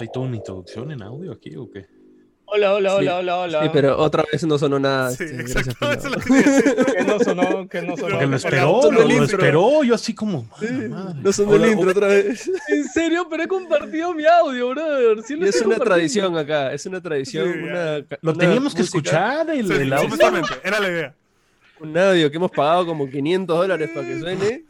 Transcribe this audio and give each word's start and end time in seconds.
¿Hay 0.00 0.08
toda 0.12 0.26
una 0.26 0.36
introducción 0.36 0.92
en 0.92 1.02
audio 1.02 1.32
aquí 1.32 1.56
o 1.56 1.68
qué? 1.68 1.86
Hola, 2.50 2.74
hola, 2.74 2.90
Sí, 2.90 2.96
hola, 2.96 3.16
hola, 3.18 3.38
hola. 3.40 3.62
Sí, 3.64 3.70
pero 3.72 3.98
otra 3.98 4.24
vez 4.32 4.42
no 4.46 4.58
sonó 4.58 4.78
nada. 4.78 5.10
Sí, 5.10 5.24
este, 5.24 5.40
exacto. 5.42 5.74
gracias, 5.80 6.04
Eso 6.04 6.08
es 6.08 6.16
lo 6.16 6.20
Fernando. 6.22 6.86
que 6.94 7.04
no 7.04 7.18
sonó, 7.20 7.68
que 7.68 7.82
no 7.82 7.96
sonó. 7.96 8.08
Porque 8.08 8.24
lo 8.24 8.30
no, 8.30 8.36
esperó, 8.36 8.90
lo, 8.90 9.02
el 9.02 9.16
lo 9.18 9.24
esperó, 9.24 9.84
yo 9.84 9.94
así 9.94 10.14
como... 10.14 10.44
"Madre, 10.44 10.88
madre". 10.88 11.20
No 11.22 11.32
sonó 11.32 11.50
Hola, 11.52 11.66
el 11.66 11.72
intro 11.72 11.90
otra 11.90 12.06
vez. 12.08 12.50
En 12.68 12.84
serio, 12.88 13.26
pero 13.28 13.42
he 13.42 13.48
compartido 13.48 14.14
mi 14.14 14.24
audio, 14.24 14.70
brother. 14.70 15.22
Sí 15.24 15.36
lo 15.36 15.44
Y 15.44 15.48
es 15.50 15.60
una 15.60 15.76
tradición 15.76 16.38
acá, 16.38 16.72
es 16.72 16.86
una 16.86 17.02
tradición. 17.02 17.52
Sí, 17.52 17.58
una, 17.58 17.98
Lo 17.98 18.06
una 18.22 18.34
teníamos 18.34 18.74
que 18.74 18.80
música, 18.80 18.98
escuchar, 18.98 19.50
el, 19.50 19.66
Sí, 19.66 19.72
el 19.74 19.92
audio. 19.92 20.04
supuestamente, 20.04 20.48
era 20.64 20.80
la 20.80 20.88
idea. 20.88 21.14
Un 21.80 21.96
audio 21.96 22.28
que 22.30 22.36
hemos 22.38 22.50
pagado 22.50 22.86
como 22.86 23.08
500 23.08 23.56
dólares 23.56 23.90
para 23.94 24.06
que 24.08 24.18
suene. 24.20 24.64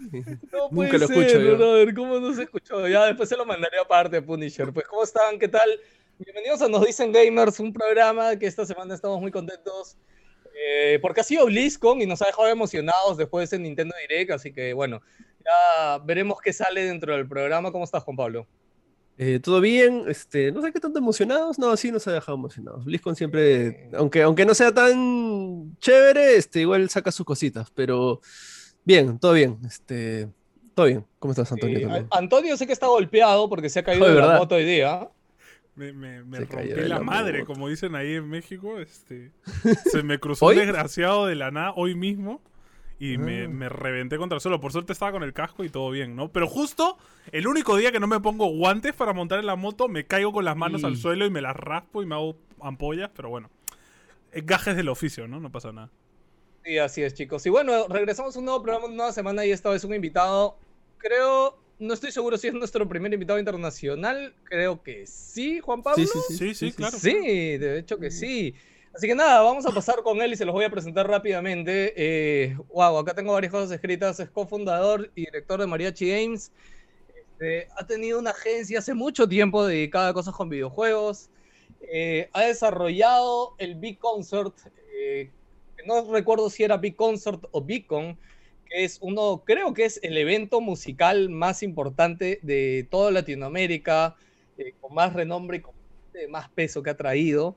No 0.52 0.68
Nunca 0.70 0.74
puede 0.74 0.98
lo 0.98 1.06
ser, 1.06 1.16
escucho 1.18 1.40
yo. 1.40 1.56
brother. 1.56 1.94
¿Cómo 1.94 2.18
no 2.20 2.34
se 2.34 2.42
escuchó? 2.42 2.86
Ya 2.88 3.04
después 3.06 3.28
se 3.28 3.36
lo 3.36 3.46
mandaré 3.46 3.78
aparte, 3.78 4.20
Punisher. 4.20 4.72
Pues, 4.72 4.86
¿cómo 4.88 5.04
están? 5.04 5.38
¿Qué 5.38 5.48
tal? 5.48 5.68
Bienvenidos 6.18 6.62
a 6.62 6.68
Nos 6.68 6.84
Dicen 6.84 7.12
Gamers, 7.12 7.60
un 7.60 7.72
programa 7.72 8.36
que 8.36 8.46
esta 8.46 8.66
semana 8.66 8.94
estamos 8.94 9.20
muy 9.20 9.30
contentos. 9.30 9.96
eh, 10.60 10.98
porque 11.00 11.20
ha 11.20 11.24
sido 11.24 11.46
BlizzCon 11.46 12.02
y 12.02 12.06
nos 12.06 12.20
ha 12.20 12.26
dejado 12.26 12.48
emocionados 12.48 13.16
después 13.16 13.48
de 13.50 13.60
Nintendo 13.60 13.94
Direct. 14.00 14.32
Así 14.32 14.52
que, 14.52 14.72
bueno, 14.72 15.00
ya 15.44 15.98
veremos 15.98 16.40
qué 16.40 16.52
sale 16.52 16.82
dentro 16.84 17.14
del 17.16 17.28
programa. 17.28 17.70
¿Cómo 17.70 17.84
estás, 17.84 18.02
Juan 18.02 18.16
Pablo? 18.16 18.46
Eh, 19.18 19.38
¿Todo 19.40 19.60
bien? 19.60 20.04
Este, 20.08 20.50
no 20.50 20.60
sé 20.60 20.72
qué 20.72 20.80
tanto 20.80 20.98
emocionados. 20.98 21.60
No, 21.60 21.76
sí 21.76 21.92
nos 21.92 22.08
ha 22.08 22.12
dejado 22.12 22.36
emocionados. 22.36 22.84
BlizzCon 22.84 23.14
siempre, 23.14 23.88
aunque, 23.94 24.22
aunque 24.22 24.44
no 24.44 24.52
sea 24.54 24.74
tan 24.74 25.76
chévere, 25.78 26.36
este, 26.36 26.60
igual 26.62 26.90
saca 26.90 27.12
sus 27.12 27.24
cositas. 27.24 27.70
Pero 27.72 28.20
bien, 28.84 29.20
todo 29.20 29.34
bien. 29.34 29.58
Este, 29.64 30.28
todo 30.74 30.86
bien. 30.86 31.06
¿Cómo 31.20 31.30
estás, 31.32 31.52
Antonio? 31.52 31.78
Eh, 31.94 32.04
a- 32.10 32.18
Antonio 32.18 32.56
sé 32.56 32.66
que 32.66 32.72
está 32.72 32.88
golpeado 32.88 33.48
porque 33.48 33.68
se 33.68 33.78
ha 33.78 33.84
caído 33.84 34.04
Oh, 34.06 34.08
de 34.08 34.14
la 34.20 34.38
moto 34.38 34.56
hoy 34.56 34.64
día. 34.64 35.08
Me, 35.78 35.92
me, 35.92 36.24
me 36.24 36.40
rompí 36.40 36.68
la 36.74 36.88
la 36.88 37.00
madre, 37.00 37.44
como 37.44 37.68
dicen 37.68 37.94
ahí 37.94 38.14
en 38.14 38.28
México. 38.28 38.78
Este, 38.80 39.32
se 39.90 40.02
me 40.02 40.18
cruzó 40.18 40.46
¿Hoy? 40.46 40.56
un 40.56 40.62
desgraciado 40.62 41.26
de 41.26 41.34
la 41.36 41.50
nada 41.50 41.72
hoy 41.76 41.94
mismo 41.94 42.42
y 43.00 43.16
me, 43.16 43.44
Ah. 43.44 43.48
me 43.48 43.68
reventé 43.68 44.18
contra 44.18 44.34
el 44.36 44.40
suelo. 44.40 44.60
Por 44.60 44.72
suerte 44.72 44.92
estaba 44.92 45.12
con 45.12 45.22
el 45.22 45.32
casco 45.32 45.62
y 45.64 45.68
todo 45.68 45.90
bien, 45.90 46.16
¿no? 46.16 46.30
Pero 46.32 46.48
justo 46.48 46.98
el 47.32 47.46
único 47.46 47.76
día 47.76 47.92
que 47.92 48.00
no 48.00 48.06
me 48.08 48.18
pongo 48.20 48.46
guantes 48.48 48.92
para 48.94 49.12
montar 49.12 49.38
en 49.38 49.46
la 49.46 49.54
moto, 49.56 49.88
me 49.88 50.04
caigo 50.04 50.32
con 50.32 50.44
las 50.44 50.56
manos 50.56 50.82
al 50.84 50.96
suelo 50.96 51.24
y 51.24 51.30
me 51.30 51.40
las 51.40 51.54
raspo 51.56 52.02
y 52.02 52.06
me 52.06 52.16
hago 52.16 52.36
ampollas, 52.60 53.10
pero 53.14 53.28
bueno. 53.28 53.48
eh, 54.32 54.42
Gajes 54.44 54.74
del 54.76 54.88
oficio, 54.88 55.28
¿no? 55.28 55.38
No 55.40 55.50
pasa 55.52 55.70
nada. 55.72 55.90
Sí, 56.64 56.76
así 56.76 57.02
es, 57.02 57.14
chicos. 57.14 57.46
Y 57.46 57.50
bueno, 57.50 57.86
regresamos 57.88 58.34
a 58.34 58.38
un 58.40 58.44
nuevo 58.46 58.62
programa, 58.62 58.86
una 58.86 58.96
nueva 58.96 59.12
semana 59.12 59.46
y 59.46 59.52
esta 59.52 59.70
vez 59.70 59.84
un 59.84 59.94
invitado. 59.94 60.58
Creo, 60.98 61.56
no 61.78 61.94
estoy 61.94 62.12
seguro 62.12 62.36
si 62.36 62.48
es 62.48 62.54
nuestro 62.54 62.88
primer 62.88 63.12
invitado 63.12 63.38
internacional. 63.38 64.34
Creo 64.44 64.82
que 64.82 65.06
sí, 65.06 65.60
Juan 65.60 65.82
Pablo. 65.82 66.04
Sí, 66.04 66.10
sí, 66.12 66.20
sí. 66.28 66.54
Sí, 66.54 66.54
sí, 66.54 66.72
claro. 66.72 66.98
Sí, 66.98 67.58
de 67.58 67.78
hecho 67.78 67.98
que 67.98 68.10
sí. 68.10 68.54
Así 68.94 69.06
que 69.06 69.14
nada, 69.14 69.42
vamos 69.42 69.64
a 69.66 69.70
pasar 69.70 70.02
con 70.02 70.20
él 70.20 70.32
y 70.32 70.36
se 70.36 70.44
los 70.44 70.52
voy 70.52 70.64
a 70.64 70.70
presentar 70.70 71.06
rápidamente. 71.06 71.94
Eh, 71.96 72.56
wow, 72.72 72.98
acá 72.98 73.14
tengo 73.14 73.32
varias 73.32 73.52
cosas 73.52 73.70
escritas. 73.70 74.18
Es 74.18 74.30
cofundador 74.30 75.10
y 75.14 75.26
director 75.26 75.60
de 75.60 75.66
Mariachi 75.66 76.08
Games. 76.10 76.50
Este, 77.14 77.68
ha 77.76 77.86
tenido 77.86 78.18
una 78.18 78.30
agencia 78.30 78.80
hace 78.80 78.94
mucho 78.94 79.28
tiempo 79.28 79.64
dedicada 79.64 80.08
a 80.08 80.12
cosas 80.14 80.34
con 80.34 80.48
videojuegos. 80.48 81.30
Eh, 81.80 82.28
ha 82.32 82.42
desarrollado 82.42 83.54
el 83.58 83.76
Big 83.76 83.98
Concert, 83.98 84.54
eh, 84.92 85.30
no 85.86 86.12
recuerdo 86.12 86.50
si 86.50 86.64
era 86.64 86.76
Big 86.76 86.96
Concert 86.96 87.44
o 87.52 87.62
Beacon, 87.62 88.18
que 88.68 88.84
es 88.84 88.98
uno, 89.00 89.42
creo 89.44 89.74
que 89.74 89.84
es 89.84 90.00
el 90.02 90.16
evento 90.16 90.60
musical 90.60 91.28
más 91.28 91.62
importante 91.62 92.38
de 92.42 92.86
toda 92.90 93.10
Latinoamérica, 93.10 94.16
eh, 94.56 94.74
con 94.80 94.94
más 94.94 95.12
renombre 95.12 95.58
y 95.58 95.60
con 95.60 95.74
más 96.30 96.48
peso 96.50 96.82
que 96.82 96.90
ha 96.90 96.96
traído. 96.96 97.56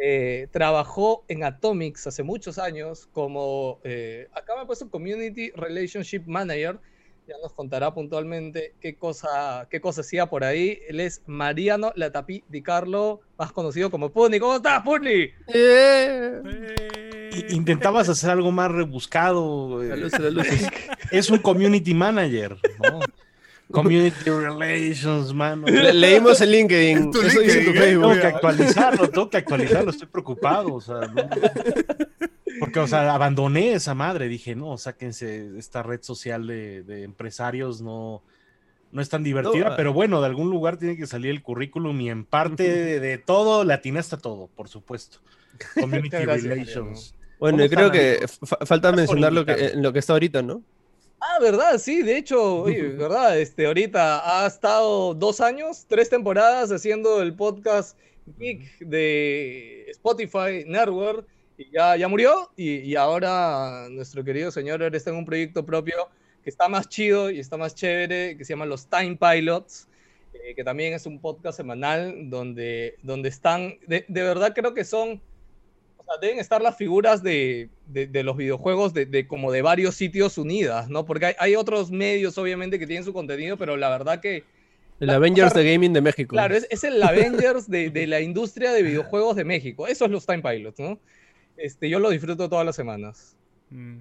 Eh, 0.00 0.46
trabajó 0.52 1.24
en 1.28 1.42
Atomics 1.42 2.06
hace 2.06 2.22
muchos 2.22 2.58
años 2.58 3.08
como, 3.12 3.80
eh, 3.82 4.28
acá 4.32 4.54
me 4.56 4.62
he 4.62 4.66
puesto 4.66 4.88
Community 4.88 5.50
Relationship 5.50 6.22
Manager, 6.26 6.78
ya 7.26 7.34
nos 7.42 7.52
contará 7.52 7.92
puntualmente 7.92 8.74
qué 8.80 8.94
cosa, 8.94 9.66
qué 9.70 9.80
cosa 9.80 10.00
hacía 10.00 10.26
por 10.26 10.44
ahí. 10.44 10.78
Él 10.88 11.00
es 11.00 11.20
Mariano 11.26 11.92
Latapí 11.94 12.42
Di 12.48 12.62
Carlo, 12.62 13.20
más 13.36 13.52
conocido 13.52 13.90
como 13.90 14.10
Puni. 14.10 14.38
¿Cómo 14.38 14.56
estás, 14.56 14.82
Puni? 14.82 15.30
Eh, 15.48 16.42
Eh, 16.44 17.07
Intentabas 17.50 18.08
hacer 18.08 18.30
algo 18.30 18.52
más 18.52 18.70
rebuscado. 18.70 19.82
eh, 19.82 19.88
la 19.88 19.96
luz, 19.96 20.18
la 20.18 20.30
luz. 20.30 20.46
Es 21.10 21.30
un 21.30 21.38
community 21.38 21.94
manager, 21.94 22.56
¿no? 22.82 23.00
Community 23.70 24.30
relations, 24.30 25.34
mano. 25.34 25.66
Le- 25.66 25.92
leímos 25.92 26.40
el 26.40 26.50
LinkedIn. 26.52 27.10
Eso 27.24 27.40
dice 27.40 27.60
tu 27.60 27.72
LinkedIn. 27.72 27.74
Facebook. 27.74 28.08
Tengo 28.08 28.20
que 28.20 28.26
actualizarlo, 28.26 29.10
tengo 29.10 29.28
que 29.30 29.36
actualizarlo, 29.36 29.90
estoy 29.90 30.08
preocupado, 30.08 30.74
o 30.74 30.80
sea, 30.80 31.00
no. 31.00 31.28
Porque, 32.60 32.80
o 32.80 32.86
sea, 32.86 33.14
abandoné 33.14 33.74
esa 33.74 33.94
madre, 33.94 34.28
dije, 34.28 34.56
no, 34.56 34.78
sáquense 34.78 35.50
esta 35.58 35.82
red 35.82 36.00
social 36.02 36.46
de, 36.46 36.82
de 36.82 37.04
empresarios, 37.04 37.82
no, 37.82 38.22
no 38.90 39.02
es 39.02 39.08
tan 39.10 39.22
divertida, 39.22 39.66
No, 39.66 39.72
ah. 39.72 39.76
pero 39.76 39.92
bueno, 39.92 40.20
de 40.20 40.26
algún 40.28 40.48
lugar 40.50 40.78
tiene 40.78 40.96
que 40.96 41.06
salir 41.06 41.30
el 41.30 41.42
currículum 41.42 42.00
y 42.00 42.08
en 42.10 42.24
parte 42.24 42.62
de, 42.72 43.00
de 43.00 43.18
todo, 43.18 43.64
le 43.64 43.74
atinaste 43.74 44.14
a 44.16 44.18
todo, 44.18 44.48
por 44.56 44.68
supuesto. 44.68 45.18
Community 45.78 46.16
relations. 46.16 47.14
Bueno, 47.38 47.58
¿Cómo 47.58 47.68
yo 47.68 47.70
creo 47.70 47.90
que 47.90 48.26
falta 48.66 48.92
mencionar 48.92 49.32
lo 49.32 49.44
que, 49.44 49.52
en 49.52 49.82
lo 49.82 49.92
que 49.92 50.00
está 50.00 50.14
ahorita, 50.14 50.42
¿no? 50.42 50.62
Ah, 51.20 51.38
¿verdad? 51.40 51.78
Sí, 51.78 52.02
de 52.02 52.16
hecho, 52.16 52.62
oye, 52.62 52.82
¿verdad? 52.96 53.38
Este, 53.38 53.66
ahorita 53.66 54.42
ha 54.42 54.46
estado 54.46 55.14
dos 55.14 55.40
años, 55.40 55.84
tres 55.88 56.08
temporadas 56.08 56.70
haciendo 56.70 57.22
el 57.22 57.34
podcast 57.34 57.96
Geek 58.38 58.78
de 58.80 59.86
Spotify 59.90 60.64
Network 60.66 61.26
y 61.56 61.70
ya, 61.72 61.96
ya 61.96 62.08
murió 62.08 62.50
y, 62.56 62.78
y 62.78 62.94
ahora 62.94 63.88
nuestro 63.90 64.22
querido 64.22 64.50
señor 64.50 64.82
ahora 64.82 64.96
está 64.96 65.10
en 65.10 65.16
un 65.16 65.24
proyecto 65.24 65.64
propio 65.64 66.08
que 66.44 66.50
está 66.50 66.68
más 66.68 66.88
chido 66.88 67.30
y 67.30 67.40
está 67.40 67.56
más 67.56 67.74
chévere, 67.74 68.36
que 68.36 68.44
se 68.44 68.52
llama 68.52 68.66
Los 68.66 68.86
Time 68.86 69.16
Pilots, 69.16 69.88
eh, 70.34 70.54
que 70.54 70.62
también 70.62 70.94
es 70.94 71.06
un 71.06 71.20
podcast 71.20 71.56
semanal 71.56 72.30
donde, 72.30 72.96
donde 73.02 73.28
están, 73.28 73.78
de, 73.86 74.04
de 74.06 74.22
verdad 74.22 74.52
creo 74.54 74.74
que 74.74 74.84
son 74.84 75.20
deben 76.20 76.38
estar 76.38 76.60
las 76.62 76.76
figuras 76.76 77.22
de, 77.22 77.70
de- 77.86 78.06
de 78.06 78.22
los 78.22 78.36
videojuegos 78.36 78.92
de, 78.94 79.06
de 79.06 79.26
como 79.26 79.52
de 79.52 79.62
varios 79.62 79.94
sitios 79.94 80.38
unidas, 80.38 80.88
¿no? 80.88 81.04
Porque 81.04 81.26
hay, 81.26 81.34
hay 81.38 81.56
otros 81.56 81.90
medios, 81.90 82.38
obviamente, 82.38 82.78
que 82.78 82.86
tienen 82.86 83.04
su 83.04 83.12
contenido, 83.12 83.56
pero 83.56 83.76
la 83.76 83.88
verdad 83.90 84.20
que, 84.20 84.44
El 85.00 85.06
La- 85.08 85.14
Avengers 85.16 85.52
o 85.52 85.54
sea, 85.54 85.62
de 85.62 85.72
Gaming 85.72 85.92
de 85.92 86.00
México. 86.00 86.30
claro, 86.30 86.54
es, 86.56 86.66
es 86.70 86.82
el 86.84 87.02
Avengers 87.02 87.68
de, 87.68 87.90
de 87.90 88.06
la 88.06 88.20
industria 88.20 88.72
de 88.72 88.82
videojuegos 88.82 89.36
de 89.36 89.44
México. 89.44 89.86
Eso 89.86 90.04
es 90.06 90.10
los 90.10 90.26
Time 90.26 90.42
Pilots, 90.42 90.80
¿no? 90.80 90.98
Este, 91.56 91.88
yo 91.88 91.98
lo 91.98 92.10
disfruto 92.10 92.48
todas 92.48 92.64
las 92.66 92.76
semanas. 92.76 93.36
mm. 93.70 93.98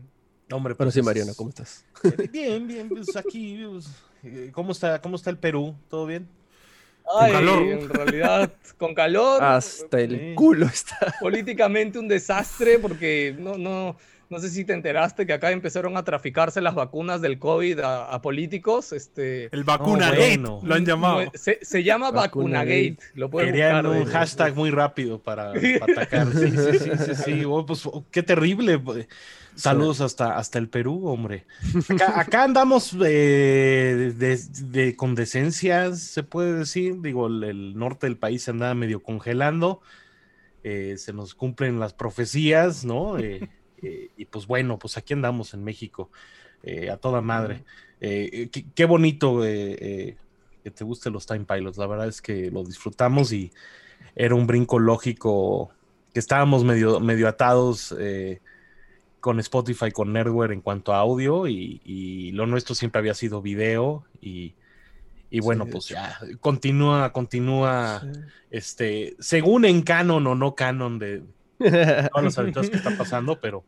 Hombre, 0.50 0.76
Bueno, 0.76 0.88
pues, 0.88 0.94
sí, 0.94 1.02
Mariano, 1.02 1.34
¿cómo 1.36 1.50
estás? 1.50 1.86
eh, 2.04 2.28
Bien, 2.32 2.66
bien, 2.68 2.88
pues 2.90 3.14
aquí, 3.18 3.66
pues, 3.70 3.88
eh, 4.24 4.50
¿cómo 4.54 4.72
está, 4.72 5.02
cómo 5.02 5.18
está 5.18 5.30
el 5.30 5.38
Perú? 5.38 5.76
¿Todo 5.90 6.06
bien? 6.06 6.28
Ay, 7.20 7.32
calor. 7.32 7.62
en 7.64 7.90
realidad, 7.90 8.52
con 8.78 8.94
calor, 8.94 9.44
Hasta 9.44 10.00
el 10.02 10.20
Sí. 10.20 10.36
culo 10.36 10.66
está. 10.66 11.14
políticamente 11.20 12.00
un 12.00 12.08
desastre, 12.08 12.80
porque 12.80 13.36
no, 13.38 13.58
no, 13.58 13.98
no 14.30 14.40
sé 14.40 14.50
si 14.50 14.66
te 14.66 14.74
enteraste 14.74 15.26
que 15.26 15.34
acá 15.34 15.52
empezaron 15.52 15.96
a 15.98 16.04
traficarse 16.04 16.60
las 16.62 16.76
vacunas 16.76 17.22
del 17.22 17.40
COVID 17.40 17.80
a, 17.80 18.06
a 18.14 18.22
políticos. 18.22 18.92
Este, 18.92 19.46
El 19.56 19.64
vacuna 19.64 20.12
bueno. 20.14 20.60
lo 20.64 20.76
han 20.76 20.86
llamado. 20.86 21.32
Se, 21.34 21.60
se 21.62 21.84
llama 21.84 22.12
Vacunagate. 22.12 22.90
Vacunagate. 22.92 22.98
Lo 23.20 23.30
puedes 23.30 23.52
Querían 23.52 23.84
buscar. 23.84 24.02
un 24.02 24.06
de- 24.06 24.12
hashtag 24.12 24.56
muy 24.56 24.70
rápido 24.72 25.20
para, 25.22 25.54
para 25.80 25.94
atacar. 25.94 26.28
Sí, 26.34 26.52
sí, 26.52 26.80
sí, 26.80 26.90
sí, 27.06 27.16
sí. 27.24 27.44
Oh, 27.46 27.66
pues, 27.66 27.86
oh, 27.86 28.06
qué 28.12 28.24
terrible. 28.24 28.78
pues. 28.80 29.08
Saludos 29.56 30.02
hasta, 30.02 30.38
hasta 30.38 30.60
el 30.60 30.70
Perú, 30.70 31.08
hombre. 31.08 31.46
Acá, 31.90 32.20
acá 32.20 32.44
andamos 32.44 32.96
eh, 33.04 34.14
de, 34.16 34.38
de- 34.66 34.96
con 34.96 35.16
decencias, 35.16 36.00
se 36.00 36.22
puede 36.22 36.54
decir. 36.54 37.02
Digo, 37.02 37.26
el, 37.28 37.44
el 37.44 37.78
norte 37.78 38.06
del 38.06 38.18
país 38.18 38.44
se 38.44 38.52
andaba 38.52 38.76
medio 38.76 39.02
congelando. 39.02 39.82
Eh, 40.64 40.96
se 40.98 41.14
nos 41.14 41.34
cumplen 41.34 41.80
las 41.80 41.94
profecías, 41.94 42.84
¿no? 42.86 43.18
Eh, 43.18 43.48
eh, 43.82 44.10
y 44.18 44.26
pues 44.26 44.48
bueno, 44.48 44.78
pues 44.80 44.98
aquí 44.98 45.14
andamos 45.14 45.54
en 45.54 45.64
México, 45.64 46.10
eh, 46.64 46.90
a 46.90 46.98
toda 46.98 47.22
madre. 47.22 47.64
Eh, 48.02 48.50
qué, 48.52 48.66
qué 48.74 48.86
bonito 48.86 49.42
que 49.42 50.16
te 50.74 50.84
gusten 50.84 51.14
los 51.14 51.26
Time 51.26 51.46
Pilots. 51.46 51.78
La 51.78 51.88
verdad 51.88 52.08
es 52.08 52.22
que 52.22 52.52
lo 52.52 52.64
disfrutamos 52.64 53.32
y 53.32 53.52
era 54.16 54.36
un 54.36 54.48
brinco 54.48 54.80
lógico 54.80 55.72
que 56.14 56.20
estábamos 56.20 56.64
medio, 56.64 57.00
medio 57.00 57.28
atados 57.28 57.96
con 59.20 59.40
Spotify, 59.40 59.92
con 59.92 60.14
Nerdware 60.14 60.54
en 60.54 60.62
cuanto 60.62 60.94
a 60.94 61.00
audio 61.00 61.48
y, 61.48 61.82
y 61.84 62.32
lo 62.32 62.46
nuestro 62.46 62.76
siempre 62.76 63.00
había 63.00 63.14
sido 63.14 63.42
video 63.42 64.06
y, 64.22 64.54
Y 65.30 65.42
bueno, 65.42 65.66
pues 65.66 65.90
ya, 65.90 66.18
continúa, 66.40 67.12
continúa, 67.12 68.02
este, 68.50 69.16
según 69.20 69.66
en 69.66 69.82
canon 69.82 70.26
o 70.26 70.36
no 70.36 70.56
canon 70.56 71.00
de 71.00 71.24
todas 72.12 72.24
las 72.24 72.38
aventuras 72.38 72.70
que 72.70 72.78
están 72.78 72.98
pasando, 72.98 73.40
pero 73.40 73.64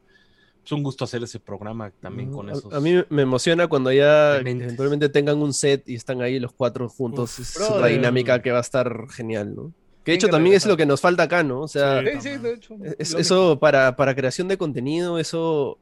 es 0.64 0.72
un 0.72 0.84
gusto 0.84 1.06
hacer 1.06 1.24
ese 1.24 1.40
programa 1.40 1.92
también 2.00 2.32
con 2.32 2.50
A- 2.50 2.54
esos. 2.54 2.72
A, 2.74 2.80
mí 2.80 2.94
me 3.10 3.22
emociona 3.24 3.68
cuando 3.68 3.92
ya 3.92 4.34
dementes. 4.36 4.66
eventualmente 4.66 5.10
tengan 5.10 5.42
un 5.42 5.54
set 5.54 5.88
y 5.88 5.96
están 5.96 6.22
ahí 6.22 6.40
los 6.40 6.52
cuatro 6.54 6.88
juntos. 6.90 7.40
Uf, 7.40 7.48
es 7.48 7.56
brother. 7.56 7.76
otra 7.76 7.88
dinámica 7.88 8.42
que 8.42 8.52
va 8.52 8.60
a 8.60 8.62
estar 8.62 9.08
genial, 9.10 9.56
¿no? 9.56 9.74
Que 10.04 10.12
de 10.12 10.16
hecho 10.16 10.28
también 10.30 10.56
es 10.56 10.66
lo 10.66 10.78
que 10.78 10.86
nos 10.86 11.02
falta 11.02 11.24
acá, 11.24 11.44
¿no? 11.44 11.62
O 11.62 11.68
sea, 11.68 12.02
Sí. 12.02 12.08
Sí, 12.22 12.30
sí, 12.30 12.38
de 12.38 12.54
hecho. 12.54 12.76
es- 12.98 13.14
eso 13.14 13.60
para, 13.60 13.96
para 13.96 14.16
creación 14.16 14.48
de 14.48 14.58
contenido, 14.58 15.18
eso 15.20 15.78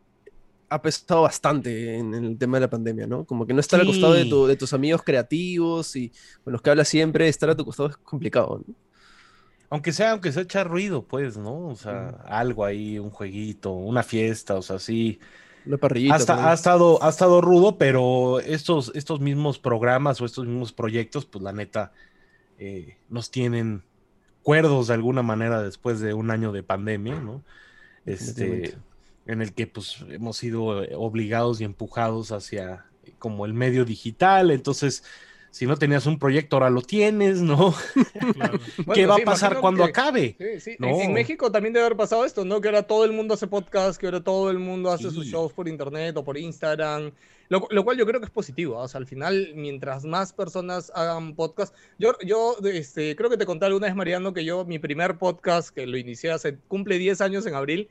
ha 0.69 0.81
pesado 0.81 1.21
bastante 1.21 1.95
en, 1.95 2.13
en 2.13 2.25
el 2.25 2.37
tema 2.37 2.57
de 2.57 2.61
la 2.61 2.69
pandemia, 2.69 3.07
¿no? 3.07 3.23
Como 3.25 3.45
que 3.47 3.53
no 3.53 3.61
estar 3.61 3.79
al 3.79 3.85
costado 3.87 4.13
de, 4.13 4.23
Sí. 4.23 4.29
tu- 4.29 4.47
de 4.47 4.55
tus 4.57 4.73
amigos 4.73 5.01
creativos 5.03 5.95
y 5.95 6.11
con 6.43 6.51
los 6.53 6.61
que 6.61 6.69
hablas 6.69 6.87
siempre, 6.89 7.27
estar 7.29 7.49
a 7.49 7.55
tu 7.55 7.63
costado 7.63 7.89
es 7.89 7.97
complicado, 7.97 8.61
¿no? 8.67 8.73
Aunque 9.69 9.91
sea, 9.91 10.11
aunque 10.11 10.31
sea 10.31 10.43
echar 10.43 10.67
ruido, 10.69 11.03
pues, 11.03 11.37
¿no? 11.37 11.67
O 11.67 11.75
sea, 11.75 12.15
Mm. 12.23 12.25
algo 12.27 12.65
ahí, 12.65 12.99
un 12.99 13.09
jueguito, 13.09 13.71
una 13.71 14.03
fiesta, 14.03 14.55
o 14.55 14.61
sea, 14.61 14.79
sí. 14.79 15.19
Una 15.65 15.77
parrillita. 15.77 16.15
Hasta, 16.15 16.49
ha, 16.49 16.53
estado, 16.53 17.03
ha 17.03 17.09
estado 17.09 17.41
rudo, 17.41 17.77
pero 17.77 18.39
estos, 18.39 18.91
estos 18.95 19.19
mismos 19.19 19.59
programas 19.59 20.21
o 20.21 20.25
estos 20.25 20.45
mismos 20.45 20.71
proyectos, 20.71 21.25
pues 21.25 21.43
la 21.43 21.51
neta, 21.51 21.91
eh, 22.59 22.97
nos 23.09 23.29
tienen 23.29 23.83
cuerdos 24.43 24.87
de 24.87 24.93
alguna 24.93 25.21
manera 25.23 25.61
después 25.61 25.99
de 25.99 26.13
un 26.13 26.31
año 26.31 26.53
de 26.53 26.63
pandemia, 26.63 27.15
¿no? 27.19 27.43
Este, 28.05 28.75
en 29.25 29.41
el 29.41 29.53
que 29.53 29.67
pues 29.67 29.97
hemos 30.09 30.37
sido 30.37 30.83
eh, 30.85 30.93
obligados 30.95 31.59
y 31.59 31.65
empujados 31.65 32.31
hacia 32.31 32.85
eh, 33.03 33.11
como 33.19 33.45
el 33.45 33.53
medio 33.53 33.83
digital, 33.83 34.51
entonces 34.51 35.03
si 35.51 35.65
no 35.65 35.77
tenías 35.77 36.05
un 36.05 36.19
proyecto 36.19 36.55
ahora 36.57 36.69
lo 36.69 36.81
tienes, 36.81 37.41
¿no? 37.41 37.73
Claro. 38.33 38.59
¿Qué 38.59 38.83
Bueno, 38.83 39.07
va 39.09 39.15
sí, 39.15 39.21
a 39.21 39.25
pasar 39.25 39.59
cuando 39.59 39.83
que- 39.83 39.89
acabe? 39.89 40.35
Sí, 40.37 40.59
sí. 40.59 40.75
No. 40.79 40.87
En, 40.89 41.01
en 41.01 41.13
México 41.13 41.51
también 41.51 41.73
debe 41.73 41.85
haber 41.85 41.97
pasado 41.97 42.25
esto, 42.25 42.45
¿no? 42.45 42.61
Que 42.61 42.67
ahora 42.67 42.83
todo 42.83 43.05
el 43.05 43.11
mundo 43.13 43.33
hace 43.33 43.47
podcast, 43.47 43.99
que 43.99 44.07
ahora 44.07 44.21
todo 44.23 44.49
el 44.51 44.59
mundo 44.59 44.91
hace 44.91 45.09
sus 45.11 45.25
shows 45.25 45.53
por 45.53 45.67
internet 45.67 46.15
o 46.17 46.23
por 46.23 46.37
Instagram. 46.37 47.11
Lo, 47.49 47.65
lo 47.71 47.83
cual 47.85 47.97
yo 47.97 48.05
creo 48.05 48.19
que 48.19 48.25
es 48.25 48.31
positivo. 48.31 48.77
O 48.77 48.87
sea, 48.87 48.99
al 48.99 49.05
final, 49.07 49.53
mientras 49.55 50.03
más 50.03 50.33
personas 50.33 50.91
hagan 50.93 51.33
podcast. 51.35 51.73
Yo, 51.97 52.13
yo 52.25 52.57
este, 52.65 53.15
creo 53.15 53.29
que 53.29 53.37
te 53.37 53.45
conté 53.45 53.65
alguna 53.65 53.87
vez, 53.87 53.95
Mariano, 53.95 54.33
que 54.33 54.43
yo, 54.43 54.65
mi 54.65 54.79
primer 54.79 55.17
podcast, 55.17 55.69
que 55.69 55.87
lo 55.87 55.97
inicié 55.97 56.31
hace, 56.31 56.57
cumple 56.67 56.97
10 56.97 57.21
años 57.21 57.45
en 57.45 57.55
abril. 57.55 57.87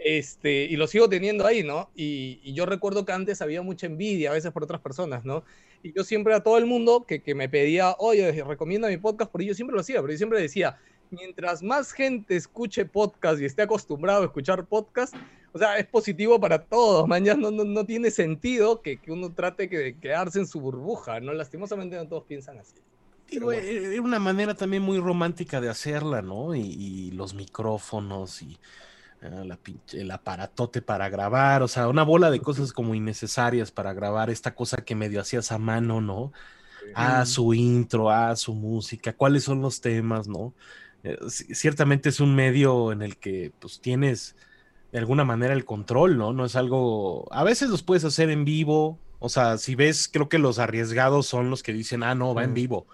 Este, 0.00 0.64
y 0.64 0.76
lo 0.76 0.86
sigo 0.86 1.08
teniendo 1.08 1.46
ahí, 1.46 1.62
¿no? 1.62 1.90
Y, 1.96 2.40
y 2.42 2.54
yo 2.54 2.66
recuerdo 2.66 3.04
que 3.04 3.12
antes 3.12 3.40
había 3.42 3.62
mucha 3.62 3.86
envidia 3.86 4.30
a 4.30 4.34
veces 4.34 4.52
por 4.52 4.62
otras 4.64 4.80
personas, 4.80 5.24
¿no? 5.24 5.44
Y 5.82 5.92
yo 5.92 6.04
siempre 6.04 6.34
a 6.34 6.42
todo 6.42 6.58
el 6.58 6.66
mundo 6.66 7.04
que, 7.06 7.20
que 7.20 7.34
me 7.34 7.48
pedía, 7.48 7.94
oye, 7.98 8.32
recomienda 8.44 8.88
mi 8.88 8.96
podcast, 8.96 9.30
porque 9.30 9.46
yo 9.46 9.54
siempre 9.54 9.74
lo 9.74 9.80
hacía, 9.80 10.00
pero 10.00 10.12
yo 10.12 10.18
siempre 10.18 10.40
decía, 10.40 10.78
mientras 11.10 11.62
más 11.62 11.92
gente 11.92 12.36
escuche 12.36 12.84
podcast 12.84 13.40
y 13.40 13.44
esté 13.44 13.62
acostumbrado 13.62 14.22
a 14.22 14.26
escuchar 14.26 14.66
podcast, 14.66 15.14
o 15.52 15.58
sea, 15.58 15.78
es 15.78 15.86
positivo 15.86 16.40
para 16.40 16.62
todos, 16.62 17.06
man, 17.08 17.24
ya 17.24 17.34
no, 17.34 17.50
no, 17.50 17.64
no 17.64 17.86
tiene 17.86 18.10
sentido 18.10 18.82
que, 18.82 18.98
que 18.98 19.12
uno 19.12 19.32
trate 19.32 19.68
que, 19.68 19.78
de 19.78 19.98
quedarse 19.98 20.38
en 20.40 20.46
su 20.46 20.60
burbuja, 20.60 21.20
¿no? 21.20 21.32
Lastimosamente 21.32 21.96
no 21.96 22.06
todos 22.06 22.24
piensan 22.24 22.58
así. 22.58 22.74
Digo, 23.30 23.52
Era 23.52 24.00
una 24.00 24.18
manera 24.18 24.54
también 24.54 24.82
muy 24.82 24.98
romántica 24.98 25.60
de 25.60 25.68
hacerla, 25.68 26.22
¿no? 26.22 26.54
Y, 26.54 26.60
y 26.60 27.10
los 27.12 27.34
micrófonos 27.34 28.42
y 28.42 28.58
la 29.20 29.56
pinche- 29.62 30.00
el 30.00 30.10
aparatote 30.10 30.82
para 30.82 31.08
grabar, 31.08 31.62
o 31.62 31.68
sea, 31.68 31.88
una 31.88 32.04
bola 32.04 32.30
de 32.30 32.40
cosas 32.42 32.72
como 32.72 32.94
innecesarias 32.94 33.72
para 33.72 33.92
grabar 33.92 34.30
esta 34.30 34.54
cosa 34.54 34.84
que 34.84 34.94
medio 34.94 35.20
hacías 35.20 35.52
a 35.52 35.58
mano, 35.58 36.00
¿no? 36.00 36.32
Ah, 36.92 37.24
su 37.26 37.54
intro, 37.54 38.10
ah, 38.10 38.36
su 38.36 38.54
música, 38.54 39.14
cuáles 39.16 39.44
son 39.44 39.60
los 39.62 39.80
temas, 39.80 40.28
¿no? 40.28 40.54
Eh, 41.02 41.18
ci- 41.22 41.54
ciertamente 41.54 42.08
es 42.10 42.20
un 42.20 42.34
medio 42.34 42.92
en 42.92 43.02
el 43.02 43.18
que 43.18 43.54
pues 43.58 43.80
tienes 43.80 44.36
de 44.92 44.98
alguna 44.98 45.24
manera 45.24 45.54
el 45.54 45.64
control, 45.64 46.18
¿no? 46.18 46.32
No 46.32 46.44
es 46.46 46.56
algo, 46.56 47.32
a 47.32 47.44
veces 47.44 47.70
los 47.70 47.82
puedes 47.84 48.04
hacer 48.04 48.30
en 48.30 48.44
vivo, 48.44 49.02
o 49.18 49.28
sea, 49.28 49.58
si 49.58 49.74
ves, 49.74 50.08
creo 50.08 50.28
que 50.28 50.38
los 50.38 50.58
arriesgados 50.58 51.26
son 51.26 51.50
los 51.50 51.62
que 51.62 51.72
dicen, 51.72 52.02
ah, 52.04 52.14
no, 52.14 52.34
va 52.34 52.44
en 52.44 52.54
Mm. 52.54 52.54
vivo. 52.54 52.88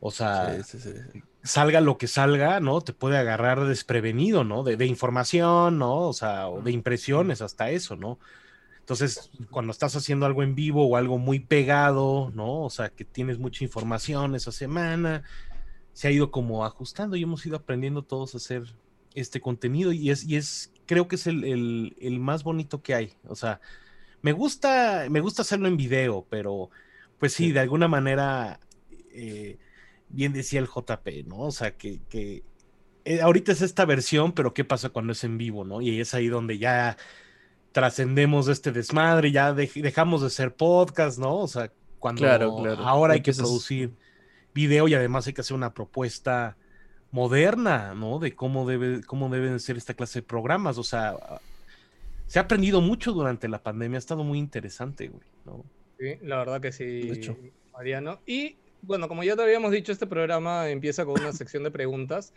O 0.00 0.10
sea, 0.12 0.56
Sí, 0.56 0.62
sí, 0.64 0.78
sí. 0.80 0.90
Salga 1.44 1.80
lo 1.82 1.98
que 1.98 2.08
salga, 2.08 2.60
¿no? 2.60 2.80
Te 2.82 2.92
puede 2.94 3.18
agarrar 3.18 3.64
desprevenido, 3.66 4.44
¿no? 4.44 4.64
De, 4.64 4.76
de 4.76 4.86
información, 4.86 5.78
¿no? 5.78 6.08
O 6.08 6.12
sea, 6.14 6.48
o 6.48 6.62
de 6.62 6.72
impresiones, 6.72 7.42
hasta 7.42 7.70
eso, 7.70 7.96
¿no? 7.96 8.18
Entonces, 8.80 9.30
cuando 9.50 9.72
estás 9.72 9.96
haciendo 9.96 10.26
algo 10.26 10.42
en 10.42 10.54
vivo 10.54 10.86
o 10.88 10.96
algo 10.96 11.18
muy 11.18 11.40
pegado, 11.40 12.32
¿no? 12.34 12.62
O 12.62 12.70
sea, 12.70 12.90
que 12.90 13.04
tienes 13.04 13.38
mucha 13.38 13.64
información 13.64 14.34
esa 14.34 14.52
semana, 14.52 15.22
se 15.92 16.08
ha 16.08 16.10
ido 16.10 16.30
como 16.30 16.64
ajustando 16.66 17.16
y 17.16 17.22
hemos 17.22 17.46
ido 17.46 17.56
aprendiendo 17.56 18.02
todos 18.04 18.34
a 18.34 18.38
hacer 18.38 18.64
este 19.14 19.40
contenido 19.40 19.92
y 19.92 20.10
es, 20.10 20.24
y 20.24 20.36
es 20.36 20.72
creo 20.86 21.08
que 21.08 21.16
es 21.16 21.26
el, 21.26 21.44
el- 21.44 21.96
el 22.00 22.20
más 22.20 22.44
bonito 22.44 22.82
que 22.82 22.94
hay. 22.94 23.14
O 23.28 23.36
sea, 23.36 23.60
me 24.22 24.32
gusta, 24.32 25.06
me 25.10 25.20
gusta 25.20 25.42
hacerlo 25.42 25.68
en 25.68 25.76
video, 25.76 26.26
pero 26.30 26.70
pues 27.18 27.32
sí, 27.34 27.46
Sí. 27.48 27.52
de 27.52 27.60
alguna 27.60 27.88
manera, 27.88 28.60
eh, 29.12 29.58
bien 30.14 30.32
decía 30.32 30.60
el 30.60 30.66
JP, 30.68 31.08
¿no? 31.26 31.38
O 31.40 31.50
sea, 31.52 31.76
que, 31.76 32.00
que 32.08 32.42
eh, 33.04 33.20
ahorita 33.20 33.52
es 33.52 33.60
esta 33.62 33.84
versión, 33.84 34.32
pero 34.32 34.54
¿qué 34.54 34.64
pasa 34.64 34.88
cuando 34.90 35.12
es 35.12 35.24
en 35.24 35.36
vivo, 35.38 35.64
¿no? 35.64 35.80
Y 35.82 36.00
es 36.00 36.14
ahí 36.14 36.28
donde 36.28 36.58
ya 36.58 36.96
trascendemos 37.72 38.46
de 38.46 38.52
este 38.52 38.72
desmadre, 38.72 39.32
ya 39.32 39.52
dej- 39.52 39.82
dejamos 39.82 40.22
de 40.22 40.30
ser 40.30 40.54
podcast, 40.54 41.18
¿no? 41.18 41.38
O 41.38 41.48
sea, 41.48 41.72
cuando 41.98 42.20
Claro, 42.22 42.56
claro. 42.56 42.82
ahora 42.86 43.14
hay 43.14 43.20
que 43.22 43.32
producir 43.32 43.92
video 44.54 44.86
y 44.88 44.94
además 44.94 45.26
hay 45.26 45.32
que 45.32 45.40
hacer 45.40 45.56
una 45.56 45.74
propuesta 45.74 46.56
moderna, 47.10 47.94
¿no? 47.94 48.18
De 48.18 48.34
cómo 48.34 48.66
debe, 48.68 49.02
cómo 49.02 49.28
deben 49.28 49.58
ser 49.60 49.76
esta 49.76 49.94
clase 49.94 50.20
de 50.20 50.26
programas. 50.26 50.78
O 50.78 50.84
sea, 50.84 51.16
se 52.26 52.38
ha 52.38 52.42
aprendido 52.42 52.80
mucho 52.80 53.12
durante 53.12 53.48
la 53.48 53.62
pandemia, 53.62 53.96
ha 53.96 53.98
estado 53.98 54.22
muy 54.24 54.38
interesante, 54.38 55.08
güey, 55.08 55.22
¿no? 55.44 55.64
Sí, 55.98 56.16
la 56.22 56.38
verdad 56.38 56.60
que 56.60 56.72
sí, 56.72 56.84
De 56.84 57.12
hecho. 57.14 57.36
Mariano. 57.72 58.20
Y 58.26 58.56
bueno, 58.86 59.08
como 59.08 59.24
ya 59.24 59.36
te 59.36 59.42
habíamos 59.42 59.72
dicho, 59.72 59.92
este 59.92 60.06
programa 60.06 60.70
empieza 60.70 61.04
con 61.04 61.20
una 61.20 61.32
sección 61.32 61.62
de 61.62 61.70
preguntas 61.70 62.32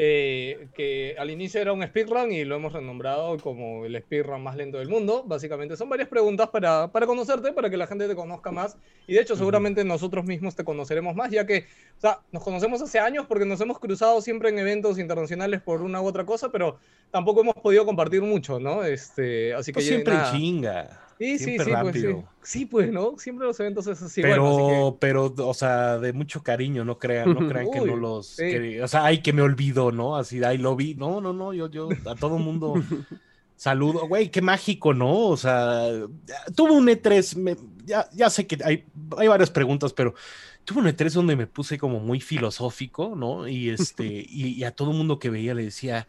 eh, 0.00 0.68
que 0.74 1.16
al 1.18 1.28
inicio 1.28 1.60
era 1.60 1.72
un 1.72 1.84
speedrun 1.84 2.30
y 2.30 2.44
lo 2.44 2.54
hemos 2.54 2.72
renombrado 2.72 3.36
como 3.38 3.84
el 3.84 4.00
speedrun 4.00 4.40
más 4.40 4.54
lento 4.54 4.78
del 4.78 4.88
mundo. 4.88 5.24
Básicamente 5.26 5.76
son 5.76 5.88
varias 5.88 6.08
preguntas 6.08 6.50
para, 6.50 6.86
para 6.92 7.04
conocerte, 7.04 7.52
para 7.52 7.68
que 7.68 7.76
la 7.76 7.88
gente 7.88 8.06
te 8.06 8.14
conozca 8.14 8.52
más. 8.52 8.76
Y 9.08 9.14
de 9.14 9.22
hecho, 9.22 9.34
seguramente 9.34 9.82
nosotros 9.82 10.24
mismos 10.24 10.54
te 10.54 10.62
conoceremos 10.62 11.16
más, 11.16 11.32
ya 11.32 11.46
que, 11.46 11.66
o 11.96 12.00
sea, 12.00 12.20
nos 12.30 12.44
conocemos 12.44 12.80
hace 12.80 13.00
años 13.00 13.26
porque 13.26 13.44
nos 13.44 13.60
hemos 13.60 13.80
cruzado 13.80 14.20
siempre 14.20 14.50
en 14.50 14.60
eventos 14.60 15.00
internacionales 15.00 15.62
por 15.62 15.82
una 15.82 16.00
u 16.00 16.06
otra 16.06 16.24
cosa, 16.24 16.52
pero 16.52 16.78
tampoco 17.10 17.40
hemos 17.40 17.56
podido 17.56 17.84
compartir 17.84 18.22
mucho, 18.22 18.60
¿no? 18.60 18.84
Este, 18.84 19.52
así 19.52 19.72
que 19.72 19.78
Pues 19.78 19.86
siempre 19.86 20.14
nada. 20.14 20.30
chinga. 20.30 21.07
Sí, 21.18 21.38
sí, 21.38 21.44
siempre 21.44 21.64
sí, 21.64 21.76
pues 21.76 22.00
sí. 22.00 22.06
rápido. 22.06 22.28
Sí, 22.42 22.66
pues, 22.66 22.90
¿no? 22.92 23.18
Siempre 23.18 23.46
los 23.46 23.58
eventos 23.60 23.86
es 23.88 24.00
así. 24.02 24.22
pero, 24.22 24.42
bueno, 24.42 24.48
así 24.48 24.62
pero, 25.00 25.32
o 25.38 25.54
sea, 25.54 25.98
de 25.98 26.12
mucho 26.12 26.42
cariño, 26.42 26.84
no 26.84 26.98
crean, 26.98 27.32
no 27.32 27.44
crean 27.46 27.68
que 27.70 27.80
no 27.80 27.96
los, 27.96 28.36
sí. 28.36 28.44
que- 28.48 28.82
o 28.82 28.88
sea, 28.88 29.04
ay, 29.04 29.22
que 29.22 29.32
me 29.32 29.42
olvido, 29.42 29.92
¿no? 29.92 30.16
Así, 30.16 30.42
ay, 30.42 30.58
lo 30.58 30.74
vi, 30.76 30.94
no, 30.96 31.20
no, 31.20 31.32
no, 31.32 31.52
yo, 31.54 31.70
yo, 31.70 32.00
a 32.04 32.16
todo 32.16 32.38
mundo 32.38 32.84
saludo, 33.56 34.06
güey, 34.08 34.30
qué 34.30 34.42
mágico, 34.42 34.94
¿no? 34.94 35.28
O 35.28 35.36
sea, 35.36 35.88
tuve 36.56 36.72
un 36.72 36.88
E3, 36.88 37.36
me- 37.36 37.56
ya, 37.84 38.08
ya 38.12 38.30
sé 38.30 38.46
que 38.46 38.58
hay, 38.64 38.86
hay 39.18 39.28
varias 39.28 39.50
preguntas, 39.50 39.92
pero 39.94 40.14
tuve 40.64 40.80
un 40.80 40.88
E3 40.88 41.14
donde 41.14 41.36
me 41.36 41.46
puse 41.46 41.78
como 41.78 42.00
muy 42.00 42.20
filosófico, 42.20 43.14
¿no? 43.16 43.48
Y 43.48 43.70
este, 43.70 44.04
y, 44.28 44.50
y 44.54 44.64
a 44.64 44.72
todo 44.74 44.92
mundo 44.92 45.18
que 45.18 45.30
veía 45.30 45.54
le 45.54 45.64
decía, 45.64 46.08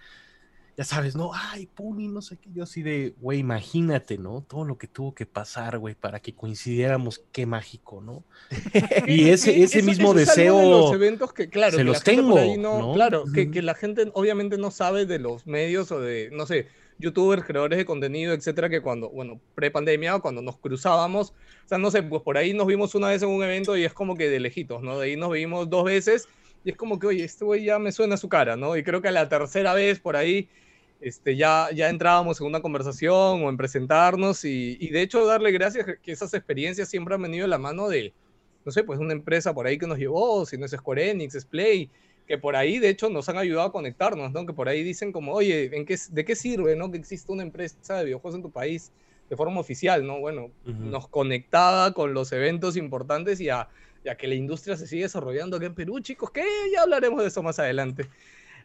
ya 0.79 0.85
sabes, 0.85 1.13
no, 1.13 1.31
ay, 1.33 1.65
Puni, 1.65 2.07
no 2.07 2.21
sé 2.21 2.37
qué, 2.37 2.49
yo 2.53 2.63
así 2.63 2.81
de, 2.81 3.13
güey, 3.19 3.39
imagínate, 3.39 4.17
¿no? 4.17 4.45
Todo 4.47 4.63
lo 4.63 4.77
que 4.77 4.87
tuvo 4.87 5.13
que 5.13 5.25
pasar, 5.25 5.77
güey, 5.77 5.93
para 5.93 6.21
que 6.21 6.33
coincidiéramos, 6.33 7.21
qué 7.33 7.45
mágico, 7.45 7.99
¿no? 7.99 8.23
Y 9.05 9.27
ese, 9.27 9.61
ese 9.61 9.79
eso- 9.79 9.85
mismo 9.85 10.11
eso 10.17 10.19
es 10.19 10.29
algo 10.37 10.53
de 10.57 10.63
deseo, 10.63 10.81
los 10.83 10.93
eventos 10.93 11.33
que, 11.33 11.49
claro, 11.49 11.71
se 11.73 11.79
que 11.79 11.83
los 11.83 12.01
gente 12.01 12.23
por 12.23 12.39
ahí 12.39 12.53
tengo, 12.53 12.61
no, 12.61 12.79
¿no? 12.79 12.93
claro, 12.93 13.25
que, 13.25 13.51
que 13.51 13.61
la 13.61 13.75
gente 13.75 14.09
obviamente 14.13 14.57
no 14.57 14.71
sabe 14.71 15.05
de 15.05 15.19
los 15.19 15.45
medios 15.45 15.91
o 15.91 15.99
de, 15.99 16.29
no 16.31 16.45
sé, 16.45 16.67
youtubers, 16.97 17.43
creadores 17.43 17.77
de 17.77 17.83
contenido, 17.83 18.31
etcétera, 18.33 18.69
que 18.69 18.79
cuando, 18.79 19.09
bueno, 19.09 19.41
pre-pandemia, 19.55 20.15
o 20.15 20.21
cuando 20.21 20.41
nos 20.41 20.59
cruzábamos, 20.59 21.31
o 21.65 21.67
sea, 21.67 21.77
no 21.77 21.91
sé, 21.91 22.03
pues 22.03 22.21
por 22.21 22.37
ahí 22.37 22.53
nos 22.53 22.67
vimos 22.67 22.95
una 22.95 23.09
vez 23.09 23.21
en 23.21 23.27
un 23.27 23.43
evento 23.43 23.75
y 23.75 23.83
es 23.83 23.93
como 23.93 24.15
que 24.15 24.29
de 24.29 24.39
lejitos, 24.39 24.81
¿no? 24.81 24.97
De 24.97 25.07
ahí 25.07 25.17
nos 25.17 25.33
vimos 25.33 25.69
dos 25.69 25.83
veces 25.83 26.29
y 26.63 26.69
es 26.69 26.77
como 26.77 26.99
que, 26.99 27.07
oye, 27.07 27.25
este 27.25 27.43
güey 27.43 27.65
ya 27.65 27.79
me 27.79 27.91
suena 27.91 28.15
su 28.15 28.29
cara, 28.29 28.55
¿no? 28.55 28.77
Y 28.77 28.83
creo 28.83 29.01
que 29.01 29.09
a 29.09 29.11
la 29.11 29.27
tercera 29.27 29.73
vez 29.73 29.99
por 29.99 30.15
ahí 30.15 30.47
este, 31.01 31.35
ya, 31.35 31.69
ya 31.73 31.89
entrábamos 31.89 32.41
en 32.41 32.47
una 32.47 32.61
conversación 32.61 33.43
o 33.43 33.49
en 33.49 33.57
presentarnos 33.57 34.43
y, 34.45 34.77
y 34.79 34.89
de 34.89 35.01
hecho 35.01 35.25
darle 35.25 35.51
gracias 35.51 35.85
que 36.01 36.11
esas 36.11 36.33
experiencias 36.33 36.89
siempre 36.89 37.15
han 37.15 37.21
venido 37.21 37.43
de 37.43 37.49
la 37.49 37.57
mano 37.57 37.87
de, 37.87 38.13
no 38.65 38.71
sé, 38.71 38.83
pues 38.83 38.99
una 38.99 39.13
empresa 39.13 39.53
por 39.53 39.65
ahí 39.65 39.77
que 39.77 39.87
nos 39.87 39.97
llevó, 39.97 40.45
si 40.45 40.57
no 40.57 40.65
es 40.65 40.71
Square 40.71 41.11
Enix, 41.11 41.35
es 41.35 41.45
Play, 41.45 41.89
que 42.27 42.37
por 42.37 42.55
ahí 42.55 42.79
de 42.79 42.89
hecho 42.89 43.09
nos 43.09 43.27
han 43.29 43.37
ayudado 43.37 43.69
a 43.69 43.71
conectarnos, 43.71 44.31
¿no? 44.31 44.45
Que 44.45 44.53
por 44.53 44.69
ahí 44.69 44.83
dicen 44.83 45.11
como, 45.11 45.33
oye, 45.33 45.75
¿en 45.75 45.85
qué, 45.85 45.97
¿de 46.11 46.25
qué 46.25 46.35
sirve, 46.35 46.75
no? 46.75 46.91
Que 46.91 46.97
existe 46.97 47.31
una 47.31 47.41
empresa 47.41 47.97
de 47.97 48.05
videojuegos 48.05 48.35
en 48.35 48.43
tu 48.43 48.51
país 48.51 48.91
de 49.29 49.35
forma 49.35 49.59
oficial, 49.59 50.05
¿no? 50.05 50.19
Bueno, 50.19 50.51
Ujú. 50.63 50.73
nos 50.73 51.07
conectaba 51.07 51.93
con 51.93 52.13
los 52.13 52.31
eventos 52.31 52.77
importantes 52.77 53.39
y 53.39 53.49
a, 53.49 53.69
ya 54.03 54.15
que 54.15 54.27
la 54.27 54.35
industria 54.35 54.75
se 54.75 54.87
sigue 54.87 55.03
desarrollando 55.03 55.57
acá 55.57 55.65
en 55.65 55.75
Perú, 55.75 55.99
chicos, 56.01 56.31
que 56.31 56.43
ya 56.73 56.83
hablaremos 56.83 57.21
de 57.21 57.29
eso 57.29 57.41
más 57.41 57.57
adelante. 57.59 58.05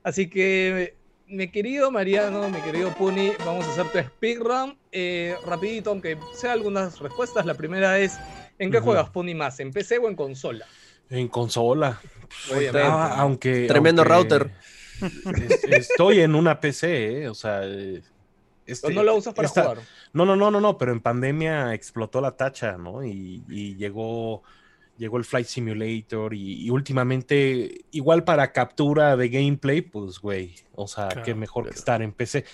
Así 0.02 0.28
que, 0.28 0.94
mi 1.34 1.48
querido 1.48 1.90
Mariano, 1.90 2.48
mi 2.48 2.60
querido 2.60 2.90
Puni, 2.94 3.32
vamos 3.44 3.66
a 3.66 3.70
hacer 3.72 3.86
tu 3.90 3.98
speedrun 4.08 4.78
eh, 4.92 5.36
rapidito, 5.46 5.90
aunque 5.90 6.16
sea 6.34 6.52
algunas 6.52 6.98
respuestas. 7.00 7.44
La 7.46 7.54
primera 7.54 7.98
es, 7.98 8.18
¿en 8.58 8.70
qué 8.70 8.80
juegas 8.80 9.10
Puni 9.10 9.34
más? 9.34 9.58
¿En 9.60 9.72
PC 9.72 9.98
o 9.98 10.08
en 10.08 10.16
consola? 10.16 10.66
En 11.10 11.28
consola. 11.28 12.00
Obviamente. 12.50 12.80
Ah, 12.88 13.16
aunque. 13.18 13.66
Tremendo 13.66 14.02
aunque 14.02 14.14
router. 14.38 14.50
es- 15.48 15.64
Estoy 15.90 16.20
en 16.20 16.34
una 16.34 16.60
PC, 16.60 17.22
¿eh? 17.24 17.28
O 17.28 17.34
sea. 17.34 17.60
eh, 17.64 18.02
este- 18.66 18.86
¿O 18.86 18.90
no 18.90 19.02
la 19.02 19.12
usas 19.12 19.34
para 19.34 19.46
esta- 19.46 19.62
jugar? 19.62 19.78
No, 20.12 20.24
no, 20.24 20.36
no, 20.36 20.50
no, 20.50 20.60
no, 20.60 20.78
pero 20.78 20.92
en 20.92 21.00
pandemia 21.00 21.74
explotó 21.74 22.20
la 22.20 22.36
tacha, 22.36 22.78
¿no? 22.78 23.04
Y, 23.04 23.42
y 23.48 23.76
llegó, 23.76 24.42
llegó 24.96 25.18
el 25.18 25.24
Flight 25.24 25.46
Simulator 25.46 26.34
y, 26.34 26.64
y 26.64 26.70
últimamente, 26.70 27.84
igual 27.90 28.24
para 28.24 28.52
captura 28.52 29.16
de 29.16 29.28
gameplay, 29.28 29.80
pues, 29.80 30.18
güey, 30.18 30.54
o 30.74 30.86
sea, 30.86 31.08
Claro, 31.08 31.22
qué 31.24 31.34
mejor 31.34 31.68
que 31.68 31.74
estar 31.74 32.02
en 32.02 32.12
PC. 32.12 32.44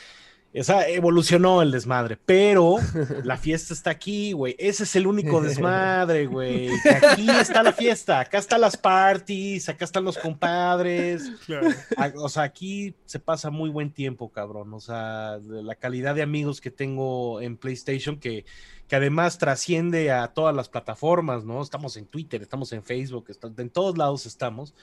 O 0.53 0.65
sea, 0.65 0.89
evolucionó 0.89 1.63
el 1.63 1.71
desmadre, 1.71 2.19
pero 2.27 2.77
la 3.25 3.37
fiesta 3.37 3.73
está 3.73 3.91
aquí, 3.91 4.33
güey. 4.33 4.57
Ese 4.59 4.83
es 4.83 4.97
el 4.97 5.07
único 5.07 5.41
desmadre, 5.43 6.27
güey. 6.27 6.71
que 6.83 6.91
Aquí 6.91 7.31
está 7.31 7.63
la 7.63 7.73
fiesta, 7.73 8.19
acá 8.19 8.39
están 8.39 8.61
las 8.61 8.77
parties, 8.77 9.69
acá 9.69 9.85
están 9.85 10.05
los 10.05 10.19
compadres. 10.19 11.31
Claro. 11.47 11.69
O 12.17 12.29
sea, 12.29 12.43
aquí 12.43 12.97
se 13.05 13.21
pasa 13.21 13.51
muy 13.51 13.71
buen 13.71 13.93
tiempo, 13.93 14.31
cabrón. 14.33 14.75
O 14.75 14.81
sea, 14.81 15.39
la 15.39 15.77
calidad 15.77 16.17
de 16.17 16.23
amigos 16.23 16.61
que 16.61 16.73
tengo 16.73 17.41
en 17.41 17.57
PlayStation, 17.57 18.19
que, 18.19 18.45
que 18.89 18.97
además 18.97 19.39
trasciende 19.39 20.11
a 20.11 20.27
todas 20.29 20.55
las 20.55 20.69
plataformas, 20.69 21.45
¿no? 21.45 21.63
Estamos 21.63 21.97
en 21.97 22.07
Twitter, 22.07 22.43
estamos 22.43 22.73
en 22.73 22.83
Facebook, 22.83 23.27
en 23.57 23.71
todos 23.71 23.97
lados 23.97 24.27
estamos, 24.27 24.75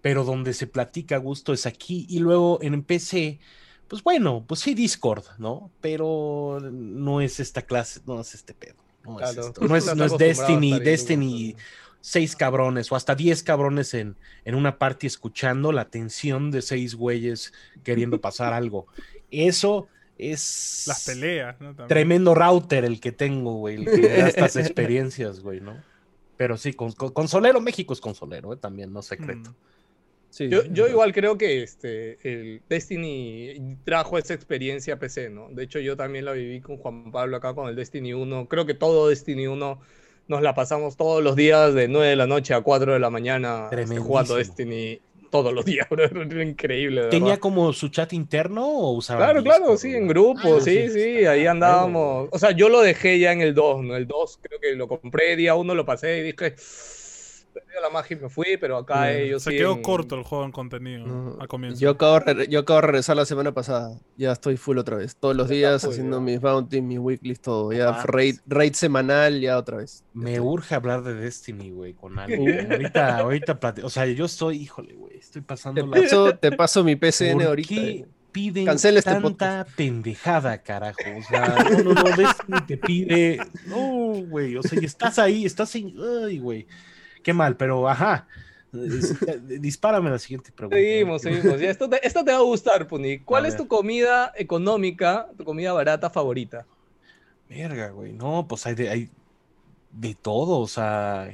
pero 0.00 0.24
donde 0.24 0.54
se 0.54 0.66
platica 0.66 1.14
a 1.14 1.20
gusto 1.20 1.52
es 1.52 1.66
aquí. 1.66 2.04
Y 2.08 2.18
luego 2.18 2.58
en 2.62 2.82
PC, 2.82 3.38
pues 3.88 4.02
bueno, 4.02 4.44
pues 4.46 4.60
sí, 4.60 4.74
Discord, 4.74 5.24
¿no? 5.38 5.70
Pero 5.80 6.60
no 6.72 7.20
es 7.20 7.40
esta 7.40 7.62
clase, 7.62 8.00
no 8.06 8.20
es 8.20 8.34
este 8.34 8.54
pedo. 8.54 8.76
No 9.04 9.20
es, 9.20 9.36
esto, 9.36 9.60
no 9.66 9.76
es, 9.76 9.94
no 9.94 10.08
Destiny, 10.16 10.78
Destiny 10.80 11.56
seis 12.00 12.34
cabrones 12.36 12.90
o 12.90 12.96
hasta 12.96 13.14
diez 13.14 13.42
cabrones 13.42 13.92
en, 13.94 14.16
en 14.44 14.54
una 14.54 14.78
party 14.78 15.06
escuchando 15.06 15.72
la 15.72 15.88
tensión 15.90 16.50
de 16.50 16.62
seis 16.62 16.94
güeyes 16.94 17.52
queriendo 17.82 18.20
pasar 18.20 18.52
algo. 18.54 18.86
Eso 19.30 19.88
es 20.16 20.84
Las 20.86 21.04
peleas, 21.06 21.60
¿no? 21.60 21.68
También. 21.68 21.88
tremendo 21.88 22.34
router 22.34 22.84
el 22.84 23.00
que 23.00 23.12
tengo, 23.12 23.54
güey, 23.54 23.76
el 23.76 23.84
que 23.84 23.96
me 23.98 24.08
da 24.08 24.28
estas 24.28 24.56
experiencias, 24.56 25.40
güey, 25.40 25.60
¿no? 25.60 25.74
Pero 26.36 26.56
sí, 26.56 26.72
con, 26.72 26.92
con- 26.92 27.12
consolero, 27.12 27.60
México 27.60 27.92
es 27.92 28.00
consolero, 28.00 28.52
¿eh? 28.52 28.56
también, 28.56 28.92
no 28.92 29.02
secreto. 29.02 29.50
Mm. 29.50 29.54
Sí, 30.34 30.48
Yo, 30.48 30.62
sí, 30.62 30.68
yo 30.72 30.86
sí. 30.86 30.90
igual 30.90 31.12
creo 31.12 31.38
que 31.38 31.62
este, 31.62 32.18
el 32.24 32.60
Destiny 32.68 33.76
trajo 33.84 34.18
esa 34.18 34.34
experiencia 34.34 34.94
a 34.94 34.98
PC, 34.98 35.30
¿no? 35.30 35.48
De 35.50 35.62
hecho, 35.62 35.78
yo 35.78 35.96
también 35.96 36.24
la 36.24 36.32
viví 36.32 36.60
con 36.60 36.76
Juan 36.76 37.12
Pablo 37.12 37.36
acá 37.36 37.54
con 37.54 37.68
el 37.68 37.76
Destiny 37.76 38.14
1. 38.14 38.48
Creo 38.48 38.66
que 38.66 38.74
todo 38.74 39.08
Destiny 39.10 39.46
1 39.46 39.80
nos 40.26 40.42
la 40.42 40.52
pasamos 40.56 40.96
todos 40.96 41.22
los 41.22 41.36
días 41.36 41.72
de 41.72 41.86
9 41.86 42.08
de 42.08 42.16
la 42.16 42.26
noche 42.26 42.52
a 42.52 42.62
4 42.62 42.94
de 42.94 42.98
la 42.98 43.10
mañana 43.10 43.68
este, 43.70 43.96
jugando. 43.98 44.34
Destiny 44.34 45.00
todos 45.30 45.52
los 45.52 45.64
días, 45.64 45.86
bro. 45.90 46.02
Era 46.04 46.42
increíble, 46.42 47.02
de 47.02 47.08
¿Tenía 47.10 47.34
verdad. 47.34 47.40
como 47.40 47.72
su 47.72 47.88
chat 47.90 48.12
interno 48.12 48.66
o 48.66 48.92
usaba 48.92 49.20
Claro, 49.20 49.40
Discord, 49.40 49.60
claro, 49.62 49.76
sí, 49.76 49.94
en 49.94 50.08
grupo, 50.08 50.56
Ah, 50.56 50.60
sí, 50.60 50.88
sí, 50.90 51.26
ahí 51.26 51.46
ah, 51.46 51.52
andábamos. 51.52 52.28
O 52.32 52.38
sea, 52.40 52.50
yo 52.50 52.68
lo 52.68 52.80
dejé 52.80 53.20
ya 53.20 53.30
en 53.30 53.40
el 53.40 53.54
2, 53.54 53.84
¿no? 53.84 53.94
El 53.96 54.08
2 54.08 54.40
creo 54.42 54.58
que 54.58 54.72
lo 54.74 54.88
compré, 54.88 55.36
día 55.36 55.54
1 55.54 55.74
lo 55.76 55.84
pasé 55.84 56.18
y 56.18 56.22
dije, 56.22 56.54
perdió 57.54 57.80
la 57.80 57.88
magia 57.88 58.16
y 58.16 58.20
me 58.20 58.28
fui, 58.28 58.56
pero 58.60 58.76
acá 58.76 59.12
ellos 59.12 59.42
Se 59.44 59.50
quedó 59.52 59.80
corto 59.80 60.16
el 60.16 60.24
juego 60.24 60.44
en 60.44 60.52
contenido 60.52 61.06
No, 61.06 61.36
al 61.40 61.48
comienzo. 61.48 61.80
Yo 61.80 61.90
acabo, 61.90 62.20
yo 62.48 62.60
acabo 62.60 62.80
de 62.80 62.86
regresar 62.88 63.16
la 63.16 63.24
semana 63.24 63.52
pasada. 63.52 63.98
Ya 64.16 64.32
estoy 64.32 64.56
full 64.56 64.76
otra 64.78 64.96
vez. 64.96 65.16
Todos 65.16 65.34
los 65.36 65.48
días 65.48 65.80
full, 65.82 65.90
haciendo 65.92 66.20
mis 66.20 66.40
bounties, 66.40 66.82
mis 66.82 66.98
weeklies, 66.98 67.40
todo. 67.40 67.72
Ya 67.72 68.02
raid, 68.04 68.36
raid 68.46 68.74
semanal, 68.74 69.40
ya 69.40 69.56
otra 69.56 69.78
vez. 69.78 70.04
Ya 70.14 70.20
Me 70.20 70.32
estoy. 70.34 70.46
urge 70.46 70.74
hablar 70.74 71.02
de 71.02 71.14
Destiny, 71.14 71.70
güey, 71.70 71.94
con 71.94 72.18
alguien. 72.18 72.70
ahorita, 72.72 73.18
ahorita, 73.18 73.60
plati- 73.60 73.84
o 73.84 73.88
sea, 73.90 74.04
yo 74.06 74.24
estoy, 74.26 74.58
híjole, 74.58 74.94
güey, 74.94 75.16
estoy 75.16 75.42
Te 75.42 75.46
pasando 75.46 75.86
la... 75.86 76.00
paso, 76.02 76.36
te 76.36 76.52
paso 76.52 76.84
mi 76.84 76.96
PCN 76.96 77.34
¿Por 77.34 77.42
ahorita. 77.46 77.68
qué 77.68 77.90
eh. 77.90 78.06
piden 78.32 78.64
Cancela 78.66 78.98
este 78.98 79.10
tanta 79.12 79.64
pendejada, 79.76 80.58
carajo? 80.62 80.98
O 81.18 81.22
sea, 81.22 81.56
no, 81.70 81.82
no, 81.82 81.94
no, 81.94 82.02
Destiny 82.16 82.60
te 82.66 82.76
pide... 82.76 83.38
No, 83.66 83.76
güey, 84.28 84.56
o 84.56 84.62
sea, 84.62 84.80
y 84.80 84.84
estás 84.84 85.18
ahí, 85.18 85.44
estás 85.44 85.74
en... 85.76 85.94
Ay, 86.26 86.38
güey, 86.38 86.66
qué 87.24 87.32
mal, 87.32 87.56
pero 87.56 87.88
ajá. 87.88 88.28
Eh, 88.72 89.58
Dispárame 89.60 90.10
la 90.10 90.18
siguiente 90.18 90.52
pregunta. 90.52 90.76
Seguimos, 90.76 91.22
seguimos. 91.22 91.60
Ya, 91.60 91.70
esto, 91.70 91.88
te, 91.88 92.06
esto 92.06 92.24
te 92.24 92.30
va 92.32 92.38
a 92.38 92.42
gustar, 92.42 92.86
Puni. 92.86 93.18
¿Cuál 93.20 93.44
A 93.44 93.48
es 93.48 93.54
ver. 93.54 93.62
tu 93.62 93.68
comida 93.68 94.32
económica, 94.36 95.28
tu 95.36 95.44
comida 95.44 95.72
barata 95.72 96.10
favorita? 96.10 96.66
Verga, 97.48 97.90
güey, 97.90 98.12
no, 98.12 98.46
pues 98.48 98.66
hay 98.66 98.74
de, 98.74 98.88
hay 98.90 99.08
de 99.92 100.14
todo, 100.14 100.58
o 100.58 100.66
sea... 100.68 101.28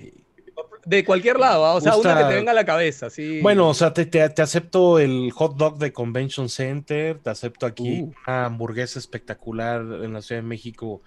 De 0.84 1.04
cualquier 1.04 1.38
lado, 1.38 1.64
¿ah? 1.66 1.74
o 1.74 1.80
sea, 1.80 1.94
una 1.96 2.16
que 2.16 2.24
te 2.24 2.34
venga 2.34 2.52
a 2.52 2.54
la 2.54 2.64
cabeza, 2.64 3.10
sí. 3.10 3.40
Bueno, 3.42 3.68
o 3.68 3.74
sea, 3.74 3.92
te, 3.92 4.06
te- 4.06 4.28
te 4.30 4.40
acepto 4.42 4.98
el 4.98 5.30
hot 5.30 5.56
dog 5.56 5.78
de 5.78 5.92
Convention 5.92 6.48
Center, 6.48 7.18
te 7.18 7.30
acepto 7.30 7.66
aquí 7.66 8.00
Uh. 8.00 8.12
una 8.26 8.46
hamburguesa 8.46 8.98
espectacular 8.98 9.80
en 9.82 10.12
la 10.14 10.22
Ciudad 10.22 10.40
de 10.40 10.48
México 10.48 11.02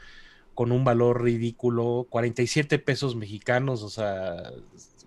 con 0.54 0.72
un 0.72 0.84
valor 0.84 1.24
ridículo, 1.24 2.08
47 2.10 2.80
pesos 2.80 3.16
mexicanos, 3.16 3.84
o 3.84 3.90
sea, 3.90 4.52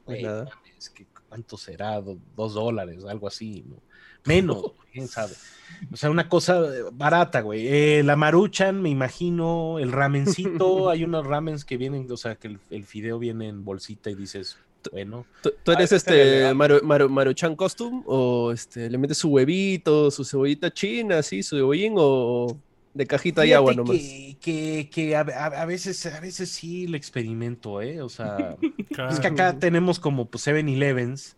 güey, 0.05 0.23
nada. 0.23 0.45
mames, 0.45 0.91
¿qué- 0.91 1.07
¿cuánto 1.29 1.57
será? 1.57 2.01
Do- 2.01 2.19
Dos 2.37 2.55
dólares, 2.55 3.05
algo 3.05 3.29
así, 3.29 3.65
¿no? 3.69 3.77
Menos, 4.25 4.73
quién 4.93 5.07
sabe. 5.09 5.35
O 5.93 5.97
sea, 5.97 6.11
una 6.11 6.29
cosa 6.29 6.59
eh, 6.75 6.83
barata, 6.93 7.41
güey. 7.43 7.67
Eh, 7.69 8.03
la 8.05 8.17
maruchan, 8.17 8.83
me 8.83 8.89
imagino, 8.91 9.79
el 9.79 9.93
ramencito, 9.93 10.91
hay 10.91 11.05
unos 11.05 11.27
ramens 11.27 11.65
que 11.65 11.77
vienen, 11.77 12.11
o 12.11 12.17
sea, 12.17 12.35
que 12.37 12.49
el, 12.49 12.59
el 12.71 12.85
fideo 12.85 13.19
viene 13.19 13.49
en 13.49 13.65
bolsita 13.65 14.11
y 14.11 14.15
dices, 14.17 14.57
bueno. 14.93 15.27
¿Tú, 15.43 15.53
tú 15.65 15.71
Ah, 15.73 15.75
eres 15.75 15.93
este 15.93 16.23
elegante. 16.23 16.55
Maru, 16.55 16.81
Maru- 16.83 17.09
Maruchan 17.09 17.57
Costume? 17.57 18.03
¿O 18.07 18.53
este, 18.53 18.89
le 18.91 18.99
metes 18.99 19.19
su 19.19 19.29
huevito, 19.29 20.11
su 20.11 20.25
cebollita 20.25 20.73
china, 20.73 21.19
así, 21.19 21.43
su 21.43 21.57
cebollín? 21.57 21.95
¿O 21.97 22.57
de 22.97 23.07
cajita 23.07 23.43
y 23.45 23.49
Fíjate 23.49 23.57
agua 23.57 23.75
nomás? 23.75 23.97
Que, 23.97 24.37
que, 24.41 24.89
que 24.91 25.17
a, 25.17 25.21
a- 25.21 25.63
a 25.63 25.65
veces, 25.67 26.05
a 26.07 26.21
veces 26.21 26.51
sí 26.51 26.87
lo 26.87 26.97
experimento, 26.97 27.81
¿eh? 27.83 28.01
O 28.03 28.09
sea, 28.09 28.57
Claro. 28.93 29.11
es 29.13 29.21
que 29.21 29.27
acá 29.27 29.59
tenemos 29.59 29.99
como 30.01 30.29
pues 30.31 30.47
7-Elevens, 30.47 31.37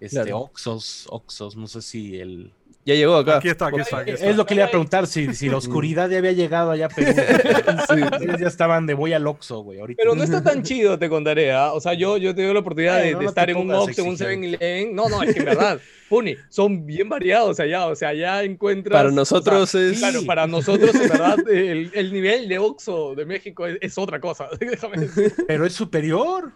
este, 0.00 0.16
Claro. 0.16 0.38
Oxos, 0.40 1.06
Oxos, 1.10 1.56
no 1.56 1.66
sé 1.66 1.82
si 1.82 2.18
el... 2.18 2.52
Ya 2.86 2.94
llegó 2.94 3.16
acá. 3.16 3.36
Aquí 3.36 3.48
está, 3.50 3.66
aquí 3.66 3.80
está, 3.80 3.98
aquí 3.98 4.10
está. 4.12 4.26
Es 4.26 4.36
lo 4.36 4.46
que 4.46 4.54
le 4.54 4.60
iba 4.62 4.66
a 4.68 4.70
preguntar, 4.70 5.06
si, 5.06 5.34
si 5.34 5.50
la 5.50 5.58
oscuridad 5.58 6.08
ya 6.08 6.16
había 6.18 6.32
llegado 6.32 6.70
allá 6.70 6.86
a 6.86 6.88
Perú. 6.88 7.12
Ya 8.40 8.46
estaban 8.48 8.86
de 8.86 8.94
voy 8.94 9.12
al 9.12 9.26
Oxxo, 9.26 9.60
güey, 9.60 9.80
ahorita. 9.80 10.00
Pero 10.02 10.14
no 10.14 10.22
está 10.22 10.42
tan 10.42 10.62
chido, 10.62 10.98
te 10.98 11.08
contaré, 11.08 11.52
¿ah? 11.52 11.72
O 11.72 11.80
sea, 11.80 11.92
yo, 11.94 12.16
yo 12.16 12.34
tengo 12.34 12.52
la 12.54 12.60
oportunidad 12.60 12.96
de, 12.96 13.14
Bueno, 13.14 13.18
de 13.18 13.24
no 13.24 13.28
estar 13.28 13.50
en 13.50 13.56
un 13.56 13.62
pongas 13.68 13.82
Ox, 13.82 13.98
en 13.98 14.06
un 14.06 14.12
exigente. 14.12 14.58
7-Eleven. 14.58 14.94
No, 14.94 15.08
no, 15.08 15.22
es 15.22 15.34
que 15.34 15.40
en 15.40 15.44
verdad, 15.44 15.80
Puni, 16.08 16.36
son 16.48 16.86
bien 16.86 17.08
variados 17.08 17.60
allá. 17.60 17.86
O 17.86 17.94
sea, 17.94 18.08
allá 18.08 18.42
encuentras. 18.42 18.92
Para 18.92 19.08
o 19.08 19.10
sea, 19.10 19.16
nosotros 19.16 19.74
es- 19.74 19.98
Claro, 19.98 20.24
para 20.24 20.46
nosotros, 20.46 20.94
en 20.94 21.08
verdad, 21.08 21.36
el, 21.50 21.90
el 21.94 22.12
nivel 22.12 22.48
de 22.48 22.58
Oxxo 22.58 23.14
de 23.14 23.26
México 23.26 23.66
es, 23.66 23.76
es 23.82 23.98
otra 23.98 24.20
cosa. 24.20 24.48
Déjame 24.60 24.96
decir. 24.96 25.34
Pero 25.46 25.66
es 25.66 25.74
superior. 25.74 26.52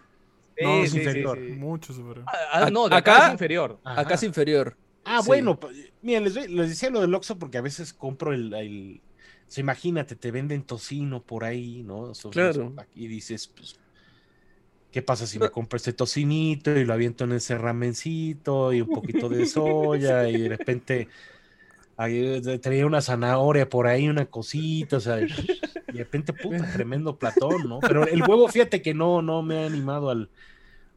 No, 0.59 0.83
es 0.83 0.95
inferior. 0.95 1.37
Mucho 1.39 1.93
superior. 1.93 2.25
Ah, 2.27 2.37
ah, 2.65 2.69
no, 2.71 2.89
de 2.89 2.95
acá, 2.95 3.15
Acá- 3.17 3.25
es 3.27 3.31
inferior. 3.33 3.77
Ajá. 3.83 4.01
Acá 4.01 4.15
es 4.15 4.23
inferior. 4.23 4.75
Ah, 5.05 5.21
Sí. 5.21 5.27
bueno, 5.27 5.59
pues, 5.59 5.93
miren, 6.01 6.23
les, 6.25 6.35
les 6.49 6.69
decía 6.69 6.89
lo 6.89 7.01
del 7.01 7.13
Oxxo 7.13 7.37
porque 7.39 7.57
a 7.57 7.61
veces 7.61 7.93
compro 7.93 8.33
el, 8.33 8.53
el- 8.53 9.03
o 9.47 9.51
sea, 9.51 9.61
imagínate, 9.61 10.15
te 10.15 10.31
venden 10.31 10.65
tocino 10.65 11.23
por 11.23 11.43
ahí, 11.43 11.83
¿no? 11.83 12.11
Claro. 12.31 12.75
Y 12.95 13.07
dices, 13.07 13.47
pues, 13.47 13.79
¿qué 14.91 15.01
pasa 15.01 15.27
si 15.27 15.39
me 15.39 15.49
compro 15.51 15.77
este 15.77 15.93
tocinito 15.93 16.71
y 16.71 16.85
lo 16.85 16.93
aviento 16.93 17.25
en 17.25 17.33
ese 17.33 17.57
ramencito 17.57 18.71
y 18.73 18.81
un 18.81 18.91
poquito 18.91 19.29
de 19.29 19.45
soya 19.45 20.29
y 20.29 20.37
de 20.37 20.49
repente 20.49 21.09
ahí 21.97 22.41
traía 22.61 22.85
una 22.87 23.01
zanahoria 23.01 23.69
por 23.69 23.87
ahí, 23.87 24.09
una 24.09 24.27
cosita, 24.27 24.97
o 24.97 24.99
sea, 25.01 25.21
y 25.21 25.27
de 25.91 25.99
repente, 25.99 26.33
puta, 26.33 26.67
tremendo 26.71 27.19
platón, 27.19 27.69
¿no? 27.69 27.83
Pero 27.85 28.07
el 28.07 28.23
huevo, 28.23 28.49
fíjate 28.49 28.81
que 28.81 28.93
no, 28.93 29.21
no 29.21 29.43
me 29.43 29.59
ha 29.63 29.67
animado 29.67 30.09
al, 30.09 30.31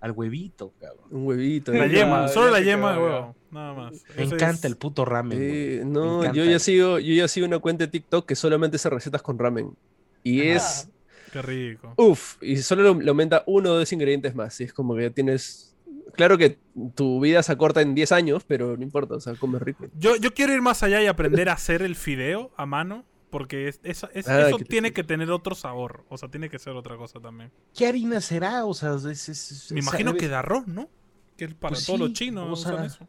al 0.00 0.12
huevito, 0.12 0.72
cabrón. 0.80 1.06
Un 1.10 1.26
huevito. 1.26 1.72
La 1.72 1.86
yema, 1.86 2.22
ya 2.26 2.28
solo 2.28 2.50
la 2.50 2.60
yema 2.60 2.98
huevo. 2.98 3.34
Nada 3.50 3.72
más. 3.74 4.04
Me 4.16 4.24
encanta 4.24 4.50
es- 4.50 4.64
el 4.66 4.76
puto 4.76 5.04
ramen. 5.04 5.38
Eh, 5.40 5.82
no, 5.84 6.32
yo 6.32 6.44
ya 6.44 6.58
sigo, 6.58 6.98
yo 6.98 7.14
ya 7.14 7.26
sigo 7.28 7.46
una 7.46 7.58
cuenta 7.58 7.84
de 7.84 7.90
TikTok 7.90 8.26
que 8.26 8.34
solamente 8.36 8.76
hace 8.76 8.90
recetas 8.90 9.22
con 9.22 9.38
ramen. 9.38 9.74
Y 10.22 10.40
Ah. 10.50 10.56
es, 10.56 10.88
Qué 11.32 11.42
rico. 11.42 11.94
uff, 11.96 12.36
y 12.42 12.58
solo 12.58 12.82
lo- 12.82 13.00
le 13.00 13.08
aumenta 13.08 13.42
uno 13.46 13.70
o 13.72 13.74
dos 13.78 13.92
ingredientes 13.92 14.34
más. 14.34 14.60
Y 14.60 14.64
es 14.64 14.72
como 14.72 14.94
que 14.94 15.02
ya 15.02 15.10
tienes, 15.10 15.74
claro 16.14 16.36
que 16.38 16.58
tu 16.94 17.20
vida 17.20 17.42
se 17.42 17.52
acorta 17.52 17.80
en 17.80 17.94
10 17.94 18.12
años, 18.12 18.44
pero 18.46 18.76
no 18.76 18.82
importa, 18.82 19.14
o 19.14 19.20
sea, 19.20 19.34
comes 19.34 19.62
rico. 19.62 19.86
Yo, 19.98 20.16
yo 20.16 20.32
quiero 20.34 20.52
ir 20.52 20.60
más 20.62 20.82
allá 20.82 21.02
y 21.02 21.06
aprender 21.06 21.48
a 21.48 21.54
hacer 21.54 21.82
el 21.82 21.96
fideo 21.96 22.50
a 22.56 22.66
mano. 22.66 23.04
Porque 23.30 23.68
es- 23.68 23.80
es- 23.82 24.06
es- 24.14 24.26
Ah, 24.28 24.48
eso 24.48 24.58
tiene 24.58 24.92
que 24.92 25.04
tener 25.04 25.30
otro 25.30 25.54
sabor. 25.54 26.04
O 26.08 26.16
sea, 26.16 26.30
tiene 26.30 26.48
que 26.48 26.58
ser 26.58 26.74
otra 26.74 26.96
cosa 26.96 27.20
también. 27.20 27.50
¿Qué 27.74 27.86
harina 27.86 28.20
será? 28.20 28.64
O 28.64 28.72
sea, 28.74 28.94
es, 28.94 29.04
es- 29.04 29.28
es- 29.28 29.72
Me 29.72 29.80
imagino 29.80 30.14
que 30.14 30.28
de 30.28 30.34
arroz, 30.34 30.66
¿no? 30.66 30.88
Que 31.36 31.44
es 31.44 31.54
para 31.54 31.74
Pues 31.74 31.84
todos 31.86 31.98
sí, 31.98 32.04
los 32.04 32.12
chinos 32.14 32.48
o 32.48 32.52
usan 32.52 32.76
sea, 32.76 32.84
eso. 32.86 33.08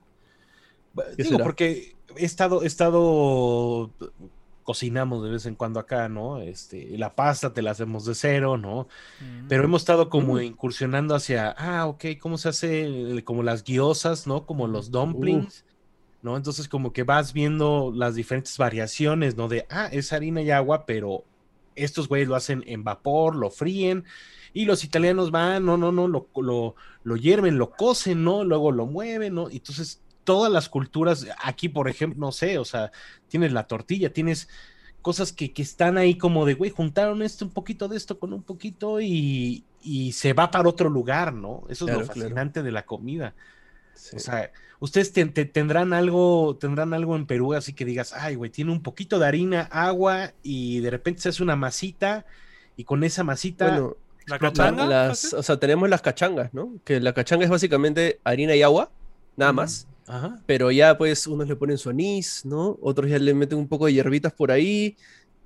¿Qué 1.16 1.24
Digo, 1.24 1.30
será? 1.36 1.44
porque 1.46 1.96
he 2.18 2.26
estado, 2.26 2.64
he 2.64 2.68
estado, 2.68 3.92
cocinamos 4.64 5.24
de 5.24 5.32
vez 5.32 5.46
en 5.48 5.56
cuando 5.56 5.80
acá, 5.80 6.10
¿no? 6.10 6.42
Este, 6.42 6.96
la 6.98 7.16
pasta 7.16 7.54
te 7.54 7.62
la 7.62 7.72
hacemos 7.72 8.06
de 8.06 8.14
cero, 8.14 8.58
¿no? 8.58 8.88
Mm. 9.20 9.48
Pero 9.48 9.64
hemos 9.64 9.82
estado 9.82 10.10
como 10.10 10.36
Mm. 10.36 10.42
incursionando 10.42 11.16
hacia, 11.16 11.50
ah, 11.58 11.88
ok, 11.88 12.06
¿cómo 12.20 12.38
se 12.38 12.50
hace? 12.50 13.24
Como 13.24 13.42
las 13.42 13.64
guiosas, 13.64 14.28
¿no? 14.28 14.46
Como 14.46 14.68
los 14.68 14.92
dumplings, 14.92 15.66
¿no? 16.22 16.38
Entonces 16.38 16.68
como 16.68 16.94
que 16.94 17.04
vas 17.04 17.34
viendo 17.34 17.92
las 17.96 18.16
diferentes 18.16 18.58
variaciones, 18.58 19.36
¿no? 19.38 19.48
De, 19.48 19.66
ah, 19.70 19.90
es 19.92 20.14
harina 20.14 20.42
y 20.42 20.52
agua, 20.52 20.86
pero 20.86 21.24
estos 21.76 22.08
güeyes 22.08 22.28
lo 22.28 22.36
hacen 22.36 22.64
en 22.68 22.84
vapor, 22.84 23.36
lo 23.36 23.50
fríen, 23.50 24.06
y 24.54 24.66
los 24.66 24.84
italianos 24.84 25.32
van, 25.32 25.66
no, 25.66 25.78
no, 25.78 25.92
no, 25.92 26.08
lo, 26.08 26.28
lo, 26.36 26.76
lo 27.04 27.16
hierven, 27.16 27.58
lo 27.58 27.72
cocen, 27.72 28.24
¿no? 28.24 28.44
Luego 28.44 28.72
lo 28.72 28.86
mueven, 28.86 29.36
¿no? 29.36 29.50
Entonces 29.50 30.02
todas 30.24 30.52
las 30.52 30.70
culturas, 30.70 31.28
aquí 31.44 31.70
por 31.70 31.88
ejemplo, 31.90 32.20
no 32.20 32.32
sé, 32.32 32.58
o 32.58 32.66
sea, 32.66 32.92
tienes 33.30 33.52
la 33.54 33.68
tortilla, 33.68 34.12
tienes 34.14 34.50
cosas 35.02 35.32
que, 35.34 35.54
que 35.54 35.62
están 35.62 35.98
ahí 35.98 36.18
como 36.18 36.46
de, 36.46 36.56
güey, 36.56 36.72
juntaron 36.72 37.22
esto, 37.22 37.46
un 37.46 37.52
poquito 37.52 37.88
de 37.88 37.98
esto 37.98 38.20
con 38.20 38.34
un 38.34 38.44
poquito 38.44 39.00
y, 39.02 39.66
y 39.82 40.12
se 40.14 40.34
va 40.34 40.52
para 40.52 40.68
otro 40.70 40.90
lugar, 40.90 41.34
¿no? 41.34 41.64
Eso 41.70 41.86
es 41.86 41.92
Claro, 41.92 42.02
lo 42.02 42.08
claro. 42.10 42.36
fascinante 42.36 42.64
de 42.64 42.72
la 42.72 42.86
comida. 42.86 43.36
Sí. 44.00 44.16
O 44.16 44.20
sea, 44.20 44.52
ustedes 44.80 45.12
te- 45.12 45.26
te- 45.26 45.46
tendrán 45.46 45.94
algo, 45.94 46.58
tendrán 46.60 46.94
algo 46.94 47.16
en 47.16 47.26
Perú 47.26 47.54
así 47.54 47.74
que 47.74 47.86
digas, 47.86 48.14
ay, 48.14 48.36
güey, 48.36 48.50
tiene 48.50 48.72
un 48.72 48.82
poquito 48.82 49.20
de 49.20 49.28
harina, 49.28 49.62
agua 49.72 50.34
y 50.44 50.80
de 50.80 50.90
repente 50.90 51.22
se 51.22 51.30
hace 51.30 51.44
una 51.44 51.56
masita 51.56 52.26
y 52.78 52.84
con 52.86 53.04
esa 53.04 53.24
masita, 53.24 53.66
Bueno, 53.70 53.98
¿La 54.26 54.40
cachanga? 54.40 54.86
las, 54.86 55.34
o 55.34 55.42
sea, 55.44 55.58
tenemos 55.60 55.90
las 55.90 56.02
cachangas, 56.02 56.54
¿no? 56.54 56.74
Que 56.86 57.00
la 57.00 57.14
cachanga 57.14 57.44
es 57.46 57.50
básicamente 57.52 58.20
harina 58.24 58.56
y 58.56 58.62
agua, 58.62 58.92
nada 59.36 59.52
Mm. 59.52 59.56
más. 59.56 59.88
ajá, 60.08 60.40
Pero 60.46 60.72
ya 60.72 60.98
pues 60.98 61.28
unos 61.28 61.48
le 61.48 61.56
ponen 61.56 61.78
su 61.78 61.90
anís, 61.90 62.44
¿no? 62.46 62.78
Otros 62.82 63.10
ya 63.10 63.20
le 63.20 63.34
meten 63.34 63.58
un 63.60 63.68
poco 63.68 63.86
de 63.88 63.94
hierbitas 63.94 64.32
por 64.34 64.52
ahí. 64.52 64.96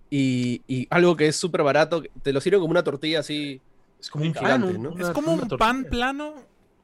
Y, 0.10 0.62
y 0.68 0.88
algo 0.92 1.16
que 1.18 1.28
es 1.28 1.36
súper 1.36 1.64
barato, 1.64 2.04
te 2.22 2.32
lo 2.32 2.40
sirven 2.40 2.60
como 2.62 2.72
una 2.72 2.84
tortilla 2.84 3.20
así. 3.20 3.60
es 4.00 4.10
como 4.12 4.26
un 4.26 4.34
Gigante, 4.34 4.74
pan, 4.74 4.84
¿no? 4.84 4.92
una- 4.92 5.02
Es 5.02 5.10
como 5.12 5.34
una 5.34 5.44
un 5.44 5.50
tortilla. 5.50 5.58
pan 5.72 5.86
plano 5.86 6.34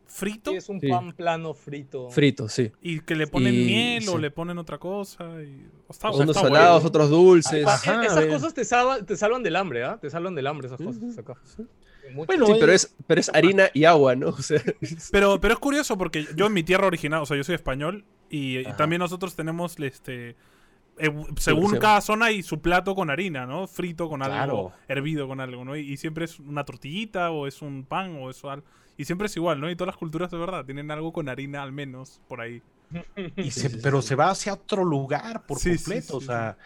frito 0.10 0.51
Sí, 0.51 0.58
es 0.58 0.68
un 0.70 0.82
Sí. 0.82 0.89
pan 0.89 1.13
plano 1.13 1.54
frito. 1.54 2.10
Frito, 2.10 2.50
sí. 2.50 2.72
y 2.82 3.00
que 3.01 3.16
le 3.16 3.28
ponen 3.28 3.54
Y- 3.54 3.66
miel 3.66 4.10
o 4.10 4.18
le 4.18 4.32
ponen 4.32 4.58
otra 4.58 4.78
cosa. 4.78 5.24
Y... 5.44 5.66
Está, 5.89 6.10
Unos 6.12 6.22
está 6.30 6.42
salados, 6.42 6.82
bueno. 6.84 6.88
otros 6.88 7.10
dulces. 7.10 7.66
Ajá, 7.66 8.06
esas 8.06 8.25
cosas 8.25 8.54
te 8.54 8.66
salvan, 8.66 9.06
te 9.06 9.16
salvan 9.16 9.44
del 9.44 9.56
hambre, 9.56 9.84
¿ah? 9.84 9.98
Te 10.01 10.10
salvan 10.10 10.36
del 10.36 10.48
hambre 10.48 10.68
esas 10.68 10.82
cosas 10.82 11.18
acá. 11.18 11.36
Bueno, 12.13 12.48
Sí, 12.48 12.54
pero 12.60 12.72
es, 12.72 12.96
pero 13.06 13.22
es 13.22 13.30
harina 13.34 13.70
y 13.74 13.86
agua, 13.86 14.16
¿no? 14.16 14.30
O 14.39 14.42
sea, 14.42 14.62
Pero, 15.12 15.39
pero 15.39 15.54
es 15.54 15.60
curioso 15.60 15.98
porque 15.98 16.25
yo 16.36 16.48
en 16.48 16.54
mi 16.54 16.63
tierra 16.63 16.88
original, 16.88 17.22
o 17.22 17.25
sea, 17.25 17.38
yo 17.38 17.44
soy 17.44 17.56
español 17.56 18.04
y, 18.30 18.63
también 18.78 19.00
nosotros 19.00 19.36
tenemos 19.36 19.80
este 19.80 20.36
eh, 21.01 21.10
según 21.38 21.72
sí. 21.72 21.80
cada 21.80 22.01
zona 22.01 22.32
y 22.32 22.44
su 22.44 22.60
plato 22.62 22.94
con 22.94 23.10
harina, 23.10 23.46
¿no? 23.46 23.68
Frito 23.68 24.10
con 24.10 24.22
algo, 24.22 24.34
Claro. 24.36 24.72
hervido 24.89 25.28
con 25.28 25.39
algo, 25.39 25.63
¿no? 25.63 25.78
Y, 25.78 25.82
y 25.94 25.98
siempre 25.98 26.25
es 26.25 26.39
una 26.39 26.66
tortillita 26.66 27.32
o 27.32 27.48
es 27.48 27.62
un 27.62 27.86
pan 27.86 28.18
o 28.20 28.30
eso 28.30 28.50
algo. 28.50 28.66
Y 29.00 29.06
siempre 29.06 29.27
es 29.27 29.38
igual, 29.38 29.62
¿no? 29.62 29.70
Y 29.72 29.75
todas 29.77 29.88
las 29.94 29.98
culturas 29.98 30.29
de 30.29 30.38
verdad 30.38 30.65
tienen 30.65 30.91
algo 30.91 31.13
con 31.13 31.29
harina 31.29 31.63
al 31.63 31.72
menos 31.72 32.22
por 32.27 32.41
ahí. 32.41 32.62
y 33.38 33.51
se- 33.51 33.70
pero 33.79 34.01
se 34.01 34.15
va 34.15 34.29
hacia 34.32 34.53
otro 34.53 34.84
lugar 34.84 35.46
por 35.46 35.58
Sí, 35.60 35.77
sí, 35.77 35.77
completo, 35.77 36.18
o 36.18 36.22
sea, 36.22 36.58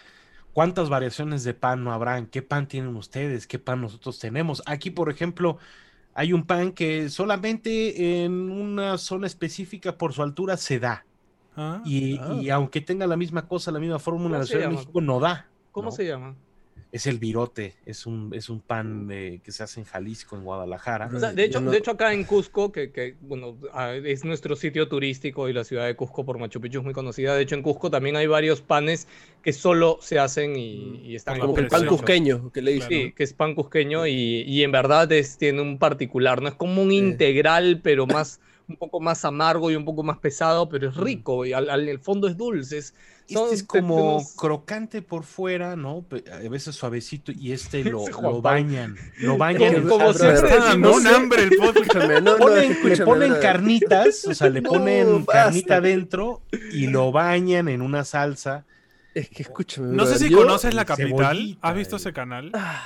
¿cuántas 0.53 0.89
variaciones 0.89 1.43
de 1.43 1.53
pan 1.53 1.83
no 1.83 1.93
habrán? 1.93 2.27
¿Qué 2.27 2.41
pan 2.41 2.67
tienen 2.67 2.95
ustedes? 2.95 3.47
¿Qué 3.47 3.59
pan 3.59 3.81
nosotros 3.81 4.19
tenemos? 4.19 4.63
Aquí, 4.65 4.89
por 4.91 5.09
ejemplo, 5.11 5.59
hay 6.13 6.33
un 6.33 6.45
pan 6.47 6.73
que 6.73 7.09
solamente 7.09 8.23
en 8.25 8.51
una 8.51 8.97
zona 8.97 9.27
específica 9.27 9.97
por 9.97 10.13
su 10.13 10.23
altura 10.23 10.57
se 10.57 10.79
da. 10.79 11.07
Ah, 11.55 11.81
Y, 11.85 12.19
Ah. 12.19 12.33
y 12.41 12.49
aunque 12.49 12.81
tenga 12.81 13.07
la 13.07 13.17
misma 13.17 13.47
cosa, 13.47 13.71
la 13.71 13.79
misma 13.79 13.99
fórmula, 13.99 14.37
¿Cómo 14.37 14.39
la 14.39 14.47
se 14.47 14.51
Ciudad 14.51 14.65
de 14.65 14.69
llama? 14.69 14.79
México 14.79 15.01
no 15.01 15.19
da. 15.19 15.53
¿Cómo 15.71 15.89
¿no? 15.89 15.91
se 15.91 16.05
llama? 16.05 16.35
Es 16.93 17.07
el 17.07 17.17
virote, 17.17 17.73
es 17.87 18.05
un, 18.05 18.31
es 18.35 18.49
un 18.49 18.61
pan 18.61 19.09
eh, 19.11 19.41
que 19.43 19.51
se 19.51 19.63
hace 19.63 19.79
en 19.79 19.85
Jalisco, 19.87 20.35
en 20.37 20.43
Guadalajara. 20.43 21.09
O 21.11 21.19
sea, 21.19 21.33
de, 21.33 21.43
hecho, 21.43 21.59
no- 21.59 21.71
de 21.71 21.77
hecho, 21.77 21.89
acá 21.89 22.13
en 22.13 22.23
Cusco, 22.23 22.71
que, 22.71 22.91
que, 22.91 23.15
bueno, 23.21 23.57
ah, 23.73 23.95
es 23.95 24.23
nuestro 24.23 24.55
sitio 24.55 24.87
turístico 24.87 25.49
y 25.49 25.53
la 25.53 25.63
ciudad 25.63 25.87
de 25.87 25.95
Cusco 25.95 26.23
por 26.23 26.37
Machu 26.37 26.61
Picchu 26.61 26.77
es 26.79 26.83
muy 26.85 26.93
conocida. 26.93 27.35
De 27.35 27.41
hecho, 27.41 27.55
en 27.55 27.63
Cusco 27.63 27.89
también 27.89 28.15
hay 28.15 28.27
varios 28.27 28.61
panes 28.61 29.07
que 29.41 29.53
solo 29.53 29.97
se 30.01 30.19
hacen 30.19 30.55
y, 30.55 30.99
y 31.03 31.15
están 31.15 31.39
Como 31.39 31.57
el 31.57 31.67
pan 31.67 31.87
cusqueño, 31.87 32.51
que 32.51 32.61
le 32.61 32.73
dicen. 32.73 32.89
Sí, 32.89 33.11
que 33.13 33.23
es 33.23 33.33
pan 33.33 33.55
cusqueño 33.55 34.05
y, 34.05 34.43
y 34.47 34.61
en 34.63 34.71
verdad 34.71 35.11
es, 35.11 35.37
tiene 35.39 35.61
un 35.63 35.79
particular, 35.79 36.43
no 36.43 36.47
es 36.49 36.55
como 36.55 36.83
un 36.83 36.91
Sí. 36.91 36.97
integral, 36.97 37.81
pero 37.83 38.05
más 38.05 38.39
un 38.67 38.77
poco 38.77 38.99
más 39.01 39.25
amargo 39.25 39.71
y 39.71 39.75
un 39.75 39.83
poco 39.83 40.03
más 40.03 40.19
pesado, 40.19 40.69
pero 40.69 40.89
es 40.89 40.95
rico 40.95 41.43
y 41.45 41.53
al, 41.53 41.69
al- 41.71 41.89
el 41.89 41.99
fondo 41.99 42.27
es 42.27 42.37
dulce. 42.37 42.77
es- 42.77 42.93
son- 43.27 43.43
Este 43.45 43.55
es 43.55 43.63
como 43.63 43.95
tenemos- 43.95 44.35
crocante 44.35 45.01
por 45.01 45.23
fuera, 45.23 45.75
¿no? 45.75 46.05
A 46.31 46.49
veces 46.49 46.75
suavecito 46.75 47.31
y 47.31 47.51
este 47.51 47.83
lo, 47.85 48.05
bañan. 48.41 48.95
Lo 49.19 49.37
bañan. 49.37 49.75
en 49.75 49.87
como 49.87 50.11
está 50.11 50.33
dando 50.33 50.89
decimos, 50.89 50.97
un 50.97 51.07
hambre 51.07 51.43
el 51.43 51.49
podcast. 51.57 51.77
Escúchame, 51.77 52.21
no, 52.21 52.37
no, 52.37 52.45
Ponen- 52.45 52.83
le 52.83 53.05
ponen 53.05 53.33
carnitas, 53.41 54.25
o 54.25 54.33
sea, 54.33 54.49
le 54.49 54.61
No, 54.61 54.69
ponen 54.71 55.25
carnita 55.25 55.81
dentro 55.81 56.41
y 56.71 56.87
lo 56.87 57.11
bañan 57.11 57.67
en 57.69 57.81
una 57.81 58.03
salsa. 58.03 58.65
Es 59.13 59.29
que 59.29 59.43
escúchame. 59.43 59.95
No 59.95 60.05
sé 60.07 60.17
si 60.17 60.29
yo- 60.29 60.37
conoces 60.39 60.73
La 60.73 60.85
Capital. 60.85 61.37
Cebollita, 61.37 61.67
¿Has 61.67 61.75
visto 61.75 61.95
ese 61.97 62.13
canal? 62.13 62.49
La 62.51 62.81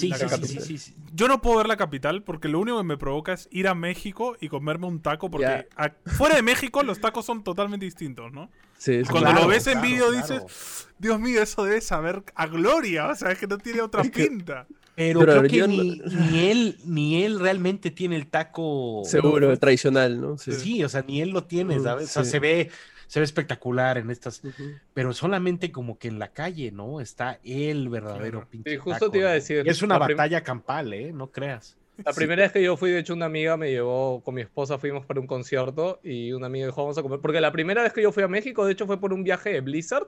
sí, 0.00 0.12
sí, 0.12 0.46
sí, 0.46 0.60
sí, 0.60 0.78
sí. 0.78 0.94
Yo 1.14 1.28
no 1.28 1.40
puedo 1.40 1.58
ver 1.58 1.66
La 1.68 1.76
Capital 1.76 2.22
porque 2.22 2.48
lo 2.48 2.58
único 2.60 2.78
que 2.78 2.84
me 2.84 2.96
provoca 2.96 3.32
es 3.32 3.48
ir 3.50 3.68
a 3.68 3.74
México 3.74 4.36
y 4.40 4.48
comerme 4.48 4.86
un 4.86 5.00
taco 5.00 5.30
porque 5.30 5.66
a- 5.76 5.92
fuera 6.06 6.36
de 6.36 6.42
México 6.42 6.82
los 6.82 7.00
tacos 7.00 7.26
son 7.26 7.42
totalmente 7.44 7.84
distintos, 7.84 8.32
¿no? 8.32 8.50
Sí, 8.78 9.02
cuando 9.10 9.30
Claro, 9.30 9.42
lo 9.42 9.48
ves 9.48 9.66
en 9.66 9.74
claro, 9.74 9.86
vídeo 9.88 10.08
claro. 10.10 10.26
dices, 10.44 10.88
Dios 10.98 11.20
mío, 11.20 11.42
eso 11.42 11.64
debe 11.64 11.80
saber 11.82 12.22
a 12.34 12.46
gloria, 12.46 13.08
o 13.08 13.14
sea, 13.14 13.30
es 13.32 13.38
que 13.38 13.46
no 13.46 13.58
tiene 13.58 13.82
otra 13.82 14.02
Es 14.02 14.10
que- 14.10 14.26
pinta. 14.26 14.66
Pero, 14.96 15.20
Pero 15.20 15.32
creo 15.38 15.42
que 15.50 15.56
yo 15.56 15.66
no- 15.66 15.72
ni, 15.82 15.98
ni 16.30 16.38
él, 16.50 16.76
ni 16.84 17.22
él 17.24 17.40
realmente 17.40 17.90
tiene 17.90 18.16
el 18.16 18.26
taco. 18.26 19.00
Seguro, 19.04 19.56
tradicional, 19.60 20.20
¿no? 20.20 20.36
Sí. 20.36 20.52
Sí, 20.52 20.84
o 20.84 20.88
sea, 20.90 21.02
ni 21.06 21.22
él 21.22 21.30
lo 21.30 21.44
tiene, 21.44 21.78
¿sabes? 21.80 22.10
O 22.10 22.12
sea, 22.12 22.24
se 22.24 22.38
ve, 22.38 22.70
se 23.10 23.18
ve 23.18 23.24
espectacular 23.24 23.98
en 23.98 24.08
estas, 24.08 24.44
Ujú. 24.44 24.74
pero 24.94 25.12
solamente 25.12 25.72
como 25.72 25.98
que 25.98 26.06
en 26.06 26.20
la 26.20 26.28
calle, 26.28 26.70
¿no? 26.70 27.00
Está 27.00 27.40
el 27.42 27.88
verdadero 27.88 28.38
Claro. 28.38 28.48
pinche 28.48 28.70
Sí, 28.70 28.76
justo 28.76 29.00
taco, 29.00 29.10
te 29.10 29.18
iba 29.18 29.26
a 29.26 29.30
¿no? 29.30 29.34
decir, 29.34 29.62
Y 29.66 29.68
es 29.68 29.82
una 29.82 29.98
batalla 29.98 30.44
campal, 30.44 30.92
¿eh? 30.92 31.12
No 31.12 31.26
creas. 31.32 31.76
La 32.04 32.12
primera 32.12 32.42
vez 32.42 32.52
que 32.52 32.62
yo 32.62 32.76
fui, 32.76 32.90
de 32.92 33.00
hecho, 33.00 33.12
una 33.14 33.26
amiga 33.26 33.56
me 33.56 33.68
llevó 33.68 34.22
con 34.22 34.36
mi 34.36 34.42
esposa, 34.42 34.78
fuimos 34.78 35.04
para 35.06 35.18
un 35.18 35.26
concierto 35.26 35.98
y 36.04 36.30
una 36.30 36.46
amiga 36.46 36.66
dijo, 36.66 36.80
vamos 36.82 36.96
a 36.98 37.02
comer. 37.02 37.18
Porque 37.18 37.40
la 37.40 37.50
primera 37.50 37.82
vez 37.82 37.92
que 37.92 38.00
yo 38.00 38.12
fui 38.12 38.22
a 38.22 38.28
México, 38.28 38.64
de 38.64 38.74
hecho, 38.74 38.86
fue 38.86 39.00
por 39.00 39.12
un 39.12 39.24
viaje 39.24 39.50
de 39.50 39.60
Blizzard, 39.60 40.06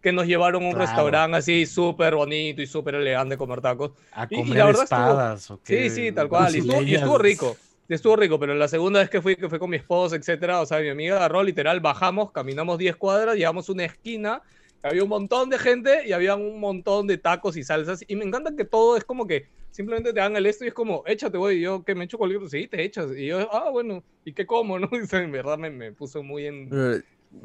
que 0.00 0.10
nos 0.12 0.26
llevaron 0.26 0.64
a 0.64 0.66
un 0.66 0.72
Claro. 0.72 0.84
restaurante 0.84 1.36
así 1.36 1.64
súper 1.64 2.16
bonito 2.16 2.60
y 2.60 2.66
súper 2.66 2.96
elegante 2.96 3.36
comer 3.36 3.60
tacos. 3.60 3.92
A 4.10 4.26
Y- 4.28 4.34
y 4.34 4.38
comer 4.42 4.58
la 4.58 4.64
verdad 4.66 4.82
estuvo- 4.82 4.98
espadas, 5.00 5.50
¿o 5.52 5.60
qué? 5.62 5.88
Sí, 5.90 5.94
sí, 6.06 6.12
tal 6.12 6.28
cual. 6.28 6.52
Y 6.56 6.58
estuvo, 6.58 6.82
y 6.82 6.94
estuvo 6.96 7.18
rico. 7.18 7.56
Estuvo 7.94 8.16
rico, 8.16 8.38
pero 8.38 8.54
la 8.54 8.68
segunda 8.68 9.00
vez 9.00 9.10
que 9.10 9.20
fui, 9.20 9.36
que 9.36 9.48
fue 9.48 9.58
con 9.58 9.68
mi 9.68 9.76
esposa, 9.76 10.16
etcétera, 10.16 10.60
o 10.60 10.66
sea, 10.66 10.80
mi 10.80 10.88
amiga 10.88 11.16
agarró 11.16 11.42
literal, 11.42 11.80
bajamos, 11.80 12.32
caminamos 12.32 12.78
10 12.78 12.96
cuadras, 12.96 13.36
llegamos 13.36 13.68
a 13.68 13.72
una 13.72 13.84
esquina, 13.84 14.42
había 14.82 15.02
un 15.02 15.10
montón 15.10 15.50
de 15.50 15.58
gente 15.58 16.06
y 16.06 16.12
había 16.12 16.34
un 16.34 16.58
montón 16.58 17.06
de 17.06 17.18
tacos 17.18 17.56
y 17.56 17.64
salsas. 17.64 18.02
Y 18.08 18.16
me 18.16 18.24
encanta 18.24 18.56
que 18.56 18.64
todo 18.64 18.96
es 18.96 19.04
como 19.04 19.26
que 19.26 19.46
simplemente 19.70 20.12
te 20.12 20.20
dan 20.20 20.36
el 20.36 20.46
esto 20.46 20.64
y 20.64 20.68
es 20.68 20.74
como, 20.74 21.02
échate, 21.06 21.36
güey. 21.38 21.58
Y 21.58 21.60
yo, 21.62 21.84
que 21.84 21.94
me 21.94 22.04
echo 22.04 22.18
cualquier 22.18 22.40
cosa, 22.40 22.56
sí, 22.56 22.66
te 22.66 22.82
echas. 22.82 23.10
Y 23.16 23.26
yo, 23.26 23.52
ah, 23.52 23.70
bueno, 23.70 24.02
¿y 24.24 24.32
qué 24.32 24.46
como, 24.46 24.78
no? 24.80 24.88
Y, 24.92 25.16
en 25.16 25.32
verdad 25.32 25.58
me, 25.58 25.70
me 25.70 25.92
puso 25.92 26.22
muy 26.22 26.46
en. 26.46 26.70
Raro. 26.70 27.02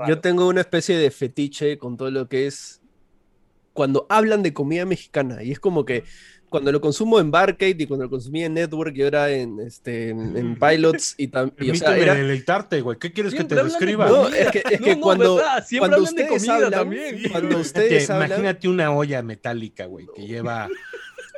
Yo 0.07 0.19
tengo 0.19 0.47
una 0.47 0.61
especie 0.61 0.97
de 0.97 1.11
fetiche 1.11 1.77
con 1.77 1.95
todo 1.95 2.11
lo 2.11 2.27
que 2.27 2.47
es 2.47 2.81
cuando 3.77 4.07
hablan 4.09 4.41
de 4.41 4.53
comida 4.53 4.85
mexicana 4.85 5.43
y 5.43 5.51
es 5.51 5.59
como 5.59 5.85
que 5.85 6.03
cuando 6.49 6.71
lo 6.71 6.79
consumo 6.79 7.19
en 7.19 7.29
Barcade 7.29 7.75
y 7.77 7.87
cuando 7.87 8.05
lo 8.05 8.09
consumí 8.09 8.43
en 8.43 8.53
Network 8.53 8.95
y 8.95 9.03
ahora 9.03 9.29
en, 9.29 9.59
este, 9.59 10.09
en, 10.09 10.37
en 10.37 10.57
Pilots 10.57 11.15
y 11.17 11.27
también, 11.27 11.71
o 11.71 11.75
sea, 11.75 11.97
era... 11.97 12.15
deleitarte, 12.15 12.81
güey. 12.81 12.97
¿Qué 12.97 13.11
quieres 13.11 13.33
que 13.33 13.43
te 13.43 13.55
describa? 13.55 14.07
No, 14.07 14.27
es 14.29 14.51
que, 14.51 14.63
es 14.69 14.79
No, 14.79 14.85
que 14.85 14.95
no, 14.95 15.01
cuando, 15.01 15.35
¿verdad? 15.35 15.65
Siempre 15.65 15.89
cuando 15.89 15.95
hablan 15.97 16.15
de 16.15 16.23
ustedes 16.23 16.41
comida 16.41 16.55
hablan, 16.55 16.71
también. 16.71 17.15
Cuando 17.31 17.37
Imagínate, 17.37 17.61
ustedes 17.61 18.09
hablan, 18.09 18.27
imagínate 18.29 18.67
una 18.69 18.91
olla 18.91 19.21
metálica, 19.21 19.85
güey, 19.85 20.07
que 20.15 20.25
lleva 20.25 20.69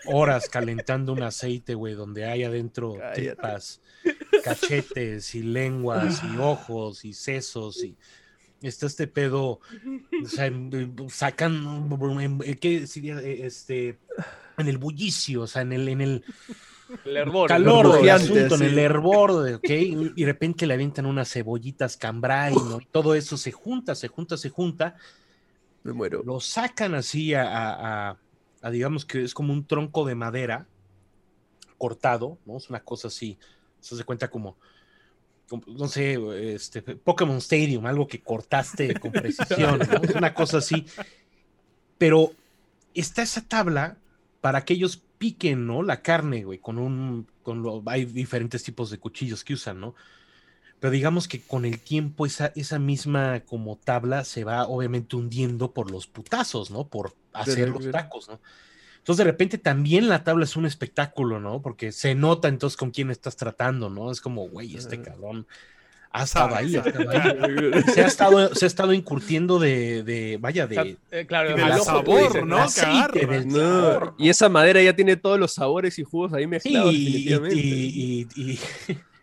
horas 0.06 0.48
calentando 0.50 1.14
un 1.14 1.24
aceite, 1.24 1.74
güey, 1.74 1.96
donde 1.96 2.26
hay 2.26 2.44
adentro 2.44 2.94
Cállate. 2.94 3.22
tripas, 3.22 3.82
cachetes 4.44 5.34
y 5.36 5.44
lenguas 5.44 6.22
y 6.24 6.38
ojos 6.38 7.04
y 7.04 7.14
sesos 7.14 7.84
y 7.84 7.98
está 8.62 8.88
este 8.88 9.08
pedo, 9.08 9.60
o 10.24 10.28
sea, 10.28 10.52
sacan, 11.10 11.90
¿qué 12.60 12.88
sería? 12.88 13.20
Este, 13.22 13.98
en 14.62 14.68
el 14.68 14.78
bullicio, 14.78 15.42
o 15.44 15.48
sea, 15.48 15.62
en 15.64 15.74
el, 15.74 15.88
en 15.90 16.02
el 16.02 16.24
El 17.06 17.18
hervor. 17.18 17.48
calor 17.50 17.84
del 17.84 17.92
burbujeante, 17.92 18.24
asunto, 18.24 18.56
en 18.56 18.60
sí. 18.62 18.66
el 18.68 18.80
hervor, 18.80 19.32
¿ok? 19.56 19.70
Y 19.70 20.14
de 20.14 20.26
repente 20.26 20.66
le 20.68 20.74
avientan 20.74 21.06
unas 21.06 21.32
cebollitas 21.32 21.98
cambray, 21.98 22.54
¿no? 22.56 22.80
Y 22.82 22.86
todo 22.86 23.14
eso 23.16 23.38
se 23.38 23.52
junta, 23.52 23.96
se 23.96 24.08
junta, 24.08 24.38
se 24.38 24.50
junta. 24.50 24.96
Me 25.84 25.94
muero. 25.94 26.22
lo 26.26 26.40
sacan 26.40 26.94
así 26.96 27.34
a, 27.34 27.44
a- 27.44 28.10
a- 28.10 28.18
a, 28.62 28.70
digamos 28.72 29.06
que 29.06 29.24
es 29.24 29.34
como 29.34 29.54
un 29.54 29.66
tronco 29.66 30.06
de 30.06 30.16
madera 30.16 30.68
cortado, 31.78 32.38
¿no? 32.46 32.58
Es 32.58 32.70
una 32.70 32.82
cosa 32.82 33.08
así, 33.08 33.38
se 33.80 33.96
hace 33.96 34.04
cuenta 34.04 34.30
como, 34.30 34.58
como, 35.48 35.64
no 35.68 35.88
sé, 35.88 36.20
este, 36.54 36.82
Pokémon 36.82 37.38
Stadium, 37.38 37.86
algo 37.86 38.06
que 38.08 38.22
cortaste 38.22 39.00
con 39.00 39.12
precisión, 39.14 39.80
¿no? 39.80 40.02
Es 40.04 40.14
una 40.16 40.34
cosa 40.34 40.58
así. 40.58 40.86
Pero 41.98 42.34
está 42.94 43.22
esa 43.22 43.42
tabla 43.48 43.98
para 44.42 44.66
que 44.66 44.74
ellos 44.74 45.02
piquen, 45.18 45.68
¿no? 45.68 45.84
La 45.84 46.02
carne, 46.02 46.44
güey, 46.44 46.60
con 46.60 46.78
un, 46.78 47.28
con 47.44 47.62
lo, 47.62 47.84
hay 47.86 48.06
diferentes 48.06 48.64
tipos 48.64 48.90
de 48.90 49.00
cuchillos 49.00 49.44
que 49.44 49.54
usan, 49.54 49.80
¿no? 49.80 49.96
Pero 50.80 50.92
digamos 50.92 51.28
que 51.28 51.42
con 51.42 51.66
el 51.66 51.80
tiempo 51.80 52.26
esa, 52.26 52.54
esa 52.56 52.80
misma 52.80 53.42
como 53.42 53.76
tabla 53.76 54.24
se 54.24 54.46
va 54.46 54.66
obviamente 54.66 55.18
hundiendo 55.18 55.74
por 55.74 55.92
los 55.92 56.08
putazos, 56.08 56.72
¿no? 56.72 56.88
Por 56.88 57.16
hacer 57.34 57.70
los 57.70 57.92
tacos, 57.92 58.30
¿no? 58.30 58.40
Entonces 58.98 59.26
de 59.26 59.32
repente 59.32 59.58
también 59.58 60.08
la 60.08 60.24
tabla 60.24 60.46
es 60.46 60.56
un 60.56 60.66
espectáculo, 60.66 61.40
¿no? 61.40 61.62
Porque 61.62 61.92
se 61.92 62.16
nota 62.16 62.48
entonces 62.48 62.78
con 62.78 62.92
quién 62.92 63.12
estás 63.12 63.36
tratando, 63.36 63.90
¿no? 63.90 64.12
Es 64.12 64.22
como, 64.22 64.48
güey, 64.48 64.76
este 64.76 65.02
cabrón 65.02 65.48
ha 66.12 66.24
estado 66.24 66.56
ahí, 66.56 66.76
ha 66.76 66.80
estado 66.82 67.10
ahí. 67.10 67.84
Se 67.94 68.04
ha 68.04 68.08
estado, 68.08 68.56
se 68.56 68.66
ha 68.66 68.68
estado 68.68 68.94
incurtiendo 68.94 69.60
de, 69.60 70.04
de 70.04 70.38
vaya, 70.40 70.66
de, 70.68 70.98
eh, 71.12 71.26
claro, 71.28 71.56
del 71.56 71.72
ojo 71.74 71.84
sabor, 71.86 72.28
dices, 72.28 72.46
¿no? 72.46 72.56
el 72.58 72.62
aceite, 72.64 73.26
del 73.28 73.48
No, 73.48 73.58
sabor, 73.92 74.16
y 74.18 74.30
esa 74.30 74.50
madera 74.50 74.82
ya 74.82 74.96
tiene 74.96 75.16
todos 75.18 75.40
los 75.40 75.54
sabores 75.54 76.00
y 76.00 76.04
jugos 76.04 76.34
ahí 76.34 76.48
mezclados. 76.48 76.92
Sí, 76.92 76.98
y, 76.98 77.06
definitivamente. 77.06 77.56
y- 77.56 78.28
y- 78.36 78.52
y- 78.54 78.60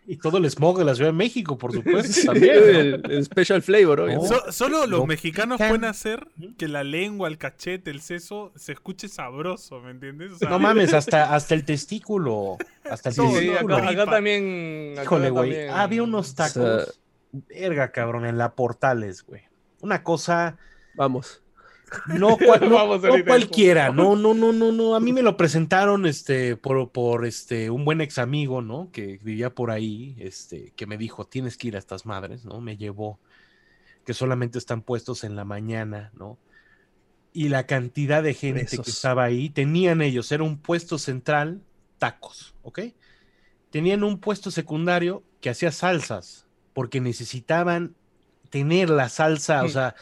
y 0.09 0.17
todo 0.17 0.37
el 0.37 0.49
smog 0.49 0.77
de 0.79 0.85
la 0.85 0.95
Ciudad 0.95 1.09
de 1.09 1.17
México, 1.17 1.57
por 1.57 1.73
supuesto, 1.73 2.31
también. 2.31 2.55
el, 2.55 3.01
el 3.11 3.25
special 3.25 3.61
flavor, 3.61 3.99
obvio. 3.99 4.15
No. 4.15 4.23
So- 4.25 4.51
solo 4.51 4.79
los 4.87 4.89
Lo 5.01 5.05
mexicanos 5.05 5.57
pueden 5.57 5.83
hacer 5.85 6.27
que 6.57 6.67
la 6.69 6.83
lengua, 6.83 7.27
el 7.27 7.37
cachete, 7.37 7.91
el 7.91 8.01
seso 8.01 8.51
se 8.55 8.71
escuche 8.71 9.09
sabroso, 9.09 9.81
¿me 9.81 9.91
entiendes? 9.91 10.31
O 10.31 10.37
sea, 10.37 10.49
No 10.49 10.59
mames, 10.59 10.93
hasta, 10.93 11.35
hasta 11.35 11.53
el 11.53 11.65
testículo. 11.65 12.57
Hasta 12.89 13.09
el 13.09 13.15
Sí, 13.15 13.21
Sí, 13.21 13.33
testículo. 13.47 13.75
acá, 13.75 13.83
acá 13.89 13.95
Tripa. 14.03 14.11
también. 14.11 14.91
acá 14.93 15.03
Híjole, 15.03 15.29
güey. 15.29 15.67
Había 15.67 16.03
unos 16.03 16.33
tacos. 16.35 16.53
sea- 16.53 16.85
Verga, 17.49 17.91
cabrón, 17.91 18.25
en 18.25 18.37
la 18.37 18.55
Portales, 18.55 19.23
güey. 19.23 19.41
Una 19.81 20.01
cosa. 20.03 20.57
Vamos. 20.95 21.43
No, 22.07 22.37
cua- 22.37 22.59
no- 22.61 22.75
Vamos 22.75 23.01
no 23.01 23.23
cualquiera. 23.25 23.91
No, 23.91 24.15
no, 24.15 24.33
no, 24.33 24.51
no, 24.53 24.71
no. 24.71 24.95
A 24.95 24.99
mí 24.99 25.13
me 25.13 25.21
lo 25.21 25.37
presentaron 25.37 26.05
este, 26.05 26.55
por, 26.57 26.91
por 26.91 27.25
este, 27.25 27.69
un 27.69 27.85
buen 27.85 28.01
ex 28.01 28.17
amigo, 28.17 28.61
¿no? 28.61 28.89
Que 28.91 29.19
vivía 29.23 29.53
por 29.53 29.71
ahí, 29.71 30.15
este, 30.19 30.73
que 30.75 30.85
me 30.85 30.97
dijo, 30.97 31.25
tienes 31.25 31.57
que 31.57 31.69
ir 31.69 31.75
a 31.75 31.79
estas 31.79 32.05
madres, 32.05 32.45
¿no? 32.45 32.61
Me 32.61 32.77
llevó. 32.77 33.19
Que 34.05 34.13
solamente 34.13 34.57
están 34.57 34.81
puestos 34.81 35.23
en 35.23 35.35
la 35.35 35.45
mañana, 35.45 36.11
¿no? 36.15 36.37
Y 37.33 37.49
la 37.49 37.65
cantidad 37.67 38.23
de 38.23 38.33
gente 38.33 38.65
que 38.65 38.89
estaba 38.89 39.23
ahí, 39.25 39.49
tenían 39.49 40.01
ellos, 40.01 40.31
era 40.31 40.43
un 40.43 40.57
puesto 40.57 40.97
central, 40.97 41.61
tacos, 41.99 42.55
¿ok? 42.63 42.79
Tenían 43.69 44.03
un 44.03 44.19
puesto 44.19 44.49
secundario 44.49 45.23
que 45.41 45.49
hacía 45.49 45.71
salsas, 45.71 46.47
porque 46.73 46.99
necesitaban 47.01 47.95
tener 48.49 48.89
la 48.89 49.09
salsa, 49.09 49.63
o 49.63 49.69
sea, 49.69 49.93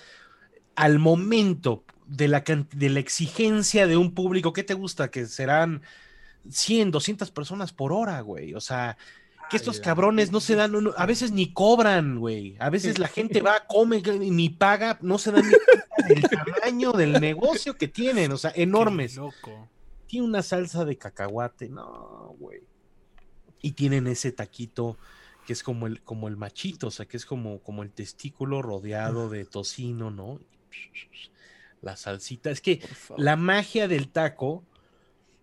al 0.75 0.99
momento 0.99 1.83
de 2.07 2.27
la, 2.27 2.41
de 2.41 2.89
la 2.89 2.99
exigencia 2.99 3.87
de 3.87 3.97
un 3.97 4.13
público, 4.13 4.53
¿qué 4.53 4.63
te 4.63 4.73
gusta? 4.73 5.09
Que 5.09 5.25
serán 5.25 5.81
100, 6.49 6.91
200 6.91 7.31
personas 7.31 7.73
por 7.73 7.91
hora, 7.91 8.21
güey. 8.21 8.53
O 8.53 8.61
sea, 8.61 8.97
que 9.49 9.57
estos 9.57 9.79
cabrones 9.79 10.31
no 10.31 10.39
se 10.39 10.55
dan, 10.55 10.73
a 10.95 11.05
veces 11.05 11.31
ni 11.31 11.51
cobran, 11.51 12.19
güey. 12.19 12.55
A 12.59 12.69
veces 12.69 12.99
la 12.99 13.07
gente 13.07 13.41
va, 13.41 13.65
come 13.67 14.01
y 14.21 14.31
ni 14.31 14.49
paga, 14.49 14.97
no 15.01 15.17
se 15.17 15.31
dan 15.31 15.45
ni 15.45 15.53
cuenta 15.53 16.07
del 16.07 16.21
tamaño 16.23 16.91
del 16.93 17.19
negocio 17.19 17.75
que 17.75 17.87
tienen, 17.87 18.31
o 18.31 18.37
sea, 18.37 18.53
qué 18.53 18.63
enormes. 18.63 19.15
loco. 19.15 19.69
Tiene 20.07 20.25
una 20.25 20.43
salsa 20.43 20.85
de 20.85 20.97
cacahuate, 20.97 21.69
no, 21.69 22.35
güey. 22.39 22.61
Y 23.61 23.71
tienen 23.71 24.07
ese 24.07 24.31
taquito 24.31 24.97
que 25.47 25.53
es 25.53 25.63
como 25.63 25.87
el, 25.87 26.01
como 26.01 26.27
el 26.27 26.37
machito, 26.37 26.87
o 26.87 26.91
sea, 26.91 27.05
que 27.05 27.17
es 27.17 27.25
como, 27.25 27.59
como 27.59 27.83
el 27.83 27.91
testículo 27.91 28.61
rodeado 28.61 29.29
de 29.29 29.45
tocino, 29.45 30.09
¿no? 30.09 30.39
La 31.81 31.95
salsita. 31.95 32.49
Es 32.51 32.61
que 32.61 32.81
la 33.17 33.35
magia 33.35 33.87
del 33.87 34.07
taco 34.07 34.63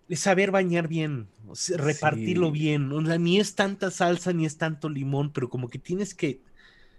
es 0.09 0.21
saber 0.21 0.51
bañar 0.51 0.89
bien, 0.89 1.29
o 1.49 1.55
sea, 1.55 1.77
repartirlo 1.79 2.49
Sí. 2.49 2.53
bien. 2.53 2.93
O 2.93 3.05
sea, 3.07 3.19
ni 3.19 3.39
es 3.39 3.55
tanta 3.55 3.91
salsa 3.91 4.33
ni 4.33 4.45
es 4.45 4.59
tanto 4.59 4.89
limón, 4.89 5.33
pero 5.33 5.49
como 5.49 5.69
que 5.69 5.79
tienes 5.79 6.15
que. 6.15 6.41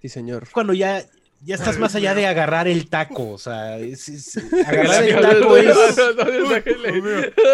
Sí, 0.02 0.08
señor. 0.10 0.48
Cuando 0.52 0.74
ya, 0.74 1.04
ya 1.42 1.56
estás 1.56 1.78
más 1.78 1.94
allá 1.96 2.16
de 2.16 2.26
agarrar 2.26 2.68
el 2.70 2.90
taco, 2.90 3.32
o 3.32 3.38
sea, 3.38 3.78
es- 3.80 4.08
es- 4.10 4.38
agarrar 4.68 5.04
el 5.04 5.20
taco 5.22 5.58
es. 5.58 5.66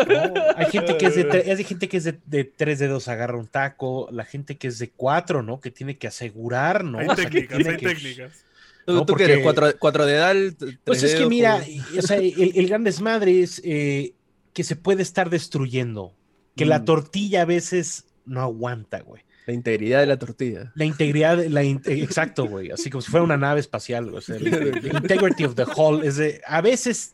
No, 0.08 0.34
hay 0.56 0.66
gente 0.72 0.98
que 0.98 1.06
es 1.08 1.16
de 1.16 1.28
tre- 1.30 1.58
hay 1.58 1.64
gente 1.64 1.90
que 1.90 1.98
es 1.98 2.04
de, 2.04 2.20
de 2.26 2.44
tres 2.44 2.80
dedos 2.80 3.08
agarra 3.08 3.38
un 3.38 3.48
taco, 3.48 4.08
la 4.12 4.26
gente 4.26 4.58
que 4.58 4.68
es 4.68 4.78
de 4.80 4.90
cuatro, 4.92 5.42
¿no? 5.44 5.60
Que 5.60 5.72
tiene 5.72 5.98
que 5.98 6.08
asegurar, 6.08 6.84
¿no? 6.84 7.00
Hay 7.00 7.08
O 7.08 7.16
sea, 7.16 7.26
que 7.30 7.42
técnicas, 7.48 7.58
tiene 7.58 7.72
hay 7.72 7.78
que- 7.78 7.88
técnicas. 7.88 8.46
¿Tú, 8.90 8.96
No, 8.96 9.06
tú 9.06 9.14
porque- 9.14 9.42
¿Cuatro, 9.44 9.68
cuatro 9.78 10.06
de 10.08 10.14
dal? 10.16 10.56
t- 10.56 10.80
Pues 10.84 11.04
es 11.04 11.14
que 11.14 11.28
mira, 11.28 11.64
o 11.98 12.02
sea, 12.02 12.18
el, 12.18 12.54
el 12.56 12.68
gran 12.68 12.84
desmadre 12.84 13.44
es 13.44 13.62
eh, 13.64 14.16
que 14.52 14.64
se 14.64 14.76
puede 14.76 15.04
estar 15.04 15.30
destruyendo, 15.30 16.16
que 16.56 16.66
la 16.66 16.80
Mm. 16.80 16.86
tortilla 16.86 17.42
a 17.44 17.46
veces 17.46 18.06
no 18.26 18.42
aguanta, 18.42 19.02
güey. 19.02 19.22
La 19.46 19.54
integridad 19.54 20.00
de 20.00 20.08
la 20.08 20.18
tortilla. 20.18 20.72
La 20.74 20.86
integridad, 20.86 21.44
la 21.46 21.64
in- 21.64 21.82
eh, 21.86 22.02
exacto, 22.02 22.46
güey, 22.48 22.72
así 22.72 22.90
como 22.90 23.02
si 23.04 23.12
fuera 23.12 23.24
una 23.24 23.38
nave 23.38 23.60
espacial, 23.60 24.12
o 24.14 24.22
sea, 24.22 24.38
the 24.38 24.40
integrity 25.34 25.44
of 25.44 25.54
the 25.54 25.66
hull 25.76 26.04
es 26.04 26.18
de, 26.18 26.42
a 26.48 26.62
veces, 26.62 27.14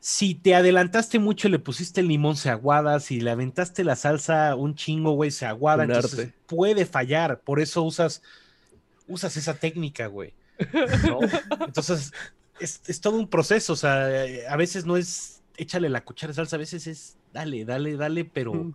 si 0.00 0.34
te 0.34 0.54
adelantaste 0.54 1.18
mucho 1.18 1.48
le 1.48 1.58
pusiste 1.58 2.00
el 2.02 2.08
limón, 2.08 2.36
se 2.36 2.50
aguada, 2.50 3.00
si 3.00 3.20
le 3.20 3.30
aventaste 3.30 3.84
la 3.84 3.96
salsa 3.96 4.54
un 4.54 4.74
chingo, 4.74 5.12
güey, 5.12 5.30
se 5.30 5.46
aguada, 5.46 5.84
Un 5.84 5.90
entonces 5.92 6.18
arte. 6.20 6.34
puede 6.46 6.84
fallar, 6.86 7.40
por 7.40 7.58
eso 7.58 7.82
usas, 7.82 8.22
usas 9.08 9.36
esa 9.36 9.54
técnica, 9.54 10.06
güey, 10.06 10.34
Entonces, 11.66 12.12
es, 12.60 12.82
es 12.86 13.00
todo 13.00 13.18
un 13.18 13.28
proceso, 13.28 13.72
o 13.72 13.76
sea, 13.76 14.24
eh, 14.24 14.46
a 14.48 14.56
veces 14.56 14.84
no 14.84 14.96
es 14.96 15.42
échale 15.56 15.88
la 15.88 16.04
cuchara 16.04 16.30
de 16.30 16.34
salsa, 16.36 16.56
a 16.56 16.58
veces 16.58 16.86
es 16.86 17.16
dale, 17.32 17.64
dale, 17.64 17.96
dale, 17.96 18.24
pero. 18.24 18.72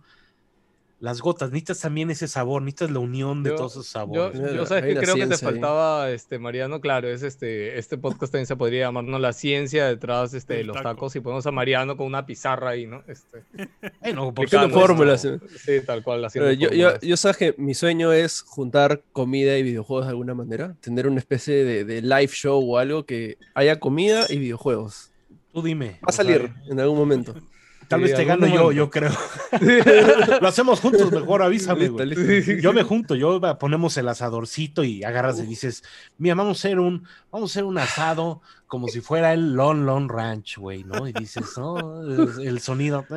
Las 1.04 1.20
gotas, 1.20 1.50
necesitas 1.50 1.80
también 1.80 2.10
ese 2.10 2.26
sabor, 2.28 2.62
necesitas 2.62 2.90
la 2.90 2.98
unión 2.98 3.42
de 3.42 3.50
Yo- 3.50 3.56
todos 3.56 3.72
esos 3.72 3.86
sabores. 3.88 4.40
Yo 4.54 4.64
sabes 4.66 4.84
que 4.84 4.94
creo 5.00 5.14
que 5.14 5.26
te 5.26 5.34
ahí. 5.34 5.38
faltaba, 5.40 6.10
este, 6.10 6.38
Mariano, 6.38 6.80
claro, 6.80 7.08
es 7.08 7.22
este, 7.22 7.78
este 7.78 7.98
podcast 7.98 8.32
también 8.32 8.46
se 8.46 8.56
podría 8.56 8.86
llamar, 8.86 9.04
¿no? 9.04 9.18
La 9.18 9.32
ciencia 9.34 9.86
detrás 9.86 10.32
este, 10.34 10.54
de 10.54 10.64
los 10.64 10.74
taco. 10.76 10.88
tacos 10.88 11.16
y 11.16 11.20
ponemos 11.20 11.46
a 11.46 11.50
Mariano 11.50 11.96
con 11.96 12.06
una 12.06 12.24
pizarra 12.24 12.70
ahí, 12.70 12.86
¿no? 12.86 13.02
Este, 13.06 13.42
Bueno, 14.00 14.32
por 14.32 14.44
esto. 14.46 15.34
eh. 15.34 15.40
Sí, 15.58 15.72
tal 15.86 16.02
cual, 16.02 16.26
Pero 16.32 16.52
yo, 16.52 16.70
yo, 16.70 16.98
yo 17.00 17.16
sabes 17.16 17.36
que 17.36 17.54
mi 17.58 17.74
sueño 17.74 18.12
es 18.12 18.40
juntar 18.42 19.02
comida 19.12 19.58
y 19.58 19.62
videojuegos 19.62 20.06
de 20.06 20.10
alguna 20.10 20.34
manera. 20.34 20.74
Tener 20.80 21.06
una 21.06 21.18
especie 21.18 21.64
de, 21.64 21.84
de 21.84 22.00
live 22.02 22.28
show 22.28 22.60
o 22.64 22.78
algo 22.78 23.04
que 23.04 23.36
haya 23.54 23.78
comida 23.78 24.24
y 24.28 24.38
videojuegos. 24.38 25.10
Tú 25.52 25.62
dime. 25.62 25.98
Va 26.02 26.08
a 26.08 26.12
sea, 26.12 26.24
salir 26.24 26.50
en 26.68 26.80
algún 26.80 26.98
momento. 26.98 27.34
tal 27.88 28.00
vez 28.02 28.14
te 28.14 28.24
gano 28.24 28.46
yo, 28.46 28.72
yo 28.72 28.90
creo. 28.90 29.12
Lo 30.40 30.48
hacemos 30.48 30.80
juntos, 30.80 31.10
mejor 31.12 31.42
avísame. 31.42 31.88
Güey. 31.88 32.60
Yo 32.60 32.72
me 32.72 32.82
junto, 32.82 33.14
yo 33.14 33.40
ponemos 33.58 33.96
el 33.96 34.08
asadorcito 34.08 34.84
y 34.84 35.04
agarras 35.04 35.38
y 35.40 35.46
dices, 35.46 35.84
mira, 36.18 36.34
vamos 36.34 36.58
a 36.58 36.60
hacer 36.60 36.78
un, 36.78 37.06
vamos 37.30 37.50
a 37.50 37.52
hacer 37.52 37.64
un 37.64 37.78
asado 37.78 38.40
como 38.66 38.88
si 38.88 39.00
fuera 39.00 39.32
el 39.32 39.54
Lon 39.54 39.86
Lon 39.86 40.08
Ranch, 40.08 40.58
güey, 40.58 40.84
¿no? 40.84 41.06
Y 41.06 41.12
dices, 41.12 41.56
no, 41.56 42.02
el, 42.02 42.46
el 42.46 42.60
sonido. 42.60 43.06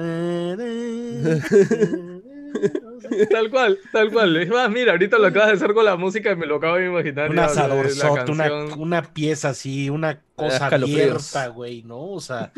Tal 3.29 3.49
cual, 3.49 3.77
tal 3.91 4.11
cual. 4.11 4.47
Más, 4.47 4.69
mira, 4.69 4.91
ahorita 4.93 5.17
lo 5.17 5.27
acabas 5.27 5.49
de 5.49 5.55
hacer 5.55 5.73
con 5.73 5.85
la 5.85 5.95
música 5.95 6.31
y 6.31 6.35
me 6.35 6.45
lo 6.45 6.55
acabo 6.55 6.75
de 6.75 6.87
imaginar. 6.87 7.29
un 7.29 7.39
asadorzote, 7.39 8.31
una, 8.31 8.51
una 8.75 9.01
pieza 9.01 9.49
así, 9.49 9.89
una 9.89 10.19
cosa 10.35 10.65
escalofríos. 10.65 11.35
abierta, 11.35 11.47
güey, 11.47 11.83
¿no? 11.83 11.99
O 12.11 12.19
sea, 12.19 12.51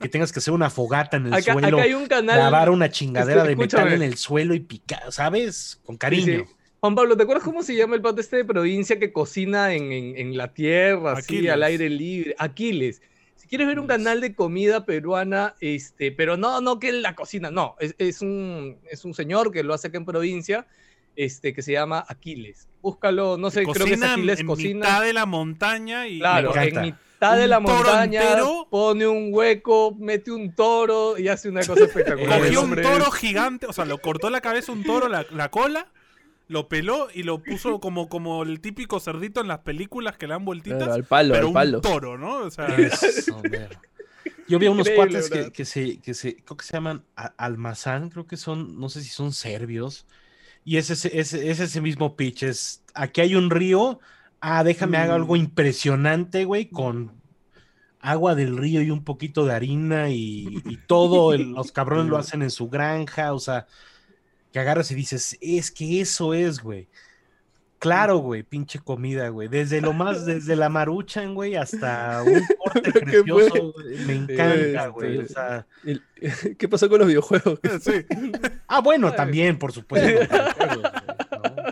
que 0.00 0.08
tengas 0.08 0.32
que 0.32 0.38
hacer 0.38 0.54
una 0.54 0.70
fogata 0.70 1.16
en 1.18 1.26
el 1.26 1.34
Acá, 1.34 1.52
suelo. 1.52 1.76
acá 1.76 1.82
hay 1.86 1.94
un 1.94 2.06
canal. 2.06 2.36
grabar 2.38 2.70
una 2.70 2.90
chingadera 2.90 3.44
de 3.44 3.52
escúchame. 3.52 3.84
metal 3.84 4.02
en 4.02 4.08
el 4.08 4.16
suelo 4.16 4.54
y 4.54 4.60
picar, 4.60 5.12
¿sabes? 5.12 5.80
Con 5.84 5.96
cariño. 5.96 6.44
sí. 6.46 6.54
Juan 6.80 6.94
Pablo, 6.94 7.14
¿te 7.14 7.24
acuerdas 7.24 7.44
cómo 7.44 7.62
se 7.62 7.76
llama 7.76 7.94
el 7.94 8.00
pato 8.00 8.22
este 8.22 8.38
de 8.38 8.44
provincia 8.46 8.98
que 8.98 9.12
cocina 9.12 9.74
en, 9.74 9.92
en- 9.92 10.16
en 10.16 10.36
la 10.38 10.54
tierra, 10.54 11.12
así, 11.12 11.34
Aquiles. 11.36 11.52
al 11.52 11.62
aire 11.62 11.90
libre? 11.90 12.34
Aquiles. 12.38 13.02
Si 13.36 13.46
quieres 13.48 13.66
ver 13.66 13.78
un 13.78 13.86
canal 13.86 14.22
de 14.22 14.34
comida 14.34 14.86
peruana, 14.86 15.54
este, 15.60 16.10
pero 16.10 16.38
no, 16.38 16.62
no 16.62 16.78
que 16.78 16.92
la 16.92 17.14
cocina, 17.14 17.50
no, 17.50 17.76
es, 17.80 17.94
es 17.98 18.22
un, 18.22 18.78
es 18.90 19.04
un 19.04 19.12
señor 19.12 19.52
que 19.52 19.62
lo 19.62 19.74
hace 19.74 19.88
acá 19.88 19.98
en 19.98 20.06
provincia, 20.06 20.66
este, 21.16 21.52
que 21.52 21.60
se 21.60 21.72
llama 21.72 22.02
Aquiles. 22.08 22.68
Búscalo, 22.80 23.36
no 23.36 23.50
sé, 23.50 23.64
creo 23.64 23.74
que 23.74 23.80
es 23.80 23.84
Cocina 23.90 24.06
en- 24.06 24.12
Aquiles 24.12 24.40
en 24.40 24.46
Cocina. 24.46 24.86
mitad 24.86 25.02
de 25.02 25.12
la 25.12 25.26
montaña 25.26 26.08
y 26.08 26.18
Claro, 26.20 26.54
Me 26.54 26.62
en 26.62 26.68
encanta. 26.68 27.00
Mitad 27.20 27.36
de 27.36 27.46
la 27.48 27.60
montaña 27.60 28.22
entero. 28.22 28.66
pone 28.70 29.06
un 29.06 29.28
hueco, 29.32 29.94
mete 29.98 30.32
un 30.32 30.54
toro 30.54 31.18
y 31.18 31.28
hace 31.28 31.48
una 31.48 31.60
cosa 31.64 31.84
espectacular. 31.84 32.40
cogió 32.40 32.62
un 32.62 32.76
toro 32.80 33.10
gigante, 33.10 33.66
o 33.66 33.72
sea, 33.72 33.84
lo 33.84 33.98
cortó 33.98 34.30
la 34.30 34.40
cabeza 34.40 34.72
un 34.72 34.84
toro, 34.84 35.08
la, 35.08 35.26
la 35.30 35.50
cola, 35.50 35.88
lo 36.48 36.68
peló 36.68 37.08
y 37.12 37.22
lo 37.22 37.42
puso 37.42 37.78
como, 37.80 38.08
como 38.08 38.42
el 38.42 38.60
típico 38.60 39.00
cerdito 39.00 39.40
en 39.40 39.48
las 39.48 39.60
películas 39.60 40.16
que 40.16 40.26
le 40.26 40.32
dan 40.34 40.44
vueltitas. 40.44 40.78
Claro, 40.78 40.94
al 40.94 41.04
palo, 41.04 41.34
pero 41.34 41.46
al 41.48 41.52
palo. 41.52 41.78
un 41.78 41.82
toro, 41.82 42.18
¿no? 42.18 42.38
O 42.38 42.50
sea, 42.50 42.66
Eso, 42.68 43.40
ver. 43.50 43.76
Yo 44.48 44.58
vi 44.58 44.66
a 44.66 44.70
unos 44.70 44.88
Increíble, 44.88 45.20
cuates 45.20 45.30
que, 45.30 45.52
que 45.52 45.64
se, 45.64 46.00
que 46.00 46.14
se, 46.14 46.36
creo 46.36 46.56
que 46.56 46.64
se 46.64 46.72
llaman 46.72 47.04
Almazán, 47.14 48.10
creo 48.10 48.26
que 48.26 48.36
son, 48.36 48.80
no 48.80 48.88
sé 48.88 49.02
si 49.02 49.10
son 49.10 49.32
serbios. 49.32 50.06
Y 50.64 50.76
es 50.76 50.90
ese, 50.90 51.18
es, 51.18 51.32
es 51.32 51.60
ese 51.60 51.80
mismo 51.80 52.16
pitch, 52.16 52.42
es, 52.42 52.82
aquí 52.92 53.20
hay 53.22 53.34
un 53.34 53.48
río, 53.48 54.00
ah, 54.40 54.64
déjame 54.64 54.96
haga 54.98 55.14
algo 55.14 55.34
Mm. 55.34 55.38
impresionante, 55.38 56.44
güey, 56.44 56.68
con 56.70 57.12
agua 58.00 58.34
del 58.34 58.56
río 58.56 58.80
y 58.82 58.90
un 58.90 59.04
poquito 59.04 59.44
de 59.44 59.52
harina 59.54 60.08
y, 60.10 60.62
y 60.64 60.76
todo, 60.86 61.34
el- 61.34 61.52
los 61.52 61.70
cabrones 61.72 62.06
lo 62.06 62.16
hacen 62.18 62.42
en 62.42 62.50
su 62.50 62.68
granja, 62.68 63.32
o 63.34 63.38
sea, 63.38 63.66
que 64.52 64.58
agarras 64.58 64.90
y 64.90 64.94
dices, 64.94 65.36
es 65.40 65.70
que 65.70 66.00
eso 66.00 66.34
es, 66.34 66.60
güey. 66.62 66.88
Claro, 67.78 68.18
güey, 68.18 68.42
pinche 68.42 68.78
comida, 68.78 69.28
güey. 69.30 69.48
Desde 69.48 69.80
lo 69.80 69.92
más, 69.94 70.26
desde 70.26 70.54
la 70.56 70.68
maruchan, 70.68 71.34
güey, 71.34 71.54
hasta 71.56 72.22
un 72.22 72.42
corte 72.58 72.92
¿Qué 72.92 73.00
precioso, 73.00 73.72
güey, 73.72 73.98
me 74.06 74.14
encanta, 74.16 74.54
este, 74.54 74.88
güey. 74.88 75.18
O 75.18 75.26
sea, 75.26 75.66
El- 75.84 76.02
¿Qué 76.58 76.68
pasó 76.68 76.88
con 76.90 76.98
los 76.98 77.08
videojuegos? 77.08 77.58
sí. 77.82 77.92
ah, 78.68 78.80
bueno, 78.80 79.12
también, 79.12 79.58
por 79.58 79.72
supuesto. 79.72 80.08
los 80.08 80.28
videojuegos, 80.28 80.76
güey, 80.82 80.82
¿no? 80.82 81.70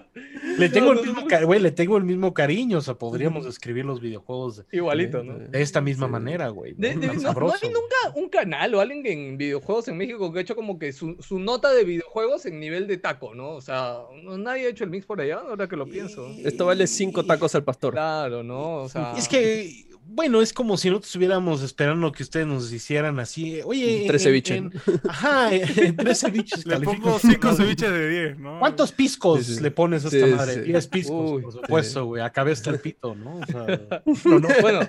Le 0.59 0.69
tengo 0.69 0.93
el 0.93 1.01
mismo, 1.03 1.25
güey, 1.45 1.61
le 1.61 1.71
tengo 1.71 1.97
el 1.97 2.05
mismo 2.05 2.35
cariño, 2.35 2.79
o 2.79 2.81
sea, 2.81 2.95
podríamos 2.95 3.45
describir 3.45 3.85
los 3.85 4.01
videojuegos 4.01 4.65
Igualito, 4.73 5.23
¿no? 5.23 5.39
de 5.39 5.63
esta 5.63 5.81
misma 5.81 6.07
Sí. 6.07 6.13
manera, 6.13 6.49
güey. 6.49 6.75
De- 6.75 6.95
¿no? 6.95 7.01
de- 7.01 7.07
Tan 7.07 7.17
no, 7.17 7.23
no 7.23 7.29
sabroso, 7.29 7.57
hay 7.63 7.69
nunca 7.69 8.19
un 8.19 8.29
canal 8.29 8.75
o 8.75 8.81
alguien 8.81 9.07
en 9.07 9.39
videojuegos 9.39 9.89
en 9.89 9.97
México 9.97 10.33
que 10.33 10.39
ha 10.41 10.43
hecho 10.43 10.57
como 10.57 10.79
que 10.79 10.93
su, 10.93 11.17
su 11.21 11.39
nota 11.39 11.73
de 11.73 11.85
videojuegos 11.85 12.45
en 12.47 12.61
nivel 12.61 12.87
de 12.87 12.97
taco, 12.99 13.35
¿no? 13.35 13.51
O 13.53 13.61
sea, 13.61 13.99
no- 14.23 14.37
nadie 14.39 14.67
ha 14.67 14.71
hecho 14.71 14.85
el 14.85 14.91
mix 14.91 15.07
por 15.07 15.21
allá, 15.21 15.37
ahora 15.39 15.69
que 15.69 15.77
lo 15.77 15.87
pienso. 15.87 16.27
Esto 16.45 16.67
vale 16.67 16.87
cinco 16.87 17.25
tacos 17.25 17.55
al 17.55 17.65
pastor. 17.65 17.93
Claro, 17.95 18.43
¿no? 18.43 18.83
O 18.83 18.89
sea, 18.89 19.15
Es 19.17 19.29
que, 19.29 19.87
bueno, 20.11 20.41
es 20.43 20.53
como 20.53 20.77
si 20.77 20.89
nosotros 20.89 21.09
estuviéramos 21.11 21.63
esperando 21.63 22.11
que 22.13 22.23
ustedes 22.23 22.47
nos 22.47 22.73
hicieran 22.73 23.19
así. 23.21 23.61
Oye, 23.65 24.05
Tres 24.09 24.23
en- 24.23 24.29
ceviches. 24.29 24.57
en- 24.57 24.73
ajá, 25.09 25.55
en 25.55 25.97
tres 25.97 26.19
ceviches. 26.21 26.67
Le 26.67 26.81
pongo 26.81 27.19
cinco 27.19 27.53
ceviches 27.55 27.91
de 27.93 28.09
10, 28.09 28.39
¿no? 28.39 28.59
¿Cuántos 28.59 28.93
piscos 28.93 29.45
Sí, 29.47 29.57
sí. 29.57 29.61
le 29.63 29.71
pones 29.71 30.05
a 30.05 30.11
Sí, 30.11 30.19
esta 30.19 30.37
madre? 30.37 30.55
sí. 30.55 30.61
10 30.63 30.87
piscos, 30.89 31.31
Uy, 31.33 31.43
por 31.43 31.53
supuesto, 31.53 32.05
güey. 32.07 32.23
Acabé 32.23 32.53
hasta 32.53 32.71
el 32.71 32.81
pito, 32.81 33.15
¿no? 33.15 33.37
O 33.41 33.47
sea, 33.47 33.67
no, 34.25 34.39
no. 34.41 34.49
Bueno, 34.63 34.81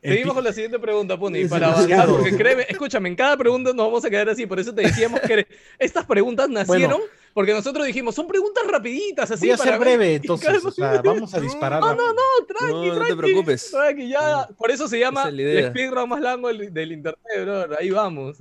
El 0.00 0.12
seguimos 0.12 0.34
con 0.34 0.44
la 0.44 0.52
siguiente 0.52 0.78
pregunta, 0.78 1.18
Pony, 1.18 1.48
para 1.50 1.66
avanzar, 1.66 1.88
demasiado. 1.88 2.16
porque 2.18 2.36
créeme, 2.36 2.66
escúchame, 2.68 3.08
en 3.08 3.16
cada 3.16 3.36
pregunta 3.36 3.70
nos 3.70 3.86
vamos 3.86 4.04
a 4.04 4.10
quedar 4.10 4.28
así, 4.28 4.46
por 4.46 4.60
eso 4.60 4.72
te 4.74 4.82
decíamos 4.82 5.18
que 5.20 5.46
estas 5.78 6.06
preguntas 6.06 6.48
nacieron 6.48 7.00
porque 7.34 7.52
nosotros 7.52 7.86
dijimos, 7.86 8.14
son 8.14 8.26
preguntas 8.26 8.64
rapiditas, 8.66 9.30
así 9.30 9.46
Voy 9.46 9.54
a 9.54 9.56
ser 9.56 9.66
para 9.66 9.78
ver- 9.78 9.98
breve, 9.98 10.14
entonces. 10.16 10.64
O 10.64 10.70
sea, 10.70 11.00
vamos 11.02 11.32
a 11.34 11.40
disparar. 11.40 11.80
No, 11.80 11.94
no, 11.94 12.12
no, 12.12 12.46
tranqui, 12.46 12.72
No, 12.72 12.84
no 12.86 12.90
te 12.92 12.96
tranqui, 13.06 13.16
preocupes. 13.16 13.70
tranqui, 13.70 14.08
ya, 14.08 14.48
por 14.56 14.70
eso 14.70 14.88
se 14.88 14.98
llama 14.98 15.28
es 15.28 15.34
el 15.38 15.68
speedrun 15.70 16.08
más 16.08 16.20
largo 16.20 16.48
del, 16.48 16.72
del 16.72 16.92
internet, 16.92 17.20
bro, 17.42 17.76
ahí 17.78 17.90
vamos. 17.90 18.38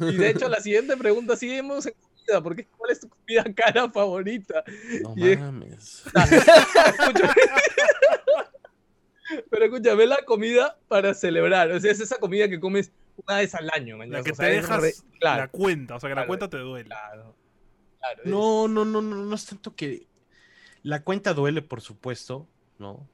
Y 0.00 0.16
de 0.16 0.30
hecho, 0.30 0.48
la 0.48 0.60
siguiente 0.60 0.96
pregunta 0.96 1.36
seguimos 1.36 1.86
en 1.86 1.94
comida, 1.94 2.42
porque 2.42 2.66
¿cuál 2.76 2.90
es 2.92 3.00
tu 3.00 3.08
comida 3.08 3.44
cara 3.56 3.90
favorita? 3.90 4.62
No 5.02 5.14
Y 5.16 5.30
es- 5.30 5.40
mames. 5.40 6.02
Escúchame. 6.06 7.32
Pero 9.48 9.64
escúchame, 9.64 10.06
la 10.06 10.24
comida 10.24 10.76
para 10.88 11.14
celebrar. 11.14 11.70
O 11.70 11.78
sea, 11.78 11.92
es 11.92 12.00
esa 12.00 12.18
comida 12.18 12.48
que 12.48 12.58
comes 12.58 12.90
una 13.26 13.38
vez 13.38 13.54
al 13.54 13.70
año, 13.72 13.96
man, 13.96 14.10
La 14.10 14.20
o 14.20 14.24
que 14.24 14.34
sea, 14.34 14.46
te 14.46 14.56
es 14.56 14.62
dejas 14.62 14.80
re- 14.82 14.94
Claro, 15.20 15.42
la 15.42 15.48
cuenta, 15.48 15.94
o 15.96 16.00
sea, 16.00 16.08
que 16.08 16.14
la 16.14 16.22
Claro. 16.22 16.26
cuenta 16.28 16.50
te 16.50 16.56
duele. 16.58 16.86
claro. 16.86 17.36
Claro, 18.00 18.22
es- 18.22 18.28
No, 18.30 18.68
no, 18.68 18.84
no, 18.84 19.00
no, 19.02 19.16
no 19.16 19.34
es 19.34 19.46
tanto 19.46 19.74
que 19.74 20.06
la 20.82 21.02
cuenta 21.02 21.34
duele, 21.34 21.62
por 21.62 21.80
supuesto, 21.80 22.48
¿no? 22.78 23.06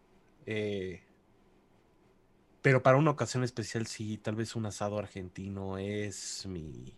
Eh, 0.46 1.02
pero 2.62 2.82
para 2.82 2.96
una 2.96 3.10
ocasión 3.12 3.44
especial, 3.44 3.86
sí, 3.86 4.18
tal 4.18 4.34
vez 4.36 4.56
un 4.56 4.66
asado 4.66 4.98
argentino 4.98 5.78
es 5.78 6.46
mi. 6.46 6.94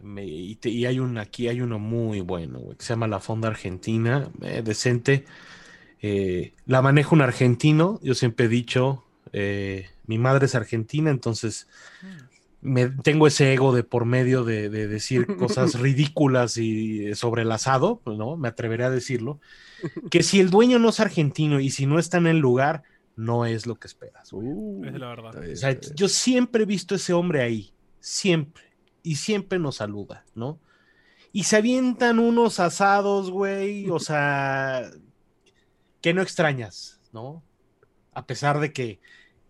me- 0.00 0.24
y, 0.26 0.56
te- 0.56 0.68
y 0.68 0.84
hay 0.86 0.98
un 0.98 1.18
aquí 1.18 1.48
hay 1.48 1.60
uno 1.60 1.78
muy 1.78 2.20
bueno, 2.20 2.58
güey, 2.60 2.76
que 2.76 2.84
se 2.84 2.92
llama 2.92 3.08
la 3.08 3.20
Fonda 3.20 3.48
Argentina, 3.48 4.30
eh, 4.42 4.62
decente. 4.64 5.24
Eh, 6.02 6.54
la 6.66 6.82
maneja 6.82 7.10
un 7.14 7.22
argentino, 7.22 7.98
yo 8.02 8.14
siempre 8.14 8.46
he 8.46 8.48
dicho, 8.48 9.04
eh, 9.32 9.88
mi 10.06 10.18
madre 10.18 10.46
es 10.46 10.54
argentina, 10.54 11.10
entonces 11.10 11.68
me, 12.66 12.88
tengo 12.88 13.26
ese 13.26 13.52
ego 13.52 13.74
de 13.74 13.84
por 13.84 14.04
medio 14.04 14.44
de, 14.44 14.68
de 14.68 14.88
decir 14.88 15.26
cosas 15.38 15.78
ridículas 15.78 16.58
y 16.58 17.14
sobre 17.14 17.42
el 17.42 17.52
asado, 17.52 18.00
pues, 18.04 18.18
¿no? 18.18 18.36
Me 18.36 18.48
atreveré 18.48 18.84
a 18.84 18.90
decirlo. 18.90 19.40
Que 20.10 20.22
si 20.22 20.40
el 20.40 20.50
dueño 20.50 20.78
no 20.78 20.88
es 20.88 21.00
argentino 21.00 21.60
y 21.60 21.70
si 21.70 21.86
no 21.86 21.98
está 21.98 22.16
en 22.16 22.26
el 22.26 22.38
lugar, 22.38 22.82
no 23.14 23.46
es 23.46 23.66
lo 23.66 23.76
que 23.76 23.86
esperas. 23.86 24.32
Uh, 24.32 24.84
Es 24.84 24.94
la 24.98 25.08
verdad. 25.08 25.36
O 25.36 25.56
sea, 25.56 25.78
yo 25.94 26.08
siempre 26.08 26.62
he 26.62 26.66
visto 26.66 26.94
ese 26.94 27.12
hombre 27.12 27.42
ahí, 27.42 27.72
siempre, 28.00 28.64
y 29.02 29.16
siempre 29.16 29.58
nos 29.58 29.76
saluda, 29.76 30.24
¿no? 30.34 30.58
Y 31.32 31.44
se 31.44 31.56
avientan 31.56 32.18
unos 32.18 32.58
asados, 32.58 33.30
güey, 33.30 33.90
o 33.90 33.98
sea, 33.98 34.90
que 36.00 36.14
no 36.14 36.22
extrañas, 36.22 37.00
¿no? 37.12 37.42
A 38.12 38.26
pesar 38.26 38.60
de 38.60 38.72
que 38.72 39.00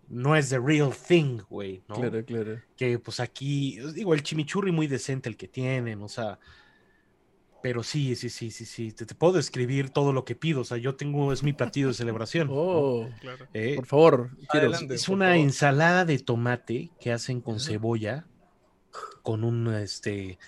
no 0.09 0.37
es 0.37 0.51
the 0.51 0.59
real 0.59 0.93
thing, 0.95 1.39
güey, 1.49 1.83
¿no? 1.89 1.97
Claro, 1.97 2.25
claro. 2.25 2.61
que 2.77 2.99
pues 2.99 3.21
aquí, 3.21 3.79
digo, 3.95 4.15
el 4.15 4.23
chimichurri 4.23 4.73
muy 4.73 4.87
decente 4.87 5.29
el 5.29 5.37
que 5.37 5.49
tienen, 5.49 6.01
o 6.03 6.09
sea, 6.09 6.39
pero 7.63 7.83
sí, 7.83 8.15
sí, 8.15 8.29
sí, 8.31 8.51
sí, 8.53 8.65
sí, 8.65 8.93
te, 8.93 9.07
te 9.07 9.15
puedo 9.17 9.33
describir 9.33 9.91
todo 9.91 10.13
lo 10.13 10.25
que 10.25 10.37
pido, 10.37 10.61
o 10.61 10.65
sea, 10.65 10.77
yo 10.77 10.95
tengo, 10.95 11.33
es 11.33 11.43
mi 11.43 11.53
platillo 11.53 11.89
de 11.89 11.95
celebración. 12.03 12.47
¿no? 12.49 12.55
Oh, 12.55 13.09
Claro. 13.21 13.47
Eh, 13.53 13.75
por 13.77 13.87
favor, 13.87 14.31
quiero. 14.51 14.69
Adelante. 14.69 14.95
es 14.95 15.07
por 15.07 15.15
una 15.17 15.27
favor. 15.31 15.41
ensalada 15.41 16.05
de 16.05 16.19
tomate 16.21 16.91
que 17.01 17.13
hacen 17.13 17.41
con 17.41 17.59
cebolla, 17.59 18.27
con 19.23 19.43
un, 19.43 19.75
este, 19.75 20.39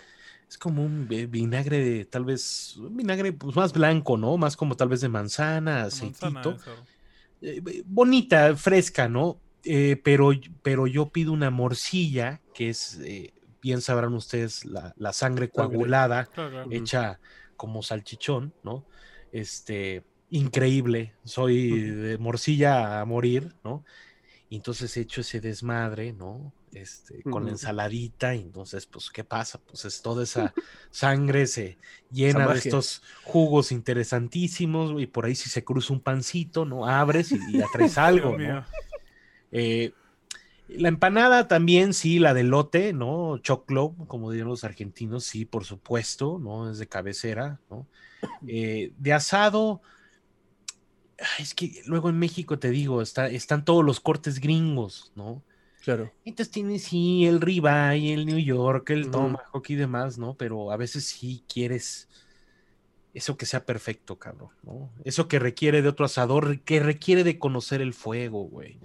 es 0.49 0.57
como 0.57 0.85
un 0.85 1.09
vi- 1.09 1.27
vinagre 1.27 1.79
de, 1.85 2.05
tal 2.05 2.25
vez, 2.25 2.77
un 2.77 2.97
vinagre 2.97 3.33
pues, 3.33 3.57
más 3.57 3.73
blanco, 3.73 4.17
¿no? 4.17 4.37
Más 4.37 4.57
como 4.57 4.77
tal 4.77 4.89
vez 4.89 5.01
de 5.01 5.09
manzana, 5.09 5.83
aceitito. 5.85 6.57
eh, 7.43 7.83
bonita, 7.87 8.55
fresca, 8.55 9.09
¿no? 9.09 9.41
Eh, 9.71 10.01
pero, 10.03 10.31
pero 10.63 10.87
yo 10.87 11.11
pido 11.11 11.31
una 11.31 11.51
morcilla, 11.51 12.41
que 12.55 12.71
es, 12.71 12.99
eh, 13.05 13.35
bien 13.61 13.83
sabrán 13.83 14.15
ustedes, 14.15 14.65
la, 14.65 14.95
la 14.97 15.13
sangre 15.13 15.51
coagulada, 15.51 16.25
Claro, 16.25 16.65
hecha 16.71 17.21
como 17.55 17.83
salchichón, 17.83 18.55
¿no? 18.63 18.87
Este, 19.31 20.05
increíble, 20.31 21.13
soy 21.25 21.83
de 21.83 22.17
morcilla 22.17 22.99
a 22.99 23.05
morir, 23.05 23.55
¿no? 23.63 23.85
Y 24.49 24.57
entonces 24.57 24.97
he 24.97 25.03
hecho 25.03 25.21
ese 25.21 25.39
desmadre, 25.39 26.15
¿no? 26.15 26.55
Este, 26.73 27.23
con 27.23 27.45
la 27.45 27.51
ensaladita, 27.51 28.35
y 28.35 28.41
entonces, 28.41 28.87
pues, 28.87 29.11
¿qué 29.11 29.23
pasa? 29.23 29.59
Pues 29.59 29.85
es 29.85 30.01
toda 30.01 30.23
esa 30.23 30.55
sangre 30.91 31.47
se 31.47 31.77
llena 32.11 32.47
de 32.47 32.59
estos 32.59 33.03
jugos 33.25 33.71
interesantísimos, 33.71 34.99
y 34.99 35.07
por 35.07 35.27
ahí 35.27 35.35
si 35.35 35.51
se 35.51 35.63
cruza 35.63 35.93
un 35.93 36.01
pancito, 36.01 36.65
¿no? 36.65 36.87
Abres 36.87 37.33
y, 37.33 37.39
y 37.51 37.59
ya 37.59 37.67
traes 37.71 37.99
algo, 37.99 38.39
¿no? 38.39 38.65
Eh, 39.53 39.93
la 40.69 40.89
empanada 40.89 41.49
también, 41.49 41.95
sí, 41.95 42.19
la 42.19 42.35
de 42.35 42.43
lote, 42.43 42.93
¿no? 42.93 43.39
Choclo, 43.39 43.95
como 44.07 44.31
dirían 44.31 44.49
los 44.49 44.65
argentinos, 44.65 45.25
sí, 45.25 45.45
por 45.45 45.65
supuesto, 45.65 46.39
¿no? 46.39 46.71
Es 46.71 46.79
de 46.79 46.87
cabecera, 46.87 47.59
¿no? 47.71 47.87
Eh, 48.47 48.93
de 48.99 49.13
asado, 49.13 49.81
es 51.39 51.55
que 51.55 51.83
luego 51.87 52.11
en 52.11 52.19
México 52.19 52.59
te 52.59 52.71
digo, 52.71 53.01
está, 53.01 53.29
están 53.29 53.65
todos 53.65 53.85
los 53.85 54.01
cortes 54.01 54.41
gringos, 54.41 55.13
¿no? 55.15 55.43
Claro. 55.83 56.13
Entonces 56.25 56.53
tienes, 56.53 56.83
sí, 56.83 57.25
el 57.25 57.41
ribeye, 57.41 58.13
el 58.13 58.27
New 58.27 58.39
York, 58.39 58.91
el 58.91 59.11
tomahawk 59.11 59.65
y 59.71 59.75
demás, 59.75 60.19
¿no? 60.19 60.35
Pero 60.35 60.71
a 60.71 60.77
veces 60.77 61.07
sí 61.07 61.45
quieres 61.49 62.09
eso 63.15 63.37
que 63.37 63.47
sea 63.47 63.65
perfecto, 63.65 64.19
cabrón, 64.19 64.51
¿no? 64.63 64.91
Eso 65.05 65.29
que 65.29 65.39
requiere 65.39 65.81
de 65.81 65.89
otro 65.89 66.05
asador, 66.05 66.61
que 66.61 66.81
requiere 66.81 67.25
de 67.25 67.39
conocer 67.39 67.81
el 67.81 67.95
fuego, 67.95 68.45
güey. 68.45 68.79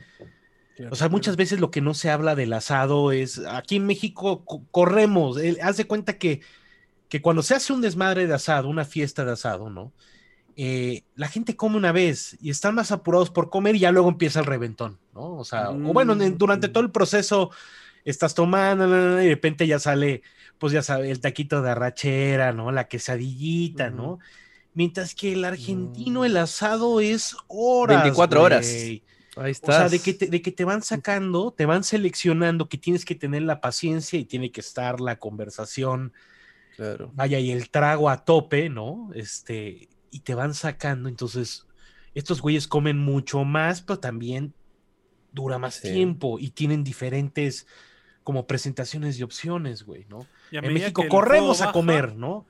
O 0.90 0.96
sea, 0.96 1.10
muchas 1.10 1.36
veces 1.38 1.60
lo 1.60 1.72
que 1.72 1.82
no 1.82 1.94
se 1.94 2.10
habla 2.10 2.36
del 2.36 2.54
asado 2.54 3.12
es, 3.12 3.40
aquí 3.40 3.78
en 3.78 3.86
México 3.86 4.44
co- 4.46 4.66
corremos, 4.72 5.38
eh, 5.40 5.58
haz 5.62 5.78
de 5.78 5.86
cuenta 5.86 6.18
que, 6.18 6.42
que 7.10 7.22
cuando 7.22 7.44
se 7.44 7.56
hace 7.56 7.74
un 7.74 7.82
desmadre 7.82 8.28
de 8.28 8.34
asado, 8.36 8.70
una 8.70 8.86
fiesta 8.86 9.26
de 9.26 9.34
asado, 9.34 9.70
¿no? 9.70 9.94
Eh, 10.56 11.04
la 11.16 11.28
gente 11.30 11.56
come 11.56 11.78
una 11.78 11.92
vez 11.92 12.38
y 12.42 12.52
están 12.52 12.76
más 12.76 12.92
apurados 12.92 13.32
por 13.32 13.50
comer 13.50 13.76
y 13.76 13.80
ya 13.80 13.92
luego 13.92 14.10
empieza 14.10 14.40
el 14.40 14.46
reventón, 14.46 15.00
¿no? 15.14 15.38
O 15.38 15.46
sea, 15.46 15.72
o 15.72 15.94
bueno, 15.94 16.14
en- 16.14 16.38
durante 16.38 16.68
todo 16.70 16.84
el 16.84 16.92
proceso 16.92 17.52
estás 18.06 18.36
tomando 18.36 18.88
y 19.22 19.26
de 19.26 19.30
repente 19.30 19.68
ya 19.68 19.80
sale, 19.80 20.22
pues 20.60 20.74
ya 20.74 20.84
sabes, 20.84 21.10
el 21.12 21.22
taquito 21.22 21.62
de 21.62 21.72
arrachera, 21.72 22.54
¿no? 22.54 22.72
La 22.72 22.88
quesadillita, 22.88 23.90
¿no? 23.92 24.20
Mientras 24.74 25.16
que 25.16 25.34
el 25.34 25.46
argentino, 25.46 26.26
el 26.26 26.38
asado 26.38 27.00
es 27.00 27.36
horas. 27.48 27.98
24 28.04 28.42
horas. 28.44 28.66
Ahí 29.36 29.50
O 29.50 29.52
está. 29.52 29.72
sea, 29.74 29.90
de 29.90 30.00
que, 30.00 30.14
te, 30.14 30.28
de 30.28 30.42
que 30.42 30.52
te 30.52 30.64
van 30.66 30.82
sacando, 30.84 31.52
te 31.52 31.66
van 31.66 31.84
seleccionando, 31.84 32.70
que 32.70 32.78
tienes 32.78 33.06
que 33.06 33.16
tener 33.16 33.42
la 33.44 33.62
paciencia 33.62 34.20
y 34.20 34.26
tiene 34.26 34.52
que 34.52 34.62
estar 34.62 35.00
la 35.00 35.18
conversación, 35.18 36.14
Claro. 36.76 37.12
vaya, 37.16 37.40
y 37.40 37.52
el 37.52 37.70
trago 37.70 38.10
a 38.10 38.26
tope, 38.26 38.70
¿no? 38.70 39.10
Este, 39.14 39.90
y 40.12 40.20
te 40.22 40.36
van 40.36 40.54
sacando. 40.54 41.10
Entonces, 41.10 41.66
estos 42.14 42.42
güeyes 42.42 42.68
comen 42.68 42.98
mucho 42.98 43.44
más, 43.44 43.82
pero 43.82 44.00
también 44.00 44.54
dura 45.32 45.58
más 45.58 45.76
Sí. 45.76 45.92
tiempo 45.92 46.38
y 46.40 46.52
tienen 46.52 46.84
diferentes 46.84 47.66
como 48.24 48.48
presentaciones 48.48 49.20
y 49.20 49.24
opciones, 49.24 49.84
güey, 49.84 50.06
¿no? 50.10 50.28
Y 50.52 50.58
En 50.58 50.74
México 50.74 51.08
corremos 51.10 51.62
a 51.62 51.66
baja, 51.66 51.74
comer, 51.74 52.16
¿no? 52.16 52.46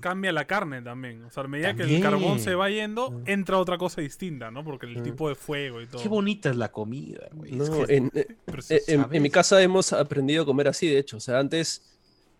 Cambia 0.00 0.32
la 0.32 0.46
carne 0.46 0.80
también. 0.82 1.22
O 1.24 1.30
sea, 1.30 1.44
a 1.44 1.48
medida 1.48 1.74
que 1.76 1.82
el 1.82 2.00
carbón 2.02 2.40
se 2.40 2.54
va 2.54 2.70
yendo, 2.70 3.10
Mm. 3.10 3.22
entra 3.26 3.58
otra 3.58 3.76
cosa 3.78 4.00
distinta, 4.00 4.50
¿no? 4.50 4.64
Porque 4.64 4.86
el 4.86 4.98
Mm. 4.98 5.02
tipo 5.02 5.28
de 5.28 5.34
fuego 5.34 5.80
y 5.82 5.86
todo. 5.86 6.02
Qué 6.02 6.08
bonita 6.08 6.50
es 6.50 6.56
la 6.56 6.72
comida, 6.72 7.28
güey. 7.32 7.52
Es 7.60 7.68
No, 7.70 7.84
que- 7.86 7.96
en, 7.96 8.10
eh, 8.14 8.26
Precioso. 8.46 8.84
en- 8.88 9.06
en 9.12 9.22
mi 9.22 9.30
casa 9.30 9.62
hemos 9.62 9.92
aprendido 9.92 10.42
a 10.42 10.46
comer 10.46 10.68
así, 10.68 10.86
de 10.88 10.98
hecho. 10.98 11.18
O 11.18 11.20
sea, 11.20 11.38
antes, 11.38 11.82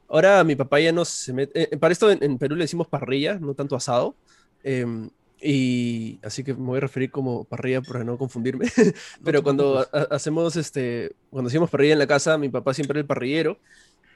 ahora 0.09 0.43
mi 0.43 0.57
papá 0.57 0.81
ya 0.81 0.91
no 0.93 1.05
se 1.05 1.33
mete. 1.33 1.75
eh, 1.75 1.77
para 1.77 1.93
esto 1.93 2.11
en, 2.11 2.23
en 2.25 2.39
Perú 2.39 2.57
le 2.57 2.65
decimos 2.65 2.87
parrilla, 2.89 3.39
no 3.39 3.55
tanto 3.55 3.77
asado. 3.77 4.15
em, 4.65 5.09
y 5.41 6.19
así 6.25 6.43
que 6.43 6.53
me 6.53 6.61
voy 6.67 6.79
a 6.79 6.81
referir 6.81 7.11
como 7.13 7.45
parrilla 7.45 7.81
para 7.81 8.03
no 8.03 8.19
confundirme. 8.19 8.67
Pero 9.25 9.43
cuando 9.45 9.79
ha- 9.79 10.09
hacemos 10.11 10.57
este, 10.57 11.13
cuando 11.31 11.47
hacíamos 11.49 11.71
parrilla 11.71 11.93
en 11.93 11.99
la 12.01 12.07
casa, 12.09 12.37
mi 12.39 12.49
papá 12.49 12.75
siempre 12.75 12.95
era 12.99 13.01
el 13.03 13.07
parrillero. 13.07 13.59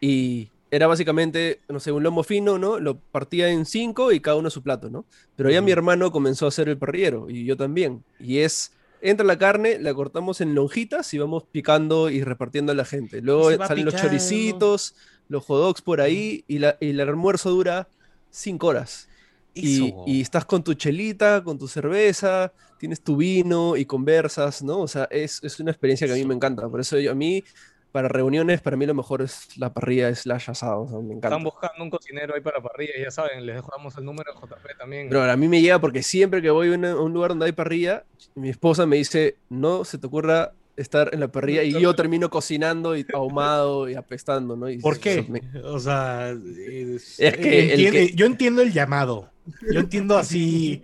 Y 0.01 0.51
era 0.73 0.89
básicamente, 0.89 1.61
no 1.69 1.81
sé, 1.81 1.93
un 1.93 2.03
lomo 2.03 2.25
fino, 2.25 2.59
¿no? 2.59 2.81
Lo 2.81 2.99
partía 2.99 3.51
en 3.51 3.67
cinco 3.67 4.11
y 4.13 4.21
cada 4.21 4.39
uno 4.39 4.51
su 4.51 4.63
plato, 4.63 4.91
¿no? 4.91 5.07
Pero 5.37 5.51
ya 5.51 5.61
mi 5.63 5.71
hermano 5.71 6.11
comenzó 6.13 6.47
a 6.47 6.51
ser 6.51 6.69
el 6.71 6.79
parrillero 6.79 7.29
y 7.31 7.45
yo 7.45 7.57
también. 7.59 8.05
Y 8.19 8.39
es, 8.39 8.73
entra 9.03 9.27
la 9.27 9.39
carne, 9.39 9.79
la 9.79 9.95
cortamos 9.95 10.41
en 10.41 10.55
lonjitas 10.55 11.13
y 11.15 11.19
vamos 11.19 11.45
picando 11.53 12.11
y 12.11 12.25
repartiendo 12.25 12.73
a 12.73 12.75
la 12.75 12.87
gente. 12.87 13.21
Luego 13.23 13.51
salen 13.63 13.85
los 13.85 13.95
choricitos, 13.95 14.97
los 15.29 15.45
hot 15.45 15.59
dogs 15.61 15.83
por 15.83 16.01
ahí 16.01 16.45
y, 16.49 16.59
la, 16.59 16.79
y 16.81 16.91
el 16.91 17.01
almuerzo 17.01 17.51
dura 17.51 17.89
cinco 18.31 18.69
horas. 18.69 19.11
Y, 19.55 20.01
y 20.07 20.23
estás 20.23 20.47
con 20.47 20.65
tu 20.65 20.73
chelita, 20.75 21.45
con 21.45 21.59
tu 21.59 21.69
cerveza, 21.69 22.55
tienes 22.79 23.03
tu 23.03 23.17
vino 23.17 23.77
y 23.77 23.85
conversas, 23.85 24.63
¿no? 24.63 24.81
O 24.81 24.89
sea, 24.89 25.07
es, 25.11 25.41
es 25.45 25.61
una 25.61 25.71
experiencia 25.73 26.07
que 26.07 26.15
a 26.15 26.17
mí 26.17 26.25
me 26.25 26.35
encanta. 26.35 26.69
Por 26.71 26.81
eso 26.81 26.99
yo- 26.99 27.13
a 27.13 27.15
mí, 27.15 27.45
para 27.93 28.09
reuniones, 28.09 28.61
para 28.63 28.77
mí 28.77 28.87
lo 28.87 28.95
mejor 28.95 29.23
es 29.23 29.57
la 29.59 29.73
parrilla 29.73 30.13
slash 30.15 30.51
asado. 30.51 30.83
o 30.83 30.89
sea, 30.89 30.99
me 30.99 31.13
encanta. 31.15 31.29
Están 31.29 31.45
buscando 31.45 31.85
un 31.85 31.91
cocinero 31.91 32.35
ahí 32.35 32.41
para 32.41 32.61
parrilla, 32.63 32.95
ya 32.99 33.11
saben, 33.11 33.45
les 33.47 33.57
dejamos 33.57 33.97
el 33.99 34.05
número 34.05 34.33
de 34.33 34.41
JP 34.41 34.79
también. 34.79 35.09
Pero 35.11 35.23
a 35.31 35.37
mí 35.37 35.47
me 35.49 35.61
llega 35.61 35.79
porque 35.81 36.03
siempre 36.03 36.41
que 36.43 36.51
voy 36.51 36.69
a 36.73 36.97
un 36.97 37.13
lugar 37.13 37.31
donde 37.31 37.47
hay 37.47 37.53
parrilla, 37.53 38.05
mi 38.35 38.49
esposa 38.49 38.87
me 38.87 38.97
dice, 38.97 39.37
no 39.51 39.85
se 39.85 39.99
te 39.99 40.07
ocurra 40.07 40.53
estar 40.75 41.11
en 41.13 41.21
la 41.21 41.29
parrilla 41.29 41.63
y 41.63 41.73
yo 41.73 41.95
termino 41.95 42.31
cocinando 42.31 42.97
y 42.97 43.05
ahumado 43.15 43.91
y 43.91 43.95
apestando, 43.95 44.57
¿no? 44.57 44.71
Y 44.71 44.79
¿Por 44.79 44.99
qué? 44.99 45.23
me- 45.29 45.43
O 45.65 45.79
sea, 45.79 46.31
es- 46.31 47.17
Es 47.21 47.37
que 47.37 47.75
el 47.75 47.81
entiende- 47.81 48.07
que- 48.09 48.15
yo 48.17 48.25
entiendo 48.27 48.63
el 48.63 48.73
llamado. 48.73 49.29
Yo 49.71 49.81
entiendo 49.81 50.17
así. 50.17 50.83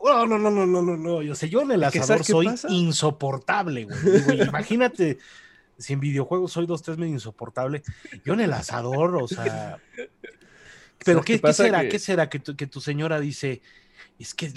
Bueno, 0.00 0.26
no, 0.26 0.38
no, 0.38 0.50
no, 0.50 0.66
no, 0.66 0.82
no, 0.82 0.96
no. 0.96 1.22
Yo 1.22 1.34
sé, 1.34 1.48
yo 1.48 1.62
en 1.62 1.72
el 1.72 1.82
asador 1.82 2.06
¿sabes 2.06 2.26
qué 2.26 2.32
soy 2.32 2.46
pasa? 2.46 2.68
insoportable, 2.70 3.84
güey. 3.84 3.96
Digo, 4.28 4.44
imagínate, 4.44 5.18
si 5.78 5.92
en 5.92 6.00
videojuegos 6.00 6.52
soy 6.52 6.66
dos, 6.66 6.82
tres 6.82 6.98
medio 6.98 7.14
insoportable. 7.14 7.82
Yo 8.24 8.34
en 8.34 8.40
el 8.40 8.52
asador, 8.52 9.16
o 9.16 9.28
sea. 9.28 9.78
Pero 11.04 11.22
¿Sabes 11.22 11.40
¿qué, 11.42 11.52
será? 11.52 11.80
Que- 11.82 11.88
¿Qué 11.88 11.98
será 11.98 12.28
que 12.30 12.38
tu, 12.38 12.56
que 12.56 12.66
tu 12.66 12.80
señora 12.80 13.20
dice? 13.20 13.60
Es 14.18 14.32
que 14.34 14.52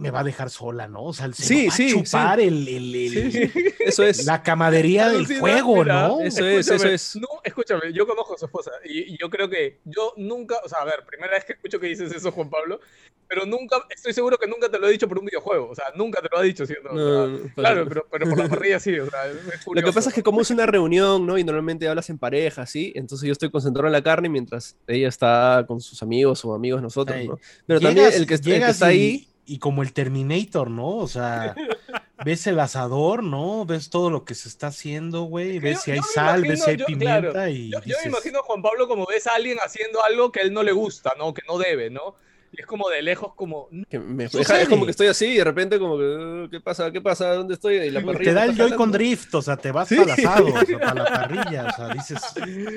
me 0.00 0.10
va 0.10 0.20
a 0.20 0.24
dejar 0.24 0.48
sola, 0.50 0.88
¿no? 0.88 1.04
O 1.04 1.12
sea, 1.12 1.30
se 1.32 1.42
Sí, 1.44 1.66
va 1.66 1.72
sí, 1.74 1.84
a 1.84 1.88
sí. 1.88 1.94
chupar 2.04 2.40
el, 2.40 2.66
el- 2.66 2.94
el- 2.94 3.32
Sí, 3.32 3.48
sí, 3.48 3.64
eso 3.80 4.02
es. 4.02 4.24
la 4.24 4.42
camadería 4.42 5.08
del 5.10 5.26
fuego, 5.26 5.76
mira, 5.76 6.08
¿no? 6.08 6.20
Eso 6.20 6.44
es, 6.44 6.68
eso 6.68 6.86
es. 6.88 7.16
No, 7.16 7.28
escúchame, 7.44 7.92
yo 7.92 8.06
conozco 8.06 8.34
a 8.34 8.38
su 8.38 8.46
esposa 8.46 8.70
y, 8.84 9.14
y 9.14 9.18
yo 9.18 9.28
creo 9.28 9.48
que 9.50 9.80
yo 9.84 10.14
nunca, 10.16 10.56
o 10.64 10.68
sea, 10.68 10.78
a 10.80 10.84
ver, 10.86 11.04
primera 11.06 11.34
vez 11.34 11.44
que 11.44 11.52
escucho 11.52 11.78
que 11.78 11.88
dices 11.88 12.10
eso, 12.12 12.32
Juan 12.32 12.48
Pablo, 12.48 12.80
pero 13.28 13.44
nunca, 13.46 13.76
estoy 13.90 14.12
seguro 14.12 14.36
que 14.38 14.48
nunca 14.48 14.68
te 14.68 14.78
lo 14.78 14.88
he 14.88 14.92
dicho 14.92 15.06
por 15.06 15.18
un 15.18 15.26
videojuego, 15.26 15.68
o 15.70 15.74
sea, 15.74 15.84
nunca 15.94 16.20
te 16.20 16.28
lo 16.32 16.38
ha 16.38 16.42
dicho, 16.42 16.66
¿cierto? 16.66 16.88
O 16.92 16.96
sea, 16.96 17.04
No, 17.04 17.26
no, 17.28 17.54
claro, 17.54 17.86
pero, 17.88 18.06
pero 18.10 18.28
por 18.28 18.38
la 18.38 18.48
parrilla 18.48 18.80
sí, 18.80 18.98
o 18.98 19.08
sea, 19.08 19.26
es 19.26 19.36
Lo 19.72 19.82
que 19.82 19.92
pasa 19.92 20.08
es 20.08 20.14
que 20.14 20.22
como 20.22 20.40
es 20.40 20.50
una 20.50 20.66
reunión, 20.66 21.26
¿no? 21.26 21.38
Y 21.38 21.44
normalmente 21.44 21.86
hablas 21.88 22.10
en 22.10 22.18
pareja, 22.18 22.66
¿sí? 22.66 22.92
Entonces 22.96 23.26
yo 23.26 23.32
estoy 23.32 23.50
concentrado 23.50 23.86
en 23.86 23.92
la 23.92 24.02
carne 24.02 24.28
mientras 24.28 24.76
ella 24.86 25.08
está 25.08 25.64
con 25.68 25.80
sus 25.80 26.02
amigos 26.02 26.44
o 26.44 26.54
amigos 26.54 26.82
nosotros, 26.82 27.16
¿no? 27.24 27.38
Pero 27.66 27.80
también 27.80 28.06
el 28.06 28.12
que, 28.12 28.16
el 28.16 28.26
que 28.26 28.50
llegas 28.50 28.70
está 28.70 28.92
y- 28.92 28.96
ahí, 28.98 29.26
Y 29.52 29.58
como 29.58 29.82
el 29.82 29.92
Terminator, 29.92 30.70
¿no? 30.70 30.96
O 30.96 31.08
sea, 31.08 31.54
ves 32.24 32.46
el 32.46 32.60
asador, 32.60 33.22
¿no? 33.24 33.64
Ves 33.66 33.90
todo 33.90 34.08
lo 34.10 34.24
que 34.24 34.34
se 34.34 34.48
está 34.48 34.68
haciendo, 34.68 35.22
güey. 35.22 35.54
que 35.54 35.60
Ves 35.60 35.74
yo- 35.78 35.80
si 35.82 35.90
hay 35.90 35.96
yo 35.98 36.02
sal, 36.14 36.42
ves 36.42 36.62
si 36.62 36.70
hay 36.70 36.76
yo- 36.76 36.86
pimienta 36.86 37.30
claro, 37.32 37.48
y 37.48 37.70
Yo, 37.70 37.78
yo 37.80 37.84
dices, 37.84 38.04
me 38.04 38.10
imagino 38.10 38.38
a 38.38 38.42
Juan 38.42 38.62
Pablo 38.62 38.86
como 38.86 39.06
ves 39.06 39.26
a 39.26 39.34
alguien 39.34 39.58
haciendo 39.64 40.04
algo 40.04 40.30
que 40.30 40.40
a 40.40 40.42
él 40.44 40.52
no 40.52 40.62
le 40.62 40.72
gusta, 40.72 41.12
¿no? 41.18 41.34
Que 41.34 41.42
no 41.48 41.58
debe, 41.58 41.90
¿no? 41.90 42.14
Y 42.52 42.60
es 42.60 42.66
como 42.66 42.88
de 42.90 43.00
lejos, 43.00 43.32
como, 43.34 43.68
"No, 43.70 43.84
que 43.88 43.98
me 44.00 44.24
es 44.24 44.68
como 44.68 44.84
que 44.84 44.90
estoy 44.90 45.06
así 45.06 45.26
y 45.26 45.36
de 45.36 45.44
repente 45.44 45.78
como 45.78 45.96
que, 45.98 46.02
"Uh, 46.04 46.48
¿qué 46.50 46.60
pasa? 46.60 46.90
¿Qué 46.90 47.00
pasa? 47.00 47.32
¿Dónde 47.34 47.54
estoy? 47.54 47.76
Y 47.76 47.90
la 47.90 48.02
te 48.04 48.32
da 48.32 48.44
el 48.44 48.56
Joy 48.56 48.72
con 48.74 48.90
drift, 48.90 49.32
o 49.36 49.42
sea, 49.42 49.56
te 49.56 49.70
vas 49.70 49.88
Sí. 49.88 49.94
para 49.96 50.14
el 50.14 50.26
asado, 50.26 50.46
o 50.46 50.64
sea, 50.66 50.78
para 50.80 50.94
la 50.94 51.04
parrilla, 51.28 51.66
o 51.68 51.76
sea, 51.76 51.88
dices, 51.94 52.18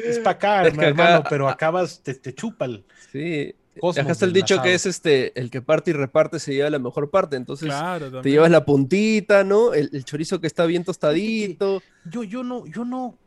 es 0.06 0.20
para 0.20 0.32
acá, 0.36 0.68
Es 0.68 0.78
que 0.78 0.86
hermano, 0.86 1.18
acá- 1.18 1.30
pero 1.30 1.50
acabas, 1.50 2.02
te, 2.04 2.14
te 2.16 2.34
chupa 2.36 2.66
el 2.66 2.86
Sí. 3.12 3.56
Cosmos 3.80 4.08
está 4.12 4.26
el 4.26 4.34
dicho 4.34 4.62
que 4.62 4.74
es 4.74 4.86
este, 4.86 5.38
el 5.40 5.50
que 5.52 5.62
parte 5.62 5.92
y 5.92 5.94
reparte 5.94 6.40
se 6.40 6.54
lleva 6.54 6.70
la 6.70 6.80
mejor 6.80 7.10
parte. 7.10 7.36
Entonces 7.36 7.68
Claro, 7.68 8.22
te 8.22 8.30
llevas 8.30 8.52
la 8.52 8.66
puntita, 8.66 9.44
¿no? 9.44 9.74
El, 9.74 9.90
el 9.94 10.06
chorizo 10.06 10.40
que 10.40 10.48
está 10.48 10.66
bien 10.66 10.84
tostadito. 10.84 11.82
Yo, 12.06 12.24
yo 12.24 12.44
no, 12.44 12.66
yo 12.68 12.86
no, 12.86 13.18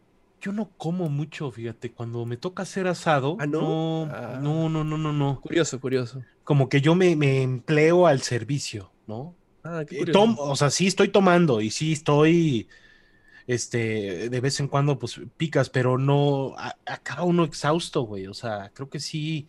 yo 0.41 0.53
no 0.53 0.71
como 0.77 1.09
mucho, 1.09 1.51
fíjate, 1.51 1.93
cuando 1.93 2.25
me 2.27 2.37
toca 2.37 2.63
hacer 2.63 2.87
asado, 2.87 3.37
¿Ah, 3.41 3.47
no? 3.47 3.61
no, 4.07 4.13
Ah. 4.13 4.39
no, 4.43 4.69
no, 4.69 4.85
no, 4.85 4.99
no, 4.99 5.13
no. 5.13 5.41
Curioso, 5.41 5.81
curioso. 5.81 6.23
Como 6.45 6.69
que 6.69 6.81
yo 6.81 6.95
me, 6.95 7.17
me 7.17 7.43
empleo 7.43 8.07
al 8.07 8.23
servicio, 8.23 8.93
¿no? 9.07 9.35
Ah, 9.65 9.85
qué 9.89 9.97
Eh, 9.97 9.99
curioso. 10.01 10.21
tom- 10.21 10.37
o 10.39 10.55
sea, 10.55 10.71
sí 10.71 10.87
estoy 10.87 11.09
tomando 11.09 11.61
y 11.61 11.71
sí 11.71 11.93
estoy, 11.93 12.69
este, 13.47 14.29
de 14.29 14.41
vez 14.41 14.59
en 14.61 14.69
cuando, 14.69 14.99
pues 14.99 15.21
picas, 15.37 15.71
pero 15.71 15.99
no, 15.99 16.55
a- 16.59 16.77
acaba 16.87 17.23
uno 17.23 17.45
exhausto, 17.45 18.03
güey. 18.03 18.27
O 18.27 18.35
sea, 18.35 18.71
creo 18.75 18.89
que 18.91 19.01
sí 19.01 19.47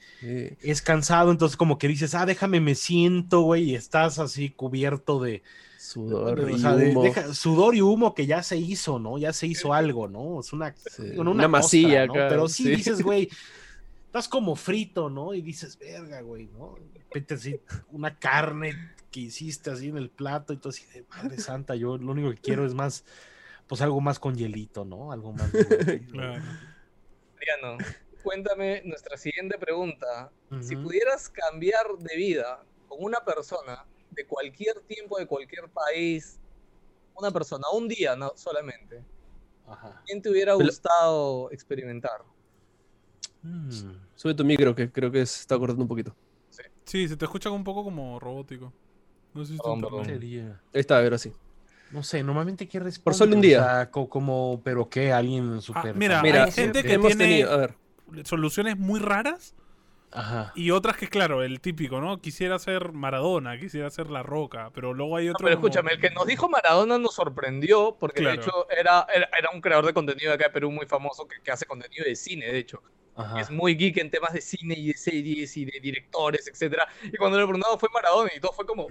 es 0.61 0.81
cansado, 0.81 1.31
entonces 1.31 1.57
como 1.57 1.77
que 1.77 1.87
dices, 1.87 2.13
ah, 2.15 2.25
déjame, 2.25 2.59
me 2.59 2.75
siento, 2.75 3.41
güey, 3.41 3.71
y 3.71 3.75
estás 3.75 4.19
así 4.19 4.49
cubierto 4.49 5.19
de, 5.21 5.41
Sudor 5.79 6.39
o 6.41 6.49
y 6.49 6.59
sea, 6.59 6.75
de- 6.75 6.93
deja- 6.95 7.33
sudor 7.33 7.73
y 7.75 7.81
humo 7.81 8.13
que 8.13 8.25
ya 8.25 8.43
se 8.43 8.57
hizo, 8.57 8.99
¿no? 8.99 9.17
Ya 9.17 9.31
se 9.31 9.47
hizo 9.47 9.73
algo, 9.73 10.07
¿no? 10.07 10.39
Es 10.41 10.51
una, 10.51 10.75
Sí, 10.75 11.13
una 11.17 11.47
masilla 11.47 12.07
Pero 12.11 12.49
sí, 12.49 12.63
sí. 12.63 12.69
dices, 12.75 13.01
güey, 13.03 13.29
estás 14.07 14.27
como 14.27 14.55
frito, 14.55 15.09
¿no? 15.09 15.33
Y 15.33 15.41
dices, 15.41 15.77
verga, 15.79 16.21
güey, 16.21 16.49
¿no? 16.57 16.75
De 16.93 16.99
repente 16.99 17.35
así, 17.35 17.55
una 17.91 18.17
carne 18.17 18.73
que 19.11 19.21
hiciste 19.21 19.69
así 19.69 19.87
en 19.87 19.97
el 19.97 20.09
plato 20.09 20.51
y 20.51 20.57
todo 20.57 20.69
así 20.69 20.83
de 20.93 21.05
madre 21.09 21.37
santa, 21.39 21.75
yo 21.75 21.97
lo 21.97 22.11
único 22.11 22.31
que 22.31 22.37
quiero 22.37 22.65
es 22.65 22.73
más, 22.73 23.05
pues 23.67 23.81
algo 23.81 23.99
más 24.01 24.19
con 24.19 24.35
hielito, 24.35 24.85
¿no? 24.85 25.11
Algo 25.11 25.33
más. 25.33 25.51
Claro. 26.11 26.43
Mariano, 27.35 27.77
cuéntame 28.23 28.81
nuestra 28.85 29.17
siguiente 29.17 29.57
pregunta. 29.57 30.31
Si 30.61 30.75
pudieras 30.75 31.29
cambiar 31.29 31.85
de 31.99 32.15
vida 32.15 32.63
con 32.87 33.03
una 33.03 33.19
persona 33.23 33.85
de 34.11 34.25
cualquier 34.25 34.79
tiempo, 34.81 35.17
de 35.19 35.27
cualquier 35.27 35.69
país, 35.69 36.39
una 37.15 37.31
persona, 37.31 37.65
un 37.73 37.87
día 37.87 38.15
no, 38.15 38.31
solamente, 38.35 39.03
Ajá. 39.67 40.01
¿quién 40.05 40.21
te 40.21 40.29
hubiera 40.29 40.53
gustado 40.53 41.51
experimentar? 41.51 42.23
Mm. 43.43 43.69
Sube 44.15 44.33
tu 44.33 44.43
micro, 44.45 44.73
que 44.75 44.91
creo 44.91 45.11
que 45.11 45.25
se 45.25 45.41
está 45.41 45.57
cortando 45.57 45.83
un 45.83 45.87
poquito. 45.87 46.15
Sí, 46.85 47.07
se 47.07 47.17
te 47.17 47.25
escucha 47.25 47.49
un 47.51 47.63
poco 47.65 47.83
como 47.83 48.19
robótico. 48.19 48.71
No 49.33 49.43
sé 49.43 49.49
si 49.49 49.53
es 49.55 49.59
tu 49.61 49.63
Perdón, 49.63 49.77
internet. 49.77 50.05
perdón. 50.05 50.21
Sería- 50.21 50.61
Ahí 50.73 50.79
está, 50.79 50.97
a 50.97 51.01
ver, 51.01 51.13
así. 51.13 51.33
No 51.91 52.03
sé, 52.03 52.21
normalmente 52.23 52.67
¿qué 52.67 52.79
responde? 52.79 53.03
Por 53.03 53.13
solo 53.13 53.33
un 53.33 53.39
O 53.39 53.41
día. 53.41 53.63
sea, 53.63 53.91
co- 53.91 54.09
como, 54.09 54.61
pero 54.63 54.89
qué, 54.89 55.11
alguien 55.13 55.61
súper. 55.61 55.95
mira, 55.95 56.21
Mira, 56.21 56.43
hay 56.45 56.51
gente 56.51 56.83
que 56.83 56.93
hemos 56.93 57.07
tiene- 57.07 57.23
tenido, 57.25 57.51
a 57.53 57.57
ver, 57.57 57.73
Soluciones 58.23 58.77
muy 58.77 58.99
raras 59.01 59.53
Ajá. 60.11 60.53
y 60.55 60.71
otras 60.71 60.95
que, 60.97 61.07
claro, 61.07 61.43
el 61.43 61.59
típico, 61.59 61.99
¿no? 61.99 62.21
Quisiera 62.21 62.57
ser 62.59 62.93
Maradona, 62.93 63.59
quisiera 63.59 63.89
ser 63.89 64.09
La 64.09 64.23
Roca, 64.23 64.71
pero 64.73 64.93
luego 64.93 65.17
hay 65.17 65.25
No, 65.27 65.33
otro. 65.33 65.45
pero 65.45 65.57
como- 65.57 65.67
escúchame, 65.67 65.91
el 65.93 65.99
que 65.99 66.09
nos 66.11 66.25
dijo 66.25 66.47
Maradona 66.49 66.97
nos 66.97 67.15
sorprendió 67.15 67.97
porque 67.99 68.21
Claro. 68.21 68.37
de 68.37 68.41
hecho 68.47 68.69
era, 68.71 69.05
era, 69.13 69.29
era 69.37 69.49
un 69.53 69.59
creador 69.61 69.85
de 69.85 69.93
contenido 69.93 70.29
de 70.29 70.35
acá 70.35 70.45
de 70.45 70.51
Perú 70.51 70.71
muy 70.71 70.85
famoso 70.85 71.27
que, 71.27 71.41
que 71.41 71.51
hace 71.51 71.65
contenido 71.65 72.05
de 72.05 72.15
cine, 72.15 72.45
de 72.47 72.57
hecho. 72.57 72.81
Ajá. 73.15 73.39
Es 73.41 73.49
muy 73.51 73.75
geek 73.75 73.97
en 73.97 74.11
temas 74.11 74.31
de 74.31 74.41
cine 74.41 74.75
y 74.77 74.87
de 74.87 74.93
series 74.93 75.57
y 75.57 75.65
de 75.65 75.79
directores, 75.81 76.47
etcétera. 76.47 76.87
Y 77.03 77.17
cuando 77.17 77.37
le 77.39 77.43
preguntaba 77.45 77.77
fue 77.77 77.89
Maradona 77.93 78.29
y 78.35 78.39
todo 78.39 78.53
fue 78.53 78.65
como... 78.65 78.87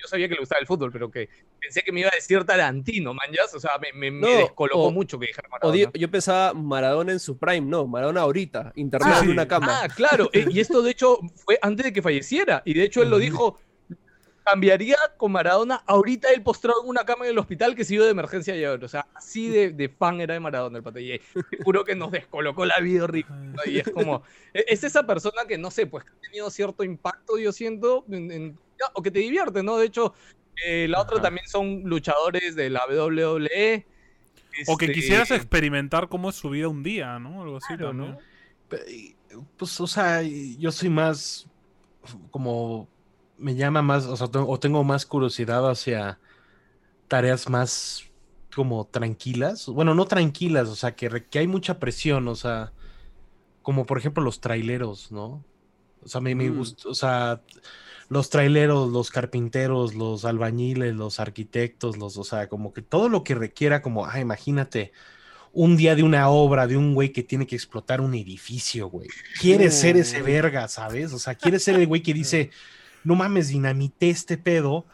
Yo 0.00 0.06
sabía 0.08 0.28
que 0.28 0.34
le 0.34 0.40
gustaba 0.40 0.60
el 0.60 0.66
fútbol, 0.66 0.90
pero 0.92 1.10
que 1.10 1.28
pensé 1.60 1.82
que 1.82 1.90
me 1.92 2.00
iba 2.00 2.08
a 2.10 2.14
decir 2.14 2.44
Tarantino, 2.44 3.12
man, 3.14 3.26
ya. 3.32 3.42
O 3.54 3.60
sea, 3.60 3.72
me, 3.78 3.92
me, 3.92 4.10
me 4.10 4.28
descolocó 4.36 4.84
o- 4.84 4.90
mucho 4.92 5.18
que 5.18 5.26
dijera 5.26 5.48
Maradona. 5.48 5.76
di- 5.92 6.00
yo 6.00 6.10
pensaba 6.10 6.54
Maradona 6.54 7.12
en 7.12 7.20
su 7.20 7.36
prime, 7.38 7.62
no, 7.66 7.86
Maradona 7.86 8.20
ahorita, 8.22 8.72
internado 8.76 9.14
Ah, 9.20 9.24
en 9.24 9.30
una 9.30 9.48
cama. 9.48 9.80
Ah, 9.82 9.88
claro. 9.88 10.30
eh, 10.32 10.46
y 10.50 10.60
esto, 10.60 10.82
de 10.82 10.90
hecho, 10.92 11.18
fue 11.36 11.58
antes 11.62 11.84
de 11.86 11.92
que 11.92 12.02
falleciera. 12.02 12.62
Y 12.64 12.74
de 12.74 12.84
hecho, 12.84 13.02
él 13.02 13.10
lo 13.10 13.18
dijo 13.18 13.58
cambiaría 14.48 14.96
con 15.16 15.32
Maradona 15.32 15.82
ahorita 15.86 16.30
él 16.32 16.42
postrado 16.42 16.82
en 16.82 16.88
una 16.88 17.04
cama 17.04 17.24
en 17.24 17.32
el 17.32 17.38
hospital 17.38 17.74
que 17.74 17.84
siguió 17.84 18.04
de 18.04 18.10
emergencia 18.10 18.56
y 18.56 18.64
ahora. 18.64 18.86
O 18.86 18.88
sea, 18.88 19.06
así 19.14 19.48
de, 19.48 19.70
de 19.72 19.88
fan 19.88 20.20
era 20.20 20.34
de 20.34 20.40
Maradona 20.40 20.78
el 20.78 20.84
pata. 20.84 21.00
Y 21.00 21.20
juro 21.64 21.84
que 21.84 21.94
nos 21.94 22.10
descolocó 22.10 22.64
la 22.64 22.78
vida 22.80 23.04
horrible. 23.04 23.34
¿no? 23.34 23.62
Y 23.66 23.78
es 23.78 23.88
como, 23.90 24.22
e- 24.54 24.64
es 24.68 24.84
esa 24.84 25.06
persona 25.06 25.42
que 25.46 25.58
no 25.58 25.70
sé, 25.70 25.86
pues 25.86 26.04
que 26.04 26.10
ha 26.10 26.20
tenido 26.20 26.50
cierto 26.50 26.84
impacto, 26.84 27.38
yo 27.38 27.52
siento, 27.52 28.04
en- 28.10 28.30
en- 28.30 28.58
o 28.94 29.02
que 29.02 29.10
te 29.10 29.18
divierte, 29.18 29.62
¿no? 29.62 29.76
De 29.76 29.86
hecho, 29.86 30.14
eh, 30.64 30.86
la 30.88 31.00
otra 31.00 31.16
Ajá. 31.16 31.22
también 31.24 31.46
son 31.48 31.82
luchadores 31.84 32.54
de 32.54 32.70
la 32.70 32.84
WWE. 32.86 33.86
O 34.66 34.76
que 34.76 34.86
este, 34.86 34.94
quisieras 34.94 35.30
experimentar 35.30 36.08
cómo 36.08 36.30
es 36.30 36.36
su 36.36 36.50
vida 36.50 36.68
un 36.68 36.82
día, 36.82 37.18
¿no? 37.18 37.42
Algo 37.42 37.56
así 37.58 37.76
claro. 37.76 37.92
¿no? 37.92 38.18
Pues, 39.56 39.80
o 39.80 39.86
sea, 39.86 40.22
yo 40.22 40.72
soy 40.72 40.88
más 40.88 41.46
como 42.30 42.88
me 43.38 43.54
llama 43.54 43.82
más, 43.82 44.06
o 44.06 44.16
sea, 44.16 44.28
o 44.34 44.58
tengo 44.60 44.82
más 44.84 45.06
curiosidad 45.06 45.68
hacia 45.70 46.18
tareas 47.08 47.48
más 47.48 48.04
como 48.54 48.86
tranquilas. 48.86 49.66
Bueno, 49.66 49.94
no 49.94 50.06
tranquilas, 50.06 50.68
o 50.68 50.76
sea, 50.76 50.94
que, 50.94 51.24
que 51.30 51.38
hay 51.38 51.46
mucha 51.46 51.78
presión, 51.78 52.26
o 52.28 52.34
sea, 52.34 52.72
como 53.62 53.86
por 53.86 53.98
ejemplo 53.98 54.22
los 54.22 54.40
traileros, 54.40 55.12
¿no? 55.12 55.44
O 56.04 56.08
sea, 56.08 56.20
me, 56.20 56.34
me 56.34 56.50
Mm. 56.50 56.56
gusta, 56.58 56.88
o 56.88 56.94
sea, 56.94 57.42
los 58.08 58.30
traileros, 58.30 58.90
los 58.90 59.10
carpinteros, 59.10 59.94
los 59.94 60.24
albañiles, 60.24 60.94
los 60.94 61.20
arquitectos, 61.20 61.98
los, 61.98 62.16
o 62.16 62.24
sea, 62.24 62.48
como 62.48 62.72
que 62.72 62.82
todo 62.82 63.08
lo 63.08 63.22
que 63.24 63.34
requiera, 63.34 63.82
como, 63.82 64.06
ah, 64.06 64.18
imagínate, 64.20 64.92
un 65.52 65.76
día 65.76 65.94
de 65.94 66.02
una 66.02 66.28
obra 66.30 66.66
de 66.66 66.76
un 66.76 66.94
güey 66.94 67.10
que 67.12 67.22
tiene 67.22 67.46
que 67.46 67.56
explotar 67.56 68.00
un 68.00 68.14
edificio, 68.14 68.88
güey. 68.88 69.08
Quiere 69.40 69.70
ser 69.70 69.96
ese 69.96 70.22
Uh. 70.22 70.24
verga, 70.24 70.68
¿sabes? 70.68 71.12
O 71.12 71.18
sea, 71.18 71.34
quiere 71.34 71.58
ser 71.58 71.76
el 71.76 71.86
güey 71.86 72.02
que 72.02 72.14
dice, 72.14 72.50
no 73.04 73.14
mames, 73.14 73.48
dinamité 73.48 74.10
este 74.10 74.36
pedo, 74.38 74.84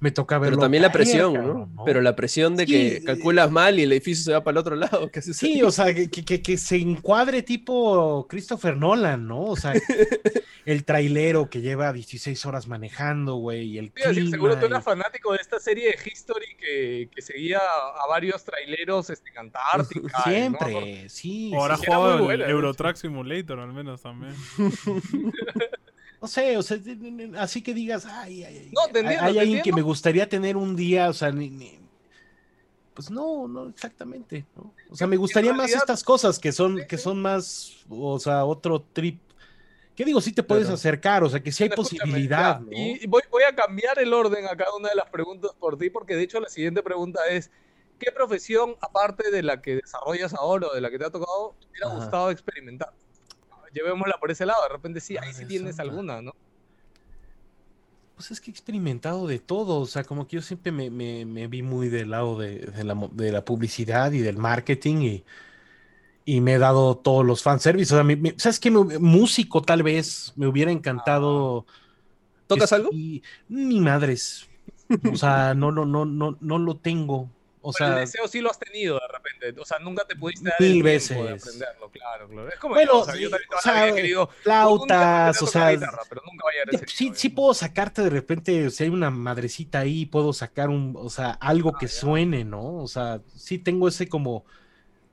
me 0.00 0.10
toca 0.10 0.38
verlo. 0.38 0.56
Pero 0.56 0.62
también 0.62 0.82
la 0.82 0.88
caer, 0.92 1.04
presión, 1.04 1.34
cabrón, 1.34 1.72
¿no? 1.74 1.84
Pero 1.84 2.00
la 2.02 2.14
presión 2.16 2.54
de 2.56 2.66
que 2.66 3.02
calculas 3.04 3.50
mal 3.50 3.78
y 3.78 3.82
el 3.82 3.92
edificio 3.92 4.24
se 4.24 4.32
va 4.32 4.44
para 4.44 4.52
el 4.54 4.58
otro 4.58 4.76
lado. 4.76 5.10
¿qué 5.10 5.18
haces 5.20 5.36
Sí, 5.36 5.54
ahí? 5.54 5.62
o 5.62 5.70
sea, 5.70 5.94
que, 5.94 6.10
que- 6.10 6.24
que- 6.24 6.42
que 6.42 6.56
se 6.58 6.76
encuadre 6.76 7.42
tipo 7.42 8.26
Christopher 8.28 8.76
Nolan, 8.76 9.26
¿no? 9.26 9.40
O 9.42 9.56
sea, 9.56 9.72
el 10.66 10.84
trailero 10.84 11.48
que 11.50 11.60
lleva 11.62 11.92
16 11.92 12.44
horas 12.46 12.66
manejando, 12.68 13.36
güey, 13.36 13.62
y 13.72 13.78
el 13.78 13.90
Te 13.90 14.00
iba 14.00 14.10
a 14.10 14.12
decir, 14.12 14.30
seguro 14.30 14.54
tú 14.54 14.60
clima 14.60 14.76
eras 14.76 14.84
fanático 14.84 15.32
de 15.32 15.38
esta 15.40 15.58
serie 15.60 15.88
de 15.88 15.98
History 16.10 16.56
que, 16.58 17.08
que 17.14 17.22
seguía 17.22 17.58
a 17.58 18.06
varios 18.08 18.44
traileros 18.44 19.08
este, 19.10 19.30
en 19.30 19.38
Antártica. 19.38 20.00
y- 20.00 20.06
y 20.06 20.12
no 20.12 20.22
siempre, 20.24 21.08
sí. 21.08 21.52
Ahora 21.54 21.76
sí, 21.78 21.84
jugaba 21.86 22.32
el 22.34 22.42
Eurotrack 22.42 22.96
Simulator, 22.96 23.60
al 23.60 23.72
menos 23.72 24.02
también. 24.02 24.34
No 26.24 26.28
sé, 26.28 26.56
o 26.56 26.62
sea, 26.62 26.78
así 27.36 27.62
que 27.62 27.74
digas, 27.74 28.06
ay, 28.06 28.44
ay, 28.44 28.56
ay, 28.56 28.70
No, 28.72 28.90
te 28.90 29.00
hay- 29.00 29.04
entiendo, 29.04 29.24
hay 29.26 29.34
te 29.34 29.40
alguien 29.40 29.60
que 29.62 29.74
me 29.74 29.82
gustaría 29.82 30.26
tener 30.26 30.56
un 30.56 30.74
día, 30.74 31.10
o 31.10 31.12
sea, 31.12 31.30
ni- 31.30 31.50
ni- 31.50 31.78
pues 32.94 33.10
no, 33.10 33.46
no 33.46 33.68
exactamente, 33.68 34.46
¿no? 34.56 34.72
O 34.88 34.96
sea, 34.96 35.06
me 35.06 35.18
gustaría 35.18 35.52
más 35.52 35.70
estas 35.70 36.02
cosas 36.02 36.38
que 36.38 36.50
son, 36.50 36.86
que 36.86 36.96
son 36.96 37.20
más, 37.20 37.72
o 37.90 38.18
sea, 38.18 38.46
otro 38.46 38.80
trip. 38.94 39.20
¿Qué 39.94 40.06
digo? 40.06 40.22
Sí 40.22 40.32
te 40.32 40.42
puedes 40.42 40.70
acercar, 40.70 41.22
o 41.24 41.28
sea, 41.28 41.42
que 41.42 41.52
sí 41.52 41.64
hay 41.64 41.68
posibilidad, 41.68 42.54
ya, 42.54 42.60
¿no? 42.60 42.72
Y 42.72 43.04
y 43.04 43.06
voy, 43.06 43.20
voy 43.30 43.42
a 43.42 43.54
cambiar 43.54 43.98
el 43.98 44.14
orden 44.14 44.46
a 44.46 44.56
cada 44.56 44.74
una 44.74 44.88
de 44.88 44.94
las 44.94 45.10
preguntas 45.10 45.50
por 45.60 45.76
ti, 45.76 45.90
porque 45.90 46.16
de 46.16 46.22
hecho 46.22 46.40
la 46.40 46.48
siguiente 46.48 46.82
pregunta 46.82 47.20
es, 47.28 47.50
¿qué 47.98 48.10
profesión, 48.12 48.76
aparte 48.80 49.30
de 49.30 49.42
la 49.42 49.60
que 49.60 49.74
desarrollas 49.76 50.32
ahora 50.32 50.68
o 50.68 50.74
de 50.74 50.80
la 50.80 50.90
que 50.90 50.98
te 50.98 51.04
ha 51.04 51.10
tocado, 51.10 51.54
te 51.60 51.66
hubiera 51.68 51.88
Ajá. 51.88 51.96
gustado 51.96 52.30
experimentar? 52.30 52.94
Llevémosla 53.74 54.18
por 54.18 54.30
ese 54.30 54.46
lado, 54.46 54.62
de 54.62 54.70
repente 54.70 55.00
sí, 55.00 55.16
ahí 55.18 55.34
sí 55.34 55.46
tienes 55.46 55.78
alguna, 55.80 56.22
¿no? 56.22 56.32
Pues 58.14 58.30
es 58.30 58.40
que 58.40 58.50
he 58.50 58.52
experimentado 58.52 59.26
de 59.26 59.40
todo, 59.40 59.80
o 59.80 59.86
sea, 59.86 60.04
como 60.04 60.26
que 60.28 60.36
yo 60.36 60.42
siempre 60.42 60.70
me, 60.70 60.88
me- 60.90 61.24
me 61.26 61.48
vi 61.48 61.62
muy 61.62 61.88
del 61.88 62.10
lado 62.10 62.38
de, 62.38 62.60
de 62.60 62.84
la, 62.84 62.94
de 63.12 63.32
la 63.32 63.44
publicidad 63.44 64.12
y 64.12 64.20
del 64.20 64.36
marketing 64.38 64.96
y, 65.02 65.24
y 66.24 66.40
me 66.40 66.54
he 66.54 66.58
dado 66.58 66.96
todos 66.98 67.24
los 67.24 67.42
fanservices. 67.42 67.92
O 67.92 68.02
sea, 68.04 68.16
¿sabes 68.38 68.60
qué? 68.60 68.70
Músico 68.70 69.62
tal 69.62 69.82
vez, 69.82 70.32
me 70.36 70.46
hubiera 70.46 70.72
encantado. 70.72 71.66
¿Tocas 72.46 72.70
que 72.70 72.76
algo? 72.76 72.90
Ni 73.48 73.80
madres. 73.80 74.50
O 75.04 75.16
sea, 75.16 75.54
no, 75.54 75.72
no, 75.72 75.86
no, 75.86 76.04
no, 76.06 76.38
no 76.40 76.58
lo 76.58 76.78
tengo. 76.78 77.33
O 77.64 77.72
Pero 77.72 77.86
el 77.88 77.94
sea, 77.94 77.96
deseo 77.96 78.28
sí 78.28 78.40
lo 78.40 78.50
has 78.50 78.58
tenido 78.58 78.94
de 79.00 79.08
repente, 79.08 79.60
o 79.60 79.64
sea, 79.64 79.78
nunca 79.80 80.04
te 80.06 80.16
pudiste 80.16 80.50
dar 80.50 80.58
Mil 80.58 80.82
el 80.82 80.84
tiempo 80.84 81.24
de 81.24 81.32
veces. 81.32 81.32
aprenderlo, 81.32 81.90
claro, 81.90 82.28
claro. 82.28 82.48
Es 82.48 82.58
como 82.60 82.76
Bueno, 82.76 82.92
yo, 82.92 83.00
o 83.00 83.04
sea, 83.04 83.16
yo 83.16 83.28
también 83.30 83.48
o 83.58 83.62
sea, 83.62 83.94
querido 83.94 84.30
flautas, 84.42 85.42
o 85.42 85.46
sea, 85.46 85.70
guitarra, 85.70 86.04
pero 86.08 86.22
nunca 86.24 86.44
voy 86.44 86.54
a 86.58 86.64
Sí, 86.88 87.12
sí 87.14 87.28
puedo 87.28 87.54
sacarte 87.54 88.02
de 88.02 88.10
repente, 88.10 88.70
si 88.70 88.84
hay 88.84 88.90
una 88.90 89.10
madrecita 89.10 89.80
ahí, 89.80 90.06
puedo 90.06 90.32
sacar 90.32 90.70
un, 90.70 90.94
o 90.96 91.08
sea, 91.10 91.30
algo 91.32 91.76
Ah, 91.76 91.78
que 91.78 91.88
ya. 91.92 92.04
suene, 92.04 92.44
¿no? 92.44 92.76
O 92.78 92.88
sea, 92.88 93.22
sí 93.34 93.58
tengo 93.58 93.86
ese 93.88 94.08
como 94.08 94.44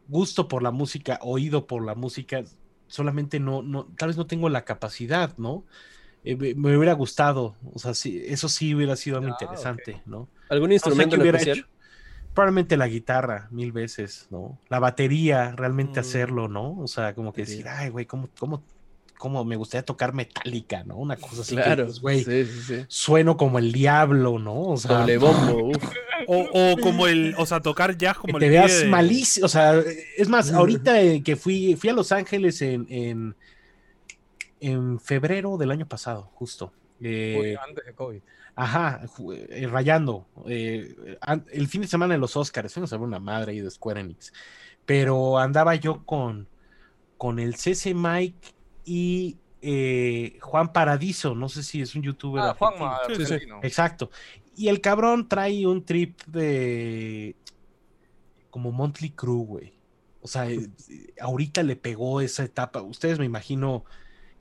gusto 0.08 0.48
por 0.48 0.64
la 0.64 0.72
música, 0.72 1.20
oído 1.24 1.68
por 1.68 1.86
la 1.86 1.96
música, 1.96 2.44
solamente 2.88 3.40
no, 3.40 3.64
no, 3.64 3.88
tal 3.98 4.10
vez 4.10 4.18
no 4.18 4.28
tengo 4.28 4.50
la 4.50 4.66
capacidad, 4.66 5.38
¿no? 5.38 5.66
Eh, 6.24 6.36
me, 6.38 6.56
me 6.56 6.78
hubiera 6.78 6.94
gustado, 6.94 7.58
o 7.74 7.80
sea, 7.80 7.94
sí, 7.96 8.22
eso 8.28 8.50
sí 8.50 8.76
hubiera 8.76 8.96
sido 8.98 9.18
algo 9.18 9.30
Ah, 9.30 9.30
interesante, 9.30 10.04
¿no? 10.06 10.30
¿Algún 10.50 10.72
instrumento 10.72 11.16
qué 11.16 11.18
en 11.18 11.22
hubiera 11.22 11.42
especial? 11.42 11.60
hecho. 11.60 11.66
Probablemente 12.34 12.78
la 12.78 12.88
guitarra, 12.88 13.48
mil 13.52 13.72
veces, 13.72 14.28
¿no? 14.30 14.58
La 14.70 14.80
batería, 14.80 15.54
realmente 15.56 16.00
Mm. 16.00 16.02
hacerlo, 16.02 16.48
¿no? 16.48 16.78
O 16.80 16.88
sea, 16.88 17.14
como 17.14 17.34
que 17.34 17.42
decir, 17.42 17.68
ay, 17.68 17.90
güey, 17.90 18.06
¿cómo, 18.06 18.30
cómo, 18.40 18.64
cómo 19.18 19.44
me 19.44 19.56
gustaría 19.58 19.84
tocar 19.86 20.14
metálica, 20.14 20.84
¿no? 20.84 20.96
Una 20.96 21.18
cosa 21.18 21.42
así 21.42 21.56
que 21.56 21.62
Claro, 21.62 21.88
güey, 22.02 22.24
sí, 22.24 22.46
sí, 22.46 22.62
sí. 22.62 22.86
sueno 22.88 23.36
como 23.38 23.60
el 23.60 23.72
diablo, 23.74 24.40
¿no? 24.40 24.62
O 24.62 24.78
sea, 24.78 25.00
Doble 25.00 25.18
bombo, 25.18 25.64
uf. 25.78 25.84
O, 26.28 26.48
o 26.54 26.78
como 26.78 27.08
el, 27.08 27.34
o 27.38 27.46
sea, 27.48 27.60
tocar 27.62 27.98
jazz 27.98 28.16
que 28.16 28.22
como 28.22 28.40
te 28.40 28.46
el 28.46 28.52
pie 28.52 28.60
veas 28.60 28.80
de- 28.82 28.88
malísimo. 28.88 29.46
O 29.48 29.50
sea, 29.50 29.74
es 30.18 30.30
más, 30.30 30.54
ahorita 30.54 31.02
eh, 31.02 31.22
que 31.24 31.36
fui, 31.36 31.76
fui 31.76 31.90
a 31.90 31.94
Los 31.94 32.12
Ángeles 32.12 32.62
en, 32.62 32.86
en, 32.90 33.36
en 34.60 35.00
febrero 35.00 35.58
del 35.58 35.72
año 35.72 35.88
pasado, 35.88 36.30
justo. 36.36 36.72
Eh, 37.02 37.38
Uy, 37.40 37.58
antes 37.68 37.84
de 37.86 37.94
COVID. 37.94 38.22
Ajá, 38.56 39.02
eh, 39.50 39.68
rayando. 39.68 40.28
eh, 40.48 41.18
an- 41.22 41.46
el 41.52 41.68
fin 41.68 41.82
de 41.82 41.88
semana 41.88 42.14
de 42.14 42.20
los 42.20 42.36
Oscars, 42.36 42.74
fuimos 42.74 42.92
a 42.94 42.98
ver 42.98 43.08
una 43.08 43.20
madre 43.20 43.54
ahí 43.54 43.60
de 43.62 43.72
Square 43.72 44.02
Enix. 44.02 44.34
Pero 44.86 45.38
andaba 45.40 45.76
yo 45.76 46.06
con, 46.06 46.48
con 47.18 47.40
el 47.40 47.56
CC 47.56 47.94
Mike 47.94 48.50
y 48.84 49.38
eh, 49.62 50.38
Juan 50.42 50.74
Paradiso, 50.74 51.36
no 51.36 51.48
sé 51.50 51.64
si 51.64 51.82
es 51.82 51.96
un 51.96 52.02
youtuber. 52.02 52.44
Ah. 52.44 52.56
Juanma, 52.58 53.00
Sí, 53.08 53.16
sí, 53.18 53.26
sí. 53.26 53.46
Exacto. 53.64 54.10
Y 54.56 54.68
el 54.68 54.82
cabrón 54.82 55.30
trae 55.30 55.66
un 55.66 55.86
trip 55.86 56.20
de 56.26 57.36
como 58.50 58.72
Monthly 58.72 59.12
Crew, 59.12 59.46
güey. 59.46 59.74
O 60.22 60.28
sea, 60.28 60.50
eh, 60.50 60.68
ahorita 61.20 61.64
le 61.64 61.76
pegó 61.78 62.22
esa 62.22 62.44
etapa. 62.44 62.82
Ustedes 62.82 63.18
me 63.18 63.26
imagino 63.26 63.86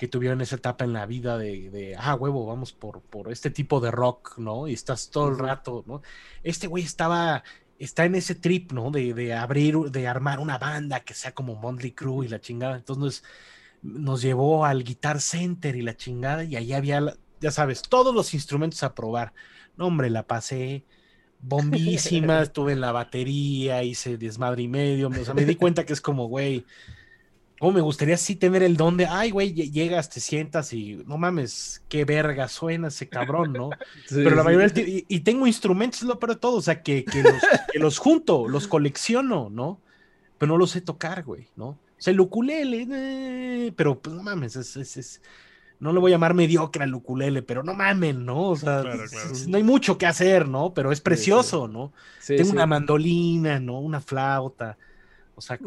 que 0.00 0.08
tuvieron 0.08 0.40
esa 0.40 0.56
etapa 0.56 0.86
en 0.86 0.94
la 0.94 1.04
vida 1.04 1.36
de, 1.36 1.68
de, 1.68 1.94
ah, 1.94 2.14
huevo, 2.14 2.46
vamos 2.46 2.72
por, 2.72 3.02
por 3.02 3.30
este 3.30 3.50
tipo 3.50 3.80
de 3.80 3.90
rock, 3.90 4.38
¿no? 4.38 4.66
Y 4.66 4.72
estás 4.72 5.10
todo 5.10 5.28
el 5.28 5.36
rato, 5.36 5.84
¿no? 5.86 6.00
Este 6.42 6.68
güey 6.68 6.84
estaba, 6.84 7.44
está 7.78 8.06
en 8.06 8.14
ese 8.14 8.34
trip, 8.34 8.72
¿no? 8.72 8.90
De, 8.90 9.12
de 9.12 9.34
abrir, 9.34 9.76
de 9.76 10.08
armar 10.08 10.38
una 10.40 10.56
banda 10.56 11.00
que 11.00 11.12
sea 11.12 11.32
como 11.32 11.54
Monthly 11.54 11.92
Crew 11.92 12.24
y 12.24 12.28
la 12.28 12.40
chingada. 12.40 12.76
Entonces 12.76 13.22
nos 13.82 14.22
llevó 14.22 14.64
al 14.64 14.84
Guitar 14.84 15.20
Center 15.20 15.76
y 15.76 15.82
la 15.82 15.94
chingada, 15.94 16.44
y 16.44 16.56
ahí 16.56 16.72
había, 16.72 17.02
ya 17.38 17.50
sabes, 17.50 17.82
todos 17.82 18.14
los 18.14 18.32
instrumentos 18.32 18.82
a 18.82 18.94
probar. 18.94 19.34
No, 19.76 19.88
hombre, 19.88 20.08
la 20.08 20.26
pasé 20.26 20.86
bombísima, 21.40 22.40
estuve 22.44 22.72
en 22.72 22.80
la 22.80 22.92
batería, 22.92 23.82
hice 23.82 24.16
desmadre 24.16 24.62
y 24.62 24.68
medio, 24.68 25.08
o 25.08 25.24
sea, 25.26 25.34
me 25.34 25.44
di 25.44 25.56
cuenta 25.56 25.84
que 25.84 25.92
es 25.92 26.00
como, 26.00 26.26
güey, 26.26 26.64
oh, 27.60 27.72
me 27.72 27.80
gustaría 27.82 28.16
sí 28.18 28.36
tener 28.36 28.62
el 28.64 28.76
don 28.76 28.96
de, 28.98 29.06
ay, 29.06 29.30
güey, 29.32 29.54
lle- 29.54 29.70
llegas, 29.72 30.10
te 30.10 30.20
sientas 30.20 30.72
y 30.74 30.96
no 31.06 31.18
mames, 31.18 31.84
qué 31.88 32.04
verga 32.06 32.48
suena 32.48 32.88
ese 32.88 33.10
cabrón, 33.10 33.56
¿no? 33.56 33.78
Sí, 34.06 34.16
Pero 34.22 34.36
la 34.36 34.44
sí. 34.44 34.44
mayoría 34.44 34.66
del 34.66 34.74
tiempo, 34.74 34.92
y, 34.92 35.06
y 35.08 35.20
tengo 35.20 35.46
instrumentos, 35.46 36.02
lo 36.02 36.18
peor 36.18 36.32
de 36.34 36.40
todo, 36.40 36.56
o 36.58 36.62
sea, 36.62 36.82
que, 36.82 37.08
que 37.08 37.24
los, 37.24 37.50
que 37.70 37.78
los 37.80 37.98
junto, 37.98 38.48
los 38.48 38.68
colecciono, 38.68 39.50
¿no? 39.50 39.82
Pero 40.38 40.52
no 40.54 40.58
los 40.58 40.72
sé 40.72 40.80
tocar, 40.82 41.24
güey, 41.24 41.50
¿no? 41.56 41.68
O 41.70 41.80
sea, 41.98 42.12
el 42.12 42.20
ukulele, 42.20 42.86
eh, 43.68 43.72
pero 43.76 44.00
pues 44.02 44.16
no 44.16 44.22
mames, 44.24 44.56
es, 44.56 44.76
es, 44.76 44.96
es- 44.98 45.22
no 45.78 45.92
le 45.92 46.00
voy 46.00 46.12
a 46.12 46.14
llamar 46.16 46.34
mediocre 46.34 46.84
al 46.84 46.94
ukulele, 46.94 47.42
pero 47.42 47.62
no 47.62 47.74
mamen, 47.74 48.24
¿no? 48.26 48.50
O 48.50 48.56
sea, 48.56 48.82
Claro, 48.82 49.08
claro. 49.08 49.46
no 49.46 49.56
hay 49.56 49.62
mucho 49.64 49.98
que 49.98 50.06
hacer, 50.06 50.48
¿no? 50.48 50.74
Pero 50.74 50.92
es 50.92 51.00
precioso, 51.00 51.68
¿no? 51.68 51.92
Sí, 52.18 52.34
Tengo 52.34 52.50
sí. 52.50 52.56
una 52.56 52.66
mandolina, 52.66 53.60
¿no? 53.60 53.80
Una 53.80 54.00
flauta, 54.00 54.78
o 55.34 55.40
sea, 55.42 55.60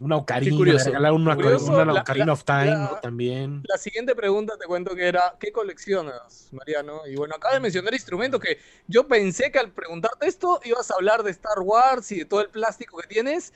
una 0.00 0.16
ocarina, 0.16 0.56
curioso. 0.56 0.84
regalaron 0.86 1.22
una, 1.22 1.34
Curioso, 1.34 1.72
una 1.72 1.84
la- 1.84 2.00
ocarina 2.02 2.26
la- 2.26 2.32
of 2.32 2.44
time, 2.44 2.66
la- 2.66 2.76
¿no? 2.78 3.00
También. 3.00 3.62
La 3.68 3.78
siguiente 3.78 4.14
pregunta 4.14 4.56
te 4.56 4.66
cuento 4.66 4.94
que 4.94 5.08
era, 5.08 5.34
¿qué 5.40 5.50
coleccionas, 5.50 6.48
Mariano? 6.52 7.06
Y 7.06 7.16
bueno, 7.16 7.34
acabas 7.34 7.56
de 7.56 7.60
mencionar 7.60 7.92
instrumentos 7.94 8.40
que 8.40 8.58
yo 8.86 9.08
pensé 9.08 9.50
que 9.50 9.58
al 9.58 9.72
preguntarte 9.72 10.26
esto 10.28 10.60
ibas 10.64 10.90
a 10.90 10.94
hablar 10.94 11.22
de 11.22 11.30
Star 11.32 11.58
Wars 11.60 12.12
y 12.12 12.18
de 12.20 12.24
todo 12.26 12.40
el 12.42 12.48
plástico 12.48 12.96
que 12.98 13.08
tienes, 13.08 13.52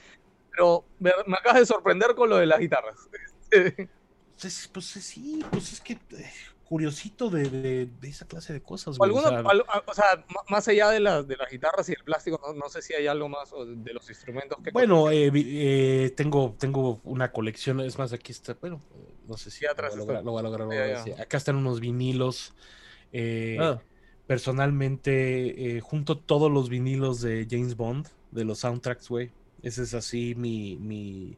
pero 0.51 0.84
me, 0.99 1.12
me 1.26 1.36
acabas 1.36 1.61
de 1.61 1.66
sorprender 1.66 2.14
con 2.14 2.28
lo 2.28 2.36
de 2.38 2.47
las 2.47 2.59
guitarras. 2.59 2.97
Pues, 4.40 4.68
pues 4.72 4.86
sí, 4.86 5.45
pues 5.53 5.72
es 5.74 5.80
que, 5.80 5.93
eh, 5.93 6.32
curiosito 6.72 7.28
de, 7.30 7.50
de- 7.50 7.86
de 8.00 8.08
esa 8.08 8.26
clase 8.26 8.52
de 8.54 8.62
cosas, 8.62 8.96
O, 8.98 8.98
güey. 8.98 9.10
alguno- 9.10 9.26
o 9.28 9.30
sea, 9.30 9.50
al- 9.50 9.64
o 9.86 9.94
sea, 9.94 10.24
más 10.48 10.66
allá 10.68 10.88
de, 10.90 11.00
las 11.00 11.26
de 11.28 11.36
las 11.36 11.50
guitarras 11.50 11.88
y 11.88 11.92
el 11.92 12.02
plástico, 12.02 12.40
no, 12.46 12.54
no 12.54 12.68
sé 12.70 12.80
si 12.80 12.94
hay 12.94 13.06
algo 13.06 13.28
más 13.28 13.52
o 13.52 13.66
de 13.66 13.92
los 13.92 14.08
instrumentos 14.08 14.58
que 14.64 14.70
bueno, 14.70 15.10
eh, 15.10 15.30
eh, 15.34 16.14
tengo, 16.16 16.56
tengo 16.58 17.00
una 17.04 17.30
colección, 17.30 17.80
es 17.80 17.98
más, 17.98 18.12
aquí 18.14 18.32
está, 18.32 18.54
bueno, 18.60 18.80
no 19.28 19.36
sé 19.36 19.50
si 19.50 19.66
atrás 19.66 19.94
lo, 19.96 20.06
voy 20.06 20.14
a 20.16 20.20
está. 20.20 20.22
lograr, 20.22 20.24
lo 20.24 20.30
voy 20.32 20.40
a 20.40 20.42
lograr, 20.44 20.60
lo 20.60 20.66
voy 20.68 20.76
Ya, 20.76 20.82
a 20.84 20.86
ya. 20.86 20.98
lograr, 20.98 21.16
sí. 21.16 21.22
Acá 21.22 21.36
están 21.36 21.56
unos 21.56 21.80
vinilos. 21.80 22.54
eh, 23.12 23.58
Ah, 23.60 23.82
personalmente, 24.26 25.76
eh, 25.76 25.80
junto 25.80 26.18
todos 26.18 26.50
los 26.50 26.68
vinilos 26.68 27.20
de 27.20 27.46
James 27.50 27.76
Bond, 27.76 28.08
de 28.30 28.44
los 28.44 28.60
soundtracks, 28.60 29.08
güey. 29.08 29.30
Ese 29.62 29.82
es 29.82 29.94
así 29.94 30.34
mi, 30.34 30.76
mi... 30.78 31.36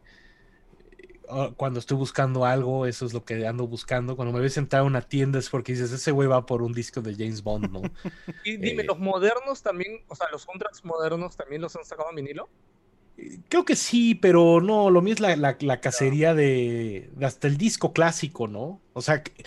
eh, 1.25 1.31
ah, 1.31 1.51
Cuando 1.57 1.81
estoy 1.81 1.97
buscando 1.97 2.45
algo, 2.45 2.87
eso 2.87 3.07
es 3.07 3.13
lo 3.15 3.25
que 3.25 3.47
ando 3.47 3.67
buscando. 3.67 4.17
Cuando 4.17 4.33
me 4.35 4.41
ves 4.41 4.53
sentado 4.55 4.85
en 4.85 4.91
una 4.91 5.03
tienda 5.03 5.39
es 5.39 5.49
porque 5.51 5.73
dices, 5.73 5.93
ese 5.93 6.11
güey 6.13 6.29
va 6.29 6.47
por 6.47 6.63
un 6.63 6.73
disco 6.73 7.01
de 7.03 7.15
James 7.15 7.43
Bond, 7.43 7.71
¿no? 7.71 7.83
Y 8.45 8.57
dime, 8.57 8.83
eh, 8.83 8.87
¿los 8.87 8.99
modernos 8.99 9.63
también, 9.63 10.03
o 10.09 10.15
sea, 10.15 10.29
los 10.31 10.43
soundtracks 10.43 10.85
modernos 10.85 11.37
también 11.37 11.63
los 11.63 11.75
han 11.77 11.85
sacado 11.85 12.11
en 12.11 12.17
vinilo? 12.17 12.49
Creo 13.49 13.65
que 13.65 13.77
sí, 13.77 14.15
pero 14.17 14.61
no, 14.61 14.91
lo 14.91 15.01
mío 15.01 15.15
es 15.15 15.21
la, 15.21 15.37
la- 15.37 15.57
la 15.61 15.81
cacería 15.81 16.35
de, 16.35 17.11
de 17.15 17.27
hasta 17.27 17.47
el 17.47 17.57
disco 17.57 17.93
clásico, 17.93 18.49
¿no? 18.49 18.81
O 18.93 19.03
sea, 19.03 19.23
que- 19.23 19.45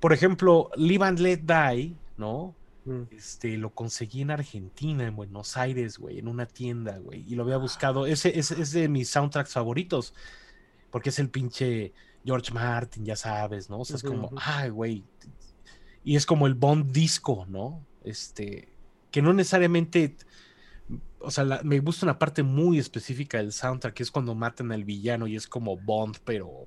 por 0.00 0.12
ejemplo, 0.12 0.70
Live 0.76 1.04
and 1.04 1.20
Let 1.20 1.38
Die, 1.38 1.94
¿no? 2.16 2.54
mm. 2.84 3.02
Este, 3.12 3.56
lo 3.58 3.70
conseguí 3.70 4.22
en 4.22 4.30
Argentina, 4.32 5.06
en 5.06 5.14
Buenos 5.16 5.56
Aires, 5.56 5.98
güey, 5.98 6.18
en 6.18 6.28
una 6.28 6.46
tienda, 6.46 6.98
güey, 6.98 7.24
y 7.28 7.36
lo 7.36 7.44
había 7.44 7.56
buscado. 7.58 8.06
Ese 8.06 8.38
ese 8.38 8.60
es 8.60 8.72
de 8.72 8.88
mis 8.88 9.08
soundtracks 9.10 9.52
favoritos, 9.52 10.12
porque 10.96 11.10
es 11.10 11.18
el 11.18 11.28
pinche 11.28 11.92
George 12.24 12.50
Martin, 12.54 13.04
ya 13.04 13.16
sabes, 13.16 13.68
¿no? 13.68 13.80
O 13.80 13.84
sea, 13.84 13.96
es 13.96 14.02
como, 14.02 14.30
ay, 14.40 14.70
güey. 14.70 15.04
Y 16.02 16.16
es 16.16 16.24
como 16.24 16.46
el 16.46 16.54
Bond 16.54 16.90
disco, 16.90 17.44
¿no? 17.50 17.84
Este, 18.02 18.70
que 19.10 19.20
no 19.20 19.34
necesariamente, 19.34 20.16
o 21.20 21.30
sea, 21.30 21.44
la- 21.44 21.60
me 21.62 21.80
gusta 21.80 22.06
una 22.06 22.18
parte 22.18 22.42
muy 22.42 22.78
específica 22.78 23.36
del 23.36 23.52
soundtrack, 23.52 23.92
que 23.92 24.04
es 24.04 24.10
cuando 24.10 24.34
matan 24.34 24.72
al 24.72 24.84
villano 24.84 25.26
y 25.26 25.36
es 25.36 25.46
como 25.46 25.76
Bond, 25.76 26.16
pero 26.24 26.66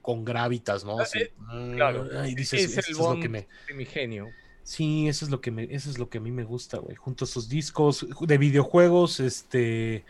con 0.00 0.24
gravitas, 0.24 0.82
¿no? 0.82 0.98
Así, 0.98 1.18
Eh, 1.18 1.72
claro. 1.74 2.26
Y 2.26 2.34
dices, 2.34 2.58
Es 2.64 2.72
el 2.72 2.78
"Esto 2.78 2.90
es 2.92 2.98
lo 2.98 3.04
que 3.04 3.28
Bond 3.28 3.28
me... 3.28 3.48
primigenio. 3.66 4.28
Sí, 4.62 5.08
eso 5.08 5.26
es 5.26 5.30
lo 5.30 5.42
que 5.42 5.50
me, 5.50 5.64
eso 5.64 5.90
es 5.90 5.98
lo 5.98 6.08
que 6.08 6.16
a 6.16 6.20
mí 6.22 6.30
me 6.30 6.44
gusta, 6.44 6.78
güey. 6.78 6.96
Junto 6.96 7.26
a 7.26 7.28
sus 7.28 7.50
discos 7.50 8.06
de 8.18 8.38
videojuegos, 8.38 9.20
este, 9.20 10.06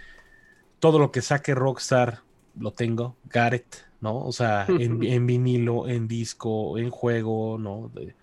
todo 0.78 1.00
lo 1.00 1.10
que 1.10 1.22
saque 1.22 1.56
Rockstar 1.56 2.22
lo 2.58 2.72
tengo. 2.72 3.16
Gareth, 3.24 3.76
¿no? 4.00 4.18
O 4.24 4.32
sea, 4.32 4.66
en, 4.68 5.02
en 5.02 5.26
vinilo, 5.26 5.88
en 5.88 6.08
disco, 6.08 6.78
en 6.78 6.90
juego, 6.90 7.58
¿no? 7.58 7.90
De- 7.94 8.14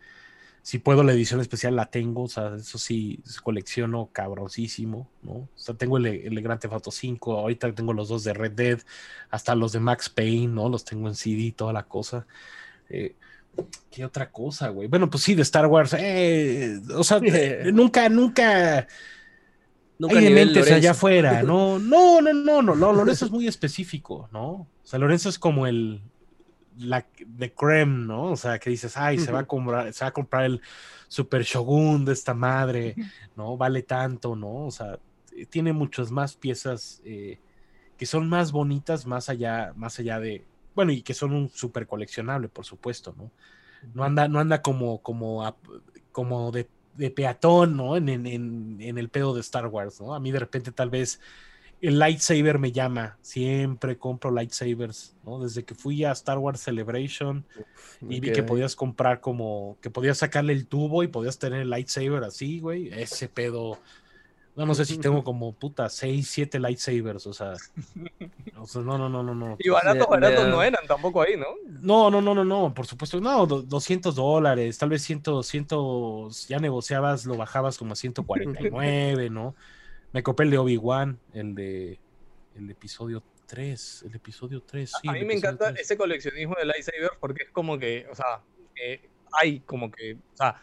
si 0.62 0.78
puedo 0.78 1.04
la 1.04 1.14
edición 1.14 1.40
especial 1.42 1.76
la 1.76 1.90
tengo, 1.90 2.24
o 2.24 2.28
sea, 2.28 2.56
eso 2.56 2.78
sí, 2.78 3.22
colecciono 3.44 4.10
cabroncísimo, 4.14 5.10
¿no? 5.24 5.32
O 5.32 5.50
sea, 5.56 5.74
tengo 5.76 5.98
el, 5.98 6.06
el 6.08 6.42
Grand 6.42 6.60
Theft 6.62 6.74
Auto 6.74 6.92
5, 6.92 7.38
ahorita 7.40 7.74
tengo 7.74 7.94
los 7.94 8.10
dos 8.10 8.24
de 8.24 8.34
Red 8.34 8.52
Dead, 8.52 8.80
hasta 9.32 9.56
los 9.56 9.72
de 9.72 9.80
Max 9.80 10.10
Payne, 10.10 10.48
¿no? 10.54 10.70
Los 10.70 10.86
tengo 10.86 11.08
en 11.08 11.16
CD, 11.16 11.54
toda 11.56 11.74
la 11.74 11.84
cosa. 11.84 12.28
Eh, 12.90 13.16
¿Qué 13.92 14.06
otra 14.06 14.32
cosa, 14.32 14.70
güey? 14.70 14.88
Bueno, 14.88 15.10
pues 15.10 15.24
sí, 15.24 15.34
de 15.36 15.42
Star 15.42 15.66
Wars. 15.68 15.94
eh, 15.98 16.80
o 16.96 17.04
sea, 17.04 17.20
eh, 17.24 17.72
nunca, 17.74 18.08
nunca. 18.10 18.88
Nunca 20.00 20.18
hay 20.18 20.28
allá 20.72 20.92
afuera. 20.92 21.44
No, 21.44 21.78
no, 21.78 22.22
no, 22.22 22.34
no, 22.34 22.62
no. 22.62 22.76
no, 22.76 22.94
Lorenzo 22.94 23.26
es 23.26 23.32
muy 23.32 23.48
específico, 23.48 24.30
¿no? 24.32 24.50
O 24.50 24.68
sea, 24.84 24.98
Lorenzo 24.98 25.30
es 25.30 25.38
como 25.38 25.68
el. 25.68 26.02
La 26.78 27.06
de 27.26 27.54
creme, 27.54 28.08
¿no? 28.08 28.32
O 28.32 28.38
sea, 28.38 28.58
que 28.58 28.70
dices, 28.70 28.96
ay, 28.96 29.20
se 29.20 29.34
va 29.34 29.40
a 29.40 29.46
comprar, 29.46 29.92
se 29.92 30.06
va 30.06 30.10
a 30.10 30.14
comprar 30.14 30.46
el 30.46 30.62
Super 31.10 31.44
Shogun 31.44 32.06
de 32.06 32.14
esta 32.14 32.34
madre, 32.34 32.96
¿no? 33.36 33.58
Vale 33.58 33.84
tanto, 33.84 34.38
¿no? 34.38 34.68
O 34.68 34.72
sea, 34.72 34.98
tiene 35.50 35.74
muchas 35.74 36.10
más 36.10 36.38
piezas 36.38 37.02
eh, 37.04 37.38
que 37.98 38.06
son 38.06 38.30
más 38.30 38.54
bonitas, 38.54 39.06
más 39.06 39.28
allá, 39.28 39.74
más 39.76 40.00
allá 40.00 40.22
de. 40.22 40.46
Bueno, 40.74 40.94
y 40.94 41.02
que 41.02 41.14
son 41.14 41.34
un 41.34 41.50
super 41.50 41.86
coleccionable, 41.86 42.48
por 42.48 42.64
supuesto, 42.64 43.14
¿no? 43.18 43.30
No 43.94 44.06
anda, 44.06 44.30
no 44.30 44.40
anda 44.40 44.62
como, 44.62 45.02
como, 45.02 45.54
como 46.14 46.52
de, 46.52 46.70
de 47.00 47.10
peatón, 47.12 47.76
¿no? 47.78 47.96
En, 47.98 48.10
en- 48.10 48.28
en- 48.28 48.78
en 48.82 48.98
el 48.98 49.10
pedo 49.10 49.34
de 49.34 49.42
Star 49.42 49.68
Wars, 49.68 50.00
¿no? 50.02 50.14
A 50.14 50.20
mí 50.20 50.32
de 50.32 50.40
repente 50.40 50.72
tal 50.72 50.90
vez 50.90 51.20
el 51.82 51.98
lightsaber 51.98 52.60
me 52.60 52.72
llama. 52.74 53.18
Siempre 53.22 53.98
compro 53.98 54.32
lightsabers, 54.32 55.16
¿no? 55.24 55.40
Desde 55.40 55.64
que 55.64 55.76
fui 55.76 56.04
a 56.04 56.12
Star 56.12 56.38
Wars 56.38 56.60
Celebration 56.62 57.46
y 58.10 58.20
vi 58.20 58.28
que 58.34 58.44
podías 58.44 58.76
comprar 58.76 59.22
como, 59.22 59.78
que 59.82 59.90
podías 59.90 60.18
sacarle 60.18 60.52
el 60.54 60.68
tubo 60.68 61.04
y 61.04 61.08
podías 61.08 61.40
tener 61.40 61.62
el 61.62 61.70
lightsaber 61.70 62.24
así, 62.26 62.60
güey. 62.60 62.90
Ese 62.90 63.30
pedo. 63.30 63.80
No, 64.60 64.66
no 64.66 64.76
sé 64.76 64.84
si 64.84 64.98
tengo 64.98 65.24
como 65.24 65.54
puta 65.54 65.88
6, 65.88 66.28
7 66.30 66.60
lightsabers, 66.60 67.26
o 67.28 67.32
sea. 67.32 67.54
o 68.58 68.68
sea, 68.68 68.82
no, 68.82 68.98
no, 68.98 69.08
no, 69.08 69.24
no, 69.24 69.34
no. 69.34 69.56
Y 69.58 69.70
baratos, 69.70 70.06
baratos 70.10 70.50
no 70.50 70.62
eran 70.62 70.86
tampoco 70.86 71.22
ahí, 71.22 71.38
¿no? 71.38 71.46
No, 71.82 72.12
no, 72.12 72.22
no, 72.22 72.36
no, 72.36 72.44
no, 72.44 72.74
por 72.74 72.86
supuesto, 72.86 73.22
no, 73.22 73.46
do- 73.48 73.62
200 73.62 74.14
dólares, 74.16 74.78
tal 74.78 74.90
vez 74.90 75.02
100, 75.04 75.22
100, 75.44 75.66
ya 76.50 76.60
negociabas, 76.60 77.26
lo 77.26 77.38
bajabas 77.38 77.78
como 77.78 77.94
a 77.94 77.96
149, 77.96 79.30
¿no? 79.30 79.56
Me 80.12 80.24
compré 80.24 80.44
el 80.44 80.52
de 80.52 80.58
Obi-Wan, 80.58 81.18
el 81.32 81.56
de, 81.56 81.98
el 82.56 82.70
episodio 82.70 83.24
3, 83.46 84.04
el 84.08 84.16
episodio 84.16 84.62
3, 84.62 84.92
sí. 85.02 85.08
a 85.08 85.14
mí 85.14 85.24
me 85.24 85.36
encanta 85.36 85.70
3. 85.70 85.80
ese 85.80 85.96
coleccionismo 85.96 86.56
de 86.56 86.66
lightsabers 86.66 87.14
porque 87.22 87.44
es 87.44 87.50
como 87.52 87.80
que, 87.80 88.08
o 88.12 88.16
sea, 88.16 88.42
eh, 88.76 89.08
hay 89.32 89.62
como 89.62 89.90
que, 89.90 90.16
o 90.16 90.36
sea, 90.36 90.62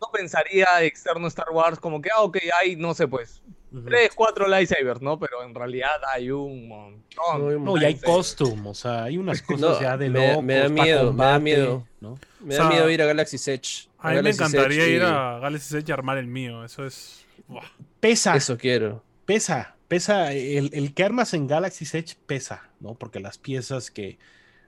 no 0.00 0.08
pensaría 0.12 0.66
externo 0.82 1.26
Star 1.28 1.50
Wars 1.50 1.78
como 1.78 2.00
que, 2.00 2.10
ah, 2.14 2.22
ok, 2.22 2.38
hay, 2.60 2.76
no 2.76 2.94
sé, 2.94 3.06
pues, 3.08 3.42
tres, 3.84 4.10
cuatro 4.14 4.48
lightsabers, 4.48 5.02
¿no? 5.02 5.18
Pero 5.18 5.42
en 5.42 5.54
realidad 5.54 5.90
hay 6.12 6.30
un 6.30 6.68
montón. 6.68 7.02
No, 7.16 7.34
hay 7.34 7.50
de 7.50 7.56
un 7.56 7.64
No, 7.64 7.76
y 7.76 7.84
hay 7.84 7.98
costume, 7.98 8.68
o 8.70 8.74
sea, 8.74 9.04
hay 9.04 9.18
unas 9.18 9.42
cosas 9.42 9.60
No, 9.60 9.80
ya 9.80 9.96
de 9.96 10.08
me- 10.10 10.28
locos. 10.28 10.44
me 10.44 10.54
da 10.54 10.68
miedo, 10.68 11.12
me 11.12 11.24
da 11.24 11.38
miedo. 11.38 11.86
¿no? 12.00 12.18
Me 12.40 12.54
O 12.54 12.58
da 12.58 12.64
sea, 12.64 12.70
miedo 12.70 12.90
ir 12.90 13.02
a 13.02 13.06
Galaxy's 13.06 13.48
Edge. 13.48 13.88
A 13.98 14.08
mí 14.10 14.14
me 14.14 14.16
Galaxy's 14.22 14.40
encantaría 14.40 14.82
Edge 14.84 14.92
ir 14.94 15.02
y- 15.02 15.04
a 15.04 15.38
Galaxy 15.40 15.76
Edge 15.76 15.88
y 15.88 15.92
armar 15.92 16.18
el 16.18 16.26
mío. 16.28 16.64
Eso 16.64 16.86
es. 16.86 17.24
buah. 17.48 17.64
Pesa, 18.00 18.36
Eso 18.36 18.56
quiero. 18.56 19.02
pesa, 19.26 19.74
pesa, 19.88 20.32
el, 20.32 20.70
el 20.72 20.94
que 20.94 21.02
armas 21.04 21.34
en 21.34 21.46
Galaxy's 21.48 21.94
Edge 21.94 22.16
pesa, 22.26 22.70
¿no? 22.80 22.94
Porque 22.94 23.18
las 23.20 23.36
piezas 23.38 23.90
que 23.90 24.18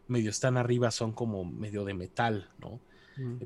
medio 0.08 0.30
están 0.30 0.56
arriba 0.56 0.90
son 0.90 1.12
como 1.12 1.44
medio 1.44 1.84
de 1.84 1.94
metal, 1.94 2.48
¿no? 2.58 2.80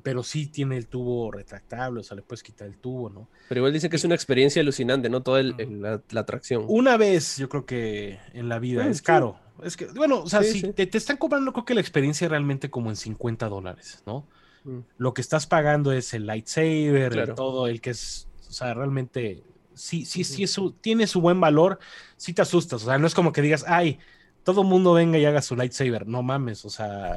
Pero 0.02 0.22
sí 0.22 0.46
tiene 0.46 0.76
el 0.76 0.86
tubo 0.86 1.30
retractable, 1.32 2.00
o 2.00 2.02
sea, 2.02 2.14
le 2.16 2.22
puedes 2.22 2.42
quitar 2.42 2.68
el 2.68 2.76
tubo, 2.78 3.10
¿no? 3.10 3.28
Pero 3.48 3.60
igual 3.60 3.72
dicen 3.72 3.90
que 3.90 3.96
es 3.96 4.04
una 4.04 4.14
experiencia 4.14 4.62
alucinante, 4.62 5.08
¿no? 5.08 5.22
Toda 5.22 5.40
el- 5.40 5.52
Ujú. 5.52 5.60
el- 5.62 5.82
la, 5.82 6.02
la 6.10 6.20
atracción. 6.20 6.64
Una 6.68 6.96
vez, 6.96 7.36
yo 7.38 7.48
creo 7.48 7.66
que 7.66 8.18
en 8.32 8.48
la 8.48 8.58
vida 8.58 8.80
Bueno, 8.80 8.90
es 8.92 8.98
sí. 8.98 9.04
caro. 9.04 9.38
Es 9.62 9.76
que, 9.76 9.86
bueno, 9.86 10.20
o 10.22 10.28
sea, 10.28 10.42
Sí, 10.42 10.52
si 10.52 10.60
sí. 10.62 10.72
Te, 10.72 10.86
te 10.86 10.98
están 10.98 11.16
cobrando, 11.16 11.52
creo 11.52 11.64
que 11.64 11.74
la 11.74 11.80
experiencia 11.80 12.28
realmente 12.28 12.70
como 12.70 12.90
en 12.90 12.96
50 12.96 13.48
dólares, 13.48 14.02
¿no? 14.06 14.26
Mm. 14.64 14.80
Lo 14.96 15.14
que 15.14 15.20
estás 15.20 15.46
pagando 15.46 15.92
es 15.92 16.12
el 16.14 16.26
lightsaber, 16.26 16.94
el 17.04 17.10
Claro. 17.12 17.34
todo, 17.34 17.66
el 17.68 17.80
que 17.80 17.90
es, 17.90 18.28
o 18.48 18.52
sea, 18.52 18.74
realmente, 18.74 19.42
sí, 19.74 20.04
sí, 20.04 20.24
sí, 20.24 20.44
es 20.44 20.50
su- 20.52 20.72
tiene 20.72 21.06
su 21.06 21.20
buen 21.20 21.40
valor, 21.40 21.78
sí 22.16 22.32
te 22.32 22.42
asustas, 22.42 22.82
o 22.82 22.86
sea, 22.86 22.98
no 22.98 23.06
es 23.06 23.14
como 23.14 23.32
que 23.32 23.42
digas, 23.42 23.64
ay, 23.68 23.98
todo 24.45 24.62
mundo 24.62 24.92
venga 24.92 25.18
y 25.18 25.24
haga 25.24 25.42
su 25.42 25.57
lightsaber, 25.57 26.07
no 26.07 26.22
mames, 26.22 26.64
o 26.64 26.70
sea, 26.70 27.16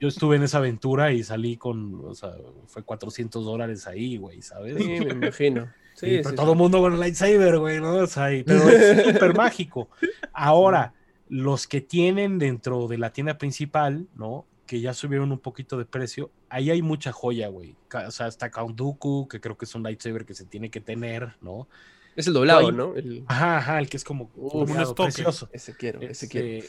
yo 0.00 0.08
estuve 0.08 0.36
en 0.36 0.44
esa 0.44 0.58
aventura 0.58 1.12
y 1.12 1.22
salí 1.24 1.56
con, 1.56 2.02
o 2.04 2.14
sea, 2.14 2.32
fue 2.66 2.82
400 2.84 3.44
dólares 3.44 3.86
ahí, 3.86 4.16
güey, 4.16 4.40
¿sabes? 4.42 4.76
Sí, 4.78 4.86
me 5.04 5.12
imagino. 5.12 5.66
Sí, 5.94 6.06
Sí, 6.06 6.16
pero 6.18 6.30
sí, 6.30 6.36
todo 6.36 6.52
el 6.52 6.58
mundo 6.58 6.80
con 6.80 6.92
el 6.94 7.00
lightsaber, 7.00 7.58
güey, 7.58 7.80
¿no? 7.80 7.94
O 7.96 8.06
sea, 8.06 8.32
y- 8.32 8.44
pero 8.44 8.68
es 8.68 9.04
súper 9.12 9.34
mágico. 9.36 9.88
Ahora, 10.32 10.94
los 11.28 11.66
que 11.66 11.80
tienen 11.80 12.38
dentro 12.38 12.86
de 12.86 12.98
la 12.98 13.12
tienda 13.12 13.36
principal, 13.36 14.06
¿no? 14.14 14.46
Que 14.66 14.80
ya 14.80 14.94
subieron 14.94 15.32
un 15.32 15.38
poquito 15.40 15.76
de 15.76 15.84
precio, 15.84 16.30
ahí 16.48 16.70
hay 16.70 16.82
mucha 16.82 17.10
joya, 17.10 17.48
güey. 17.48 17.74
O 18.06 18.10
sea, 18.12 18.28
está 18.28 18.50
Count 18.50 18.76
Dooku, 18.76 19.26
que 19.28 19.40
creo 19.40 19.56
que 19.58 19.64
es 19.64 19.74
un 19.74 19.82
lightsaber 19.82 20.24
que 20.24 20.34
se 20.34 20.44
tiene 20.44 20.70
que 20.70 20.80
tener, 20.80 21.34
¿no? 21.40 21.66
Es 22.18 22.26
el 22.26 22.32
doblado, 22.34 22.72
¿no? 22.72 22.94
El- 22.96 23.24
Ajá, 23.28 23.58
ajá, 23.58 23.78
el 23.78 23.88
que 23.88 23.96
es 23.96 24.04
como 24.04 24.30
Uf, 24.34 24.52
doblado, 24.52 24.64
un 24.74 24.80
estoque. 24.82 25.02
precioso. 25.12 25.48
Ese 25.52 25.74
quiero, 25.74 26.00
ese 26.00 26.10
Este, 26.26 26.28
quiero. 26.28 26.66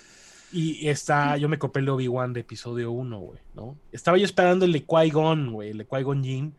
y 0.52 0.88
está, 0.88 1.38
yo 1.38 1.50
me 1.50 1.58
compré 1.58 1.80
el 1.82 1.86
de 1.88 1.92
Obi-Wan 1.92 2.34
de 2.34 2.42
episodio 2.42 2.92
1, 2.92 3.20
güey, 3.20 3.40
¿no? 3.56 3.78
Estaba 3.92 4.18
yo 4.18 4.26
esperando 4.26 4.66
el 4.66 4.72
de 4.74 4.86
Qui-Gon, 4.86 5.52
güey, 5.52 5.72
el 5.72 5.80
de 5.80 5.88
Qui-Gon 5.88 6.24
Jinn, 6.24 6.54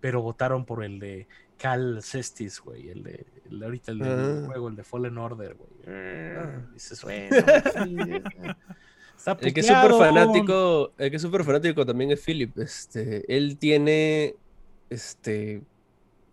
pero 0.00 0.20
votaron 0.22 0.64
por 0.64 0.82
el 0.84 0.98
de 0.98 1.28
Cal 1.56 2.00
Cestis, 2.02 2.60
güey, 2.60 2.88
el 2.88 3.04
de, 3.04 3.24
el 3.50 3.60
de 3.60 3.64
ahorita 3.64 3.92
el 3.92 3.98
del 4.00 4.08
Ah. 4.10 4.42
juego, 4.46 4.68
el 4.68 4.74
de 4.76 4.82
Fallen 4.82 5.16
Order, 5.18 5.54
güey. 5.54 5.70
Ah. 5.86 6.60
Dices, 6.74 7.00
bueno, 7.02 7.28
sí, 7.86 7.96
está 9.16 9.38
El 9.40 9.54
que 9.54 9.60
es 9.60 9.66
súper 9.68 9.92
fanático, 9.92 10.92
el 10.98 11.10
que 11.10 11.16
es 11.16 11.22
súper 11.22 11.44
fanático 11.44 11.86
también 11.86 12.10
es 12.10 12.20
Philip. 12.24 12.58
Este, 12.58 13.24
él 13.36 13.56
tiene, 13.58 14.34
este, 14.90 15.62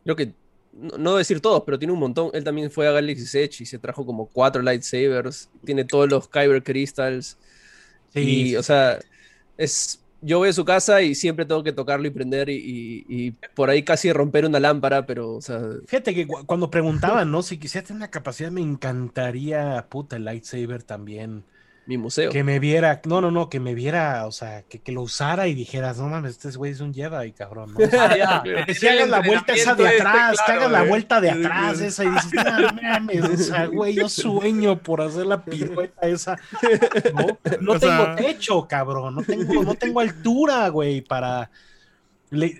creo 0.03 0.15
que, 0.15 0.33
no, 0.73 0.97
no 0.97 1.15
decir 1.17 1.41
todos, 1.41 1.63
pero 1.65 1.79
tiene 1.79 1.93
un 1.93 1.99
montón. 1.99 2.31
Él 2.33 2.43
también 2.43 2.71
fue 2.71 2.87
a 2.87 2.91
Galaxy's 2.91 3.35
Edge 3.35 3.61
y 3.63 3.65
se 3.65 3.79
trajo 3.79 4.05
como 4.05 4.27
cuatro 4.29 4.61
lightsabers. 4.61 5.49
Tiene 5.65 5.85
todos 5.85 6.09
los 6.09 6.27
Kyber 6.29 6.63
Crystals. 6.63 7.37
Sí, 8.13 8.51
y, 8.51 8.55
o 8.57 8.63
sea, 8.63 8.99
es, 9.57 10.03
yo 10.21 10.39
voy 10.39 10.49
a 10.49 10.53
su 10.53 10.65
casa 10.65 11.01
y 11.01 11.15
siempre 11.15 11.45
tengo 11.45 11.63
que 11.63 11.73
tocarlo 11.73 12.07
y 12.07 12.11
prender 12.11 12.49
y, 12.49 12.55
y- 12.57 13.05
y 13.27 13.31
por 13.55 13.69
ahí 13.69 13.83
casi 13.83 14.11
romper 14.13 14.45
una 14.45 14.59
lámpara, 14.59 15.05
pero, 15.05 15.35
o 15.35 15.41
sea, 15.41 15.61
Fíjate 15.87 16.13
que 16.15 16.27
cu- 16.27 16.45
cuando 16.45 16.69
preguntaban, 16.69 17.31
¿no? 17.31 17.41
Si 17.41 17.57
quisiera 17.59 17.85
tener 17.87 17.97
una 17.97 18.11
capacidad, 18.11 18.51
me 18.51 18.61
encantaría, 18.61 19.87
puta, 19.89 20.15
el 20.17 20.25
lightsaber 20.25 20.83
también. 20.83 21.45
Mi 21.89 21.97
museo. 21.97 22.31
Que 22.31 22.43
me 22.43 22.59
viera, 22.59 23.01
no, 23.05 23.19
no, 23.19 23.31
no, 23.31 23.49
que 23.49 23.59
me 23.59 23.73
viera, 23.73 24.27
o 24.27 24.31
sea, 24.31 24.61
que, 24.61 24.77
que 24.79 24.91
lo 24.91 25.01
usara 25.01 25.47
y 25.47 25.55
dijeras, 25.55 25.97
no 25.97 26.07
mames, 26.07 26.33
este 26.37 26.55
güey 26.55 26.71
es 26.71 26.81
un 26.81 26.93
Jedi, 26.93 27.31
cabrón. 27.31 27.73
¿no? 27.73 27.79
O 27.83 27.89
sea, 27.89 28.05
Ah, 28.11 28.43
ya. 28.45 28.65
que 28.65 28.75
si 28.75 28.87
hagas 28.87 29.09
la 29.09 29.21
vuelta 29.21 29.53
esa 29.53 29.73
de 29.73 29.87
atrás, 29.87 30.33
este, 30.33 30.45
que 30.45 30.51
hagas 30.51 30.71
la 30.71 30.83
vuelta 30.83 31.19
de 31.19 31.29
eh. 31.29 31.31
atrás 31.45 31.81
esa 31.81 32.03
y 32.03 32.09
dices, 32.11 32.31
no 32.33 32.73
mames, 32.81 33.23
o 33.23 33.37
sea, 33.37 33.65
güey, 33.65 33.95
yo 33.95 34.07
sueño 34.07 34.77
por 34.77 35.01
hacer 35.01 35.25
la 35.25 35.43
pirueta 35.43 36.07
esa. 36.07 36.37
No, 37.15 37.39
no 37.59 37.71
O 37.73 37.79
tengo 37.79 38.05
sea- 38.05 38.15
techo, 38.15 38.67
cabrón, 38.67 39.15
no 39.15 39.23
tengo, 39.23 39.63
no 39.63 39.73
tengo 39.73 39.99
altura, 39.99 40.69
güey, 40.69 41.01
para... 41.01 41.49
le- 42.29 42.53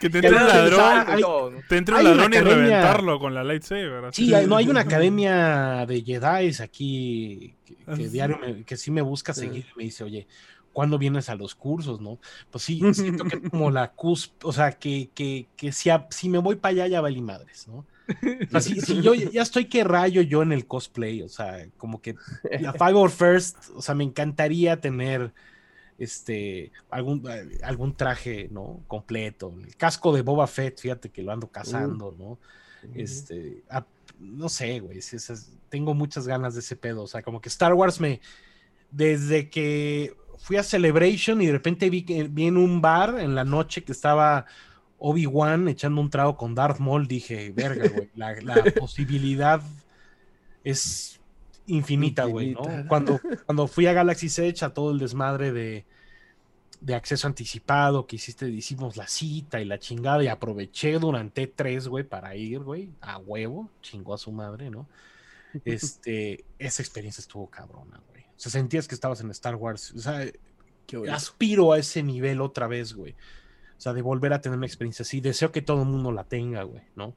Que 0.00 0.08
te 0.08 0.18
entre 0.18 0.30
un 0.30 0.46
ladrón, 0.46 1.04
hay- 1.08 1.22
te 1.68 1.76
entre 1.76 1.94
un 1.94 2.00
una 2.00 2.10
ladrón 2.10 2.32
y 2.32 2.36
academia- 2.38 2.54
reventarlo 2.54 3.18
con 3.20 3.34
la 3.34 3.44
lightsaber. 3.44 4.04
Sí, 4.12 4.32
hay- 4.32 4.46
no 4.46 4.56
hay 4.56 4.66
una 4.68 4.80
academia 4.80 5.84
de 5.86 6.00
Jedi 6.02 6.62
aquí 6.62 7.54
que, 7.90 8.08
diario 8.08 8.38
me- 8.38 8.64
que 8.64 8.76
sí 8.76 8.90
me 8.90 9.02
busca 9.02 9.34
seguir 9.34 9.66
y 9.74 9.78
me 9.78 9.84
dice, 9.84 10.04
oye, 10.04 10.26
¿cuándo 10.72 10.98
vienes 10.98 11.28
a 11.28 11.34
los 11.34 11.54
cursos, 11.54 12.00
no? 12.00 12.18
Pues 12.50 12.64
sí, 12.64 12.80
siento 12.94 13.24
que 13.26 13.40
como 13.42 13.70
la 13.70 13.92
cusp, 13.92 14.44
o 14.44 14.52
sea, 14.52 14.72
que, 14.72 15.10
que, 15.14 15.48
que 15.56 15.72
si, 15.72 15.90
a- 15.90 16.06
si 16.10 16.28
me 16.28 16.38
voy 16.38 16.56
para 16.56 16.72
allá 16.72 16.86
ya 16.88 17.00
valí 17.00 17.20
madres, 17.22 17.68
¿no? 17.68 17.78
O 17.78 18.50
sea, 18.50 18.60
si, 18.60 18.80
si 18.80 19.00
yo 19.00 19.14
ya 19.14 19.42
estoy 19.42 19.66
que 19.66 19.84
rayo 19.84 20.22
yo 20.22 20.42
en 20.42 20.52
el 20.52 20.66
cosplay, 20.66 21.22
o 21.22 21.28
sea, 21.28 21.68
como 21.76 22.00
que 22.02 22.16
la 22.56 22.72
Five 22.74 22.94
or 22.94 23.10
First, 23.10 23.68
o 23.74 23.82
sea, 23.82 23.94
me 23.94 24.04
encantaría 24.04 24.80
tener 24.80 25.32
este 25.98 26.72
algún, 26.90 27.22
algún 27.62 27.96
traje, 27.96 28.48
¿no? 28.50 28.82
Completo. 28.88 29.54
El 29.64 29.76
casco 29.76 30.12
de 30.14 30.22
Boba 30.22 30.46
Fett, 30.46 30.80
fíjate 30.80 31.10
que 31.10 31.22
lo 31.22 31.32
ando 31.32 31.48
cazando, 31.50 32.14
¿no? 32.18 32.38
Este, 32.94 33.62
ah, 33.68 33.86
no 34.20 34.48
sé, 34.48 34.80
güey, 34.80 35.00
tengo 35.68 35.94
muchas 35.94 36.26
ganas 36.26 36.54
de 36.54 36.60
ese 36.60 36.76
pedo, 36.76 37.02
o 37.02 37.06
sea, 37.06 37.22
como 37.22 37.40
que 37.40 37.48
Star 37.48 37.74
Wars 37.74 38.00
me, 38.00 38.20
desde 38.90 39.48
que 39.48 40.14
fui 40.38 40.56
a 40.56 40.62
Celebration 40.62 41.40
y 41.40 41.46
de 41.46 41.52
repente 41.52 41.90
vi, 41.90 42.02
que, 42.02 42.24
vi 42.24 42.46
en 42.46 42.56
un 42.56 42.80
bar 42.80 43.18
en 43.18 43.34
la 43.34 43.44
noche 43.44 43.82
que 43.82 43.92
estaba 43.92 44.46
Obi-Wan 44.98 45.68
echando 45.68 46.00
un 46.00 46.10
trago 46.10 46.36
con 46.36 46.54
Darth 46.54 46.78
Maul, 46.78 47.06
dije, 47.06 47.50
verga, 47.50 47.88
güey, 47.88 48.10
la, 48.14 48.34
la 48.42 48.62
posibilidad 48.78 49.62
es 50.62 51.20
infinita, 51.66 52.24
güey, 52.24 52.52
¿no? 52.52 52.62
Cuando, 52.88 53.20
cuando 53.46 53.66
fui 53.66 53.86
a 53.86 53.92
Galaxy's 53.92 54.38
Edge 54.38 54.64
a 54.64 54.74
todo 54.74 54.90
el 54.92 54.98
desmadre 54.98 55.52
de, 55.52 55.86
de 56.80 56.94
acceso 56.94 57.26
anticipado, 57.26 58.06
que 58.06 58.16
hiciste, 58.16 58.48
hicimos 58.48 58.96
la 58.96 59.06
cita 59.06 59.60
y 59.60 59.64
la 59.66 59.78
chingada 59.78 60.22
y 60.24 60.28
aproveché 60.28 60.98
durante 60.98 61.46
tres, 61.46 61.88
güey, 61.88 62.04
para 62.04 62.34
ir, 62.36 62.60
güey, 62.60 62.90
a 63.00 63.18
huevo, 63.18 63.68
chingó 63.82 64.14
a 64.14 64.18
su 64.18 64.32
madre, 64.32 64.70
¿no? 64.70 64.86
Este, 65.64 66.44
esa 66.58 66.82
experiencia 66.82 67.20
estuvo 67.20 67.48
cabrona, 67.48 68.00
güey. 68.10 68.22
O 68.22 68.26
sea, 68.36 68.52
sentías 68.52 68.86
que 68.88 68.94
estabas 68.94 69.20
en 69.20 69.30
Star 69.32 69.56
Wars, 69.56 69.92
o 69.92 69.98
sea, 69.98 70.24
aspiro 71.12 71.72
a 71.72 71.78
ese 71.78 72.02
nivel 72.02 72.40
otra 72.40 72.66
vez, 72.66 72.94
güey. 72.94 73.12
O 73.76 73.80
sea, 73.80 73.92
de 73.92 74.02
volver 74.02 74.32
a 74.32 74.40
tener 74.40 74.56
una 74.58 74.66
experiencia 74.66 75.02
así. 75.02 75.20
Deseo 75.20 75.52
que 75.52 75.62
todo 75.62 75.82
el 75.82 75.88
mundo 75.88 76.12
la 76.12 76.24
tenga, 76.24 76.62
güey, 76.62 76.82
¿no? 76.96 77.14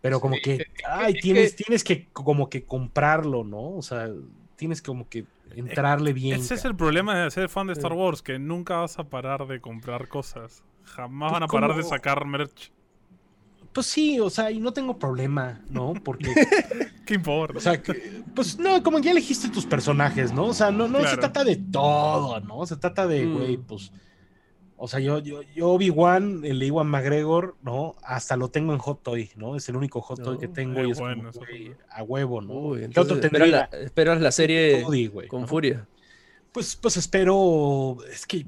Pero 0.00 0.20
como 0.20 0.34
Sí, 0.36 0.42
que, 0.42 0.66
ay, 0.88 1.14
es 1.14 1.20
tienes, 1.22 1.50
que- 1.54 1.64
tienes 1.64 1.84
que 1.84 2.08
como 2.12 2.48
que 2.48 2.64
comprarlo, 2.64 3.44
¿no? 3.44 3.76
O 3.76 3.82
sea, 3.82 4.10
tienes 4.62 4.80
como 4.80 5.08
que 5.08 5.24
entrarle 5.56 6.12
bien. 6.12 6.38
Ese 6.38 6.54
es 6.54 6.64
el 6.64 6.76
problema 6.76 7.16
de 7.18 7.28
ser 7.32 7.48
fan 7.48 7.66
de 7.66 7.72
Star 7.72 7.92
Wars, 7.92 8.22
que 8.22 8.38
nunca 8.38 8.76
vas 8.76 8.96
a 9.00 9.02
parar 9.02 9.44
de 9.48 9.60
comprar 9.60 10.06
cosas. 10.06 10.62
Jamás 10.84 11.30
Pues, 11.30 11.40
van 11.40 11.42
a 11.42 11.46
parar 11.48 11.76
de 11.76 11.82
sacar 11.82 12.24
merch. 12.24 12.70
Pues 13.72 13.86
sí, 13.88 14.20
o 14.20 14.30
sea, 14.30 14.52
y 14.52 14.60
no 14.60 14.72
tengo 14.72 14.96
problema, 15.00 15.60
¿no? 15.68 15.94
Porque, 15.94 16.28
¿Qué 17.06 17.14
importa? 17.14 17.58
o 17.58 17.60
sea, 17.60 17.82
que- 17.82 18.22
pues 18.36 18.56
no, 18.56 18.80
como 18.84 19.00
ya 19.00 19.10
elegiste 19.10 19.48
tus 19.48 19.66
personajes, 19.66 20.30
¿no? 20.32 20.44
O 20.44 20.54
sea, 20.54 20.70
no, 20.70 20.86
no 20.86 21.00
se 21.04 21.16
trata 21.16 21.42
de 21.42 21.56
todo, 21.56 22.38
¿no? 22.40 22.64
Se 22.64 22.76
trata 22.76 23.08
de, 23.08 23.26
Mm. 23.26 23.34
güey, 23.36 23.56
pues. 23.56 23.90
O 24.84 24.88
sea, 24.88 24.98
yo, 24.98 25.20
yo, 25.20 25.42
yo 25.42 25.68
Obi-Wan, 25.68 26.40
el 26.44 26.60
Iwan 26.60 26.88
McGregor, 26.88 27.54
¿no? 27.62 27.94
Hasta 28.02 28.36
lo 28.36 28.48
tengo 28.48 28.72
en 28.72 28.80
Hot 28.80 29.04
Toy, 29.04 29.30
¿no? 29.36 29.54
Es 29.54 29.68
el 29.68 29.76
único 29.76 30.00
Hot 30.00 30.20
Toy 30.20 30.34
No, 30.34 30.40
que 30.40 30.48
tengo 30.48 30.80
ay, 30.80 30.88
y 30.88 30.90
es 30.90 30.98
bueno, 30.98 31.30
como, 31.30 31.46
güey, 31.46 31.76
a 31.88 32.02
huevo, 32.02 32.40
¿no? 32.40 32.52
Uy, 32.52 32.78
¿Qué 32.80 32.84
entonces 32.86 33.12
otro 33.12 33.24
esperas 33.24 33.48
tendría? 33.48 33.68
la, 33.70 33.84
esperas 33.84 34.20
la 34.20 34.32
serie 34.32 34.82
Cody, 34.82 35.06
güey, 35.06 35.28
con 35.28 35.42
¿no? 35.42 35.46
furia. 35.46 35.86
Pues, 36.50 36.74
pues 36.74 36.96
espero, 36.96 37.98
es 38.12 38.26
que, 38.26 38.44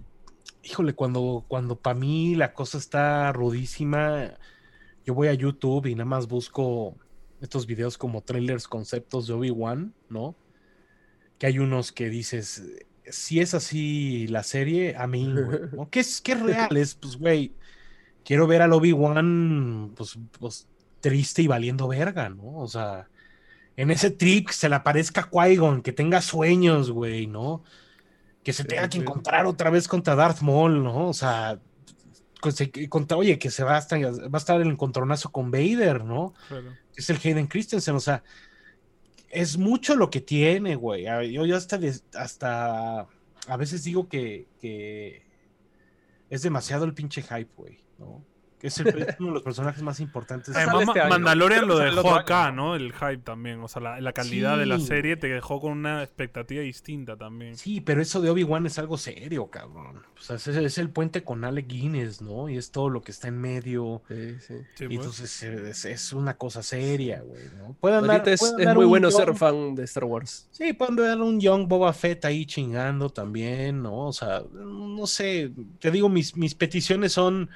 híjole, 0.65 0.95
cuando, 0.95 1.45
cuando 1.47 1.77
para 1.77 1.95
mí 1.95 2.35
la 2.35 2.53
cosa 2.53 2.79
está 2.79 3.33
rudísima, 3.33 4.35
yo 5.07 5.15
voy 5.15 5.29
a 5.29 5.35
YouTube 5.35 5.87
y 5.87 5.95
nada 5.95 6.07
más 6.07 6.27
busco 6.27 6.97
estos 7.43 7.65
videos 7.65 7.97
como 7.97 8.23
trailers, 8.23 8.67
conceptos 8.67 9.29
de 9.29 9.35
Obi-Wan, 9.35 9.95
¿no? 10.09 10.35
Que 11.39 11.47
hay 11.47 11.61
unos 11.61 11.93
que 11.93 12.09
dices, 12.09 12.65
si 13.11 13.41
es 13.41 13.55
así 13.55 14.27
la 14.29 14.43
serie, 14.43 14.97
a 14.97 15.07
mí, 15.07 15.31
güey, 15.33 15.61
¿no? 15.73 15.89
¿Qué 15.91 16.01
es, 16.01 16.21
qué 16.21 16.33
es 16.33 16.41
real? 16.41 16.77
Es, 16.77 16.95
pues, 16.95 17.17
güey, 17.17 17.53
quiero 18.25 18.47
ver 18.47 18.63
al 18.63 18.73
Obi-Wan, 18.73 19.93
pues, 19.97 20.19
pues, 20.39 20.67
triste 21.01 21.43
y 21.43 21.47
valiendo 21.47 21.87
verga, 21.89 22.29
¿no? 22.31 22.57
O 22.59 22.67
sea, 22.69 23.09
en 23.77 23.91
ese 23.91 24.11
trip 24.11 24.49
se 24.51 24.69
le 24.69 24.77
aparezca 24.77 25.29
Qui-Gon, 25.31 25.83
que 25.83 25.93
tenga 25.93 26.21
sueños, 26.23 26.91
güey, 26.91 27.27
¿no? 27.27 27.63
Que 28.43 28.53
se 28.53 28.65
tenga 28.65 28.89
que 28.89 28.99
encontrar 28.99 29.47
otra 29.47 29.71
vez 29.71 29.89
contra 29.89 30.15
Darth 30.15 30.41
Maul, 30.43 30.83
¿no? 30.83 31.09
O 31.09 31.15
sea, 31.15 31.59
con- 32.41 32.53
se- 32.53 32.89
contra, 32.89 33.17
oye, 33.17 33.39
que 33.39 33.51
se 33.51 33.65
va 33.65 33.77
a 33.77 33.79
estar, 33.79 33.99
va 34.03 34.29
a 34.33 34.39
estar 34.39 34.61
el 34.61 34.69
encontronazo 34.69 35.31
con 35.33 35.51
Vader, 35.51 36.05
¿no? 36.05 36.35
Claro. 36.49 36.73
es 36.97 37.11
el 37.11 37.17
Hayden 37.23 37.47
Christensen, 37.49 37.95
o 37.97 38.01
sea, 38.01 38.23
es 39.35 39.59
mucho 39.59 39.97
lo 39.97 40.11
que 40.11 40.21
tiene, 40.21 40.77
güey. 40.77 41.05
Yo, 41.33 41.45
yo 41.45 41.57
hasta, 41.57 41.79
hasta 42.15 43.01
a 43.49 43.57
veces 43.57 43.85
digo 43.85 44.09
que, 44.09 44.47
que 44.61 45.23
es 46.31 46.43
demasiado 46.43 46.85
el 46.85 46.95
pinche 46.95 47.21
hype, 47.21 47.51
güey, 47.57 47.79
¿no? 47.99 48.25
Que 48.59 48.69
es, 48.69 48.79
el- 48.79 49.03
es 49.03 49.17
uno 49.21 49.29
de 49.29 49.35
los 49.35 49.43
personajes 49.43 49.83
más 49.83 50.01
importantes. 50.01 50.55
Sale 50.55 50.65
Además, 50.71 50.89
este 50.89 51.01
año. 51.01 51.11
Mandalorian 51.11 51.69
lo 51.69 51.79
dejó 51.79 52.15
acá, 52.15 52.47
año, 52.47 52.57
¿no? 52.57 52.77
El 52.77 52.93
hype 52.93 53.19
también. 53.19 53.61
O 53.61 53.69
sea, 53.69 53.83
la, 53.83 54.01
la 54.01 54.13
calidad 54.13 54.57
de 54.59 54.67
la 54.67 54.81
serie 54.81 55.17
te 55.17 55.27
dejó 55.29 55.61
con 55.61 55.73
una 55.73 56.03
expectativa 56.03 56.63
distinta 56.63 57.17
también. 57.17 57.57
Sí, 57.57 57.81
pero 57.81 58.01
eso 58.01 58.21
de 58.21 58.31
Obi-Wan 58.31 58.67
es 58.67 58.79
algo 58.79 58.97
serio, 58.97 59.49
cabrón. 59.49 60.03
O 60.19 60.21
sea, 60.23 60.37
es, 60.37 60.47
es 60.49 60.79
el 60.79 60.89
puente 60.91 61.23
con 61.25 61.45
Alec 61.45 61.67
Guinness, 61.67 62.23
¿no? 62.23 62.49
Y 62.49 62.57
es 62.57 62.71
todo 62.71 62.89
lo 62.89 63.03
que 63.03 63.11
está 63.13 63.29
en 63.29 63.39
medio. 63.41 64.03
Sí, 64.09 64.35
sí. 64.41 64.55
Sí, 64.75 64.85
Y 64.85 64.87
pues. 64.87 64.99
entonces 64.99 65.43
es, 65.43 65.85
es 65.85 66.13
una 66.13 66.37
cosa 66.39 66.63
seria, 66.63 67.21
güey, 67.21 67.43
¿no? 67.59 67.77
Puede 67.81 67.97
andar- 67.97 68.27
es, 68.29 68.41
puede 68.41 68.53
es 68.53 68.59
andar 68.61 68.77
muy 68.77 68.87
bueno 68.87 69.11
ser 69.11 69.35
fan 69.37 69.75
de 69.75 69.85
Star 69.85 70.05
Wars. 70.05 70.49
Sí, 70.53 70.73
pueden 70.73 70.97
ver 70.97 71.19
un 71.19 71.41
Young 71.41 71.69
Boba 71.69 71.93
Fett 71.93 72.25
ahí 72.25 72.47
chingando 72.47 73.11
también, 73.11 73.83
¿no? 73.83 74.07
O 74.07 74.13
sea, 74.13 74.43
no 74.55 75.07
sé, 75.07 75.53
te 75.81 75.91
digo, 75.91 76.09
mis, 76.09 76.37
mis 76.37 76.55
peticiones 76.55 77.13
son 77.13 77.51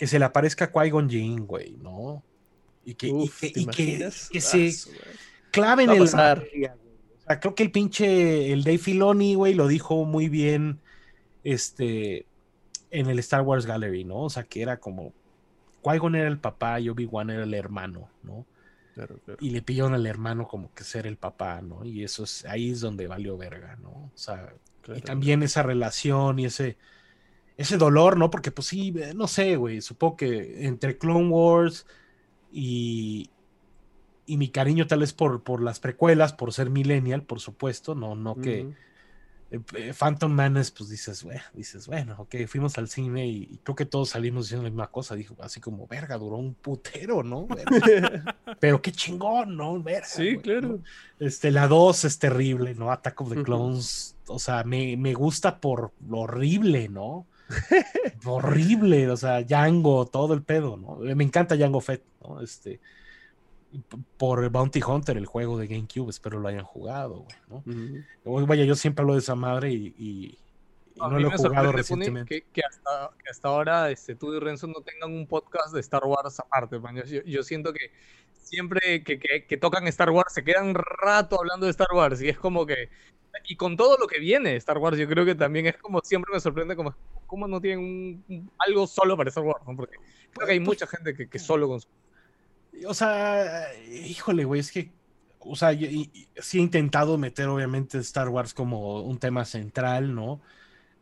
que 0.00 0.06
se 0.06 0.18
le 0.18 0.24
aparezca 0.24 0.72
Qui-Gon 0.72 1.10
Jinn, 1.10 1.46
güey, 1.46 1.76
¿no? 1.76 2.22
Y 2.86 2.94
que, 2.94 3.08
y 3.08 3.28
que, 3.28 3.50
¿te 3.50 3.60
y 3.60 3.66
que- 3.66 4.04
Ah, 4.06 4.10
se 4.10 4.58
madre. 4.58 5.00
claven 5.50 5.90
a 5.90 5.92
el 5.92 6.10
materia. 6.10 6.74
O 7.18 7.26
sea, 7.26 7.38
creo 7.38 7.54
que 7.54 7.62
el 7.64 7.70
pinche, 7.70 8.50
el 8.50 8.64
Dave 8.64 8.78
Filoni, 8.78 9.34
güey, 9.34 9.52
lo 9.52 9.68
dijo 9.68 10.06
muy 10.06 10.30
bien, 10.30 10.80
este, 11.44 12.24
en 12.90 13.10
el 13.10 13.18
Star 13.18 13.42
Wars 13.42 13.66
Gallery, 13.66 14.04
¿no? 14.04 14.20
O 14.22 14.30
sea, 14.30 14.44
que 14.44 14.62
era 14.62 14.78
como, 14.78 15.12
Qui-Gon 15.82 16.16
era 16.16 16.28
el 16.28 16.38
papá 16.38 16.80
y 16.80 16.88
Obi-Wan 16.88 17.28
era 17.28 17.42
el 17.44 17.52
hermano, 17.52 18.08
¿no? 18.22 18.46
Claro, 18.94 19.18
claro. 19.26 19.38
y 19.42 19.50
le 19.50 19.60
pidieron 19.60 19.92
al 19.92 20.06
hermano 20.06 20.48
como 20.48 20.72
que 20.72 20.82
ser 20.82 21.06
el 21.06 21.18
papá, 21.18 21.60
¿no? 21.60 21.84
Y 21.84 22.04
eso 22.04 22.24
es, 22.24 22.46
ahí 22.46 22.70
es 22.70 22.80
donde 22.80 23.06
valió 23.06 23.36
verga, 23.36 23.76
¿no? 23.82 23.90
O 23.90 24.12
sea, 24.14 24.54
y 24.96 25.02
también 25.02 25.42
esa 25.42 25.62
relación 25.62 26.38
y 26.38 26.46
ese, 26.46 26.78
ese 27.60 27.76
dolor, 27.76 28.16
¿no? 28.16 28.30
Porque 28.30 28.50
pues 28.50 28.68
sí, 28.68 28.90
no 29.14 29.28
sé, 29.28 29.56
güey, 29.56 29.82
supongo 29.82 30.16
que 30.16 30.66
entre 30.66 30.96
Clone 30.96 31.28
Wars 31.28 31.86
y, 32.50 33.30
y 34.24 34.36
mi 34.38 34.48
cariño 34.48 34.86
tal 34.86 35.00
vez 35.00 35.12
por, 35.12 35.42
por 35.42 35.62
las 35.62 35.78
precuelas, 35.78 36.32
por 36.32 36.52
ser 36.54 36.70
millennial, 36.70 37.22
por 37.22 37.38
supuesto, 37.40 37.94
no, 37.94 38.14
no 38.14 38.40
que 38.40 38.62
Ujú. 38.62 38.74
eh, 39.50 39.60
eh, 39.74 39.92
Phantom 39.92 40.32
Menace, 40.32 40.72
pues 40.74 40.88
dices, 40.88 41.22
bueno, 41.22 41.42
dices, 41.52 41.86
bueno, 41.86 42.14
ok, 42.18 42.34
fuimos 42.46 42.78
al 42.78 42.88
cine 42.88 43.26
y, 43.26 43.48
y 43.50 43.58
creo 43.62 43.76
que 43.76 43.84
todos 43.84 44.08
salimos 44.10 44.46
diciendo 44.46 44.64
la 44.64 44.70
misma 44.70 44.90
cosa, 44.90 45.14
dijo, 45.14 45.36
así 45.40 45.60
como, 45.60 45.86
verga, 45.86 46.16
duró 46.16 46.36
un 46.36 46.54
putero, 46.54 47.22
¿no? 47.22 47.46
Verga. 47.46 48.38
Pero 48.58 48.80
qué 48.80 48.92
chingón, 48.92 49.56
¿no? 49.56 49.82
Verga, 49.82 50.06
Sí, 50.06 50.32
güey, 50.34 50.40
claro. 50.40 50.68
¿no? 50.68 50.78
Este, 51.18 51.50
la 51.50 51.68
2 51.68 52.04
es 52.06 52.18
terrible, 52.18 52.74
¿no? 52.74 52.90
Attack 52.90 53.20
of 53.20 53.34
the. 53.34 53.42
Clones, 53.42 54.16
o 54.28 54.38
sea, 54.38 54.64
me, 54.64 54.96
me 54.96 55.12
gusta 55.12 55.60
por 55.60 55.92
lo 56.08 56.20
horrible, 56.20 56.88
¿no? 56.88 57.26
horrible, 58.24 59.10
o 59.10 59.16
sea, 59.16 59.42
Django, 59.42 60.06
todo 60.06 60.34
el 60.34 60.42
pedo, 60.42 60.76
¿no? 60.76 60.96
Me 61.14 61.24
encanta 61.24 61.56
Django 61.56 61.80
Fett, 61.80 62.02
¿no? 62.22 62.40
Este, 62.40 62.80
por 64.16 64.48
Bounty 64.50 64.80
Hunter, 64.82 65.16
el 65.16 65.26
juego 65.26 65.58
de 65.58 65.66
GameCube, 65.66 66.10
espero 66.10 66.40
lo 66.40 66.48
hayan 66.48 66.64
jugado, 66.64 67.24
güey, 67.24 67.36
¿no? 67.48 67.62
Vaya, 68.46 68.64
yo 68.64 68.74
siempre 68.74 69.02
hablo 69.02 69.14
de 69.14 69.20
esa 69.20 69.34
madre 69.34 69.72
y, 69.72 69.94
y- 69.98 70.38
no 71.08 71.18
lo 71.18 71.28
he 71.28 71.36
jugado 71.36 71.72
recientemente. 71.72 72.42
que, 72.42 72.46
que 72.52 72.62
hasta, 72.68 73.10
que 73.22 73.30
hasta 73.30 73.48
ahora 73.48 73.90
este, 73.90 74.14
tú 74.14 74.34
y 74.34 74.38
Renzo 74.40 74.66
no 74.66 74.80
tengan 74.82 75.12
un 75.12 75.26
podcast 75.26 75.72
de 75.72 75.80
Star 75.80 76.02
Wars 76.04 76.38
aparte. 76.40 76.78
man. 76.78 76.96
Yo, 77.04 77.22
yo 77.24 77.42
siento 77.42 77.72
que 77.72 77.90
siempre 78.42 79.02
que, 79.04 79.18
que- 79.18 79.56
tocan 79.56 79.86
Star 79.88 80.10
Wars 80.10 80.32
se 80.34 80.42
quedan 80.44 80.74
rato 80.74 81.38
hablando 81.38 81.66
de 81.66 81.70
Star 81.70 81.88
Wars 81.94 82.20
y 82.22 82.28
es 82.28 82.38
como 82.38 82.66
que... 82.66 82.88
Y 83.44 83.54
con 83.56 83.76
todo 83.76 83.96
lo 83.96 84.06
que 84.08 84.18
viene 84.18 84.56
Star 84.56 84.78
Wars, 84.78 84.98
yo 84.98 85.06
creo 85.08 85.24
que 85.24 85.34
también 85.36 85.66
es 85.66 85.76
como 85.76 86.00
siempre 86.02 86.32
me 86.34 86.40
sorprende 86.40 86.74
como 86.74 86.94
cómo 87.26 87.46
no 87.46 87.60
tienen 87.60 87.78
un- 87.78 88.24
un- 88.28 88.50
algo 88.58 88.86
solo 88.88 89.16
para 89.16 89.28
Star 89.28 89.44
Wars, 89.44 89.62
¿no? 89.66 89.76
Porque 89.76 89.96
creo 90.32 90.46
que 90.46 90.52
hay 90.54 90.60
mucha 90.60 90.86
gente 90.86 91.14
que, 91.14 91.28
que 91.28 91.38
solo 91.38 91.68
consume. 91.68 91.94
O 92.86 92.94
sea, 92.94 93.66
híjole, 93.84 94.44
güey, 94.44 94.60
es 94.60 94.72
que, 94.72 94.90
o 95.38 95.54
sea, 95.54 95.72
yo- 95.72 95.86
y- 95.86 96.10
y 96.12 96.28
sí 96.42 96.58
he 96.58 96.60
intentado 96.60 97.18
meter 97.18 97.46
obviamente 97.48 97.98
Star 97.98 98.28
Wars 98.28 98.52
como 98.52 99.02
un 99.02 99.18
tema 99.18 99.44
central, 99.44 100.12
¿no? 100.14 100.40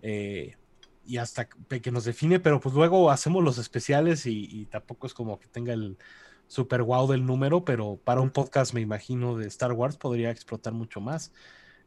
Eh, 0.02 0.56
y 1.04 1.16
hasta 1.16 1.48
que 1.48 1.90
nos 1.90 2.04
define, 2.04 2.38
pero 2.40 2.60
pues 2.60 2.74
luego 2.74 3.10
hacemos 3.10 3.42
los 3.42 3.58
especiales 3.58 4.26
y, 4.26 4.46
y 4.50 4.66
tampoco 4.66 5.06
es 5.06 5.14
como 5.14 5.38
que 5.38 5.48
tenga 5.48 5.72
el 5.72 5.96
super 6.46 6.82
wow 6.82 7.06
del 7.10 7.24
número, 7.26 7.64
pero 7.64 7.96
para 8.04 8.20
un 8.20 8.30
podcast 8.30 8.74
me 8.74 8.80
imagino 8.80 9.36
de 9.36 9.46
Star 9.46 9.72
Wars 9.72 9.96
podría 9.96 10.30
explotar 10.30 10.72
mucho 10.74 11.00
más. 11.00 11.32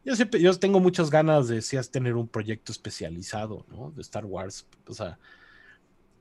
Yo 0.04 0.16
siempre, 0.16 0.42
yo 0.42 0.58
tengo 0.60 0.80
muchas 0.80 1.12
ganas 1.12 1.48
de 1.48 1.62
sí, 1.62 1.78
tener 1.92 2.16
un 2.16 2.28
proyecto 2.28 2.72
especializado, 2.72 3.66
¿no? 3.70 3.92
De 3.92 4.02
Star 4.02 4.26
Wars, 4.26 4.68
o 4.88 4.94
sea, 4.94 5.20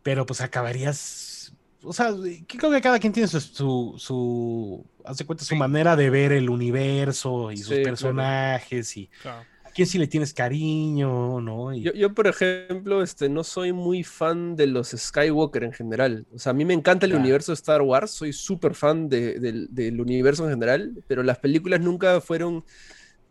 pero 0.02 0.26
pues 0.26 0.40
acabarías, 0.40 1.54
o 1.82 1.92
sea, 1.92 2.12
creo 2.46 2.70
que 2.70 2.80
cada 2.80 2.98
quien 2.98 3.12
tiene 3.12 3.28
su, 3.28 3.40
su, 3.40 3.94
su 3.98 4.86
hace 5.04 5.24
cuenta, 5.26 5.44
su 5.44 5.54
Sí. 5.54 5.56
manera 5.56 5.96
de 5.96 6.10
ver 6.10 6.32
el 6.32 6.50
universo 6.50 7.52
y 7.52 7.58
sus 7.58 7.68
Sí, 7.76 7.82
claro. 7.82 7.82
personajes 7.82 8.96
y 8.96 9.10
Claro. 9.18 9.49
A 9.70 9.72
quién 9.72 9.86
sí 9.86 9.98
le 9.98 10.06
tienes 10.06 10.34
cariño, 10.34 11.40
¿no? 11.40 11.72
Y, 11.72 11.82
Yo, 11.82 11.92
yo, 11.92 12.12
por 12.14 12.26
ejemplo, 12.26 13.02
este, 13.02 13.28
no 13.28 13.44
soy 13.44 13.72
muy 13.72 14.02
fan 14.04 14.56
de 14.56 14.66
los 14.66 14.88
Skywalker 14.90 15.64
en 15.64 15.72
general. 15.72 16.26
O 16.34 16.38
sea, 16.38 16.50
a 16.50 16.54
mí 16.54 16.64
me 16.64 16.74
encanta 16.74 17.06
el 17.06 17.14
universo 17.14 17.52
de 17.52 17.54
Star 17.56 17.82
Wars, 17.82 18.10
soy 18.10 18.32
súper 18.32 18.74
fan 18.74 19.08
de- 19.08 19.38
del, 19.40 19.68
del 19.70 20.00
universo 20.00 20.44
en 20.44 20.50
general, 20.50 20.92
pero 21.06 21.22
las 21.22 21.38
películas 21.38 21.80
nunca 21.80 22.20
fueron, 22.20 22.64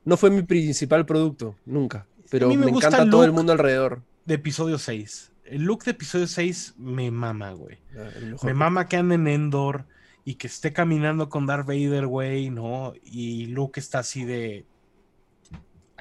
no 0.06 0.18
fue 0.18 0.30
mi 0.32 0.42
principal 0.44 1.06
producto, 1.06 1.56
nunca. 1.66 2.08
Pero 2.30 2.48
mí 2.48 2.58
me 2.58 2.66
me, 2.68 2.72
gusta 2.72 2.88
encanta 2.88 3.10
todo 3.10 3.24
el 3.24 3.32
mundo 3.32 3.52
alrededor. 3.54 4.02
de 4.26 4.36
episodio 4.36 4.78
6. 4.78 5.32
El 5.46 5.64
look 5.64 5.84
de 5.84 5.92
episodio 5.92 6.28
6 6.28 6.76
me 6.78 7.10
mama, 7.10 7.52
güey. 7.54 7.80
Ah. 7.98 8.10
Me 8.44 8.54
mama 8.54 8.88
que 8.88 8.98
ande 8.98 9.16
en 9.16 9.28
Endor 9.28 9.86
y 10.26 10.36
que 10.36 10.46
esté 10.46 10.72
caminando 10.74 11.28
con 11.28 11.48
Darth 11.48 11.66
Vader, 11.66 12.06
güey, 12.06 12.52
¿no? 12.52 12.94
Y 13.04 13.48
Luke 13.48 13.80
está 13.80 14.00
así 14.00 14.26
de. 14.26 14.66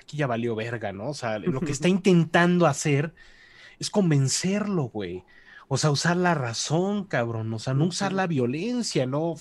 Aquí 0.08 0.16
ya 0.16 0.26
valió 0.26 0.54
verga, 0.54 0.90
¿no? 0.90 1.10
O 1.10 1.14
sea, 1.14 1.38
lo 1.38 1.60
que 1.60 1.70
está 1.70 1.86
intentando 1.86 2.66
hacer 2.66 3.12
es 3.78 3.90
convencerlo, 3.90 4.84
güey. 4.84 5.22
O 5.68 5.76
sea, 5.76 5.90
usar 5.90 6.16
la 6.16 6.32
razón, 6.32 7.04
cabrón. 7.04 7.52
O 7.52 7.58
sea, 7.58 7.74
no 7.74 7.84
usar 7.84 8.14
la 8.14 8.26
violencia, 8.26 9.04
¿no? 9.04 9.34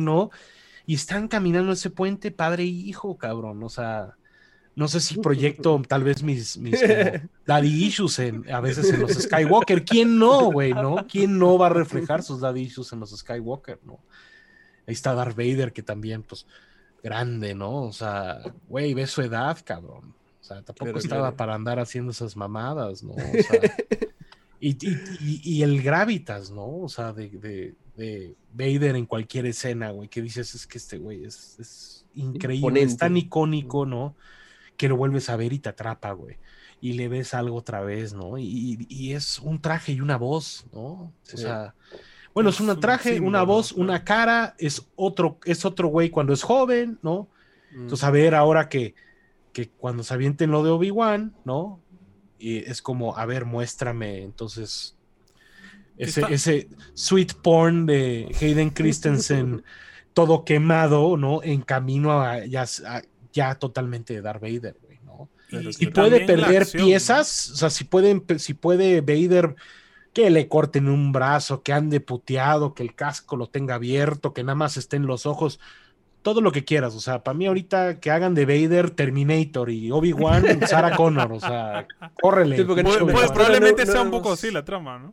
¿No? 0.00 0.30
Y 0.84 0.94
están 0.96 1.28
caminando 1.28 1.72
ese 1.72 1.88
puente 1.88 2.30
padre 2.30 2.64
e 2.64 2.66
hijo, 2.66 3.16
cabrón. 3.16 3.62
O 3.62 3.70
sea, 3.70 4.18
no 4.76 4.86
sé 4.86 5.00
si 5.00 5.16
proyecto 5.16 5.80
tal 5.88 6.04
vez 6.04 6.22
mis, 6.22 6.58
mis 6.58 6.78
daddy 7.46 7.86
issues 7.86 8.18
en, 8.18 8.52
a 8.52 8.60
veces 8.60 8.92
en 8.92 9.00
los 9.00 9.14
Skywalker. 9.14 9.86
¿Quién 9.86 10.18
no, 10.18 10.52
güey? 10.52 10.74
¿No? 10.74 11.06
¿Quién 11.10 11.38
no 11.38 11.56
va 11.56 11.68
a 11.68 11.70
reflejar 11.70 12.22
sus 12.22 12.42
daddy 12.42 12.64
issues 12.64 12.92
en 12.92 13.00
los 13.00 13.18
Skywalker? 13.18 13.80
¿No? 13.82 13.98
Ahí 14.86 14.92
está 14.92 15.14
Darth 15.14 15.34
Vader, 15.34 15.72
que 15.72 15.82
también, 15.82 16.22
pues, 16.22 16.46
grande, 17.04 17.54
¿no? 17.54 17.82
O 17.82 17.92
sea, 17.92 18.40
güey, 18.68 18.94
ve 18.94 19.06
su 19.06 19.22
edad, 19.22 19.56
cabrón. 19.64 20.14
O 20.40 20.44
sea, 20.44 20.56
tampoco 20.62 20.86
Claro, 20.86 20.98
estaba 20.98 21.20
claro. 21.22 21.36
para 21.36 21.54
andar 21.54 21.78
haciendo 21.78 22.10
esas 22.10 22.36
mamadas, 22.36 23.02
¿no? 23.04 23.12
O 23.12 23.16
sea, 23.16 23.60
y, 24.60 24.70
y- 24.70 24.98
y- 25.20 25.40
y 25.58 25.62
el 25.62 25.82
gravitas, 25.82 26.50
¿no? 26.50 26.66
O 26.78 26.88
sea, 26.88 27.12
de, 27.12 27.28
de- 27.28 27.74
de 27.96 28.34
Vader 28.52 28.96
en 28.96 29.06
cualquier 29.06 29.46
escena, 29.46 29.90
güey, 29.90 30.08
que 30.08 30.20
dices, 30.22 30.54
es 30.54 30.66
que 30.66 30.78
este 30.78 30.98
güey 30.98 31.24
es, 31.24 31.56
es 31.60 32.04
increíble, 32.14 32.80
es 32.80 32.90
Imponente. 32.90 32.96
tan 32.96 33.16
icónico, 33.16 33.86
¿no? 33.86 34.16
Que 34.76 34.88
lo 34.88 34.96
vuelves 34.96 35.30
a 35.30 35.36
ver 35.36 35.52
y 35.52 35.60
te 35.60 35.68
atrapa, 35.68 36.10
güey. 36.12 36.38
Y 36.80 36.94
le 36.94 37.08
ves 37.08 37.32
algo 37.34 37.56
otra 37.56 37.80
vez, 37.82 38.12
¿no? 38.12 38.36
Y, 38.36 39.12
es 39.12 39.38
un 39.38 39.60
traje 39.60 39.92
y 39.92 40.00
una 40.00 40.16
voz, 40.18 40.66
¿no? 40.72 41.12
Sí. 41.22 41.36
O 41.36 41.38
sea, 41.38 41.74
bueno, 42.34 42.50
es 42.50 42.60
un 42.60 42.78
traje, 42.80 43.20
una 43.20 43.42
voz, 43.44 43.72
una 43.72 44.04
cara, 44.04 44.54
es 44.58 44.86
otro, 44.96 45.38
es 45.44 45.64
otro 45.64 45.88
güey 45.88 46.10
cuando 46.10 46.32
es 46.32 46.42
joven, 46.42 46.98
¿no? 47.02 47.28
Mm. 47.72 47.82
Entonces, 47.82 48.04
a 48.04 48.10
ver, 48.10 48.34
ahora 48.34 48.68
que, 48.68 48.94
que 49.52 49.68
cuando 49.68 50.02
se 50.02 50.12
avienten 50.12 50.50
lo 50.50 50.64
de 50.64 50.70
Obi-Wan, 50.70 51.34
¿no? 51.44 51.80
Y 52.38 52.58
es 52.58 52.82
como, 52.82 53.16
a 53.16 53.24
ver, 53.24 53.44
muéstrame, 53.44 54.22
entonces, 54.22 54.96
ese, 55.96 56.20
Está- 56.22 56.32
ese 56.34 56.68
sweet 56.94 57.34
porn 57.40 57.86
de 57.86 58.34
Hayden 58.40 58.70
Christensen, 58.70 59.62
todo 60.12 60.44
quemado, 60.44 61.16
¿no? 61.16 61.40
En 61.42 61.62
camino 61.62 62.20
a 62.20 62.44
ya, 62.46 62.64
a- 62.86 63.02
ya 63.32 63.54
totalmente 63.54 64.12
de 64.14 64.22
Darth 64.22 64.42
Vader, 64.42 64.76
güey, 64.82 64.98
¿no? 65.04 65.28
Sí. 65.72 65.86
puede 65.86 66.20
perder 66.26 66.62
acción, 66.62 66.80
¿no? 66.82 66.86
piezas, 66.88 67.50
o 67.50 67.56
sea, 67.56 67.70
si, 67.70 67.84
pueden, 67.84 68.24
si 68.38 68.54
puede 68.54 69.00
Vader 69.02 69.54
que 70.14 70.30
le 70.30 70.48
corten 70.48 70.88
un 70.88 71.12
brazo, 71.12 71.62
que 71.62 71.72
ande 71.74 72.00
puteado, 72.00 72.72
que 72.72 72.82
el 72.82 72.94
casco 72.94 73.36
lo 73.36 73.48
tenga 73.48 73.74
abierto, 73.74 74.32
que 74.32 74.42
nada 74.44 74.54
más 74.54 74.76
esté 74.78 74.96
en 74.96 75.06
los 75.06 75.26
ojos, 75.26 75.60
todo 76.22 76.40
lo 76.40 76.52
que 76.52 76.64
quieras. 76.64 76.94
O 76.94 77.00
sea, 77.00 77.22
para 77.22 77.36
mí 77.36 77.46
ahorita 77.46 78.00
que 78.00 78.10
hagan 78.10 78.32
de 78.34 78.46
Vader 78.46 78.90
Terminator 78.90 79.68
y 79.70 79.90
Obi-Wan 79.90 80.66
Sarah 80.66 80.96
Connor, 80.96 81.32
o 81.32 81.40
sea, 81.40 81.86
córrele. 82.22 82.56
Sí, 82.56 82.64
no- 82.64 82.72
Obi-Wan. 82.72 83.28
probablemente 83.34 83.84
no- 83.84 83.92
sea 83.92 84.00
un 84.02 84.10
poco 84.10 84.32
así 84.32 84.50
la 84.50 84.64
trama, 84.64 84.98
¿no? 84.98 85.12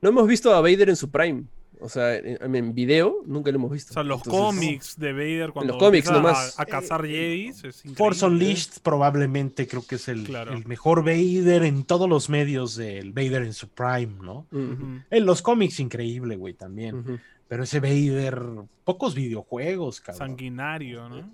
No 0.00 0.08
hemos 0.08 0.26
visto 0.26 0.52
a 0.54 0.60
Vader 0.60 0.88
en 0.88 0.96
su 0.96 1.10
prime. 1.10 1.44
O 1.86 1.88
sea, 1.88 2.14
en, 2.16 2.54
en 2.54 2.74
video 2.74 3.22
nunca 3.26 3.50
lo 3.50 3.56
hemos 3.56 3.70
visto. 3.70 3.92
O 3.92 3.94
sea, 3.94 4.02
los 4.02 4.18
Entonces, 4.26 4.40
cómics 4.60 4.98
de 4.98 5.12
Vader 5.12 5.52
cuando 5.52 5.74
los 5.74 5.82
cómics 5.82 6.10
nomás. 6.10 6.58
a, 6.58 6.62
a 6.62 6.66
cazar 6.66 7.04
es 7.06 7.54
increíble. 7.64 7.94
Force 7.96 8.26
Unleashed 8.26 8.82
probablemente 8.82 9.66
creo 9.66 9.86
que 9.86 9.94
es 9.94 10.08
el, 10.08 10.24
Claro. 10.24 10.52
el 10.52 10.66
mejor 10.66 11.04
Vader 11.04 11.62
en 11.62 11.84
todos 11.84 12.08
los 12.08 12.28
medios 12.28 12.76
del 12.76 13.12
Vader 13.12 13.42
en 13.44 13.52
su 13.54 13.68
prime, 13.68 14.14
¿no? 14.20 14.46
En 14.52 15.24
los 15.24 15.42
cómics 15.42 15.80
increíble, 15.80 16.36
güey, 16.36 16.54
también. 16.54 17.20
Pero 17.48 17.62
ese 17.62 17.78
Vader, 17.80 18.42
pocos 18.84 19.14
videojuegos, 19.14 20.00
cabrón. 20.00 20.18
Sanguinario, 20.30 21.08
¿no? 21.08 21.30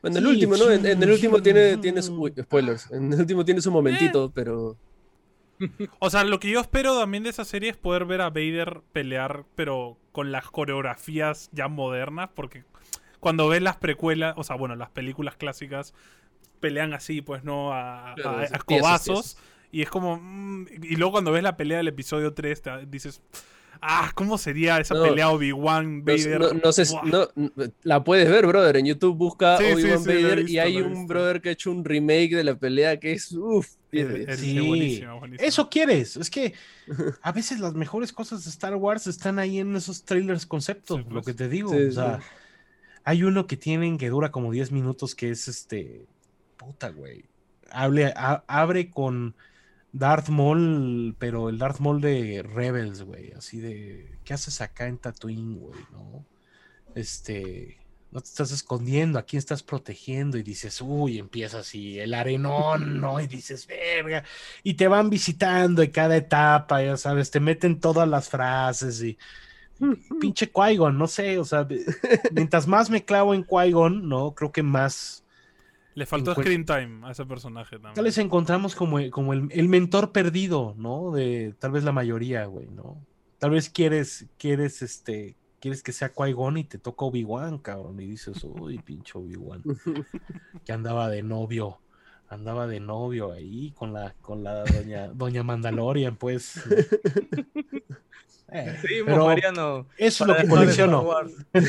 Bueno, 0.00 0.18
el 0.18 0.24
Sí, 0.24 0.30
último, 0.30 0.56
¿no? 0.56 0.70
En, 0.70 0.86
en 0.86 1.02
el 1.02 1.10
último 1.10 1.42
tiene, 1.42 1.76
tiene 1.78 2.02
su. 2.02 2.14
uy, 2.20 2.32
spoilers. 2.40 2.90
En 2.90 3.12
el 3.12 3.20
último 3.20 3.44
tiene 3.44 3.60
su 3.60 3.70
momentito, 3.72 4.30
pero. 4.34 4.76
O 5.98 6.10
sea, 6.10 6.24
lo 6.24 6.40
que 6.40 6.50
yo 6.50 6.60
espero 6.60 6.98
también 6.98 7.22
de 7.24 7.30
esa 7.30 7.44
serie 7.44 7.70
es 7.70 7.76
poder 7.76 8.04
ver 8.04 8.20
a 8.20 8.30
Vader 8.30 8.82
pelear, 8.92 9.44
pero 9.54 9.98
con 10.12 10.32
las 10.32 10.50
coreografías 10.50 11.48
ya 11.52 11.68
modernas, 11.68 12.30
porque 12.34 12.64
cuando 13.20 13.48
ves 13.48 13.62
las 13.62 13.76
precuelas, 13.76 14.34
o 14.36 14.44
sea, 14.44 14.56
bueno, 14.56 14.74
las 14.76 14.90
películas 14.90 15.36
clásicas 15.36 15.94
pelean 16.60 16.92
así, 16.94 17.22
pues, 17.22 17.44
¿no? 17.44 17.72
A, 17.72 18.14
Claro, 18.16 18.38
a- 18.38 18.42
a 18.42 18.46
sí, 18.46 18.54
escobazos. 18.54 19.34
piezas, 19.34 19.38
Y 19.72 19.82
es 19.82 19.88
como. 19.90 20.18
mm, 20.22 20.66
y 20.82 20.96
luego 20.96 21.12
cuando 21.12 21.32
ves 21.32 21.42
la 21.42 21.56
pelea 21.56 21.78
del 21.78 21.88
episodio 21.88 22.34
3, 22.34 22.62
te 22.62 22.86
dices. 22.86 23.22
Ah, 23.84 24.12
¿cómo 24.14 24.38
sería 24.38 24.78
esa 24.78 24.94
No, 24.94 25.02
pelea 25.02 25.28
Obi-Wan, 25.30 26.04
Vader? 26.04 26.38
no- 26.38 26.52
no 26.54 26.72
sé, 26.72 26.84
la 27.82 28.04
puedes 28.04 28.30
ver, 28.30 28.46
brother. 28.46 28.76
En 28.76 28.86
YouTube 28.86 29.16
busca 29.16 29.58
Sí, 29.58 29.64
Obi-Wan 29.64 29.98
sí, 30.04 30.06
lo 30.06 30.14
Vader 30.22 30.48
y 30.48 30.58
hay 30.60 30.78
lo 30.78 30.86
un 30.86 31.06
brother 31.08 31.40
que 31.40 31.48
ha 31.48 31.52
hecho 31.52 31.72
un 31.72 31.84
remake 31.84 32.36
de 32.36 32.44
la 32.44 32.54
pelea 32.56 33.00
que 33.00 33.12
es. 33.12 33.32
Uff, 33.32 33.66
Es- 33.90 34.06
es- 34.08 34.38
Sí, 34.40 34.56
es 34.56 34.64
buenísimo, 34.66 35.18
buenísimo. 35.18 35.48
Eso 35.48 35.68
quieres. 35.68 36.16
Es 36.16 36.30
que 36.30 36.54
a 37.22 37.32
veces 37.32 37.58
las 37.58 37.74
mejores 37.74 38.12
cosas 38.12 38.44
de 38.44 38.50
Star 38.50 38.76
Wars 38.76 39.06
están 39.08 39.38
ahí 39.40 39.58
en 39.58 39.74
esos 39.74 40.04
trailers 40.04 40.46
conceptos, 40.46 40.98
Sí, 40.98 41.02
pues. 41.02 41.14
lo 41.14 41.22
que 41.22 41.34
te 41.34 41.48
digo. 41.48 41.70
Sí, 41.72 41.82
o 41.88 41.90
sea, 41.92 42.18
sí. 42.20 42.24
hay 43.04 43.24
uno 43.24 43.46
que 43.48 43.56
tienen 43.56 43.98
que 43.98 44.08
dura 44.10 44.30
como 44.30 44.52
10 44.52 44.70
minutos 44.70 45.14
que 45.16 45.30
es 45.30 45.48
este. 45.48 46.06
Puta, 46.56 46.90
güey. 46.90 47.24
Hable- 47.72 48.12
a- 48.14 48.44
abre 48.46 48.90
con 48.90 49.34
Darth 49.92 50.30
Maul, 50.30 51.14
pero 51.18 51.50
el 51.50 51.58
Darth 51.58 51.80
Maul 51.80 52.00
de 52.00 52.42
Rebels, 52.42 53.02
güey. 53.02 53.32
Así 53.32 53.60
de. 53.60 54.18
¿Qué 54.24 54.34
haces 54.34 54.60
acá 54.60 54.86
en 54.88 54.98
Tatooine, 54.98 55.58
güey? 55.58 55.80
¿No? 55.92 56.24
Este. 56.94 57.78
No 58.10 58.20
te 58.20 58.28
estás 58.28 58.52
escondiendo, 58.52 59.18
¿a 59.18 59.22
quién 59.22 59.38
estás 59.38 59.62
protegiendo? 59.62 60.36
Y 60.36 60.42
dices, 60.42 60.82
uy, 60.82 61.18
empieza 61.18 61.60
así, 61.60 61.98
el 61.98 62.12
arenón, 62.12 63.00
¿no? 63.00 63.18
Y 63.20 63.26
dices, 63.26 63.66
verga. 63.66 64.22
Y 64.62 64.74
te 64.74 64.86
van 64.86 65.08
visitando 65.08 65.82
en 65.82 65.90
cada 65.90 66.16
etapa, 66.16 66.82
ya 66.82 66.98
sabes, 66.98 67.30
te 67.30 67.40
meten 67.40 67.80
todas 67.80 68.08
las 68.08 68.28
frases 68.28 69.02
y. 69.02 69.18
Pinche 70.20 70.52
Qui-Gon, 70.52 70.96
no 70.96 71.08
sé, 71.08 71.38
o 71.38 71.44
sea, 71.44 71.66
mientras 72.32 72.66
más 72.68 72.88
me 72.90 73.04
clavo 73.04 73.34
en 73.34 73.44
Qui-Gon, 73.44 74.02
¿no? 74.08 74.34
Creo 74.34 74.52
que 74.52 74.62
más. 74.62 75.21
Le 75.94 76.06
faltó 76.06 76.34
screen 76.34 76.64
time 76.64 77.06
a 77.06 77.10
ese 77.12 77.24
personaje 77.26 77.76
también. 77.76 77.94
Tal 77.94 78.04
vez 78.04 78.16
encontramos 78.18 78.74
como, 78.74 78.98
el- 78.98 79.10
como 79.10 79.32
el, 79.32 79.48
el 79.52 79.68
mentor 79.68 80.12
perdido, 80.12 80.74
¿no? 80.78 81.10
De 81.12 81.54
tal 81.58 81.72
vez 81.72 81.84
la 81.84 81.92
mayoría, 81.92 82.46
güey, 82.46 82.68
¿no? 82.70 82.96
Tal 83.38 83.50
vez 83.50 83.68
quieres, 83.68 84.26
quieres, 84.38 84.80
este, 84.82 85.36
quieres 85.60 85.82
que 85.82 85.92
sea 85.92 86.12
Qui-Gon 86.14 86.58
y 86.58 86.64
te 86.64 86.78
toca 86.78 87.04
Obi-Wan, 87.04 87.58
cabrón, 87.58 88.00
y 88.00 88.06
dices, 88.06 88.42
uy, 88.44 88.78
pinche 88.78 89.18
Obi-Wan, 89.18 89.62
que 90.64 90.72
andaba 90.72 91.08
de 91.08 91.22
novio 91.22 91.78
andaba 92.32 92.66
de 92.66 92.80
novio 92.80 93.32
ahí 93.32 93.72
con 93.76 93.92
la, 93.92 94.14
con 94.20 94.42
la 94.42 94.64
doña, 94.64 95.08
doña 95.08 95.42
Mandalorian, 95.42 96.16
pues. 96.16 96.62
Eh, 98.54 98.76
pero 99.06 99.24
Mariano. 99.26 99.86
eso 99.96 100.24
es 100.24 100.28
lo 100.28 100.36
que 100.36 100.46
colecciono. 100.48 101.06
Sí, 101.54 101.60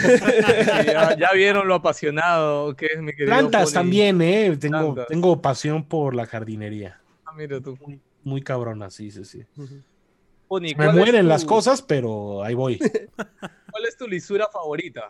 ya, 0.86 1.18
ya 1.18 1.32
vieron 1.34 1.68
lo 1.68 1.76
apasionado 1.76 2.76
que 2.76 2.88
es 2.88 3.00
mi 3.02 3.12
querido 3.14 3.28
Plantas 3.28 3.70
Pony. 3.70 3.74
también, 3.74 4.22
¿eh? 4.22 4.58
Tengo, 4.58 4.80
Plantas. 4.94 5.08
tengo 5.08 5.42
pasión 5.42 5.86
por 5.86 6.14
la 6.14 6.26
jardinería. 6.26 7.00
Ah, 7.26 7.32
mira 7.38 7.62
tú. 7.62 7.78
Muy, 7.86 8.02
muy 8.24 8.42
cabrona, 8.42 8.90
sí, 8.90 9.12
sí, 9.12 9.24
sí. 9.24 9.46
Pony, 10.50 10.62
Me 10.62 10.76
¿cuál 10.76 10.90
es 10.90 10.96
mueren 10.96 11.22
tu- 11.22 11.28
las 11.30 11.46
cosas, 11.46 11.82
pero 11.82 12.44
ahí 12.44 12.54
voy. 12.54 12.78
¿Cuál 13.72 13.86
es 13.88 13.96
tu 13.98 14.06
lisura 14.08 14.48
favorita? 14.52 15.10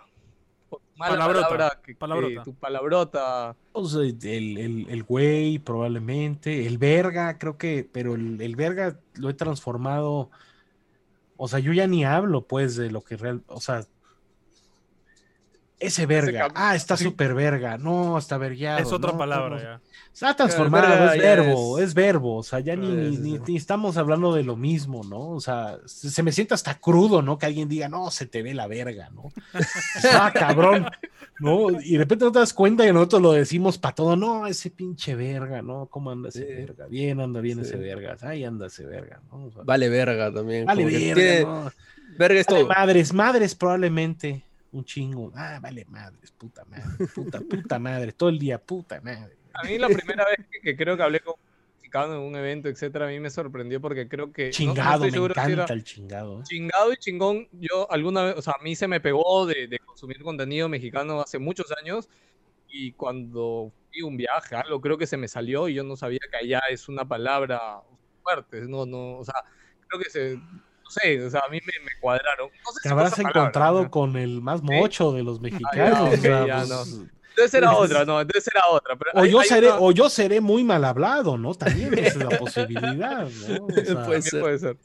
Mala 0.95 1.13
Palabrota, 1.15 1.47
palabra, 1.49 1.79
que- 1.81 1.93
que- 1.93 1.95
palabrota. 1.97 2.43
tu 2.43 2.53
palabrota. 2.55 3.55
O 3.71 3.85
sea, 3.87 4.01
el, 4.03 4.57
el, 4.57 4.85
el 4.89 5.03
güey, 5.03 5.57
probablemente. 5.59 6.67
El 6.67 6.77
verga, 6.77 7.37
creo 7.39 7.57
que, 7.57 7.87
pero 7.91 8.13
el, 8.15 8.39
el 8.39 8.55
verga 8.55 8.99
lo 9.15 9.29
he 9.29 9.33
transformado. 9.33 10.29
O 11.35 11.47
sea, 11.47 11.59
yo 11.59 11.73
ya 11.73 11.87
ni 11.87 12.05
hablo, 12.05 12.45
pues, 12.47 12.75
de 12.75 12.91
lo 12.91 13.01
que 13.01 13.17
real. 13.17 13.41
O 13.47 13.59
sea, 13.59 13.83
ese 15.80 16.05
verga. 16.05 16.47
ah, 16.55 16.76
está 16.76 16.95
sí. 16.97 17.03
súper 17.03 17.34
verga. 17.34 17.78
No, 17.78 18.17
está 18.17 18.38
vergueado. 18.38 18.80
Es 18.80 18.91
otra 18.91 19.11
no, 19.11 19.17
palabra 19.17 19.55
no, 19.55 19.61
ya. 19.61 19.82
Está 20.13 20.36
transformado, 20.36 20.88
verga 20.89 21.15
es 21.15 21.21
verbo, 21.21 21.80
es- 21.80 21.86
es... 21.86 21.93
verbo. 21.93 22.36
O 22.38 22.43
sea, 22.43 22.59
ya 22.59 22.76
ni, 22.76 22.88
ni- 23.17 23.55
estamos 23.57 23.97
hablando 23.97 24.34
de 24.34 24.43
lo 24.43 24.55
mismo, 24.55 25.03
¿no? 25.03 25.30
O 25.32 25.39
sea, 25.41 25.80
se, 25.86 26.09
se 26.11 26.21
me 26.24 26.32
siente 26.32 26.53
hasta 26.53 26.76
crudo, 26.80 27.21
¿no? 27.24 27.38
Que 27.39 27.47
alguien 27.47 27.67
diga, 27.67 27.89
no, 27.89 28.11
se 28.11 28.28
te 28.28 28.43
ve 28.43 28.53
la 28.53 28.67
verga, 28.67 29.09
¿no? 29.09 29.32
ah, 30.13 30.32
cabrón, 30.34 30.86
¿no? 31.39 31.71
Y 31.82 31.93
de 31.93 31.97
repente 31.97 32.26
no 32.26 32.32
te 32.32 32.39
das 32.39 32.53
cuenta 32.53 32.84
que 32.86 32.93
nosotros 32.93 33.21
lo 33.24 33.32
decimos 33.34 33.78
para 33.80 33.95
todo, 33.95 34.15
no, 34.15 34.45
ese 34.47 34.69
pinche 34.69 35.15
verga, 35.15 35.61
¿no? 35.63 35.88
¿Cómo 35.88 36.11
anda 36.11 36.30
ese 36.30 36.45
Sí. 36.45 36.53
verga? 36.53 36.86
Bien, 36.88 37.19
anda 37.19 37.41
bien 37.41 37.57
Sí. 37.57 37.69
ese 37.71 37.78
verga. 37.78 38.15
Ahí 38.21 38.43
anda 38.43 38.67
ese 38.67 38.86
verga, 38.86 39.19
¿no? 39.32 39.45
O 39.45 39.51
sea, 39.51 39.63
Vale 39.63 39.89
verga 39.89 40.32
también. 40.32 40.65
vale 40.65 40.86
verga, 40.86 40.99
tiene- 41.15 41.41
¿no? 41.41 41.71
Verga 42.19 42.39
es 42.39 42.45
Vale 42.45 42.59
todo. 42.59 42.67
madres, 42.69 43.13
madres 43.13 43.55
probablemente. 43.55 44.45
Un 44.74 44.84
chingo. 44.86 45.32
Ah, 45.36 45.59
vale 45.61 45.86
madres, 45.86 46.32
puta 46.32 46.65
madre, 46.65 47.07
puta, 47.13 47.39
puta 47.41 47.80
madre, 47.80 48.11
todo 48.11 48.30
el 48.30 48.39
día, 48.39 48.57
puta 48.57 48.99
madre. 49.01 49.38
A 49.53 49.63
mí 49.63 49.78
la 49.78 49.88
primera 49.88 50.26
vez 50.26 50.45
que, 50.51 50.59
que 50.61 50.76
creo 50.76 50.97
que 50.97 51.03
hablé 51.03 51.19
con 51.19 51.36
un 51.36 51.76
mexicano 51.78 52.15
en 52.15 52.21
un 52.21 52.36
evento, 52.36 52.69
etcétera, 52.69 53.05
a 53.05 53.09
mí 53.09 53.19
me 53.19 53.30
sorprendió 53.30 53.80
porque 53.80 54.07
creo 54.09 54.34
que... 54.34 54.45
no- 54.45 54.49
no 54.49 54.51
Chingado, 54.51 55.03
me 55.05 55.11
seguro 55.11 55.34
si 55.36 55.39
era 55.39 55.51
encanta 55.53 55.74
el 55.74 55.84
chingado. 55.84 56.39
¿eh? 56.39 56.43
Chingado 56.43 56.91
y 56.91 56.97
chingón, 56.97 57.47
yo 57.51 57.89
alguna 57.91 58.24
vez, 58.24 58.36
o 58.38 58.41
sea, 58.41 58.55
a 58.59 58.63
mí 58.63 58.76
se 58.76 58.88
me 58.88 58.99
pegó 58.99 59.45
de, 59.45 59.67
de 59.67 59.78
consumir 59.80 60.21
contenido 60.24 60.67
mexicano 60.69 61.21
hace 61.21 61.38
muchos 61.38 61.71
años 61.80 62.09
y 62.67 62.93
cuando 62.93 63.71
fui 63.91 64.01
un 64.01 64.17
viaje, 64.17 64.55
algo 64.55 64.82
creo 64.82 64.97
que 64.97 65.05
se 65.05 65.17
me 65.17 65.28
salió 65.28 65.69
y 65.69 65.76
yo 65.76 65.84
no 65.84 65.95
sabía 65.95 66.19
que 66.32 66.38
allá 66.38 66.61
es 66.71 66.89
una 66.89 67.07
palabra 67.07 67.61
fuerte, 68.24 68.61
no, 68.61 68.88
no, 68.88 69.19
o 69.19 69.24
sea, 69.24 69.36
creo 69.88 70.01
que 70.01 70.09
se, 70.09 70.39
sé, 70.93 71.21
o 71.25 71.29
sea, 71.29 71.41
a 71.45 71.49
mí 71.49 71.59
me, 71.65 71.73
me 71.83 71.91
cuadraron. 71.99 72.49
No 72.65 72.71
sé 72.71 72.79
Te 72.83 72.89
si 72.89 72.93
habrás 72.93 73.11
palabra, 73.15 73.39
encontrado 73.41 73.83
¿no? 73.83 73.91
con 73.91 74.15
el 74.15 74.41
más 74.41 74.61
mocho 74.63 75.11
de 75.11 75.23
los 75.23 75.41
mexicanos. 75.41 76.13
o 76.13 76.17
sea, 76.17 76.47
ya 76.47 76.57
pues, 76.57 76.69
no. 76.69 77.07
Entonces 77.29 77.53
era 77.55 77.73
otra, 77.75 78.05
no, 78.05 78.21
entonces 78.21 78.53
era 78.53 78.67
otra. 78.69 78.95
Pero 78.95 79.11
o, 79.15 79.19
hay- 79.23 79.31
yo 79.31 79.39
hay 79.39 79.47
seré, 79.47 79.67
una- 79.67 79.79
o 79.79 79.91
yo 79.91 80.09
seré 80.09 80.39
muy 80.39 80.63
mal 80.63 80.85
hablado, 80.85 81.35
¿no? 81.37 81.55
También 81.55 81.91
esa 81.97 82.07
es 82.07 82.15
la 82.17 82.37
posibilidad, 82.37 83.27
¿no? 83.27 83.65
O 83.65 83.71
sea, 83.85 84.05
Puede 84.05 84.21
ser. 84.21 84.39
puede 84.41 84.59
ser. 84.59 84.77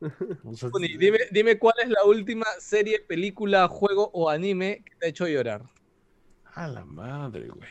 o 0.44 0.54
sea, 0.56 0.70
Pony, 0.70 0.96
dime, 0.98 1.18
dime 1.30 1.58
cuál 1.58 1.74
es 1.82 1.88
la 1.90 2.02
última 2.04 2.46
serie, 2.58 2.98
película, 3.00 3.68
juego 3.68 4.10
o 4.14 4.28
anime 4.30 4.82
que 4.84 4.96
te 4.96 5.06
ha 5.06 5.08
hecho 5.10 5.28
llorar. 5.28 5.62
A 6.54 6.66
la 6.66 6.84
madre, 6.84 7.48
güey. 7.48 7.68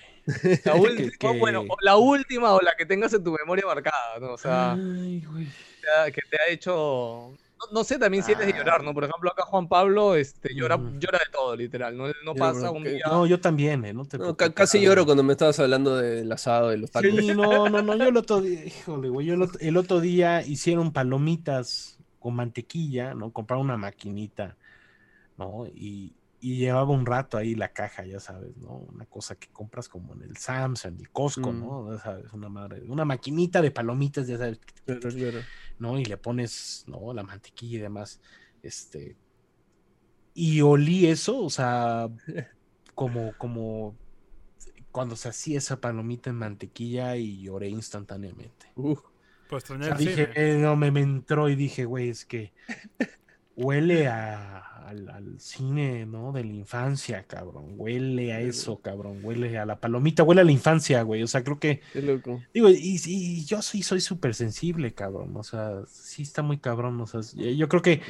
La 0.65 0.75
última, 0.75 1.11
que- 1.19 1.39
bueno, 1.39 1.61
o 1.67 1.75
la 1.81 1.97
última 1.97 2.53
o 2.53 2.61
la 2.61 2.75
que 2.77 2.85
tengas 2.85 3.11
en 3.13 3.23
tu 3.23 3.31
memoria 3.33 3.65
marcada, 3.65 4.19
¿no? 4.19 4.33
O 4.33 4.37
sea, 4.37 4.73
Ay, 4.73 5.25
güey. 5.25 5.47
te 5.81 5.89
ha- 5.89 6.11
que 6.11 6.21
te 6.29 6.39
ha 6.39 6.47
hecho. 6.49 7.33
No, 7.69 7.79
no 7.79 7.83
sé 7.83 7.99
también 7.99 8.23
si 8.23 8.31
eres 8.31 8.47
de 8.47 8.53
llorar, 8.53 8.83
¿no? 8.83 8.93
Por 8.93 9.03
ejemplo, 9.03 9.31
acá 9.31 9.43
Juan 9.43 9.67
Pablo 9.67 10.15
este, 10.15 10.53
llora, 10.55 10.77
llora 10.77 11.19
de 11.19 11.31
todo, 11.31 11.55
literal. 11.55 11.95
No, 11.95 12.07
no 12.25 12.35
pasa 12.35 12.71
un 12.71 12.83
día. 12.83 13.03
No, 13.07 13.25
yo 13.25 13.39
también, 13.39 13.85
¿eh? 13.85 13.93
No 13.93 14.05
te 14.05 14.17
No, 14.17 14.23
preocupes. 14.23 14.47
ca- 14.49 14.53
casi 14.53 14.81
lloro 14.81 15.05
cuando 15.05 15.23
me 15.23 15.33
estabas 15.33 15.59
hablando 15.59 15.95
del 15.97 16.31
asado, 16.31 16.69
de 16.69 16.77
los 16.77 16.91
tacos. 16.91 17.09
Sí, 17.11 17.33
no, 17.35 17.69
no, 17.69 17.81
no, 17.81 17.95
yo 17.95 18.09
el 18.09 18.17
otro 18.17 18.41
día, 18.41 18.65
híjole, 18.65 19.09
güey, 19.09 19.27
yo 19.27 19.33
el 19.35 19.41
otro, 19.43 19.59
el 19.59 19.77
otro 19.77 19.99
día 19.99 20.41
hicieron 20.45 20.91
palomitas 20.91 21.99
con 22.19 22.35
mantequilla, 22.35 23.13
¿no? 23.13 23.31
Compraron 23.31 23.65
una 23.65 23.77
maquinita, 23.77 24.57
¿no? 25.37 25.65
Y, 25.67 26.13
y 26.41 26.57
llevaba 26.57 26.91
un 26.91 27.05
rato 27.05 27.37
ahí 27.37 27.53
la 27.55 27.71
caja, 27.71 28.03
ya 28.05 28.19
sabes, 28.19 28.57
¿no? 28.57 28.71
Una 28.77 29.05
cosa 29.05 29.35
que 29.35 29.47
compras 29.49 29.87
como 29.87 30.13
en 30.15 30.23
el 30.23 30.37
Sam's, 30.37 30.85
en 30.85 30.97
el 30.99 31.09
Costco, 31.11 31.53
Mm. 31.53 31.59
¿no? 31.59 31.93
Ya 31.93 31.99
sabes, 31.99 32.33
una 32.33 32.49
madre, 32.49 32.81
una 32.87 33.05
maquinita 33.05 33.61
de 33.61 33.71
palomitas, 33.71 34.27
ya 34.27 34.37
sabes. 34.39 34.59
¿no? 35.79 35.99
Y 35.99 36.05
le 36.05 36.17
pones, 36.17 36.83
¿no? 36.87 37.13
La 37.13 37.23
mantequilla 37.23 37.77
y 37.77 37.81
demás, 37.81 38.21
este, 38.63 39.15
y 40.33 40.61
olí 40.61 41.07
eso, 41.07 41.39
o 41.39 41.49
sea, 41.49 42.09
como, 42.95 43.33
como 43.37 43.95
cuando 44.91 45.15
se 45.15 45.29
hacía 45.29 45.57
esa 45.57 45.79
palomita 45.79 46.29
en 46.29 46.37
mantequilla 46.37 47.15
y 47.17 47.41
lloré 47.43 47.69
instantáneamente. 47.69 48.67
Uh, 48.75 48.95
Pues 49.47 49.69
O 49.69 49.81
sea, 49.83 49.95
dije, 49.95 50.29
eh, 50.35 50.57
no, 50.57 50.75
me, 50.75 50.91
me 50.91 51.01
entró 51.01 51.49
y 51.49 51.55
dije, 51.55 51.85
güey, 51.85 52.09
es 52.09 52.25
que 52.25 52.53
huele 53.61 54.07
a, 54.07 54.59
al, 54.87 55.09
al 55.09 55.39
cine, 55.39 56.05
¿no? 56.05 56.31
De 56.31 56.43
la 56.43 56.53
infancia, 56.53 57.23
cabrón. 57.27 57.75
Huele 57.77 58.33
a 58.33 58.41
eso, 58.41 58.81
cabrón. 58.81 59.19
Huele 59.23 59.57
a 59.57 59.65
la 59.65 59.79
palomita, 59.79 60.23
huele 60.23 60.41
a 60.41 60.43
la 60.43 60.51
infancia, 60.51 61.01
güey. 61.03 61.23
O 61.23 61.27
sea, 61.27 61.43
creo 61.43 61.59
que, 61.59 61.81
qué 61.93 62.01
loco. 62.01 62.41
digo, 62.53 62.69
y, 62.69 62.99
y 63.05 63.45
yo 63.45 63.61
sí 63.61 63.83
soy 63.83 64.01
súper 64.01 64.35
sensible, 64.35 64.93
cabrón. 64.93 65.35
O 65.35 65.43
sea, 65.43 65.81
sí 65.87 66.23
está 66.23 66.41
muy 66.41 66.57
cabrón. 66.59 66.99
O 67.01 67.07
sea, 67.07 67.21
yo 67.35 67.67
creo 67.69 67.81
que 67.81 68.01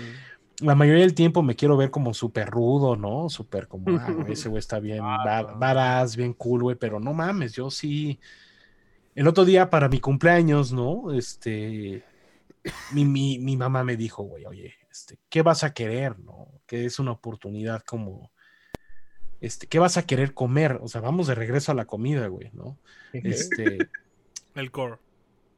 la 0.59 0.75
mayoría 0.75 1.01
del 1.01 1.15
tiempo 1.15 1.41
me 1.43 1.55
quiero 1.55 1.77
ver 1.77 1.91
como 1.91 2.13
súper 2.13 2.49
rudo, 2.49 2.95
¿no? 2.95 3.29
Súper 3.29 3.67
como, 3.67 3.97
ah, 3.97 4.11
güey, 4.11 4.33
ese 4.33 4.49
güey 4.49 4.59
está 4.59 4.79
bien 4.79 4.99
Ah, 5.03 5.55
badass, 5.57 6.15
bien 6.15 6.33
cool, 6.33 6.61
güey, 6.63 6.75
pero 6.77 6.99
no 6.99 7.13
mames, 7.13 7.53
yo 7.53 7.69
sí. 7.71 8.19
El 9.15 9.27
otro 9.27 9.45
día 9.45 9.69
para 9.69 9.89
mi 9.89 9.99
cumpleaños, 9.99 10.71
¿no? 10.71 11.11
Este, 11.13 12.03
mi, 12.93 13.05
mi, 13.05 13.39
mi 13.39 13.57
mamá 13.57 13.83
me 13.83 13.97
dijo, 13.97 14.23
güey, 14.23 14.45
oye, 14.45 14.75
este, 14.91 15.17
¿qué 15.29 15.41
vas 15.41 15.63
a 15.63 15.73
querer, 15.73 16.19
no? 16.19 16.49
Que 16.67 16.85
es 16.85 16.99
una 16.99 17.11
oportunidad 17.11 17.81
como, 17.83 18.31
este, 19.39 19.67
¿qué 19.67 19.79
vas 19.79 19.97
a 19.97 20.05
querer 20.05 20.33
comer? 20.33 20.79
O 20.81 20.87
sea, 20.87 21.01
vamos 21.01 21.27
de 21.27 21.35
regreso 21.35 21.71
a 21.71 21.75
la 21.75 21.85
comida, 21.85 22.27
güey, 22.27 22.51
¿no? 22.53 22.77
Este, 23.13 23.77
El 24.55 24.69
core. 24.71 24.97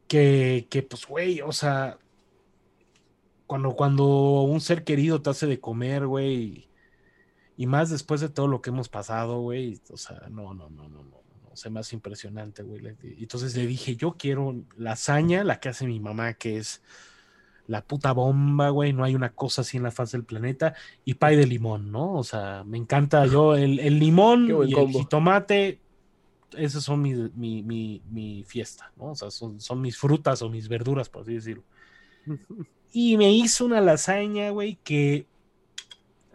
que, 0.07 0.67
que 0.69 0.83
pues, 0.83 1.05
güey, 1.07 1.41
o 1.41 1.51
sea, 1.51 1.97
cuando, 3.47 3.75
cuando 3.75 4.41
un 4.43 4.61
ser 4.61 4.83
querido 4.83 5.21
te 5.21 5.31
hace 5.31 5.47
de 5.47 5.59
comer, 5.59 6.05
güey, 6.05 6.69
y 7.57 7.65
más 7.65 7.89
después 7.89 8.21
de 8.21 8.29
todo 8.29 8.47
lo 8.47 8.61
que 8.61 8.69
hemos 8.69 8.89
pasado, 8.89 9.41
güey, 9.41 9.81
o 9.89 9.97
sea, 9.97 10.27
no, 10.29 10.53
no, 10.53 10.69
no, 10.69 10.89
no, 10.89 11.03
no, 11.03 11.23
no, 11.23 11.49
o 11.51 11.55
sea, 11.55 11.71
más 11.71 11.91
impresionante, 11.93 12.63
güey. 12.63 12.81
Entonces 13.19 13.55
le 13.55 13.65
dije, 13.67 13.95
yo 13.95 14.15
quiero 14.17 14.63
lasaña, 14.75 15.43
la 15.43 15.59
que 15.59 15.69
hace 15.69 15.85
mi 15.85 15.99
mamá, 15.99 16.33
que 16.33 16.57
es 16.57 16.81
la 17.67 17.83
puta 17.83 18.11
bomba, 18.11 18.69
güey, 18.69 18.93
no 18.93 19.03
hay 19.03 19.15
una 19.15 19.29
cosa 19.29 19.61
así 19.61 19.77
en 19.77 19.83
la 19.83 19.91
faz 19.91 20.11
del 20.11 20.23
planeta, 20.23 20.73
y 21.05 21.15
pay 21.15 21.35
de 21.35 21.47
limón, 21.47 21.91
¿no? 21.91 22.13
O 22.13 22.23
sea, 22.23 22.63
me 22.65 22.77
encanta 22.77 23.25
yo, 23.25 23.55
el, 23.55 23.79
el 23.79 23.99
limón 23.99 24.47
y 24.47 24.51
el 24.51 24.73
combo. 24.73 24.99
jitomate, 24.99 25.79
esas 26.57 26.83
son 26.83 27.01
mi, 27.01 27.13
mi, 27.35 27.63
mi, 27.63 28.01
mi 28.09 28.43
fiesta, 28.43 28.91
¿no? 28.97 29.11
O 29.11 29.15
sea, 29.15 29.31
son, 29.31 29.59
son 29.59 29.81
mis 29.81 29.97
frutas 29.97 30.41
o 30.41 30.49
mis 30.49 30.67
verduras, 30.67 31.09
por 31.09 31.23
así 31.23 31.33
decirlo. 31.33 31.63
Y 32.95 33.17
me 33.17 33.33
hizo 33.33 33.65
una 33.65 33.81
lasaña, 33.81 34.51
güey, 34.51 34.77
que 34.83 35.25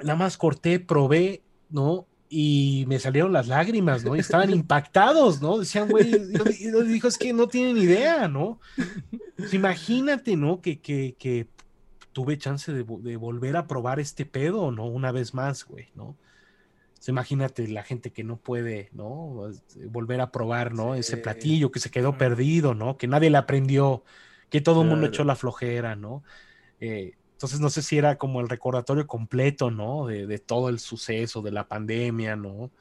nada 0.02 0.16
más 0.16 0.36
corté, 0.36 0.80
probé, 0.80 1.40
¿no? 1.70 2.07
Y 2.30 2.84
me 2.88 2.98
salieron 2.98 3.32
las 3.32 3.48
lágrimas, 3.48 4.04
¿no? 4.04 4.14
Y 4.16 4.20
estaban 4.20 4.50
impactados, 4.54 5.40
¿no? 5.40 5.58
Decían, 5.58 5.88
güey, 5.88 6.10
yo, 6.32 6.44
yo 6.46 6.82
dijo, 6.84 7.08
es 7.08 7.18
que 7.18 7.32
no 7.32 7.48
tienen 7.48 7.78
idea, 7.78 8.28
¿no? 8.28 8.60
Pues 9.36 9.54
imagínate, 9.54 10.36
¿no? 10.36 10.60
Que, 10.60 10.80
que, 10.80 11.16
que 11.18 11.48
tuve 12.12 12.38
chance 12.38 12.72
de, 12.72 12.84
vo- 12.86 13.00
de 13.02 13.16
volver 13.16 13.56
a 13.56 13.66
probar 13.66 14.00
este 14.00 14.26
pedo, 14.26 14.72
¿no? 14.72 14.86
Una 14.86 15.12
vez 15.12 15.34
más, 15.34 15.64
güey, 15.64 15.88
¿no? 15.94 16.16
Pues 16.96 17.08
imagínate 17.08 17.68
la 17.68 17.84
gente 17.84 18.12
que 18.12 18.24
no 18.24 18.38
puede, 18.38 18.90
¿no? 18.92 19.48
Este, 19.50 19.86
Volver 19.86 20.20
a 20.20 20.32
probar, 20.32 20.74
¿no? 20.74 20.94
Ese 20.96 21.16
Sí. 21.16 21.22
platillo 21.22 21.70
que 21.70 21.80
se 21.80 21.90
quedó 21.90 22.18
perdido, 22.18 22.74
¿no? 22.74 22.96
Que 22.96 23.06
nadie 23.06 23.30
le 23.30 23.38
aprendió, 23.38 24.04
que 24.50 24.60
todo 24.60 24.82
el 24.82 24.88
mundo 24.88 25.06
echó 25.06 25.24
la 25.24 25.36
flojera, 25.36 25.94
¿no? 25.96 26.24
Eh, 26.80 27.17
entonces 27.38 27.60
no 27.60 27.70
sé 27.70 27.82
si 27.82 27.96
era 27.98 28.18
como 28.18 28.40
el 28.40 28.48
recordatorio 28.48 29.06
completo, 29.06 29.70
¿no? 29.70 30.06
De, 30.06 30.26
de 30.26 30.38
todo 30.40 30.68
el 30.70 30.80
suceso, 30.80 31.40
de 31.40 31.52
la 31.52 31.68
pandemia, 31.68 32.34
¿no? 32.36 32.72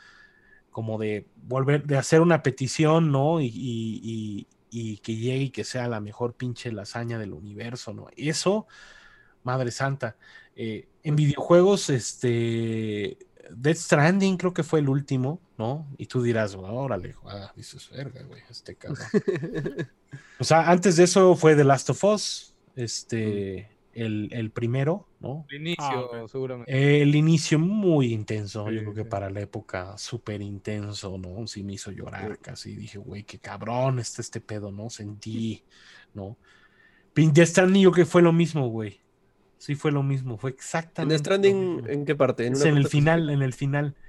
Como 0.72 0.98
de 1.00 1.28
volver, 1.44 1.86
de 1.86 1.98
hacer 1.98 2.22
una 2.22 2.44
petición, 2.44 3.12
¿no? 3.12 3.42
Y, 3.42 3.48
y- 3.48 4.02
y- 4.04 4.48
y 4.70 4.98
que 5.00 5.16
llegue 5.16 5.44
y 5.46 5.50
que 5.52 5.64
sea 5.64 5.88
la 5.88 6.00
mejor 6.02 6.34
pinche 6.36 6.72
lasaña 6.72 7.20
del 7.20 7.34
universo, 7.34 7.94
¿no? 7.94 8.08
Eso, 8.18 8.68
Madre 9.44 9.72
Santa. 9.72 10.18
eh, 10.56 10.88
en 11.04 11.16
videojuegos, 11.16 11.90
este, 11.90 13.18
Death 13.52 13.78
Stranding 13.78 14.38
creo 14.38 14.54
que 14.54 14.64
fue 14.64 14.80
el 14.82 14.90
último, 14.90 15.40
¿no? 15.58 15.88
Y 15.98 16.08
tú 16.08 16.22
dirás, 16.24 16.56
órale, 16.56 17.16
ah, 17.26 17.54
dices, 17.56 17.90
verga, 17.92 18.24
güey, 18.24 18.42
este 18.50 18.76
cabrón. 18.76 19.06
o 20.40 20.44
sea, 20.44 20.70
antes 20.70 20.96
de 20.98 21.04
eso 21.06 21.36
fue 21.36 21.56
The 21.56 21.64
Last 21.64 21.90
of 21.92 22.04
Us, 22.04 22.56
este, 22.76 23.70
el, 23.98 24.30
el 24.32 24.52
primero, 24.52 25.08
¿no? 25.20 25.46
El 25.50 25.62
inicio, 25.62 26.14
Ah, 26.14 26.28
seguramente. 26.28 27.02
El 27.02 27.16
inicio 27.16 27.60
muy 27.60 28.14
intenso, 28.14 28.70
yo 28.72 28.80
creo 28.82 28.94
que 28.94 29.04
sí. 29.04 29.10
para 29.10 29.30
la 29.30 29.42
época 29.42 29.98
súper 29.98 30.42
intenso, 30.42 31.18
¿no? 31.18 31.48
Sí 31.48 31.64
me 31.64 31.74
hizo 31.74 31.92
llorar 31.92 32.40
casi, 32.40 32.76
dije, 32.76 32.98
güey, 32.98 33.24
qué 33.24 33.40
cabrón 33.40 34.00
está 34.00 34.22
este 34.22 34.42
pedo, 34.42 34.72
¿no? 34.72 34.90
Sentí, 34.90 35.64
¿no? 36.14 36.38
Pin 37.14 37.34
Death 37.34 37.48
Stranding 37.50 37.84
yo 37.84 37.92
creo 37.92 38.06
que 38.06 38.12
fue 38.12 38.22
lo 38.22 38.34
mismo, 38.34 38.70
güey. 38.70 39.02
Sí 39.58 39.76
fue 39.76 39.92
lo 39.92 40.04
mismo, 40.04 40.38
fue 40.38 40.52
¿En 40.52 40.56
exactamente 40.56 41.16
lo 41.16 41.20
Stranding 41.20 41.84
en 41.88 42.06
qué 42.06 42.16
parte? 42.16 42.48
Es 42.48 42.62
una 42.62 42.70
en 42.70 42.78
el 42.78 42.88
final, 42.88 43.30
en 43.30 43.42
el 43.42 43.54
final. 43.54 43.86
específica? 43.88 44.08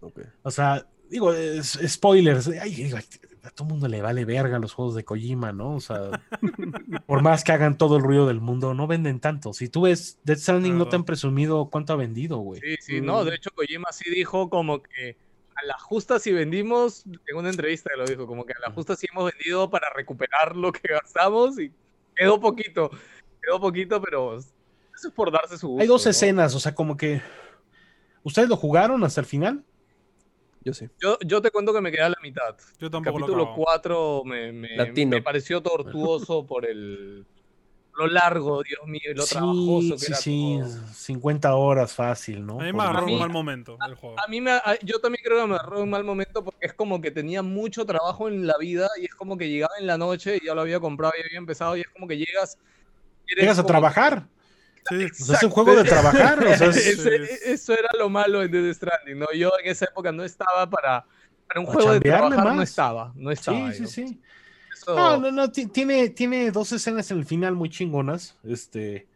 Ok. 0.00 0.20
O 0.42 0.50
sea, 0.50 0.86
digo, 1.08 1.32
es- 1.32 1.78
spoilers. 1.86 2.48
Ay, 2.48 2.74
digo, 2.74 2.98
a 3.42 3.50
todo 3.50 3.66
el 3.66 3.72
mundo 3.72 3.88
le 3.88 4.02
vale 4.02 4.24
verga 4.24 4.58
los 4.58 4.72
juegos 4.72 4.94
de 4.94 5.04
Kojima, 5.04 5.52
¿no? 5.52 5.74
O 5.76 5.80
sea, 5.80 6.22
por 7.06 7.22
más 7.22 7.44
que 7.44 7.52
hagan 7.52 7.78
todo 7.78 7.96
el 7.96 8.02
ruido 8.02 8.26
del 8.26 8.40
mundo, 8.40 8.74
no 8.74 8.86
venden 8.86 9.20
tanto. 9.20 9.52
Si 9.52 9.68
tú 9.68 9.82
ves 9.82 10.18
Death 10.24 10.38
Stranding, 10.38 10.76
no 10.76 10.88
te 10.88 10.96
han 10.96 11.04
presumido 11.04 11.68
cuánto 11.70 11.92
ha 11.92 11.96
vendido, 11.96 12.38
güey. 12.38 12.60
Sí, 12.60 12.76
sí, 12.80 13.00
no, 13.00 13.24
de 13.24 13.34
hecho 13.36 13.50
Kojima 13.50 13.92
sí 13.92 14.10
dijo 14.10 14.50
como 14.50 14.82
que 14.82 15.16
a 15.54 15.66
la 15.66 15.78
justa 15.78 16.18
si 16.18 16.32
vendimos, 16.32 17.04
en 17.06 17.36
una 17.36 17.50
entrevista 17.50 17.90
lo 17.96 18.04
dijo, 18.04 18.26
como 18.26 18.46
que 18.46 18.52
a 18.52 18.60
la 18.60 18.72
justa 18.72 18.94
sí 18.94 19.06
hemos 19.10 19.32
vendido 19.32 19.68
para 19.70 19.88
recuperar 19.94 20.54
lo 20.54 20.72
que 20.72 20.88
gastamos 20.88 21.58
y 21.58 21.72
quedó 22.14 22.40
poquito, 22.40 22.90
quedó 23.42 23.60
poquito, 23.60 24.00
pero 24.00 24.36
eso 24.36 25.08
es 25.08 25.14
por 25.14 25.32
darse 25.32 25.58
su 25.58 25.68
gusto. 25.68 25.82
Hay 25.82 25.88
dos 25.88 26.04
¿no? 26.04 26.10
escenas, 26.10 26.54
o 26.54 26.60
sea, 26.60 26.74
como 26.74 26.96
que. 26.96 27.22
¿Ustedes 28.24 28.48
lo 28.48 28.56
jugaron 28.56 29.02
hasta 29.04 29.20
el 29.20 29.26
final? 29.26 29.64
Yo 30.62 30.74
sí. 30.74 30.86
Yo, 31.00 31.18
yo 31.24 31.40
te 31.40 31.50
cuento 31.50 31.72
que 31.72 31.80
me 31.80 31.90
quedé 31.90 32.02
a 32.02 32.08
la 32.10 32.18
mitad. 32.22 32.56
Yo 32.78 32.90
tampoco 32.90 33.18
lo 33.18 33.26
Capítulo 33.26 33.42
acabo. 33.44 33.64
4 33.64 34.22
me, 34.24 34.52
me, 34.52 35.06
me 35.06 35.22
pareció 35.22 35.60
tortuoso 35.62 36.44
por 36.46 36.66
el 36.66 37.26
lo 37.98 38.06
largo, 38.06 38.62
Dios 38.62 38.78
mío, 38.86 39.00
y 39.10 39.14
lo 39.14 39.24
trabajoso 39.26 39.94
que 39.94 39.98
sí, 39.98 40.06
era 40.06 40.16
sí, 40.16 40.58
todo. 40.60 40.94
50 40.94 41.54
horas 41.56 41.92
fácil, 41.92 42.46
¿no? 42.46 42.60
A 42.60 42.64
mí 42.64 42.72
me 42.72 42.82
agarró 42.84 43.06
un 43.06 43.18
mal 43.18 43.30
momento 43.30 43.76
el 43.84 43.94
juego. 43.96 44.14
A 44.24 44.28
mí 44.28 44.40
me, 44.40 44.52
a- 44.52 44.78
yo 44.84 45.00
también 45.00 45.22
creo 45.24 45.40
que 45.42 45.48
me 45.48 45.54
agarró 45.56 45.82
un 45.82 45.90
mal 45.90 46.04
momento 46.04 46.44
porque 46.44 46.66
es 46.66 46.74
como 46.74 47.00
que 47.00 47.10
tenía 47.10 47.42
mucho 47.42 47.84
trabajo 47.84 48.28
en 48.28 48.46
la 48.46 48.56
vida 48.56 48.88
y 49.00 49.06
es 49.06 49.14
como 49.16 49.36
que 49.36 49.48
llegaba 49.50 49.74
en 49.80 49.88
la 49.88 49.98
noche 49.98 50.38
y 50.40 50.46
ya 50.46 50.54
lo 50.54 50.60
había 50.60 50.78
comprado 50.78 51.12
y 51.18 51.26
había 51.26 51.38
empezado 51.38 51.76
y 51.76 51.80
es 51.80 51.88
como 51.88 52.06
que 52.06 52.16
llegas. 52.18 52.56
Llegas 53.36 53.58
a 53.58 53.62
como- 53.62 53.68
trabajar. 53.72 54.28
Sí, 54.88 55.08
sea, 55.24 55.36
es 55.38 55.42
un 55.42 55.50
juego 55.50 55.74
de 55.76 55.84
trabajar. 55.84 56.38
O 56.46 56.56
sea, 56.56 56.66
es- 56.70 56.76
Ese- 56.86 57.26
Sí. 57.26 57.34
eso 57.44 57.72
era 57.72 57.88
lo 57.98 58.08
malo 58.08 58.42
en 58.42 58.50
Death 58.50 58.76
Stranding, 58.76 59.18
¿no? 59.18 59.26
Yo 59.34 59.50
en 59.62 59.70
esa 59.70 59.84
época 59.86 60.12
no 60.12 60.24
estaba 60.24 60.68
para, 60.68 61.04
para 61.46 61.60
un 61.60 61.66
Para 61.66 61.72
juego 61.78 61.92
de 61.92 62.00
trabajar, 62.00 62.54
no 62.54 62.62
estaba, 62.62 63.12
no 63.16 63.30
estaba. 63.30 63.72
sí, 63.72 63.78
sí, 63.78 63.82
yo. 63.82 63.88
sí. 63.88 64.20
Eso- 64.74 64.94
No, 64.94 65.16
no, 65.18 65.30
no, 65.32 65.50
ti- 65.50 65.66
tiene, 65.66 66.08
tiene 66.10 66.50
dos 66.50 66.70
escenas 66.72 67.10
en 67.10 67.18
el 67.18 67.24
final 67.24 67.54
muy 67.54 67.68
chingonas. 67.68 68.36
Este. 68.44 69.06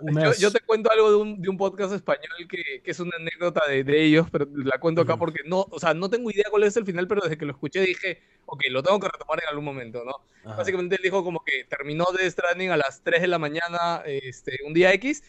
Yo, 0.00 0.32
yo 0.34 0.50
te 0.50 0.60
cuento 0.60 0.90
algo 0.90 1.10
de 1.10 1.16
un, 1.16 1.40
de 1.40 1.48
un 1.48 1.56
podcast 1.56 1.92
español 1.92 2.48
que, 2.48 2.82
que 2.82 2.90
es 2.90 2.98
una 3.00 3.16
anécdota 3.16 3.66
de, 3.68 3.84
de 3.84 4.04
ellos, 4.04 4.26
pero 4.30 4.46
la 4.52 4.78
cuento 4.78 5.02
acá 5.02 5.16
porque 5.16 5.40
no, 5.46 5.66
o 5.70 5.78
sea, 5.78 5.94
no 5.94 6.10
tengo 6.10 6.30
idea 6.30 6.46
cuál 6.50 6.64
es 6.64 6.76
el 6.76 6.84
final, 6.84 7.06
pero 7.06 7.22
desde 7.22 7.38
que 7.38 7.44
lo 7.44 7.52
escuché 7.52 7.80
dije, 7.80 8.20
ok, 8.46 8.62
lo 8.70 8.82
tengo 8.82 8.98
que 8.98 9.08
retomar 9.08 9.40
en 9.42 9.48
algún 9.48 9.64
momento, 9.64 10.04
¿no? 10.04 10.20
Ajá. 10.44 10.56
Básicamente 10.56 10.96
él 10.96 11.02
dijo 11.02 11.22
como 11.22 11.44
que 11.44 11.64
terminó 11.64 12.06
de 12.16 12.28
Stranding 12.30 12.70
a 12.70 12.76
las 12.76 13.02
3 13.02 13.22
de 13.22 13.28
la 13.28 13.38
mañana, 13.38 14.02
este, 14.04 14.58
un 14.66 14.74
día 14.74 14.92
X. 14.94 15.22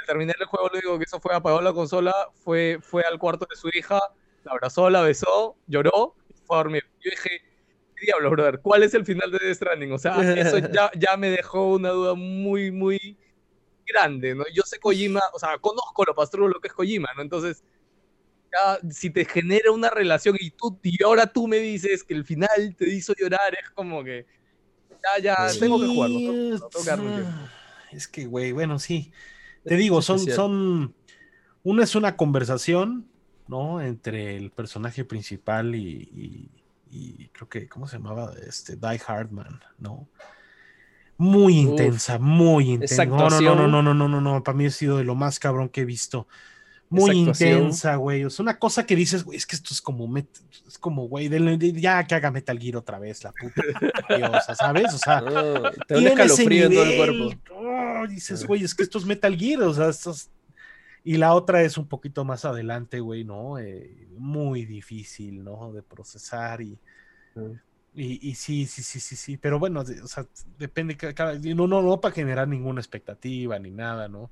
Al 0.00 0.06
terminar 0.06 0.36
el 0.40 0.46
juego, 0.46 0.68
lo 0.68 0.80
digo 0.80 0.98
que 0.98 1.04
eso 1.04 1.20
fue, 1.20 1.34
apagó 1.34 1.60
la 1.60 1.72
consola, 1.72 2.12
fue, 2.34 2.78
fue 2.82 3.04
al 3.04 3.18
cuarto 3.18 3.46
de 3.48 3.56
su 3.56 3.68
hija, 3.68 4.00
la 4.44 4.52
abrazó, 4.52 4.90
la 4.90 5.02
besó, 5.02 5.56
lloró 5.68 6.16
fue 6.44 6.56
a 6.56 6.58
dormir. 6.58 6.84
Yo 7.00 7.10
dije, 7.10 7.40
¿qué 7.96 8.06
diablo, 8.06 8.30
brother? 8.30 8.60
¿Cuál 8.60 8.82
es 8.82 8.94
el 8.94 9.04
final 9.04 9.30
de 9.30 9.38
Death 9.38 9.56
Stranding? 9.56 9.92
O 9.92 9.98
sea, 9.98 10.20
eso 10.34 10.58
ya, 10.58 10.90
ya 10.96 11.16
me 11.16 11.30
dejó 11.30 11.66
una 11.74 11.90
duda 11.90 12.14
muy, 12.14 12.72
muy 12.72 13.16
grande, 13.92 14.34
¿no? 14.34 14.44
Yo 14.54 14.62
sé 14.64 14.78
Kojima, 14.80 15.20
o 15.34 15.38
sea, 15.38 15.58
conozco 15.58 16.04
lo 16.04 16.14
pastrulo 16.14 16.48
lo 16.48 16.60
que 16.60 16.68
es 16.68 16.74
Kojima, 16.74 17.08
¿no? 17.16 17.22
Entonces, 17.22 17.64
ya, 18.52 18.78
si 18.90 19.10
te 19.10 19.24
genera 19.24 19.70
una 19.72 19.90
relación 19.90 20.36
y 20.38 20.50
tú 20.50 20.78
y 20.82 21.02
ahora 21.02 21.26
tú 21.32 21.48
me 21.48 21.58
dices 21.58 22.04
que 22.04 22.14
el 22.14 22.24
final 22.24 22.76
te 22.76 22.88
hizo 22.94 23.14
llorar, 23.18 23.54
es 23.62 23.70
como 23.70 24.04
que 24.04 24.26
ya, 25.18 25.22
ya, 25.22 25.50
Sí, 25.52 25.58
tengo 25.60 25.80
que 25.80 25.86
jugarlo, 25.86 26.20
tengo 26.20 26.68
tengo 26.70 26.84
que 26.84 27.22
ah, 27.24 27.48
Es 27.92 28.08
que, 28.08 28.26
güey, 28.26 28.52
bueno, 28.52 28.78
sí. 28.78 29.12
Te 29.64 29.74
Es 29.74 29.80
digo, 29.80 30.02
son, 30.02 30.18
especial. 30.18 30.36
son. 30.36 30.94
Una 31.62 31.84
es 31.84 31.94
una 31.94 32.16
conversación, 32.16 33.08
¿no? 33.46 33.80
Entre 33.80 34.36
el 34.36 34.50
personaje 34.50 35.04
principal 35.04 35.74
y, 35.74 36.08
y- 36.12 36.50
y 36.94 37.28
creo 37.30 37.48
que, 37.48 37.68
¿cómo 37.68 37.86
se 37.88 37.96
llamaba? 37.96 38.34
Este, 38.46 38.76
Die 38.76 38.98
Hardman, 38.98 39.60
¿no? 39.78 40.08
Muy 41.22 41.64
Uf. 41.64 41.70
intensa, 41.70 42.18
muy 42.18 42.70
intensa. 42.70 43.04
No, 43.06 43.28
no, 43.30 43.40
no, 43.40 43.54
no, 43.54 43.68
no, 43.68 43.82
no, 43.82 43.94
no, 43.94 44.08
no, 44.08 44.20
no. 44.20 44.42
Para 44.42 44.56
mí 44.58 44.66
ha 44.66 44.70
sido 44.70 44.96
de 44.98 45.04
lo 45.04 45.14
más 45.14 45.38
cabrón 45.38 45.68
que 45.68 45.82
he 45.82 45.84
visto. 45.84 46.26
Muy 46.90 47.16
intensa, 47.16 47.94
güey. 47.96 48.24
O 48.24 48.28
sea, 48.30 48.42
una 48.42 48.58
cosa 48.58 48.84
que 48.84 48.96
dices, 48.96 49.24
güey, 49.24 49.38
es 49.38 49.46
que 49.46 49.56
esto 49.56 49.72
es 49.72 49.80
como, 49.80 50.06
met- 50.08 50.42
es 50.66 50.76
como, 50.78 51.08
güey, 51.08 51.30
ya 51.80 52.04
que 52.06 52.14
haga 52.16 52.30
Metal 52.30 52.58
Gear 52.58 52.76
otra 52.76 52.98
vez, 52.98 53.22
la 53.24 53.32
puta. 53.32 53.62
diosa, 54.18 54.54
¿sabes? 54.54 54.92
O 54.92 54.98
sea, 54.98 55.18
Ah, 55.26 55.70
te 55.88 55.94
tiene 55.94 56.12
ese 56.12 56.22
escalofrío 56.22 56.66
en 56.66 56.72
todo 56.74 56.84
el 56.84 56.96
cuerpo. 56.96 57.40
Oh, 57.54 58.06
dices, 58.08 58.44
güey, 58.46 58.64
es 58.64 58.74
que 58.74 58.82
esto 58.82 58.98
es 58.98 59.06
Metal 59.06 59.34
Gear, 59.36 59.62
o 59.62 59.72
sea, 59.72 59.88
esto 59.88 60.10
es- 60.10 60.28
Y 61.04 61.16
la 61.16 61.34
otra 61.34 61.62
es 61.62 61.78
un 61.78 61.86
poquito 61.88 62.24
más 62.24 62.44
adelante, 62.44 63.00
güey, 63.00 63.24
¿no? 63.24 63.58
Eh, 63.58 64.06
muy 64.18 64.66
difícil, 64.66 65.42
¿no? 65.44 65.72
De 65.72 65.82
procesar 65.82 66.60
y, 66.60 66.76
Mm. 67.34 67.52
Y, 67.94 68.26
y 68.30 68.34
sí, 68.34 68.66
sí, 68.66 68.82
sí, 68.82 69.00
sí, 69.00 69.16
sí, 69.16 69.36
pero 69.36 69.58
bueno, 69.58 69.84
de- 69.84 70.00
o 70.02 70.08
sea, 70.08 70.26
depende, 70.58 70.96
cada, 70.96 71.34
no, 71.34 71.66
no, 71.66 71.82
no 71.82 72.00
para 72.00 72.14
generar 72.14 72.48
ninguna 72.48 72.80
expectativa 72.80 73.58
ni 73.58 73.70
nada, 73.70 74.08
¿no? 74.08 74.30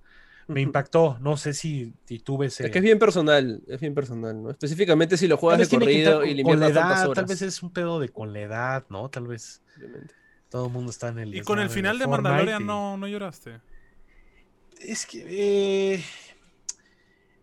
Me 0.48 0.62
impactó, 0.62 1.16
no 1.20 1.36
sé 1.36 1.54
si, 1.54 1.92
si 2.06 2.18
tuve 2.18 2.46
ese... 2.46 2.64
Es 2.64 2.70
que 2.72 2.78
es 2.78 2.84
bien 2.84 2.98
personal, 2.98 3.62
es 3.68 3.80
bien 3.80 3.94
personal, 3.94 4.42
¿no? 4.42 4.50
Específicamente 4.50 5.16
si 5.16 5.28
lo 5.28 5.36
juegas 5.36 5.68
de 5.68 5.78
corrido 5.78 6.24
y 6.24 6.34
le 6.34 6.42
con 6.42 6.58
la 6.58 6.66
edad, 6.68 7.02
horas. 7.04 7.14
tal 7.14 7.26
vez 7.26 7.42
es 7.42 7.62
un 7.62 7.72
pedo 7.72 8.00
de 8.00 8.08
con 8.08 8.32
la 8.32 8.40
edad, 8.40 8.84
¿no? 8.88 9.08
Tal 9.10 9.28
vez 9.28 9.62
obviamente. 9.76 10.14
todo 10.48 10.66
el 10.66 10.72
mundo 10.72 10.90
está 10.90 11.08
en 11.08 11.20
el... 11.20 11.34
Y 11.34 11.42
con 11.42 11.60
el 11.60 11.70
final 11.70 12.00
de 12.00 12.08
Mandalorian 12.08 12.62
y- 12.62 12.66
no, 12.66 12.96
no 12.96 13.06
lloraste. 13.06 13.60
Es 14.80 15.06
que 15.06 15.94
eh, 15.94 16.04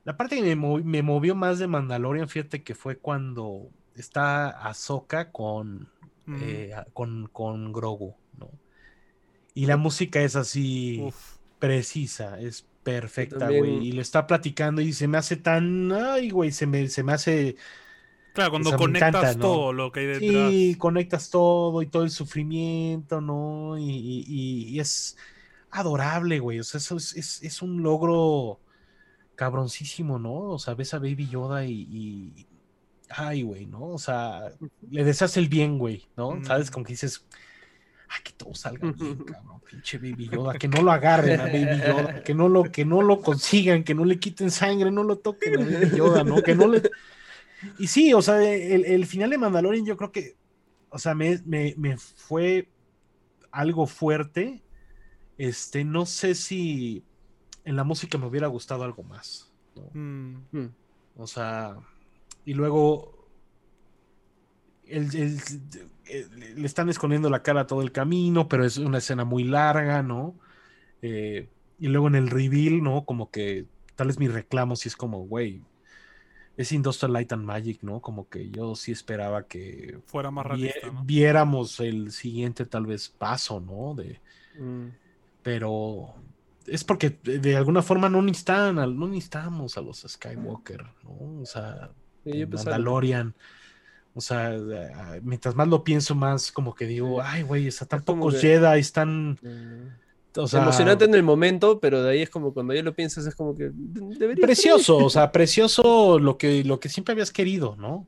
la 0.03 0.17
parte 0.17 0.35
que 0.35 0.55
me, 0.55 0.83
me 0.83 1.01
movió 1.03 1.35
más 1.35 1.59
de 1.59 1.67
Mandalorian, 1.67 2.27
fíjate 2.27 2.63
que 2.63 2.75
fue 2.75 2.97
cuando 2.97 3.69
está 3.95 4.49
Ahsoka 4.49 5.31
con, 5.31 5.87
Mm, 6.27 6.37
eh, 6.41 6.75
con, 6.93 7.27
con 7.31 7.71
Grogu, 7.73 8.13
¿no? 8.37 8.49
Y 9.53 9.65
la 9.65 9.77
música 9.77 10.21
es 10.21 10.35
así 10.35 10.99
uf. 11.01 11.37
precisa, 11.57 12.39
es 12.39 12.65
perfecta, 12.83 13.39
también- 13.39 13.65
güey. 13.65 13.87
Y 13.87 13.91
le 13.93 14.01
está 14.01 14.27
platicando 14.27 14.81
y 14.81 14.93
se 14.93 15.07
me 15.07 15.17
hace 15.17 15.35
tan, 15.37 15.91
ay, 15.91 16.29
güey, 16.29 16.51
se 16.51 16.67
me, 16.67 16.87
se 16.89 17.01
me 17.03 17.13
hace, 17.13 17.55
Claro, 18.33 18.51
cuando 18.51 18.69
o 18.69 18.71
sea, 18.71 18.77
me 18.77 18.83
conectas 18.83 19.09
encanta, 19.09 19.33
¿no? 19.35 19.41
todo 19.41 19.73
lo 19.73 19.91
que 19.91 20.01
hay 20.01 20.05
detrás. 20.05 20.51
sí, 20.51 20.75
conectas 20.77 21.29
todo 21.31 21.81
y 21.81 21.87
todo 21.87 22.03
el 22.03 22.11
sufrimiento, 22.11 23.19
¿no? 23.19 23.77
Y, 23.79 23.83
y- 23.89 24.25
y- 24.27 24.63
y 24.69 24.79
es 24.79 25.17
adorable, 25.71 26.39
güey. 26.39 26.59
O 26.59 26.63
sea, 26.63 26.77
eso 26.77 26.97
es, 26.97 27.15
es- 27.15 27.41
es 27.41 27.61
un 27.63 27.81
logro 27.81 28.59
cabroncísimo, 29.35 30.19
¿no? 30.19 30.33
O 30.51 30.59
sea, 30.59 30.73
ves 30.75 30.93
a 30.93 30.99
Baby 30.99 31.27
Yoda 31.29 31.65
y. 31.65 31.87
y- 31.91 32.45
ay, 33.09 33.41
güey, 33.43 33.65
¿no? 33.65 33.83
O 33.89 33.97
sea, 33.97 34.51
le 34.89 35.03
deseas 35.03 35.37
el 35.37 35.47
bien, 35.49 35.77
güey, 35.77 36.05
¿no? 36.15 36.31
Mm. 36.31 36.45
¿Sabes? 36.45 36.71
Como 36.71 36.85
que 36.85 36.93
dices. 36.93 37.25
Ay, 38.09 38.19
que 38.23 38.31
todo 38.31 38.55
salga 38.55 38.89
bien, 38.91 39.17
cabrón. 39.17 39.59
Pinche 39.69 39.97
Baby 39.97 40.29
Yoda. 40.29 40.53
Que 40.53 40.69
no 40.69 40.81
lo 40.81 40.91
agarren 40.91 41.41
a 41.41 41.45
Baby 41.45 41.81
Yoda. 41.85 42.23
Que 42.23 42.33
no 42.33 42.47
lo, 42.47 42.63
que 42.63 42.85
no 42.85 43.01
lo 43.01 43.19
consigan. 43.21 43.83
Que 43.83 43.93
no 43.93 44.05
le 44.05 44.17
quiten 44.17 44.49
sangre. 44.49 44.91
No 44.91 45.03
lo 45.03 45.17
toquen 45.17 45.59
a 45.61 45.65
Baby 45.65 45.97
Yoda, 45.97 46.23
¿no? 46.23 46.41
Que 46.41 46.55
no 46.55 46.67
le. 46.69 46.81
Y 47.77 47.87
sí, 47.87 48.13
o 48.13 48.21
sea, 48.21 48.41
el, 48.43 48.85
el 48.85 49.05
final 49.05 49.29
de 49.31 49.37
Mandalorian 49.37 49.85
yo 49.85 49.97
creo 49.97 50.11
que, 50.11 50.37
o 50.89 50.97
sea, 50.99 51.15
me, 51.15 51.41
me- 51.45 51.73
me 51.77 51.97
fue 51.97 52.69
algo 53.51 53.87
fuerte. 53.87 54.63
Este, 55.37 55.83
no 55.83 56.05
sé 56.05 56.33
si 56.33 57.03
en 57.65 57.75
la 57.75 57.83
música 57.83 58.17
me 58.17 58.27
hubiera 58.27 58.47
gustado 58.47 58.83
algo 58.85 59.03
más. 59.03 59.51
¿no? 59.75 59.89
Mm, 59.93 60.37
Mm. 60.51 60.69
O 61.17 61.27
sea, 61.27 61.75
y 62.47 62.53
luego 62.53 63.27
el- 64.87 65.13
el- 65.15 65.39
el- 66.05 66.61
le 66.61 66.65
están 66.65 66.87
escondiendo 66.89 67.29
la 67.29 67.43
cara 67.43 67.67
todo 67.67 67.81
el 67.81 67.91
camino, 67.91 68.47
pero 68.47 68.63
es 68.65 68.77
una 68.77 68.99
escena 68.99 69.25
muy 69.25 69.43
larga, 69.43 70.01
¿no? 70.01 70.33
Eh, 71.01 71.49
y 71.77 71.87
luego 71.87 72.07
en 72.07 72.15
el 72.15 72.29
reveal, 72.29 72.81
¿no? 72.81 73.03
Como 73.03 73.29
que 73.29 73.65
tal 73.95 74.07
vez 74.07 74.17
mi 74.17 74.27
reclamo 74.29 74.75
sí 74.77 74.87
es 74.87 74.95
como, 74.95 75.25
güey, 75.27 75.61
es 76.55 76.71
Industrial 76.71 77.11
Light 77.13 77.33
and 77.33 77.43
Magic, 77.43 77.83
¿no? 77.83 77.99
Como 77.99 78.29
que 78.29 78.49
yo 78.49 78.75
sí 78.75 78.91
esperaba 78.93 79.43
que 79.43 79.99
fuera 80.05 80.31
viéramos 81.03 81.79
el 81.81 82.11
siguiente 82.11 82.65
tal 82.65 82.85
vez 82.85 83.09
paso, 83.09 83.59
¿no? 83.59 83.93
De, 83.93 84.19
Mm. 84.59 84.87
pero 85.43 86.15
es 86.65 86.83
porque 86.83 87.11
de, 87.23 87.39
de 87.39 87.55
alguna 87.57 87.81
forma 87.83 88.09
no 88.09 88.21
necesitan, 88.21 88.75
no 88.75 89.07
necesitamos 89.07 89.77
a 89.77 89.81
los 89.81 90.03
Skywalker, 90.07 90.83
¿no? 91.03 91.41
O 91.41 91.45
sea, 91.45 91.91
Pensaba- 92.31 92.71
Mandalorian. 92.71 93.33
O 94.13 94.21
sea, 94.21 94.55
eh, 94.55 95.21
mientras 95.23 95.55
más 95.55 95.67
lo 95.67 95.83
pienso, 95.83 96.15
más 96.15 96.51
como 96.51 96.73
que 96.73 96.85
digo, 96.87 97.21
ay, 97.21 97.43
güey, 97.43 97.67
está 97.67 97.85
tan 97.85 97.99
Es 97.99 98.05
pocos 98.05 98.33
que- 98.35 98.39
Jedi, 98.41 98.79
están. 98.79 99.37
O 100.35 100.47
sea, 100.47 100.61
Emocionante 100.61 101.05
en 101.05 101.15
el 101.15 101.23
momento, 101.23 101.79
pero 101.79 102.03
de 102.03 102.11
ahí 102.11 102.21
es 102.21 102.29
como 102.29 102.53
cuando 102.53 102.73
ya 102.73 102.83
lo 102.83 102.93
piensas, 102.93 103.25
es 103.25 103.33
como 103.35 103.55
que 103.55 103.65
de- 103.65 103.71
debería 103.73 104.35
ser 104.35 104.41
Precioso, 104.41 104.97
o 104.97 105.09
sea, 105.09 105.31
precioso 105.31 106.19
lo 106.19 106.37
que, 106.37 106.63
lo 106.63 106.79
que 106.79 106.89
siempre 106.89 107.13
habías 107.13 107.31
querido, 107.31 107.75
¿no? 107.77 108.05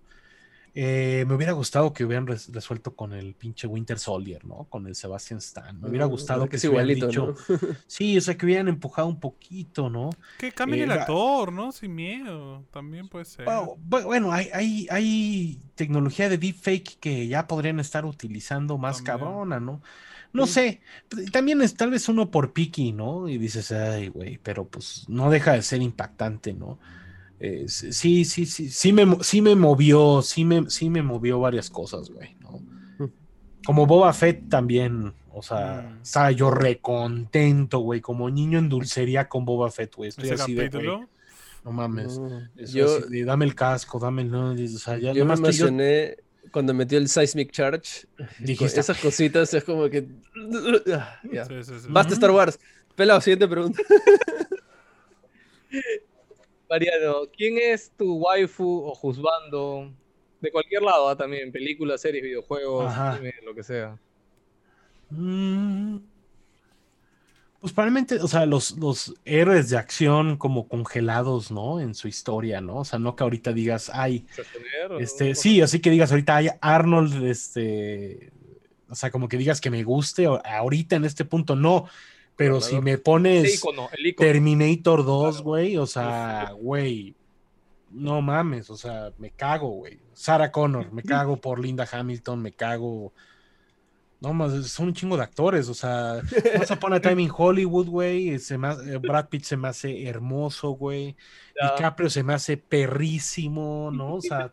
Eh, 0.76 1.26
me 1.28 1.34
hubiera 1.36 1.52
gustado 1.54 1.92
que 1.94 2.06
hubieran 2.06 2.28
res- 2.28 2.52
resuelto 2.54 2.96
con 2.96 3.14
el 3.14 3.34
pinche 3.34 3.68
Winter 3.68 3.98
Soldier, 4.00 4.46
¿no? 4.46 4.66
Con 4.70 4.86
el 4.88 4.96
Sebastian 4.96 5.40
Stan. 5.40 5.80
Me 5.82 5.90
hubiera 5.90 6.06
Ah, 6.06 6.08
gustado 6.08 6.44
que 6.44 6.50
que 6.52 6.56
es 6.58 6.62
se 6.62 6.70
hubieran 6.70 6.90
igualito, 6.92 7.08
dicho, 7.08 7.36
sí, 7.88 8.18
o 8.18 8.22
sea, 8.22 8.38
que 8.38 8.46
hubieran 8.46 8.68
empujado 8.68 9.08
un 9.08 9.20
poquito, 9.20 9.90
¿no? 9.90 10.10
Que 10.38 10.52
cambien 10.52 10.82
Eh, 10.82 10.94
el 10.94 11.00
actor, 11.00 11.52
¿no? 11.52 11.72
Sin 11.72 11.96
miedo. 11.96 12.64
También 12.72 13.08
puede 13.08 13.26
ser. 13.26 13.46
Bueno, 13.46 13.76
bu- 13.90 14.04
Bueno, 14.06 14.32
hay, 14.32 14.50
hay, 14.54 14.88
hay 14.92 15.60
tecnología 15.76 16.30
de 16.30 16.38
deepfake 16.38 16.98
que 17.00 17.28
ya 17.28 17.48
podrían 17.48 17.80
estar 17.80 18.06
utilizando 18.06 18.78
más 18.78 18.98
También. 19.04 19.18
cabrona, 19.18 19.60
¿no? 19.60 19.82
No 20.32 20.46
Sí. 20.46 20.54
sé, 20.54 20.82
p- 21.10 21.26
también 21.32 21.62
es 21.62 21.74
tal 21.74 21.90
vez 21.90 22.08
uno 22.08 22.30
por 22.30 22.54
piqui, 22.54 22.92
¿no? 22.92 23.28
Y 23.28 23.38
dices, 23.40 23.72
ay, 23.72 24.10
güey, 24.10 24.38
pero 24.38 24.68
pues 24.68 25.06
no 25.10 25.32
deja 25.32 25.54
de 25.54 25.64
ser 25.64 25.82
impactante, 25.82 26.54
¿no? 26.54 26.78
Eh, 27.40 27.66
sí, 27.68 28.26
sí, 28.26 28.46
sí, 28.46 28.70
sí 28.70 28.94
me, 28.94 29.18
sí 29.24 29.42
me 29.42 29.56
movió, 29.56 30.22
sí 30.22 30.44
me, 30.44 30.70
sí 30.70 30.90
me 30.90 31.02
movió 31.02 31.40
varias 31.40 31.70
cosas, 31.70 32.10
güey, 32.10 32.36
¿no? 32.42 32.60
Mm. 33.00 33.12
Como 33.66 33.86
Boba 33.86 34.12
Fett 34.14 34.50
también, 34.50 35.14
o 35.34 35.42
sea, 35.42 35.82
Mm. 35.98 36.02
estaba 36.02 36.32
yo 36.32 36.52
recontento, 36.52 37.80
güey, 37.80 38.02
como 38.02 38.30
niño 38.30 38.60
en 38.60 38.68
dulcería 38.68 39.30
con 39.30 39.46
Boba 39.46 39.72
Fett, 39.72 39.96
güey. 39.96 40.10
Estoy 40.10 40.32
así 40.32 40.54
de, 40.54 40.68
güey, 40.70 40.88
no 41.64 41.72
mames. 41.72 42.20
Yo, 42.74 42.98
así 42.98 43.10
de, 43.10 43.24
dame 43.26 43.46
el 43.46 43.56
casco, 43.56 44.00
dame 44.00 44.24
el. 44.24 44.32
No, 44.32 44.52
o 44.52 44.68
sea, 44.78 44.98
ya 44.98 45.14
yo 45.14 45.26
me 45.26 45.34
yo- 45.36 45.40
emocioné 45.40 46.18
cuando 46.52 46.74
metió 46.74 46.98
el 46.98 47.08
Seismic 47.08 47.52
Charge. 47.52 48.06
dijiste, 48.40 48.80
esas 48.82 49.00
cositas 49.00 49.54
es 49.54 49.64
como 49.64 49.90
que. 49.90 50.08
Ah, 50.94 51.20
ya. 51.32 51.46
Sí, 51.46 51.54
sí, 51.64 51.74
sí. 51.80 51.88
Basta 51.90 52.14
Star 52.14 52.32
Wars. 52.32 52.60
Pelado, 52.96 53.22
siguiente 53.22 53.48
pregunta. 53.48 53.82
Mariano, 56.70 57.24
¿quién 57.36 57.58
es 57.58 57.92
tu 57.98 58.18
waifu 58.18 58.84
o 58.86 58.94
juzbando? 58.96 59.92
De 60.42 60.52
cualquier 60.52 60.84
lado, 60.84 61.10
ah, 61.10 61.18
también, 61.18 61.52
películas, 61.52 62.02
series, 62.02 62.24
videojuegos, 62.24 62.94
anime, 62.94 63.34
lo 63.44 63.54
que 63.56 63.64
sea. 63.64 63.98
Mm, 65.10 65.98
Pues 67.60 67.74
probablemente, 67.74 68.16
o 68.22 68.28
sea, 68.30 68.46
los, 68.46 68.78
los 68.78 69.14
héroes 69.26 69.70
de 69.70 69.78
acción 69.78 70.38
como 70.38 70.70
congelados, 70.70 71.52
¿no? 71.52 71.82
En 71.82 71.94
su 71.94 72.08
historia, 72.08 72.62
¿no? 72.62 72.78
O 72.78 72.86
sea, 72.86 73.00
no 73.00 73.16
que 73.18 73.24
ahorita 73.24 73.52
digas, 73.52 73.92
ay, 73.94 74.26
este, 75.00 75.36
sí, 75.36 75.60
así 75.62 75.82
que 75.82 75.90
digas 75.90 76.12
ahorita, 76.12 76.38
ay, 76.38 76.48
Arnold, 76.62 77.22
este, 77.26 78.32
o 78.88 78.96
sea, 78.96 79.12
como 79.12 79.28
que 79.28 79.38
digas 79.38 79.60
que 79.60 79.70
me 79.72 79.84
guste, 79.84 80.26
ahorita 80.26 80.96
en 80.96 81.04
este 81.04 81.26
punto 81.26 81.58
no, 81.58 81.90
pero 82.40 82.62
si 82.62 82.80
me 82.80 82.98
pones. 82.98 83.62
Terminator 84.18 85.06
2, 85.06 85.30
Claro. 85.36 85.44
güey, 85.44 85.76
o 85.78 85.86
sea, 85.86 86.54
güey, 86.58 87.14
no 87.92 88.22
mames, 88.22 88.70
o 88.70 88.78
sea, 88.78 89.12
me 89.18 89.30
cago, 89.32 89.70
güey. 89.72 90.00
Sarah 90.14 90.50
Connor, 90.52 90.92
me 90.94 91.04
cago 91.04 91.36
por 91.38 91.60
Linda 91.60 91.86
Hamilton, 91.92 92.42
me 92.42 92.54
cago. 92.54 93.12
No 94.22 94.34
más, 94.34 94.52
son 94.68 94.88
un 94.88 94.94
chingo 94.94 95.16
de 95.18 95.24
actores, 95.24 95.68
o 95.70 95.74
sea, 95.74 96.22
Once 96.58 96.74
Upon 96.74 96.94
a 96.94 97.02
Time 97.02 97.22
in 97.24 97.32
Hollywood, 97.36 97.88
güey, 97.88 98.40
se 98.40 98.58
me 98.58 98.70
hace- 98.70 98.98
Brad 98.98 99.28
Pitt 99.30 99.44
se 99.44 99.58
me 99.58 99.68
hace 99.68 100.08
hermoso, 100.08 100.72
güey. 100.72 101.16
DiCaprio 101.62 102.10
se 102.10 102.24
me 102.24 102.34
hace 102.34 102.56
perrísimo, 102.58 103.92
¿no? 103.94 104.16
O 104.16 104.22
sea, 104.22 104.52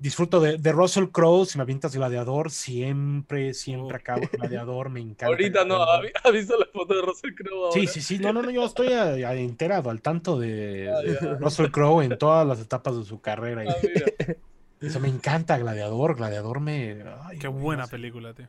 disfruto 0.00 0.40
de, 0.40 0.56
de 0.58 0.72
Russell 0.72 1.04
Crowe, 1.12 1.44
si 1.46 1.58
me 1.58 1.62
avientas 1.62 1.94
Gladiador, 1.94 2.50
siempre, 2.50 3.54
siempre 3.54 3.96
Oh. 3.96 4.00
acabo 4.00 4.22
Gladiador, 4.32 4.88
me 4.90 5.00
encanta. 5.00 5.26
Ahorita 5.26 5.64
no. 5.64 5.82
¿ha 5.82 6.00
ha 6.24 6.30
visto 6.30 6.58
la 6.58 6.66
foto 6.72 6.94
de 6.94 7.02
Russell 7.02 7.34
Crowe 7.34 7.70
Sí, 7.72 7.80
ahora? 7.80 7.92
sí, 7.92 8.00
sí, 8.00 8.18
no, 8.18 8.32
no, 8.32 8.42
no, 8.42 8.50
yo 8.50 8.64
estoy 8.64 8.92
a- 8.94 9.04
a 9.12 9.34
enterado, 9.34 9.90
al 9.90 10.00
tanto 10.02 10.38
de 10.40 10.90
Ah. 10.90 11.36
Russell 11.38 11.70
Crowe 11.70 12.02
en 12.04 12.18
todas 12.18 12.46
las 12.46 12.60
etapas 12.60 12.96
de 12.96 13.04
su 13.04 13.20
carrera. 13.20 13.64
y- 13.64 13.68
Ah, 13.68 13.74
eso 14.80 14.98
me 15.00 15.08
encanta, 15.08 15.58
Gladiador, 15.58 16.16
Gladiador 16.16 16.60
me... 16.60 17.02
ay, 17.24 17.38
Qué 17.38 17.48
güey, 17.48 17.62
buena 17.62 17.82
no 17.82 17.86
sé. 17.86 17.90
película, 17.92 18.32
tío. 18.34 18.46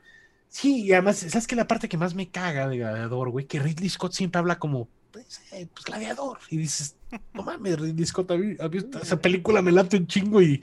Sí, 0.48 0.84
y 0.86 0.92
además, 0.94 1.18
¿sabes 1.18 1.48
qué? 1.48 1.56
La 1.56 1.68
parte 1.68 1.88
que 1.90 1.98
más 1.98 2.14
me 2.16 2.30
caga 2.30 2.68
de 2.68 2.78
Gladiador, 2.78 3.30
güey, 3.30 3.46
que 3.46 3.60
Ridley 3.60 3.90
Scott 3.90 4.14
siempre 4.14 4.40
habla 4.40 4.58
como, 4.60 4.88
pues, 5.12 5.42
eh, 5.52 5.68
pues, 5.74 5.86
Gladiador. 5.86 6.38
Y 6.50 6.58
dices, 6.58 6.96
no 7.34 7.44
mames, 7.44 7.80
Ridley 7.80 8.06
Scott, 8.06 8.32
a 8.32 8.38
mí- 8.38 8.56
a 8.60 8.68
mí 8.70 8.78
esa 9.02 9.20
película 9.20 9.62
me 9.62 9.72
late 9.72 9.98
un 9.98 10.08
chingo 10.08 10.42
y, 10.42 10.62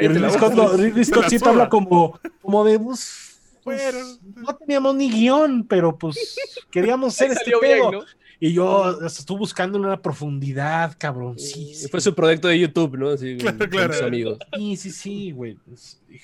y 0.00 0.06
Ridley 0.08 0.30
Scott, 0.30 0.54
Ridley 0.78 1.04
Scott 1.04 1.28
siempre 1.28 1.38
suda. 1.38 1.50
habla 1.50 1.68
como, 1.68 2.18
como 2.40 2.64
de, 2.64 2.78
pues, 2.78 3.40
pues, 3.64 3.80
Bueno. 3.92 4.18
no 4.48 4.56
teníamos 4.56 4.94
ni 4.96 5.10
guion, 5.10 5.64
pero 5.68 5.96
pues 5.96 6.36
queríamos 6.70 7.14
hacer 7.14 7.30
este 7.32 7.50
bien, 7.50 7.60
pedo. 7.78 7.92
¿no? 7.92 8.04
Y 8.40 8.54
yo 8.54 8.98
estuve 9.06 9.38
buscando 9.38 9.78
una 9.78 10.02
profundidad, 10.02 10.96
cabrón. 10.98 11.38
Sí, 11.38 11.70
Y 11.70 11.74
sí. 11.76 11.88
Fue 11.88 12.00
su 12.00 12.12
proyecto 12.12 12.48
de 12.48 12.58
YouTube, 12.58 12.98
¿no? 12.98 13.10
Así, 13.10 13.36
Claro, 13.36 13.56
con, 13.58 13.68
claro. 13.68 13.88
con 13.90 13.96
sus 13.98 14.06
amigos. 14.06 14.38
Sí, 14.56 14.76
sí, 14.76 14.90
sí, 14.90 15.30
güey. 15.30 15.58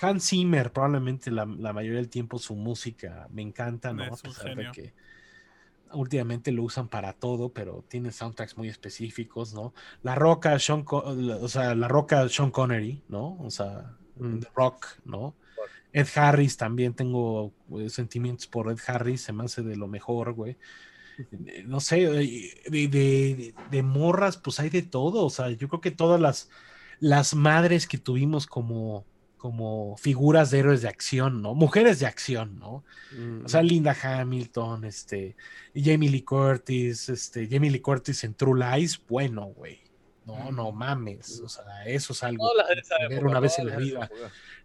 Hans 0.00 0.28
Zimmer, 0.28 0.72
probablemente 0.72 1.30
la, 1.30 1.44
la 1.46 1.72
mayoría 1.72 1.98
del 2.00 2.08
tiempo 2.08 2.40
su 2.40 2.56
música 2.56 3.28
me 3.32 3.42
encanta, 3.42 3.92
¿no? 3.92 4.02
Es 4.02 4.12
A 4.14 4.16
pesar 4.16 4.56
de 4.56 4.68
que 4.72 4.92
últimamente 5.92 6.52
lo 6.52 6.62
usan 6.64 6.88
para 6.88 7.12
todo, 7.14 7.52
pero 7.52 7.84
tiene 7.88 8.12
soundtracks 8.12 8.56
muy 8.56 8.68
específicos, 8.68 9.54
¿no? 9.54 9.74
La 10.02 10.14
Roca, 10.14 10.58
Sean, 10.58 10.84
o 10.88 11.48
sea, 11.48 11.74
La 11.74 11.88
Roca, 11.88 12.28
Sean 12.28 12.50
Connery, 12.50 13.04
¿no? 13.08 13.36
O 13.40 13.50
sea, 13.50 13.94
Mm. 14.20 14.40
The 14.40 14.48
Rock, 14.56 14.86
¿no? 15.04 15.36
Ed 15.92 16.08
Harris 16.16 16.56
también 16.56 16.94
tengo 16.94 17.52
eh, 17.78 17.88
sentimientos 17.88 18.46
por 18.48 18.70
Ed 18.70 18.78
Harris, 18.86 19.22
se 19.22 19.32
me 19.32 19.44
hace 19.44 19.62
de 19.62 19.76
lo 19.76 19.86
mejor, 19.88 20.32
güey. 20.34 20.58
Eh, 21.18 21.64
No 21.66 21.80
sé, 21.80 22.04
eh, 22.04 22.62
de, 22.70 22.88
de- 22.88 23.54
de 23.70 23.82
morras, 23.82 24.36
pues 24.36 24.60
hay 24.60 24.70
de 24.70 24.82
todo. 24.82 25.24
O 25.24 25.30
sea, 25.30 25.50
yo 25.50 25.68
creo 25.68 25.80
que 25.80 25.90
todas 25.90 26.20
las, 26.20 26.50
las 27.00 27.34
madres 27.34 27.86
que 27.86 27.98
tuvimos 27.98 28.46
como, 28.46 29.06
como 29.38 29.96
figuras 29.96 30.50
de 30.50 30.58
héroes 30.58 30.82
de 30.82 30.88
acción, 30.88 31.40
¿no? 31.40 31.54
Mujeres 31.54 32.00
de 32.00 32.06
acción, 32.06 32.58
¿no? 32.58 32.84
Mm. 33.16 33.44
O 33.46 33.48
sea, 33.48 33.62
Linda 33.62 33.96
Hamilton, 34.02 34.84
este, 34.84 35.36
Jamie 35.74 36.10
Lee 36.10 36.22
Curtis, 36.22 37.08
este, 37.08 37.48
Jamie 37.50 37.70
Lee 37.70 37.80
Curtis 37.80 38.24
en 38.24 38.34
True 38.34 38.58
Lies, 38.58 39.00
bueno, 39.08 39.46
güey. 39.46 39.80
No, 40.26 40.52
no 40.52 40.72
mames. 40.72 41.40
O 41.40 41.48
sea, 41.48 41.64
eso 41.86 42.12
es 42.12 42.22
algo. 42.22 42.50
Ver 43.08 43.24
una 43.24 43.40
vez 43.40 43.58
en 43.58 43.68
la 43.68 43.76
vida 43.76 44.10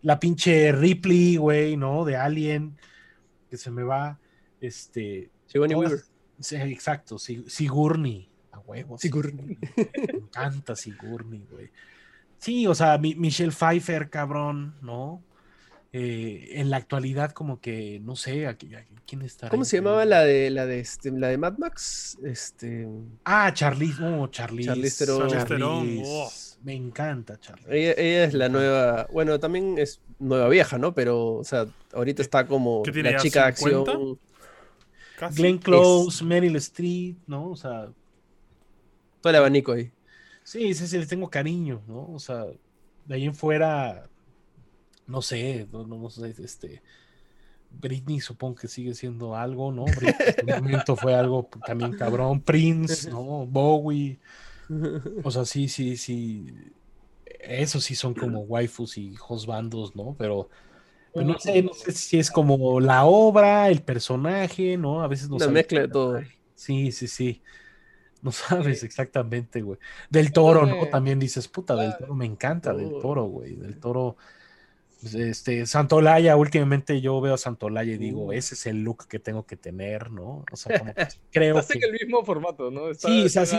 la 0.01 0.19
pinche 0.19 0.73
Ripley, 0.73 1.37
güey, 1.37 1.77
¿no? 1.77 2.03
De 2.03 2.17
Alien, 2.17 2.77
que 3.49 3.55
se 3.55 3.71
me 3.71 3.83
va, 3.83 4.19
este... 4.59 5.29
Sigourney 5.45 5.75
todas- 5.75 5.91
Weaver. 5.91 6.05
Sí, 6.39 6.55
exacto, 6.57 7.15
Sig- 7.15 7.47
Sigourney, 7.47 8.29
a 8.51 8.59
huevo. 8.59 8.97
Sigourney. 8.97 9.57
Me 9.77 10.13
encanta 10.17 10.75
Sigourney, 10.75 11.45
güey. 11.49 11.69
Sí, 12.43 12.67
o 12.67 12.75
sea, 12.75 12.97
mi- 12.97 13.15
Michelle 13.15 13.51
Pfeiffer, 13.51 14.09
cabrón, 14.09 14.75
¿no? 14.81 15.23
Eh, 15.95 16.49
en 16.59 16.71
la 16.71 16.77
actualidad, 16.77 17.31
como 17.33 17.61
que, 17.61 17.99
no 18.03 18.15
sé, 18.15 18.47
a, 18.47 18.57
qui- 18.57 18.75
a 18.75 18.83
quién 19.05 19.21
está. 19.21 19.47
¿Cómo 19.49 19.63
se 19.63 19.77
llamaba 19.77 20.03
la 20.05 20.23
de 20.23 20.49
la 20.49 20.65
de 20.65 20.79
este, 20.79 21.11
la 21.11 21.27
de 21.27 21.37
Mad 21.37 21.57
Max? 21.59 22.17
Este, 22.23 22.87
Ah, 23.23 23.51
Charlize, 23.53 24.01
no, 24.01 24.27
Charlize. 24.27 24.69
Charlize 24.69 25.05
Theron. 25.05 25.19
Charlize 25.29 25.45
Theron, 25.45 25.85
Charlize. 25.85 26.03
oh. 26.07 26.31
Me 26.63 26.73
encanta 26.73 27.39
Charlize. 27.39 27.69
ella, 27.71 27.93
ella 27.97 28.23
es 28.25 28.33
la 28.33 28.49
nueva, 28.49 29.07
bueno, 29.13 29.39
también 29.39 29.77
es 29.77 30.01
nueva 30.17 30.49
vieja, 30.49 30.77
¿no? 30.79 30.93
Pero, 30.95 31.35
o 31.35 31.43
sea, 31.43 31.67
ahorita 31.93 32.21
está 32.23 32.47
como 32.47 32.81
¿Qué 32.83 32.91
tiene 32.91 33.11
la 33.11 33.19
chica 33.19 33.45
de 33.51 33.55
50? 33.55 33.91
acción. 33.91 34.19
Casi. 35.19 35.41
Glenn 35.41 35.57
Close, 35.59 36.23
Meryl 36.25 36.55
Streep, 36.55 37.17
¿no? 37.27 37.51
O 37.51 37.55
sea, 37.55 37.89
Todo 39.21 39.29
el 39.29 39.35
abanico 39.35 39.73
ahí. 39.73 39.91
Sí, 40.43 40.73
sí, 40.73 40.87
sí, 40.87 40.97
le 40.97 41.05
tengo 41.05 41.29
cariño, 41.29 41.81
¿no? 41.87 42.11
O 42.11 42.19
sea, 42.19 42.45
de 43.05 43.15
ahí 43.15 43.25
en 43.25 43.35
fuera, 43.35 44.09
no 45.07 45.21
sé, 45.21 45.67
no, 45.71 45.85
no, 45.85 45.97
no 45.97 46.09
sé, 46.09 46.33
este, 46.43 46.81
Britney 47.71 48.19
supongo 48.19 48.55
que 48.55 48.67
sigue 48.67 48.93
siendo 48.93 49.35
algo, 49.35 49.71
¿no? 49.71 49.85
Britney 49.85 50.15
en 50.27 50.35
su 50.35 50.45
momento 50.61 50.95
fue 50.95 51.15
algo 51.15 51.49
también 51.65 51.93
cabrón, 51.97 52.41
Prince, 52.41 53.09
¿no? 53.09 53.45
Bowie, 53.47 54.19
o 55.23 55.31
sea, 55.31 55.45
sí, 55.45 55.67
sí, 55.67 55.97
sí, 55.97 56.53
esos 57.39 57.83
sí 57.83 57.95
son 57.95 58.13
como 58.13 58.41
waifus 58.41 58.97
y 58.97 59.15
husbandos, 59.29 59.95
¿no? 59.95 60.15
Pero, 60.17 60.49
pero 61.13 61.25
no 61.25 61.39
sé, 61.39 61.61
no 61.61 61.73
sé 61.73 61.91
si 61.91 62.19
es 62.19 62.31
como 62.31 62.79
la 62.79 63.05
obra, 63.05 63.69
el 63.69 63.81
personaje, 63.81 64.77
¿no? 64.77 65.03
A 65.03 65.07
veces 65.07 65.29
no 65.29 65.35
Una 65.35 65.45
sabes 65.45 65.53
mezcla 65.53 65.81
de 65.81 65.87
todo. 65.87 66.21
Sí, 66.55 66.91
sí, 66.91 67.07
sí. 67.07 67.41
No 68.23 68.31
sabes 68.31 68.83
exactamente, 68.83 69.61
güey. 69.61 69.77
Del 70.09 70.31
toro, 70.33 70.65
¿no? 70.65 70.87
También 70.87 71.19
dices, 71.19 71.47
puta, 71.47 71.75
del 71.75 71.95
toro 71.97 72.15
me 72.15 72.25
encanta, 72.25 72.73
del 72.73 72.89
toro, 73.01 73.25
güey. 73.25 73.55
Del 73.55 73.79
toro. 73.79 74.17
Pues, 75.01 75.15
Este, 75.15 75.65
Santolaya, 75.65 76.37
últimamente 76.37 77.01
yo 77.01 77.19
veo 77.19 77.33
a 77.33 77.37
Santolaya 77.37 77.91
y 77.91 77.97
digo, 77.97 78.31
ese 78.31 78.55
es 78.55 78.65
el 78.67 78.83
look 78.85 79.05
que 79.09 79.19
tengo 79.19 79.45
que 79.45 79.57
tener, 79.57 80.09
¿no? 80.11 80.45
O 80.49 80.55
sea, 80.55 80.79
como 80.79 80.93
que 80.95 81.07
creo 81.29 81.55
que, 81.67 81.77
en 81.77 81.83
el 81.83 81.91
mismo 81.91 82.23
formato, 82.23 82.71
¿no? 82.71 82.89
Está- 82.89 83.09
Sí, 83.09 83.25
o 83.25 83.27
sea, 83.29 83.45
sí. 83.45 83.57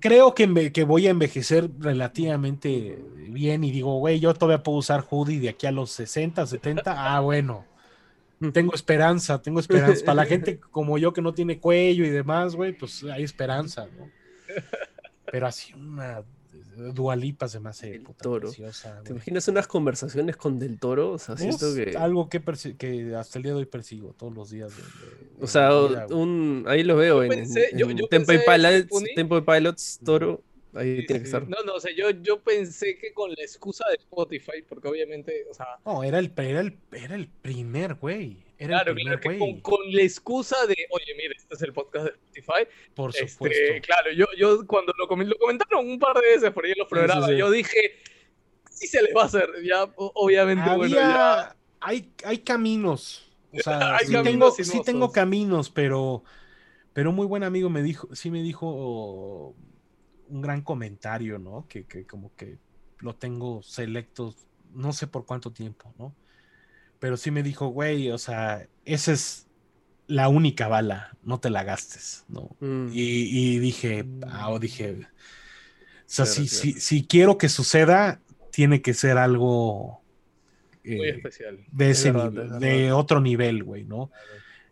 creo 0.00 0.34
que, 0.34 0.46
me- 0.46 0.72
que 0.72 0.84
voy 0.84 1.06
a 1.06 1.10
envejecer 1.10 1.70
relativamente 1.78 2.98
bien 3.28 3.64
y 3.64 3.70
digo, 3.70 3.98
güey, 3.98 4.18
yo 4.18 4.32
todavía 4.32 4.62
puedo 4.62 4.78
usar 4.78 5.04
hoodie 5.10 5.38
de 5.40 5.50
aquí 5.50 5.66
a 5.66 5.72
los 5.72 5.90
60, 5.90 6.46
70, 6.46 6.94
ah, 7.14 7.20
bueno. 7.20 7.66
Tengo 8.52 8.74
esperanza, 8.74 9.40
tengo 9.42 9.60
esperanza. 9.60 10.04
Para 10.04 10.16
la 10.16 10.24
gente 10.26 10.58
como 10.58 10.98
yo 10.98 11.12
que 11.12 11.20
no 11.22 11.34
tiene 11.34 11.58
cuello 11.58 12.04
y 12.04 12.10
demás, 12.10 12.54
güey, 12.54 12.72
pues 12.72 13.02
hay 13.04 13.24
esperanza, 13.24 13.86
¿no? 13.98 14.08
Pero 15.30 15.46
así 15.46 15.74
una 15.74 16.22
dualipa 16.94 17.48
se 17.48 17.58
me 17.58 17.70
hace 17.70 17.96
El 17.96 18.02
puta 18.02 18.22
Toro. 18.22 18.48
preciosa, 18.48 19.00
¿Te 19.02 19.10
imaginas 19.12 19.48
unas 19.48 19.66
conversaciones 19.66 20.36
con 20.36 20.58
Del 20.60 20.78
Toro? 20.78 21.10
O 21.12 21.18
sea, 21.18 21.36
siento 21.36 21.66
Es 21.76 21.90
que... 21.92 21.96
algo 21.98 22.28
que, 22.28 22.40
que 22.78 23.14
hasta 23.16 23.38
el 23.38 23.42
día 23.42 23.52
de 23.52 23.58
hoy 23.58 23.66
persigo 23.66 24.14
todos 24.16 24.32
los 24.32 24.50
días. 24.50 24.70
de- 24.76 24.82
de- 24.82 25.44
O 25.44 25.46
sea, 25.48 25.70
vida, 25.70 26.06
un, 26.10 26.64
ahí 26.68 26.84
lo 26.84 26.96
veo 26.96 27.16
Yo 27.24 27.32
en, 27.32 27.40
pensé- 27.44 27.68
en 27.72 27.78
yo- 27.78 27.90
yo 27.90 28.06
Temple 28.06 28.38
pensé, 28.38 28.52
Pilots. 28.88 29.04
Temple 29.16 29.42
Pilots, 29.42 30.00
Toro, 30.04 30.42
ahí 30.74 31.02
Sí, 31.02 31.06
tiene 31.06 31.22
que 31.22 31.28
sí. 31.28 31.36
estar. 31.36 31.48
No, 31.48 31.62
no, 31.64 31.74
o 31.74 31.80
sea, 31.80 31.92
yo, 31.94 32.10
yo 32.10 32.40
pensé 32.42 32.98
que 32.98 33.12
con 33.12 33.30
la 33.30 33.42
excusa 33.42 33.84
de 33.90 33.96
Spotify, 33.96 34.62
porque 34.68 34.88
obviamente, 34.88 35.46
o 35.50 35.54
sea, 35.54 35.66
No, 35.84 36.02
era 36.04 36.18
el, 36.18 36.32
era 36.36 36.60
el, 36.60 36.78
era 36.92 37.14
el 37.14 37.28
primer, 37.28 37.94
güey. 37.94 38.44
Era 38.58 38.76
claro, 38.76 38.90
el 38.90 38.94
primer, 38.96 39.18
claro, 39.18 39.20
que 39.20 39.28
güey. 39.28 39.38
con, 39.38 39.60
con 39.60 39.92
la 39.92 40.02
excusa 40.02 40.66
de, 40.66 40.76
oye, 40.90 41.14
mire, 41.16 41.34
este 41.36 41.54
es 41.54 41.62
el 41.62 41.72
podcast 41.72 42.06
de 42.06 42.10
Spotify. 42.12 42.68
Por 42.94 43.10
Este, 43.10 43.28
supuesto. 43.28 43.72
claro, 43.86 44.12
yo, 44.12 44.26
yo 44.36 44.66
cuando 44.66 44.92
lo, 44.98 45.08
comen- 45.08 45.28
lo 45.28 45.36
comentaron 45.38 45.88
un 45.88 45.98
par 45.98 46.14
de 46.20 46.22
veces 46.34 46.50
por 46.52 46.64
ahí 46.64 46.72
en 46.72 46.78
los 46.78 46.88
Sí, 46.92 47.08
sí, 47.08 47.22
programas, 47.22 47.30
sí. 47.30 47.36
yo 47.36 47.50
dije, 47.50 47.94
sí 48.70 48.86
se 48.88 49.02
les 49.02 49.14
va 49.16 49.22
a 49.22 49.26
hacer, 49.26 49.48
ya, 49.64 49.84
obviamente, 49.96 50.70
bueno, 50.70 50.96
ya. 50.96 51.42
Había, 51.42 51.56
hay, 51.80 52.12
hay 52.24 52.38
caminos. 52.38 53.24
O 53.50 53.58
sea, 53.58 53.78
Hay 53.96 54.06
sí, 54.06 54.12
caminos 54.12 54.56
tengo, 54.56 54.64
sí 54.64 54.82
tengo 54.82 55.12
caminos, 55.12 55.70
pero, 55.70 56.24
pero 56.92 57.10
un 57.10 57.16
muy 57.16 57.26
buen 57.26 57.44
amigo 57.44 57.70
me 57.70 57.82
dijo, 57.82 58.14
sí 58.14 58.30
me 58.30 58.42
dijo 58.42 59.56
un 60.28 60.40
gran 60.42 60.62
comentario, 60.62 61.38
¿no? 61.38 61.66
Que, 61.68 61.84
que 61.86 62.06
como 62.06 62.34
que 62.36 62.58
lo 62.98 63.14
tengo 63.16 63.62
selecto, 63.62 64.34
no 64.74 64.92
sé 64.92 65.06
por 65.06 65.26
cuánto 65.26 65.52
tiempo, 65.52 65.94
¿no? 65.98 66.14
Pero 66.98 67.16
sí 67.16 67.30
me 67.30 67.42
dijo, 67.42 67.68
güey, 67.68 68.10
o 68.10 68.18
sea, 68.18 68.68
esa 68.84 69.12
es 69.12 69.48
la 70.06 70.28
única 70.28 70.68
bala, 70.68 71.16
no 71.22 71.40
te 71.40 71.50
la 71.50 71.64
gastes, 71.64 72.24
¿no? 72.28 72.56
Mm. 72.60 72.88
Y, 72.92 73.54
y 73.56 73.58
dije, 73.58 74.06
ah, 74.28 74.50
o 74.50 74.58
dije, 74.58 75.00
o 75.02 75.06
sea, 76.06 76.26
si, 76.26 76.48
si, 76.48 76.74
si 76.80 77.06
quiero 77.06 77.38
que 77.38 77.48
suceda, 77.48 78.20
tiene 78.50 78.82
que 78.82 78.94
ser 78.94 79.18
algo 79.18 80.02
Muy 80.96 81.08
eh, 81.08 81.10
especial. 81.10 81.66
de 81.70 81.90
Es 81.90 81.98
ese 81.98 82.12
verdad, 82.12 82.32
nivel, 82.32 82.54
es 82.60 82.60
de 82.60 82.92
otro 82.92 83.20
nivel, 83.20 83.64
güey, 83.64 83.84
¿no? 83.84 84.10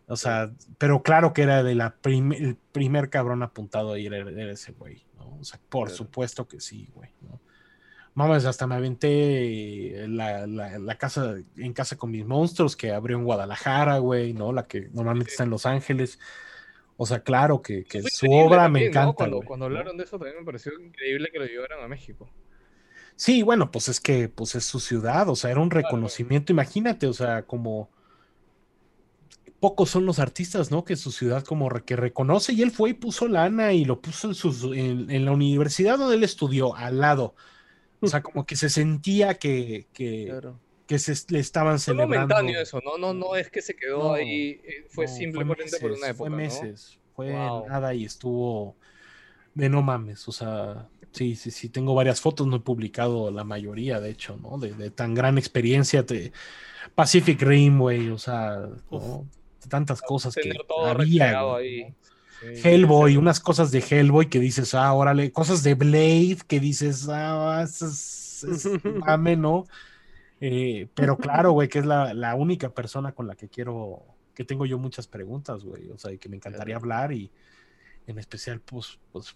O 0.09 0.17
sea, 0.17 0.53
pero 0.79 1.03
claro 1.03 1.33
que 1.33 1.43
era 1.43 1.63
de 1.63 1.75
la 1.75 1.97
prim- 1.97 2.33
el 2.33 2.57
primer 2.73 3.11
cabrón 3.11 3.43
apuntado 3.43 3.93
ahí 3.93 4.07
era, 4.07 4.19
era 4.19 4.53
ese 4.53 4.73
güey, 4.73 5.05
¿no? 5.17 5.37
O 5.41 5.45
sea, 5.45 5.59
por 5.69 5.89
Claro. 5.89 5.97
supuesto 5.97 6.47
que 6.47 6.61
sí, 6.61 6.89
güey, 6.95 7.11
¿no? 7.23 7.41
Mames, 8.15 8.47
hasta 8.47 8.67
me 8.67 8.77
aventé 8.77 10.07
la, 10.09 10.47
la- 10.47 10.79
la 10.79 10.99
casa 10.99 11.37
en 11.57 11.73
casa 11.75 11.97
con 11.97 12.11
mis 12.11 12.25
monstruos 12.25 12.75
que 12.77 12.93
abrió 12.93 13.19
en 13.19 13.25
Guadalajara, 13.25 13.99
güey, 13.99 14.33
¿no? 14.33 14.53
La 14.53 14.67
que 14.67 14.89
normalmente 14.93 15.33
está 15.33 15.45
en 15.45 15.51
Los 15.51 15.67
Ángeles. 15.67 16.19
O 16.97 17.05
sea, 17.05 17.21
claro 17.21 17.61
que, 17.61 17.85
que 17.85 18.03
su 18.03 18.31
obra 18.31 18.63
también, 18.63 18.91
me 18.91 18.95
¿no? 18.95 19.11
encanta. 19.11 19.31
Cuando, 19.45 19.67
hablaron 19.67 19.99
de 19.99 20.05
eso 20.05 20.19
también 20.19 20.39
me 20.39 20.45
pareció 20.47 20.73
increíble 20.81 21.29
que 21.31 21.39
lo 21.39 21.45
llevaran 21.45 21.83
a 21.83 21.89
México. 21.89 22.31
Sí, 23.17 23.43
bueno, 23.43 23.71
pues 23.71 23.89
es 23.89 24.01
que 24.01 24.29
pues 24.29 24.55
es 24.55 24.65
su 24.65 24.81
ciudad, 24.81 25.29
o 25.29 25.37
sea, 25.37 25.51
era 25.51 25.61
un 25.61 25.71
reconocimiento, 25.71 26.53
imagínate, 26.53 27.07
o 27.07 27.13
sea, 27.13 27.43
como 27.43 27.91
pocos 29.67 29.91
son 29.91 30.07
los 30.07 30.19
artistas, 30.19 30.71
¿no? 30.71 30.85
Que 30.85 30.95
su 30.97 31.11
ciudad 31.11 31.43
como 31.45 31.69
re- 31.69 31.83
que 31.85 31.97
reconoce 31.97 32.53
y 32.53 32.63
él 32.63 32.71
fue 32.71 32.91
y 32.91 32.95
puso 32.95 33.27
lana 33.27 33.73
y 33.73 33.85
lo 33.85 34.01
puso 34.01 34.29
en, 34.29 34.35
sus, 34.35 34.63
en, 34.65 35.11
en 35.11 35.25
la 35.25 35.33
universidad 35.33 35.99
donde 35.99 36.17
él 36.17 36.25
estudió, 36.25 36.75
al 36.77 36.99
lado. 37.01 37.35
O 38.01 38.07
sea, 38.07 38.23
como 38.23 38.45
que 38.47 38.55
se 38.57 38.69
sentía 38.69 39.35
que, 39.35 39.87
que, 39.93 40.27
Claro. 40.27 40.61
que 40.87 40.99
se 40.99 41.15
le 41.33 41.41
estaban 41.41 41.79
Fue 41.81 41.95
celebrando. 41.95 42.35
momentáneo 42.35 42.61
eso, 42.61 42.81
¿no? 42.85 42.97
No, 42.99 43.13
no 43.13 43.35
es 43.35 43.51
que 43.51 43.63
se 43.63 43.75
quedó 43.75 43.99
No, 43.99 44.13
ahí, 44.15 44.61
eh, 44.65 44.85
fue 44.89 45.07
No, 45.07 45.13
simplemente 45.13 45.65
por 45.81 45.91
meses, 45.91 45.99
una 45.99 46.09
época, 46.11 46.17
Fue 46.19 46.31
¿no? 46.31 46.37
meses, 46.37 46.99
fue 47.17 47.33
Wow. 47.33 47.67
nada 47.69 47.95
y 47.95 48.05
estuvo 48.05 48.77
de 49.55 49.69
no 49.71 49.81
mames, 49.83 50.29
o 50.29 50.33
sea, 50.33 50.87
sí, 51.13 51.35
sí, 51.35 51.51
sí, 51.51 51.71
tengo 51.71 51.95
varias 51.95 52.21
fotos, 52.21 52.47
no 52.47 52.57
he 52.57 52.61
publicado 52.61 53.31
la 53.31 53.43
mayoría, 53.43 54.01
de 54.01 54.11
hecho, 54.11 54.37
¿no? 54.37 54.59
De, 54.59 54.75
de 54.75 54.91
tan 54.91 55.15
gran 55.15 55.39
experiencia, 55.39 56.03
de 56.03 56.31
Pacific 56.95 57.41
Rim, 57.41 57.79
güey, 57.79 58.11
o 58.11 58.19
sea, 58.19 58.69
¿no? 58.91 59.27
De 59.67 59.71
tantas 59.71 60.01
cosas 60.01 60.33
que 60.35 60.53
había, 60.85 61.31
Hellboy, 62.41 63.13
sí. 63.13 63.17
unas 63.17 63.41
cosas 63.41 63.73
de 63.73 63.81
Hellboy 63.81 64.29
que 64.29 64.39
dices, 64.39 64.75
ah, 64.75 64.93
órale, 64.93 65.33
cosas 65.33 65.65
de 65.65 65.75
Blade 65.75 66.39
que 66.47 66.61
dices, 66.61 67.09
ah, 67.11 67.63
es, 67.65 67.83
es 68.45 68.69
mame, 68.85 69.37
¿no? 69.37 69.67
Eh, 70.41 70.87
pero 70.95 71.17
claro, 71.17 71.51
güey, 71.53 71.69
que 71.69 71.81
es 71.81 71.87
la, 71.87 72.15
la 72.15 72.37
única 72.37 72.69
persona 72.69 73.11
con 73.11 73.27
la 73.27 73.35
que 73.35 73.49
quiero, 73.49 74.05
que 74.35 74.45
tengo 74.45 74.67
yo 74.67 74.79
muchas 74.79 75.09
preguntas, 75.09 75.65
güey, 75.65 75.91
o 75.91 75.99
sea, 75.99 76.13
y 76.13 76.19
que 76.19 76.29
me 76.29 76.37
encantaría 76.37 76.77
hablar 76.77 77.11
y 77.13 77.31
en 78.07 78.19
especial, 78.19 78.61
pues, 78.61 79.01
pues, 79.11 79.35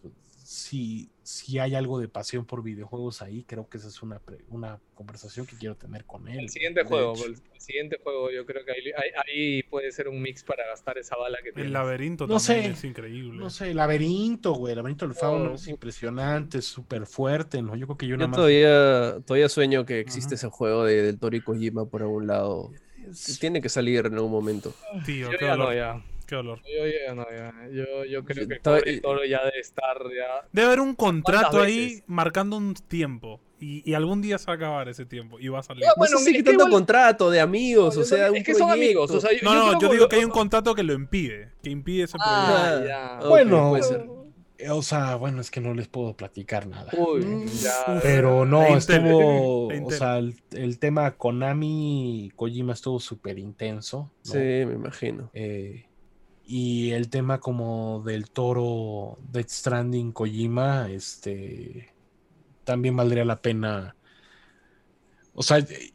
si, 0.53 1.09
si 1.23 1.61
hay 1.61 1.77
algo 1.77 2.01
de 2.01 2.09
pasión 2.09 2.45
por 2.45 2.65
videojuegos 2.65 3.23
ahí, 3.23 3.45
creo 3.45 3.69
que 3.69 3.79
esa 3.79 3.87
es 3.87 4.03
una, 4.03 4.19
pre- 4.19 4.45
una 4.49 4.81
conversación 4.97 5.47
que 5.47 5.55
quiero 5.55 5.77
tener 5.77 6.05
con 6.05 6.27
él. 6.27 6.41
El 6.41 6.49
siguiente 6.49 6.83
juego, 6.83 7.15
el, 7.25 7.35
el 7.55 7.61
siguiente 7.61 8.01
juego, 8.03 8.33
yo 8.33 8.45
creo 8.45 8.65
que 8.65 8.73
ahí, 8.73 8.79
ahí- 8.97 9.13
ahí 9.29 9.63
puede 9.63 9.93
ser 9.93 10.09
un 10.09 10.21
mix 10.21 10.43
para 10.43 10.67
gastar 10.67 10.99
esa 10.99 11.15
bala 11.17 11.39
que 11.45 11.53
tiene. 11.53 11.69
El 11.69 11.73
laberinto 11.73 12.27
No 12.27 12.39
también 12.41 12.65
sé, 12.65 12.71
es 12.73 12.83
increíble. 12.83 13.39
No 13.39 13.49
sé, 13.49 13.73
laberinto, 13.75 14.55
güey, 14.55 14.73
el 14.73 14.79
laberinto 14.79 15.07
del 15.07 15.15
fauno 15.15 15.53
Oh. 15.53 15.55
es 15.55 15.69
impresionante, 15.69 16.59
es 16.59 16.65
súper 16.65 17.07
fuerte, 17.07 17.63
¿no? 17.63 17.77
Yo 17.77 17.87
creo 17.87 17.97
que 17.99 18.09
yo 18.09 18.17
nada 18.17 18.25
Yo 18.25 18.29
más... 18.31 18.37
todavía, 18.39 19.21
todavía 19.25 19.49
sueño 19.49 19.87
que 19.87 20.01
existe 20.01 20.35
ese 20.35 20.49
juego 20.49 20.85
de, 20.85 21.01
del 21.03 21.21
Tori 21.21 21.43
Kojima 21.43 21.87
por 21.87 22.03
algún 22.03 22.27
lado. 22.27 22.73
Tiene 23.39 23.61
que 23.63 23.69
salir 23.69 24.05
en 24.05 24.15
algún 24.15 24.33
momento. 24.33 24.75
Tío, 25.07 25.31
Yo 25.31 25.39
ya 25.41 25.57
no, 25.57 25.73
ya. 25.73 26.05
Qué 26.31 26.37
dolor. 26.37 26.61
Yo 26.63 26.87
ya 26.87 27.15
no, 27.15 27.27
ya. 27.31 27.53
Yo, 27.73 28.05
yo 28.05 28.25
creo 28.25 28.47
que 28.49 28.57
Toro 29.01 29.25
ya 29.25 29.45
debe 29.45 29.59
estar 29.61 29.97
ya. 30.05 30.47
Debe 30.53 30.67
haber 30.69 30.81
un 30.81 30.95
contrato 30.95 31.61
ahí 31.61 31.87
veces? 31.87 32.05
marcando 32.07 32.57
un 32.57 32.75
tiempo. 32.75 33.41
Y, 33.59 33.83
y 33.85 33.93
algún 33.95 34.23
día 34.23 34.39
se 34.39 34.47
va 34.47 34.53
a 34.55 34.57
acabar 34.57 34.89
ese 34.89 35.05
tiempo. 35.05 35.39
Y 35.41 35.49
va 35.49 35.59
a 35.59 35.63
salir. 35.63 35.83
Ya, 35.83 35.91
bueno, 35.97 36.13
no 36.15 36.19
sé 36.21 36.25
si 36.27 36.31
es 36.31 36.37
que 36.39 36.43
tanto 36.45 36.61
igual- 36.65 36.73
contrato 36.73 37.31
de 37.31 37.41
amigos, 37.41 37.97
No, 37.97 38.03
o 38.03 38.05
sea, 38.05 38.27
es 38.29 38.33
un 38.33 38.43
que 38.43 38.55
son 38.55 38.71
amigos, 38.71 39.11
proyecto. 39.11 39.19
o 39.19 39.21
sea, 39.31 39.39
yo, 39.39 39.45
No, 39.45 39.73
no, 39.73 39.81
yo 39.81 39.89
digo 39.93 40.09
que 40.09 40.17
hay 40.17 40.25
un 40.25 40.31
contrato 40.31 40.75
que 40.75 40.83
lo 40.83 40.93
impide. 40.95 41.51
Que 41.63 41.69
impide 41.71 42.05
ese 42.05 42.17
proyecto. 42.17 42.55
Ah, 42.57 42.79
Ah, 42.81 43.19
ya. 43.21 43.29
Bueno, 43.29 43.69
puede 43.71 43.83
ser. 43.83 44.07
eh, 44.59 44.71
o 44.71 44.81
sea, 44.83 45.17
bueno, 45.17 45.41
es 45.43 45.51
que 45.51 45.61
no 45.61 45.75
les 45.75 45.89
puedo 45.89 46.15
platicar 46.17 46.67
nada. 46.69 46.91
Uy, 46.97 47.21
Mm, 47.25 47.47
ya. 47.49 48.01
Pero 48.03 48.47
no, 48.47 48.65
estuvo, 48.77 49.71
la 49.73 49.83
o 49.85 49.91
sea, 49.91 50.19
el, 50.19 50.35
el 50.53 50.79
tema 50.79 51.11
Konami 51.11 52.27
y 52.27 52.31
Kojima 52.31 52.73
estuvo 52.73 52.99
súper 53.01 53.39
intenso. 53.39 54.11
¿no? 54.25 54.33
Sí, 54.33 54.39
me 54.39 54.73
imagino. 54.75 55.31
Eh, 55.35 55.85
y 56.53 56.91
el 56.91 57.09
tema 57.11 57.39
como 57.39 58.03
del 58.05 58.29
toro 58.29 59.19
Death 59.31 59.51
Stranding 59.51 60.11
Kojima, 60.11 60.91
este, 60.91 61.93
también 62.65 62.97
valdría 62.97 63.25
la 63.25 63.41
pena. 63.41 63.95
O 65.33 65.45
sea, 65.45 65.59
eh, 65.59 65.93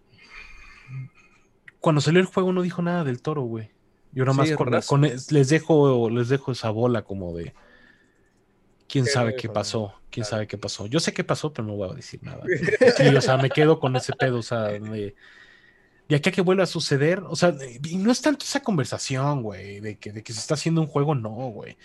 cuando 1.82 2.00
salió 2.00 2.22
el 2.22 2.26
juego 2.26 2.54
no 2.54 2.62
dijo 2.62 2.82
nada 2.82 3.04
del 3.04 3.22
toro, 3.22 3.42
güey. 3.42 3.70
Yo 4.14 4.24
nada 4.24 4.38
más 4.38 4.52
con- 4.54 4.72
con- 4.88 5.02
les 5.02 5.50
dejo, 5.50 6.10
les 6.10 6.30
dejo 6.30 6.54
esa 6.54 6.70
bola 6.70 7.02
como 7.02 7.36
de 7.36 7.54
quién 8.88 9.04
¿Qué 9.04 9.12
sabe 9.12 9.36
qué 9.36 9.50
pasó, 9.50 9.94
quién 10.10 10.24
Claro. 10.24 10.30
sabe 10.30 10.48
qué 10.48 10.58
pasó. 10.58 10.86
Yo 10.88 11.02
sé 11.02 11.12
qué 11.14 11.26
pasó, 11.26 11.52
pero 11.52 11.68
no 11.68 11.76
voy 11.76 11.90
a 11.90 11.94
decir 11.94 12.24
nada. 12.24 12.46
Sí, 12.98 13.14
o 13.14 13.20
sea, 13.22 13.36
me 13.36 13.50
quedo 13.50 13.78
con 13.82 13.94
ese 13.98 14.14
pedo, 14.14 14.40
o 14.40 14.42
sea, 14.44 14.62
de, 14.70 15.16
de 16.08 16.16
aquí 16.16 16.30
a 16.30 16.32
que 16.32 16.42
vuelva 16.42 16.64
a 16.64 16.68
suceder, 16.68 17.24
o 17.28 17.36
sea, 17.36 17.56
y 17.84 17.98
no 17.98 18.12
es 18.12 18.22
tanto 18.22 18.46
esa 18.46 18.62
conversación, 18.62 19.42
güey, 19.42 19.80
de 19.80 19.98
que, 19.98 20.12
de 20.12 20.24
que 20.24 20.34
se 20.34 20.40
está 20.40 20.54
haciendo 20.54 20.82
un 20.82 20.88
juego, 20.88 21.16
no, 21.16 21.30
güey. 21.30 21.78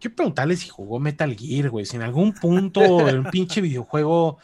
Quiero 0.00 0.16
preguntarle 0.16 0.56
si 0.56 0.68
jugó 0.68 1.00
Metal 1.00 1.34
Gear, 1.36 1.70
güey, 1.70 1.86
si 1.86 1.96
en 1.96 2.02
algún 2.02 2.34
punto 2.34 3.08
el 3.08 3.24
pinche 3.30 3.60
videojuego, 3.60 4.38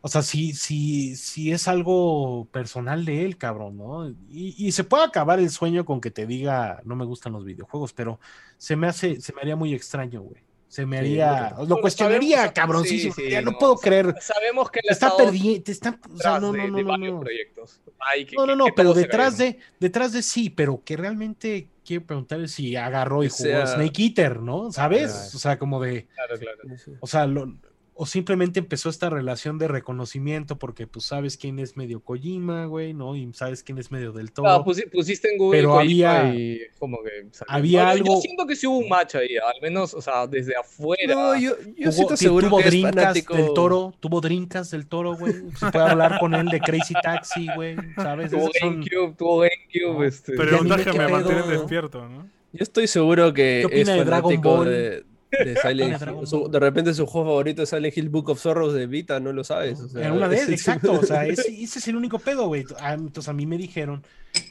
o 0.00 0.08
sea, 0.08 0.22
si, 0.22 0.54
si, 0.54 1.16
si 1.16 1.52
es 1.52 1.68
algo 1.68 2.48
personal 2.52 3.04
de 3.04 3.24
él, 3.24 3.36
cabrón, 3.36 3.76
¿no? 3.76 4.08
Y, 4.30 4.54
y 4.58 4.72
se 4.72 4.84
puede 4.84 5.04
acabar 5.04 5.38
el 5.40 5.50
sueño 5.50 5.84
con 5.84 6.00
que 6.00 6.10
te 6.10 6.26
diga, 6.26 6.80
no 6.84 6.96
me 6.96 7.04
gustan 7.04 7.32
los 7.34 7.44
videojuegos, 7.44 7.92
pero 7.92 8.20
se 8.56 8.76
me 8.76 8.88
hace, 8.88 9.20
se 9.20 9.32
me 9.34 9.42
haría 9.42 9.56
muy 9.56 9.74
extraño, 9.74 10.22
güey. 10.22 10.47
Se 10.68 10.84
me 10.84 10.98
haría, 10.98 11.54
lo 11.66 11.80
cuestionaría, 11.80 12.36
sabemos- 12.36 12.52
cabroncísimo. 12.54 13.14
sí, 13.14 13.22
sí, 13.24 13.30
ya 13.30 13.40
no, 13.40 13.52
no, 13.52 13.58
puedo 13.58 13.76
creer. 13.76 14.14
Sabemos 14.20 14.70
que 14.70 14.80
ha 14.80 14.92
está 14.92 15.16
perdiendo, 15.16 15.62
te 15.64 15.72
está, 15.72 15.98
o 16.12 16.16
sea, 16.18 16.38
no, 16.38 16.52
no, 16.52 16.66
no, 16.68 16.76
de 16.76 16.82
no, 16.82 16.88
varios 16.90 17.14
no. 17.14 17.20
proyectos. 17.20 17.80
Ay, 17.98 18.26
que- 18.26 18.36
No, 18.36 18.44
no, 18.46 18.52
que- 18.52 18.56
no, 18.58 18.64
que 18.66 18.72
pero 18.76 18.92
detrás 18.92 19.38
de, 19.38 19.58
detrás 19.80 20.12
de 20.12 20.22
sí, 20.22 20.50
pero 20.50 20.82
que 20.84 20.96
realmente 20.98 21.68
quiero 21.86 22.04
preguntarle 22.04 22.48
si 22.48 22.76
agarró 22.76 23.24
y 23.24 23.30
jugó 23.30 23.44
sea- 23.44 23.66
Snake 23.66 24.02
Eater, 24.02 24.40
¿no? 24.40 24.70
¿Sabes? 24.70 25.10
Claro. 25.10 25.28
O 25.34 25.38
sea, 25.38 25.58
como 25.58 25.80
de, 25.82 26.06
Claro, 26.14 26.38
claro. 26.38 26.58
O 27.00 27.06
sea, 27.06 27.26
lo- 27.26 27.54
o 28.00 28.06
simplemente 28.06 28.60
empezó 28.60 28.88
esta 28.90 29.10
relación 29.10 29.58
de 29.58 29.66
reconocimiento 29.66 30.56
porque 30.56 30.86
pues 30.86 31.04
sabes 31.06 31.36
quién 31.36 31.58
es 31.58 31.76
medio 31.76 31.98
Kojima, 32.00 32.66
güey, 32.66 32.94
¿no? 32.94 33.16
Y 33.16 33.32
sabes 33.32 33.64
quién 33.64 33.76
es 33.78 33.90
medio 33.90 34.12
del 34.12 34.30
todo. 34.30 34.46
Ah, 34.46 34.64
pusi- 34.64 34.88
pusiste 34.88 35.32
en 35.32 35.38
Google 35.38 35.58
Pero 35.58 35.70
Kojima 35.72 36.18
había- 36.20 36.34
y 36.34 36.60
como 36.78 36.98
que 37.02 37.26
salió. 37.32 37.52
había 37.54 37.82
No, 37.82 37.86
yo- 37.88 37.92
algo- 37.92 38.14
Yo 38.14 38.20
siento 38.20 38.46
que 38.46 38.54
sí 38.54 38.66
hubo 38.68 38.78
un 38.78 38.88
match 38.88 39.16
ahí, 39.16 39.36
al 39.36 39.60
menos, 39.60 39.94
o 39.94 40.00
sea, 40.00 40.28
desde 40.28 40.54
afuera. 40.56 41.12
No, 41.12 41.36
yo, 41.36 41.56
yo 41.76 41.90
siento 41.90 42.16
seguro 42.16 42.48
tuvo 42.48 42.58
que 42.58 42.68
es 42.68 42.82
fanático. 42.82 43.34
del 43.34 43.52
toro, 43.52 43.92
tuvo 43.98 44.20
Drinkas 44.20 44.70
del 44.70 44.86
toro, 44.86 45.14
güey. 45.16 45.32
Se 45.58 45.70
puede 45.72 45.84
hablar 45.90 46.20
con 46.20 46.34
él 46.34 46.46
de 46.48 46.60
Crazy 46.60 46.94
Taxi, 47.02 47.48
güey, 47.56 47.74
¿sabes? 47.96 48.30
tuvo 48.30 48.48
son- 48.60 48.80
GameCube, 48.80 49.14
tuvo 49.18 49.38
GameCube, 49.38 49.98
No, 49.98 50.04
este. 50.04 50.32
pero- 50.36 50.58
que 50.60 50.92
me 50.98 51.08
mantienen 51.08 51.44
¿no? 51.46 51.50
despierto, 51.50 52.08
¿no? 52.08 52.28
Yo 52.52 52.62
estoy 52.62 52.86
seguro 52.86 53.34
que 53.34 53.58
¿Qué 53.62 53.66
opina 53.66 53.80
es 53.92 53.98
de 53.98 54.04
Dragon 54.04 54.30
fanático 54.30 54.56
Ball? 54.56 54.68
de, 54.68 55.04
de 55.30 55.56
Silent 55.56 55.92
de 55.92 55.98
Dragon 55.98 56.20
Hill. 56.22 56.26
Su- 56.26 56.40
Ball? 56.42 56.50
de 56.52 56.60
repente 56.60 56.94
su 56.94 57.06
juego 57.06 57.28
favorito 57.28 57.62
es 57.62 57.68
Silent 57.68 57.96
Hill 57.96 58.08
Book 58.08 58.30
of 58.30 58.40
Sorrows 58.40 58.74
de 58.74 58.86
Vita, 58.86 59.20
no 59.20 59.32
lo 59.32 59.44
sabes. 59.44 59.80
o 59.80 59.88
sea, 59.88 60.14
esas, 60.32 60.48
exacto. 60.50 60.92
O 60.92 61.02
sea, 61.02 61.26
ese, 61.26 61.50
ese 61.62 61.78
es 61.78 61.88
el 61.88 61.96
único 61.96 62.18
pedo, 62.18 62.46
güey. 62.46 62.64
Ah, 62.80 62.94
Entonces 62.94 63.28
a 63.28 63.32
mí 63.32 63.46
me 63.46 63.58
dijeron, 63.58 64.02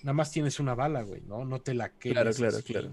nada 0.03 0.13
más 0.13 0.31
tienes 0.31 0.59
una 0.59 0.75
bala, 0.75 1.01
güey, 1.03 1.21
¿no? 1.27 1.45
No 1.45 1.59
te 1.59 1.73
la 1.73 1.89
quedes. 1.89 2.13
Claro, 2.15 2.31
claro, 2.33 2.57
así, 2.57 2.73
claro. 2.73 2.89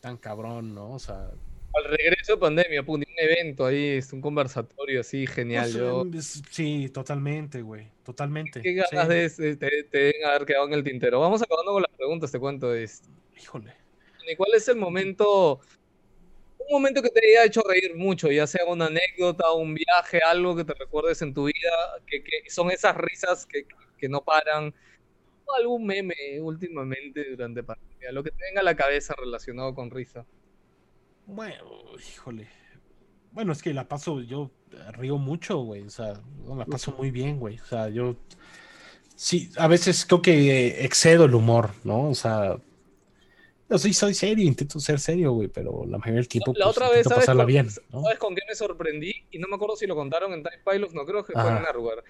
Tan 0.00 0.16
cabrón, 0.16 0.74
¿no? 0.74 0.92
O 0.92 0.98
sea, 0.98 1.30
Al 1.72 1.84
regreso 1.84 2.32
de 2.34 2.38
pandemia, 2.38 2.82
pum, 2.82 2.96
un 2.96 3.04
evento 3.16 3.66
ahí, 3.66 3.90
es 3.98 4.12
un 4.12 4.20
conversatorio 4.20 5.00
así 5.02 5.26
genial. 5.26 5.66
no 5.66 5.72
sé, 5.72 5.78
yo, 5.78 6.18
es- 6.18 6.42
sí, 6.50 6.88
totalmente, 6.92 7.62
güey. 7.62 7.88
Totalmente. 8.02 8.60
qué 8.60 8.74
ganas 8.74 9.06
sí. 9.06 9.14
de 9.14 9.24
ese- 9.26 9.56
te, 9.56 9.84
te 9.84 9.98
deben 9.98 10.24
haber 10.26 10.46
quedado 10.46 10.66
en 10.66 10.72
el 10.74 10.82
tintero. 10.82 11.20
Vamos 11.20 11.40
acabando 11.42 11.72
con 11.72 11.82
las 11.82 11.90
preguntas, 11.96 12.32
te 12.32 12.38
cuento. 12.40 12.74
Este. 12.74 13.08
Híjole. 13.40 13.72
¿Y 14.30 14.36
cuál 14.36 14.50
es 14.54 14.66
el 14.68 14.76
momento, 14.76 15.60
un 16.70 16.76
momento 16.76 17.02
que 17.02 17.10
te 17.10 17.20
haya 17.20 17.46
hecho 17.46 17.62
reír 17.62 17.96
mucho, 17.96 18.30
ya 18.30 18.46
sea 18.46 18.64
una 18.66 18.86
anécdota, 18.86 19.52
un 19.52 19.74
viaje, 19.74 20.20
algo 20.24 20.54
que 20.54 20.64
te 20.64 20.74
recuerdes 20.74 21.20
en 21.20 21.34
tu 21.34 21.46
vida, 21.46 21.70
que, 22.06 22.22
son 22.48 22.70
esas 22.70 22.96
risas 22.96 23.44
que, 23.44 23.66
que 23.98 24.08
no 24.08 24.22
paran, 24.22 24.72
o 25.44 25.54
algún 25.54 25.84
meme 25.84 26.14
últimamente 26.40 27.30
durante 27.30 27.64
pandemia, 27.64 28.12
lo 28.12 28.22
que 28.22 28.30
te 28.30 28.44
venga 28.44 28.60
a 28.60 28.64
la 28.64 28.76
cabeza 28.76 29.14
relacionado 29.18 29.74
con 29.74 29.90
risa? 29.90 30.24
Bueno, 31.26 31.82
híjole. 31.98 32.48
Bueno, 33.32 33.52
es 33.52 33.62
que 33.62 33.74
la 33.74 33.88
paso, 33.88 34.20
yo 34.20 34.50
río 34.92 35.18
mucho, 35.18 35.58
güey. 35.58 35.82
O 35.82 35.90
sea, 35.90 36.20
la 36.56 36.64
paso 36.66 36.94
muy 36.96 37.10
bien, 37.10 37.38
güey. 37.38 37.58
O 37.58 37.64
sea, 37.64 37.88
yo 37.88 38.16
sí, 39.16 39.50
a 39.56 39.68
veces 39.68 40.06
creo 40.06 40.22
que 40.22 40.84
excedo 40.84 41.24
el 41.24 41.34
humor, 41.34 41.70
¿no? 41.84 42.08
O 42.08 42.14
sea, 42.14 42.56
yo 43.70 43.78
sí 43.78 43.92
soy 43.92 44.14
serio, 44.14 44.44
intento 44.44 44.80
ser 44.80 44.98
serio, 44.98 45.32
güey, 45.32 45.48
pero 45.48 45.84
la 45.86 45.98
mayoría 45.98 46.16
del 46.16 46.28
tiempo 46.28 46.52
La 46.56 46.66
pues, 46.66 46.76
otra 46.76 46.90
vez, 46.90 47.04
¿sabes 47.04 47.20
pasarla 47.20 47.44
con, 47.44 47.52
bien, 47.52 47.68
¿no? 47.90 48.02
¿sabes 48.02 48.18
con 48.18 48.34
qué 48.34 48.42
me 48.48 48.54
sorprendí? 48.56 49.14
Y 49.30 49.38
no 49.38 49.46
me 49.46 49.54
acuerdo 49.54 49.76
si 49.76 49.86
lo 49.86 49.94
contaron 49.94 50.32
en 50.32 50.42
Time 50.42 50.58
Pilots, 50.68 50.92
no 50.92 51.06
creo 51.06 51.24
que 51.24 51.32
fue 51.32 51.42
en 51.42 51.48
Ajá. 51.48 51.66
Hardware. 51.66 52.02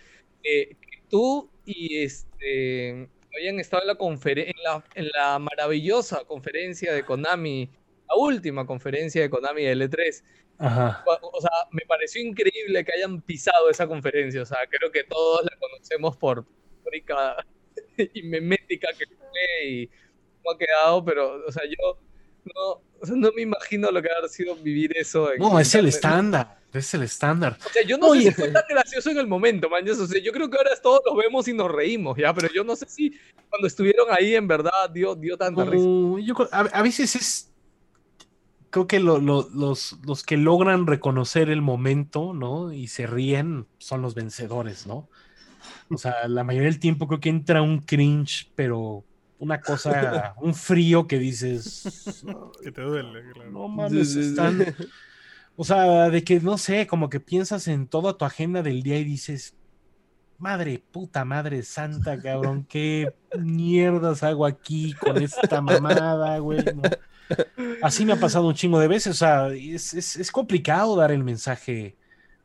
Eh, 0.43 0.75
tú 1.11 1.51
y 1.67 1.99
este 1.99 3.09
habían 3.37 3.61
estado 3.61 3.83
en 3.83 3.89
la, 3.89 3.95
en 4.25 4.63
la 4.65 4.85
en 4.95 5.09
la 5.11 5.39
maravillosa 5.39 6.25
conferencia 6.25 6.95
de 6.95 7.05
Konami, 7.05 7.71
la 8.09 8.17
última 8.17 8.67
conferencia 8.67 9.21
de 9.21 9.29
Konami 9.29 9.63
de 9.63 9.77
L3. 9.77 10.25
Ajá. 10.59 11.05
O 11.07 11.41
sea, 11.41 11.51
me 11.71 11.83
pareció 11.87 12.23
increíble 12.23 12.85
que 12.85 12.93
hayan 12.93 13.21
pisado 13.23 13.71
esa 13.71 13.87
conferencia. 13.87 14.43
O 14.43 14.47
sea, 14.47 14.59
creo 14.69 14.91
que 14.91 15.05
todos 15.05 15.43
la 15.45 15.57
conocemos 15.59 16.17
por 16.17 16.47
histórica 16.77 17.37
y 18.15 18.23
memética 18.23 18.89
que 18.99 19.07
fue 19.07 19.69
y 19.69 19.91
cómo 20.43 20.55
ha 20.55 20.59
quedado, 20.59 21.05
pero, 21.05 21.45
o 21.47 21.53
sea, 21.53 21.63
yo 21.65 21.99
no, 22.45 22.83
o 23.01 23.07
sea, 23.07 23.15
no 23.17 23.31
me 23.33 23.43
imagino 23.43 23.91
lo 23.91 24.01
que 24.03 24.09
haber 24.11 24.29
sido 24.31 24.57
vivir 24.57 24.97
eso. 24.97 25.33
En 25.33 25.39
No, 25.41 25.59
es 25.61 25.75
el 25.75 25.87
estándar, 25.87 26.59
es 26.73 26.93
el 26.95 27.03
estándar. 27.03 27.59
O 27.65 27.69
sea, 27.71 27.83
yo 27.85 27.99
no 27.99 28.09
Oye. 28.09 28.23
sé 28.25 28.29
si 28.31 28.35
fue 28.35 28.49
tan 28.51 28.63
gracioso 28.69 29.11
en 29.11 29.19
el 29.19 29.27
momento, 29.27 29.69
man. 29.69 29.89
O 29.89 30.07
sea, 30.07 30.21
yo 30.23 30.33
creo 30.33 30.49
que 30.49 30.57
ahora 30.57 30.71
todos 30.83 31.01
los 31.07 31.17
vemos 31.17 31.47
y 31.49 31.53
nos 31.55 31.71
reímos, 31.71 32.17
¿ya? 32.19 32.33
Pero 32.35 32.49
yo 32.53 32.65
no 32.65 32.77
sé 32.77 32.87
si 32.89 33.13
cuando 33.49 33.67
estuvieron 33.67 34.07
ahí 34.11 34.35
en 34.35 34.49
verdad 34.49 34.89
dio, 34.93 35.15
dio 35.15 35.37
tanta 35.37 35.65
risa. 35.65 35.85
Yo 36.25 36.35
creo- 36.35 36.49
a, 36.53 36.61
a 36.61 36.83
veces 36.83 37.15
es. 37.17 37.47
Creo 38.71 38.87
que 38.87 39.01
lo- 39.01 39.19
lo- 39.19 39.49
los, 39.53 39.99
los 40.07 40.23
que 40.23 40.37
logran 40.37 40.87
reconocer 40.87 41.51
el 41.51 41.61
momento, 41.61 42.33
¿no? 42.35 42.73
Y 42.73 42.87
se 42.87 43.07
ríen 43.09 43.67
son 43.79 44.01
los 44.01 44.15
vencedores, 44.15 44.87
¿no? 44.87 45.09
O 45.91 45.99
sea, 45.99 46.29
la 46.29 46.45
mayoría 46.45 46.71
del 46.71 46.79
tiempo 46.79 47.09
creo 47.09 47.19
que 47.19 47.31
entra 47.31 47.63
un 47.63 47.81
cringe, 47.81 48.49
pero 48.55 49.05
una 49.41 49.61
cosa, 49.61 50.35
un 50.41 50.55
frío 50.55 51.07
que 51.09 51.19
dices. 51.19 52.23
Que 52.63 52.71
te 52.71 52.83
duele, 52.83 53.23
claro. 53.33 53.51
No 53.51 53.67
mames, 53.69 54.15
están. 54.15 54.65
O 55.57 55.65
sea, 55.65 56.09
de 56.11 56.23
que 56.23 56.39
no 56.41 56.57
sé, 56.59 56.87
como 56.87 57.09
que 57.11 57.19
piensas 57.21 57.67
en 57.69 57.87
toda 57.89 58.17
tu 58.17 58.25
agenda 58.25 58.63
del 58.63 58.83
día 58.83 58.99
y 58.99 59.05
dices, 59.05 59.55
madre 60.39 60.83
puta, 60.93 61.25
madre 61.25 61.63
santa, 61.63 62.19
cabrón, 62.21 62.65
qué 62.69 63.13
mierdas 63.39 64.23
hago 64.23 64.47
aquí 64.47 64.95
con 64.95 65.19
esta 65.23 65.61
mamada, 65.61 66.39
güey. 66.39 66.65
¿no? 66.75 66.83
Así 67.83 68.05
me 68.07 68.13
ha 68.15 68.21
pasado 68.21 68.47
un 68.47 68.55
chingo 68.55 68.79
de 68.79 68.89
veces, 68.89 69.15
o 69.17 69.19
sea, 69.19 69.49
es, 69.49 69.93
es- 69.95 70.17
es 70.17 70.31
complicado 70.33 70.97
dar 70.97 71.13
el 71.13 71.25
mensaje 71.25 71.97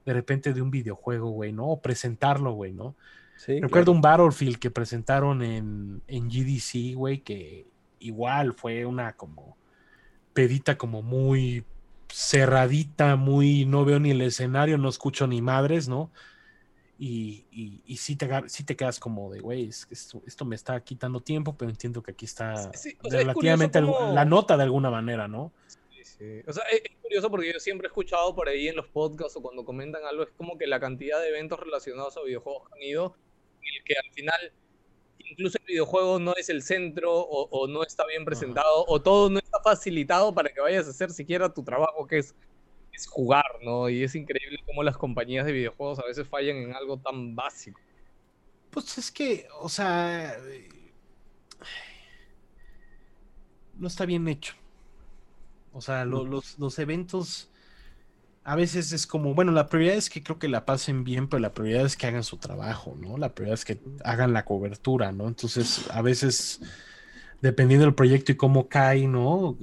de 0.06 0.14
repente 0.14 0.54
de 0.54 0.62
un 0.62 0.70
videojuego, 0.72 1.30
güey, 1.32 1.52
¿no? 1.54 1.68
O 1.70 1.82
presentarlo, 1.82 2.52
güey, 2.54 2.74
¿no? 2.74 2.96
Sí, 3.46 3.60
Recuerdo 3.60 3.92
un 3.92 4.02
Battlefield 4.02 4.58
que 4.58 4.72
presentaron 4.72 5.44
en, 5.44 6.02
en 6.08 6.30
GDC, 6.30 6.96
güey, 6.96 7.20
que 7.20 7.68
igual 8.00 8.54
fue 8.54 8.86
una 8.86 9.14
como 9.14 9.56
pedita 10.34 10.78
como 10.80 11.04
muy 11.04 11.64
cerradita, 12.12 13.16
muy 13.16 13.66
no 13.66 13.86
veo 13.86 14.00
ni 14.00 14.12
el 14.12 14.22
escenario, 14.22 14.80
no 14.80 14.90
escucho 14.90 15.28
ni 15.28 15.44
madres, 15.44 15.88
¿no? 15.88 16.12
Y, 16.98 17.46
y, 17.52 17.82
y 17.86 17.98
sí, 17.98 18.16
te, 18.16 18.28
sí 18.48 18.64
te 18.64 18.76
quedas 18.76 19.00
como 19.00 19.32
de, 19.32 19.42
güey, 19.42 19.68
es 19.68 19.86
que 19.86 19.94
esto, 19.94 20.24
esto 20.26 20.44
me 20.46 20.56
está 20.56 20.80
quitando 20.82 21.20
tiempo, 21.20 21.56
pero 21.56 21.70
entiendo 21.70 22.02
que 22.02 22.12
aquí 22.12 22.26
está 22.26 22.72
Sí, 22.74 22.92
sí, 22.92 22.98
o 23.04 23.10
sea, 23.10 23.20
es 23.20 23.28
relativamente 23.28 23.80
la 23.82 24.26
nota 24.26 24.58
de 24.58 24.64
alguna 24.64 24.90
manera, 24.90 25.28
¿no? 25.28 25.52
Sí, 25.68 26.04
sí. 26.04 26.42
O 26.48 26.54
sea, 26.54 26.64
es, 26.72 26.82
es 26.84 26.98
curioso 27.02 27.30
porque 27.30 27.54
yo 27.54 27.60
siempre 27.60 27.88
he 27.88 27.90
escuchado 27.90 28.34
por 28.34 28.50
ahí 28.50 28.70
en 28.70 28.78
los 28.78 28.88
podcasts 28.88 29.36
o 29.36 29.42
cuando 29.42 29.66
comentan 29.66 30.04
algo, 30.06 30.24
es 30.24 30.32
como 30.38 30.58
que 30.58 30.66
la 30.66 30.80
cantidad 30.80 31.22
de 31.22 31.30
eventos 31.30 31.60
relacionados 31.60 32.18
a 32.18 32.24
videojuegos 32.24 32.70
que 32.70 32.76
han 32.76 32.82
ido, 32.82 33.16
en 33.66 33.76
el 33.76 33.84
que 33.84 33.96
al 33.96 34.12
final 34.14 34.54
incluso 35.20 35.58
el 35.60 35.66
videojuego 35.66 36.20
no 36.20 36.34
es 36.36 36.50
el 36.50 36.62
centro 36.62 37.12
o, 37.14 37.48
o 37.50 37.68
no 37.68 37.84
está 37.84 38.06
bien 38.06 38.24
presentado 38.26 38.86
o 38.88 39.02
todo 39.02 39.30
no 39.30 39.40
está 39.40 39.60
facilitado 39.64 40.34
para 40.34 40.50
que 40.50 40.62
vayas 40.62 40.88
a 40.88 40.92
hacer 40.92 41.12
siquiera 41.12 41.54
tu 41.54 41.64
trabajo 41.64 42.06
que 42.08 42.20
es, 42.20 42.36
es 42.94 43.08
jugar, 43.08 43.46
¿no? 43.64 43.90
Y 43.90 44.04
es 44.04 44.14
increíble 44.16 44.60
cómo 44.66 44.84
las 44.84 44.98
compañías 44.98 45.46
de 45.46 45.52
videojuegos 45.52 46.00
a 46.00 46.06
veces 46.06 46.28
fallan 46.28 46.58
en 46.58 46.74
algo 46.74 46.98
tan 46.98 47.36
básico. 47.36 47.80
Pues 48.70 48.98
es 48.98 49.12
que, 49.12 49.48
o 49.60 49.68
sea, 49.70 50.38
no 53.78 53.88
está 53.88 54.06
bien 54.06 54.28
hecho. 54.28 54.54
O 55.74 55.82
sea, 55.82 56.06
lo- 56.06 56.26
los, 56.26 56.58
los 56.60 56.80
eventos 56.80 57.50
a 58.46 58.56
veces 58.56 58.92
es 58.92 59.08
como, 59.08 59.34
bueno, 59.34 59.52
la 59.52 59.68
prioridad 59.68 59.96
es 59.96 60.08
que 60.08 60.22
creo 60.22 60.38
que 60.38 60.48
la 60.48 60.66
pasen 60.66 61.04
bien, 61.04 61.28
pero 61.28 61.40
la 61.40 61.52
prioridad 61.52 61.84
es 61.84 61.98
que 61.98 62.06
hagan 62.06 62.24
su 62.24 62.38
trabajo, 62.38 62.96
¿no? 63.02 63.18
La 63.18 63.34
prioridad 63.34 63.56
es 63.56 63.66
que 63.66 63.80
hagan 64.04 64.34
la 64.34 64.46
cobertura, 64.46 65.12
¿no? 65.12 65.28
Entonces, 65.28 65.90
a 65.90 66.04
veces, 66.04 66.62
dependiendo 67.42 67.86
del 67.86 67.96
proyecto 67.96 68.32
y 68.32 68.38
cómo 68.38 68.70
cae, 68.70 69.08
¿no? 69.08 69.58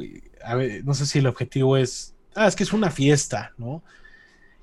A 0.44 0.56
ver, 0.56 0.84
no 0.84 0.94
sé 0.94 1.06
si 1.06 1.20
el 1.20 1.28
objetivo 1.28 1.76
es, 1.76 2.16
ah, 2.34 2.48
es 2.48 2.56
que 2.56 2.64
es 2.64 2.72
una 2.72 2.90
fiesta, 2.90 3.52
¿no? 3.56 3.84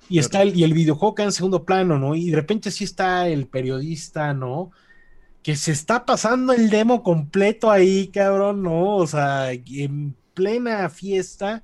Y 0.09 0.19
está 0.19 0.41
el, 0.41 0.57
y 0.57 0.63
el 0.65 0.73
videojuego 0.73 1.15
queda 1.15 1.27
en 1.27 1.31
segundo 1.33 1.63
plano, 1.65 1.97
¿no? 1.97 2.13
Y 2.15 2.31
de 2.31 2.35
repente 2.35 2.71
sí 2.71 2.83
está 2.83 3.27
el 3.29 3.47
periodista, 3.47 4.33
¿no? 4.33 4.71
Que 5.43 5.55
se 5.55 5.71
está 5.71 6.05
pasando 6.05 6.53
el 6.53 6.69
demo 6.69 7.03
completo 7.03 7.71
ahí, 7.71 8.09
cabrón, 8.09 8.63
¿no? 8.63 8.97
O 8.97 9.07
sea, 9.07 9.53
en 9.53 10.15
plena 10.33 10.89
fiesta. 10.89 11.63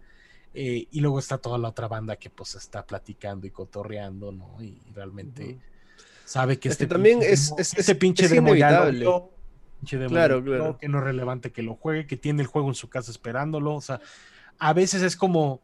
Eh, 0.56 0.88
y 0.90 1.00
luego 1.02 1.20
está 1.20 1.38
toda 1.38 1.58
la 1.58 1.70
otra 1.70 1.88
banda 1.88 2.16
que 2.16 2.30
pues 2.30 2.56
está 2.56 2.86
platicando 2.86 3.46
y 3.46 3.52
cotorreando, 3.52 4.32
¿no? 4.32 4.56
Y 4.64 4.80
realmente 4.94 5.60
sabe 6.24 6.58
que 6.60 6.70
Es 6.70 6.74
este 6.74 6.86
que 6.86 6.90
también 6.94 7.20
pinche 7.20 7.34
es- 7.34 7.50
demo- 7.50 7.60
es- 7.60 7.78
este 7.78 7.92
es- 7.92 7.98
pinche 7.98 8.26
es 8.26 8.32
demo 8.32 8.56
ya 8.56 8.72
lo 8.72 8.76
inevitable. 8.90 9.00
vio, 9.00 9.30
pinche 9.80 9.98
demo 9.98 10.10
Claro, 10.10 10.40
lo 10.40 10.44
claro. 10.46 10.78
que 10.78 10.88
no 10.88 10.98
es 11.00 11.04
relevante 11.04 11.52
que 11.52 11.62
lo 11.62 11.76
juegue, 11.76 12.08
que 12.08 12.18
tiene 12.18 12.42
el 12.42 12.48
juego 12.48 12.70
en 12.70 12.76
su 12.76 12.90
casa 12.90 13.12
esperándolo, 13.12 13.76
o 13.76 13.82
sea, 13.82 14.00
a 14.58 14.74
veces 14.74 15.02
es 15.02 15.16
como 15.18 15.60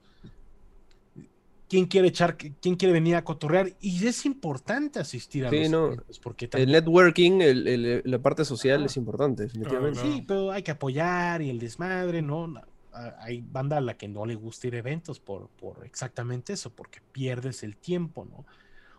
quién 1.69 1.85
quiere 1.85 2.09
echar, 2.09 2.35
quién 2.35 2.75
quiere 2.75 2.91
venir 2.91 3.15
a 3.15 3.23
cotorrear 3.23 3.71
y 3.79 4.05
es 4.05 4.25
importante 4.25 4.99
asistir 4.99 5.45
a 5.45 5.49
Sí, 5.49 5.59
los 5.61 5.69
no. 5.69 5.85
eventos, 5.87 6.19
porque 6.19 6.45
El 6.45 6.49
también- 6.51 6.71
networking, 6.71 7.31
el- 7.41 7.65
el- 7.67 8.01
la 8.03 8.19
parte 8.19 8.43
social 8.43 8.83
es 8.83 8.97
importante, 8.97 9.43
definitivamente. 9.43 10.01
Sí, 10.01 10.21
pero 10.27 10.51
hay 10.51 10.63
que 10.63 10.71
apoyar 10.71 11.41
y 11.41 11.49
el 11.49 11.59
desmadre, 11.59 12.21
¿no? 12.21 12.53
Hay 12.93 13.41
banda 13.41 13.77
a 13.77 13.81
la 13.81 13.95
que 13.95 14.07
no 14.07 14.25
le 14.25 14.35
gusta 14.35 14.67
ir 14.67 14.75
a 14.75 14.79
eventos 14.79 15.19
por, 15.19 15.47
por 15.49 15.85
exactamente 15.85 16.53
eso, 16.53 16.71
porque 16.71 16.99
pierdes 17.11 17.63
el 17.63 17.77
tiempo, 17.77 18.25
¿no? 18.25 18.45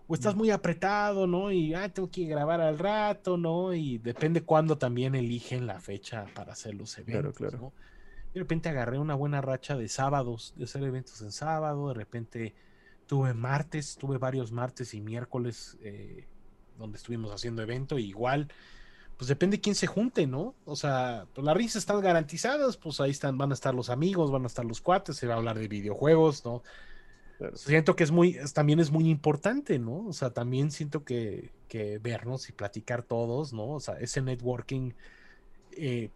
O 0.09 0.15
estás 0.15 0.35
muy 0.35 0.51
apretado, 0.51 1.27
¿no? 1.27 1.53
Y 1.53 1.75
ah, 1.75 1.89
tengo 1.89 2.11
que 2.11 2.25
grabar 2.25 2.61
al 2.61 2.79
rato, 2.79 3.37
¿no? 3.37 3.73
Y 3.73 3.99
depende 3.99 4.43
cuándo 4.43 4.77
también 4.77 5.15
eligen 5.15 5.67
la 5.67 5.81
fecha 5.81 6.27
para 6.35 6.53
hacer 6.53 6.75
los 6.75 6.99
eventos, 6.99 7.37
claro. 7.37 7.59
¿no? 7.59 7.73
De 8.35 8.41
repente 8.41 8.69
agarré 8.69 8.99
una 8.99 9.15
buena 9.15 9.41
racha 9.43 9.77
de 9.77 9.89
sábados, 9.89 10.55
de 10.57 10.65
hacer 10.65 10.83
eventos 10.83 11.21
en 11.21 11.33
sábado, 11.33 11.89
de 11.89 11.95
repente 11.95 12.55
tuve 13.07 13.35
martes, 13.35 13.97
tuve 13.97 14.17
varios 14.17 14.53
martes 14.53 14.95
y 14.95 15.01
miércoles 15.01 15.77
eh, 15.83 16.27
donde 16.79 16.97
estuvimos 16.97 17.31
haciendo 17.31 17.63
evento, 17.63 17.99
y 17.99 18.07
igual, 18.07 18.49
pues 19.17 19.29
depende 19.29 19.61
quién 19.61 19.75
se 19.75 19.87
junte, 19.87 20.27
¿no? 20.27 20.55
O 20.65 20.77
sea, 20.77 21.27
pues 21.35 21.45
las 21.45 21.57
risas 21.57 21.77
están 21.77 22.01
garantizadas, 22.01 22.77
pues 22.77 23.01
ahí 23.01 23.11
están, 23.11 23.39
van 23.39 23.51
a 23.51 23.55
estar 23.55 23.75
los 23.75 23.91
amigos, 23.91 24.31
van 24.31 24.45
a 24.45 24.47
estar 24.47 24.65
los 24.65 24.81
cuates, 24.81 25.17
se 25.17 25.27
va 25.27 25.35
a 25.35 25.37
hablar 25.37 25.59
de 25.59 25.69
videojuegos, 25.69 26.45
¿no? 26.45 26.63
Siento 27.55 27.97
que 27.97 28.05
es 28.05 28.11
muy, 28.11 28.39
también 28.55 28.79
es 28.79 28.91
muy 28.91 29.09
importante, 29.09 29.79
¿no? 29.79 30.07
O 30.07 30.13
sea, 30.13 30.31
también 30.31 30.71
siento 30.71 31.05
que, 31.05 31.51
que 31.69 31.99
vernos 31.99 32.49
y 32.49 32.53
platicar 32.53 33.03
todos, 33.03 33.53
¿no? 33.53 33.71
O 33.71 33.81
sea, 33.81 33.95
ese 33.95 34.23
networking 34.23 34.93
eh, 35.73 36.11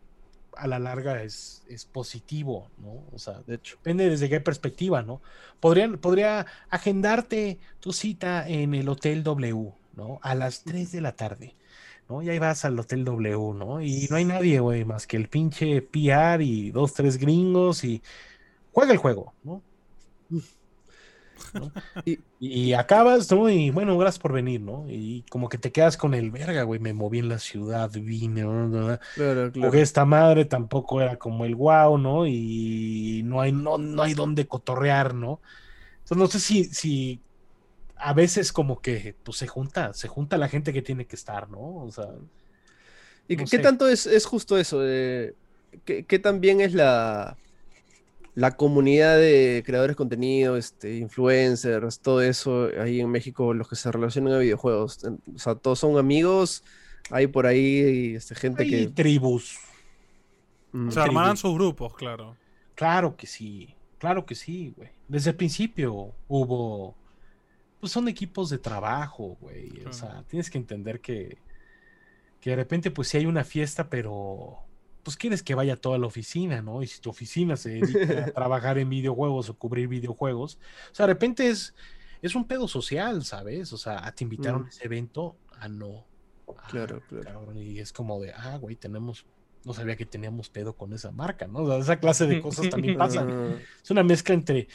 a 0.56 0.66
la 0.66 0.78
larga 0.78 1.22
es, 1.22 1.62
es, 1.68 1.84
positivo, 1.84 2.70
¿no? 2.78 3.04
O 3.12 3.18
sea, 3.18 3.42
de 3.46 3.56
hecho, 3.56 3.76
depende 3.76 4.08
desde 4.08 4.28
qué 4.28 4.40
perspectiva, 4.40 5.02
¿no? 5.02 5.20
Podrían, 5.60 5.98
podría 5.98 6.46
agendarte 6.70 7.58
tu 7.80 7.92
cita 7.92 8.48
en 8.48 8.74
el 8.74 8.88
Hotel 8.88 9.22
W, 9.22 9.72
¿no? 9.96 10.18
A 10.22 10.34
las 10.34 10.62
3 10.64 10.92
de 10.92 11.00
la 11.00 11.12
tarde, 11.12 11.54
¿no? 12.08 12.22
Y 12.22 12.30
ahí 12.30 12.38
vas 12.38 12.64
al 12.64 12.78
Hotel 12.78 13.04
W, 13.04 13.54
¿no? 13.54 13.80
Y 13.80 14.06
no 14.10 14.16
hay 14.16 14.24
nadie, 14.24 14.60
güey, 14.60 14.84
más 14.84 15.06
que 15.06 15.16
el 15.16 15.28
pinche 15.28 15.82
PR 15.82 16.42
y 16.42 16.70
dos, 16.70 16.94
tres 16.94 17.18
gringos 17.18 17.84
y 17.84 18.02
juega 18.72 18.92
el 18.92 18.98
juego, 18.98 19.32
¿no? 19.42 19.62
Y, 22.38 22.72
acabas, 22.74 23.30
¿no? 23.30 23.48
Y 23.48 23.70
bueno, 23.70 23.96
gracias 23.96 24.18
por 24.18 24.32
venir, 24.32 24.60
¿no? 24.60 24.86
Y 24.88 25.24
como 25.30 25.48
que 25.48 25.58
te 25.58 25.72
quedas 25.72 25.96
con 25.96 26.14
el 26.14 26.30
verga, 26.30 26.62
güey, 26.62 26.80
me 26.80 26.92
moví 26.92 27.18
en 27.18 27.28
la 27.28 27.38
ciudad, 27.38 27.90
vine, 27.90 28.42
¿no? 28.42 28.98
Claro, 29.14 29.72
esta 29.74 30.04
madre 30.04 30.44
tampoco 30.44 31.00
era 31.00 31.16
como 31.16 31.44
el 31.44 31.54
wow, 31.54 31.98
¿no? 31.98 32.26
Y 32.26 33.22
no 33.24 33.40
hay, 33.40 33.52
no, 33.52 33.78
no 33.78 34.02
hay 34.02 34.14
donde 34.14 34.46
cotorrear, 34.46 35.14
¿no? 35.14 35.40
Entonces 35.98 36.16
no 36.16 36.26
sé 36.26 36.40
si, 36.40 36.64
si 36.64 37.20
a 37.96 38.12
veces 38.12 38.52
como 38.52 38.80
que 38.80 39.14
pues 39.22 39.38
se 39.38 39.46
junta, 39.46 39.92
se 39.94 40.08
junta 40.08 40.36
la 40.36 40.48
gente 40.48 40.72
que 40.72 40.82
tiene 40.82 41.06
que 41.06 41.16
estar, 41.16 41.48
¿no? 41.48 41.76
O 41.76 41.90
sea. 41.90 42.08
¿Y 43.28 43.36
qué 43.36 43.58
tanto 43.58 43.88
es, 43.88 44.06
es 44.06 44.24
justo 44.24 44.56
eso? 44.56 44.80
De, 44.80 45.34
¿qué, 45.84 46.04
¿Qué 46.04 46.18
también 46.18 46.60
es 46.60 46.74
la 46.74 47.36
la 48.36 48.54
comunidad 48.54 49.16
de 49.16 49.62
creadores 49.64 49.94
de 49.94 49.96
contenido, 49.96 50.58
este, 50.58 50.98
influencers, 50.98 52.00
todo 52.00 52.20
eso 52.20 52.68
ahí 52.78 53.00
en 53.00 53.10
México, 53.10 53.54
los 53.54 53.66
que 53.66 53.76
se 53.76 53.90
relacionan 53.90 54.34
a 54.34 54.38
videojuegos. 54.38 55.04
O 55.34 55.38
sea, 55.38 55.54
todos 55.54 55.78
son 55.78 55.96
amigos. 55.96 56.62
Hay 57.10 57.28
por 57.28 57.46
ahí 57.46 58.14
este, 58.14 58.34
gente 58.34 58.64
hay 58.64 58.70
que. 58.70 58.86
tribus. 58.88 59.58
Mm. 60.72 60.90
Se 60.90 61.00
armarán 61.00 61.38
sus 61.38 61.54
grupos, 61.54 61.94
claro. 61.94 62.36
Claro 62.74 63.16
que 63.16 63.26
sí. 63.26 63.74
Claro 63.98 64.26
que 64.26 64.34
sí, 64.34 64.74
güey. 64.76 64.90
Desde 65.08 65.30
el 65.30 65.36
principio 65.36 66.12
hubo. 66.28 66.94
Pues 67.80 67.92
son 67.92 68.08
equipos 68.08 68.50
de 68.50 68.58
trabajo, 68.58 69.36
güey. 69.40 69.84
O 69.86 69.92
sea, 69.92 70.24
tienes 70.28 70.50
que 70.50 70.58
entender 70.58 71.00
que. 71.00 71.38
Que 72.40 72.50
de 72.50 72.56
repente, 72.56 72.90
pues 72.90 73.08
sí 73.08 73.16
hay 73.16 73.26
una 73.26 73.44
fiesta, 73.44 73.88
pero 73.88 74.66
pues 75.06 75.16
quieres 75.16 75.44
que 75.44 75.54
vaya 75.54 75.76
toda 75.76 75.98
la 75.98 76.08
oficina, 76.08 76.62
¿no? 76.62 76.82
Y 76.82 76.88
si 76.88 77.00
tu 77.00 77.10
oficina 77.10 77.56
se 77.56 77.70
dedica 77.70 78.24
a 78.24 78.26
trabajar 78.34 78.76
en 78.76 78.88
videojuegos 78.88 79.48
o 79.48 79.54
cubrir 79.56 79.86
videojuegos, 79.86 80.58
o 80.90 80.94
sea, 80.96 81.06
de 81.06 81.12
repente 81.12 81.48
es, 81.48 81.76
es 82.22 82.34
un 82.34 82.44
pedo 82.44 82.66
social, 82.66 83.24
¿sabes? 83.24 83.72
O 83.72 83.78
sea, 83.78 84.04
a 84.04 84.10
te 84.10 84.24
invitaron 84.24 84.62
mm. 84.62 84.64
a 84.64 84.68
ese 84.68 84.84
evento, 84.84 85.36
a 85.60 85.68
no. 85.68 86.04
claro, 86.68 87.04
claro. 87.08 87.52
y 87.54 87.78
es 87.78 87.92
como 87.92 88.20
de, 88.20 88.32
ah, 88.32 88.58
güey, 88.60 88.74
tenemos, 88.74 89.26
no 89.64 89.74
sabía 89.74 89.94
que 89.94 90.06
teníamos 90.06 90.50
pedo 90.50 90.74
con 90.74 90.92
esa 90.92 91.12
marca, 91.12 91.46
¿no? 91.46 91.60
O 91.60 91.68
sea, 91.68 91.78
esa 91.78 92.00
clase 92.00 92.26
de 92.26 92.40
cosas 92.40 92.68
también 92.68 92.96
pasan. 92.98 93.30
Ah. 93.30 93.58
es 93.80 93.90
una 93.92 94.02
mezcla 94.02 94.34
entre 94.34 94.66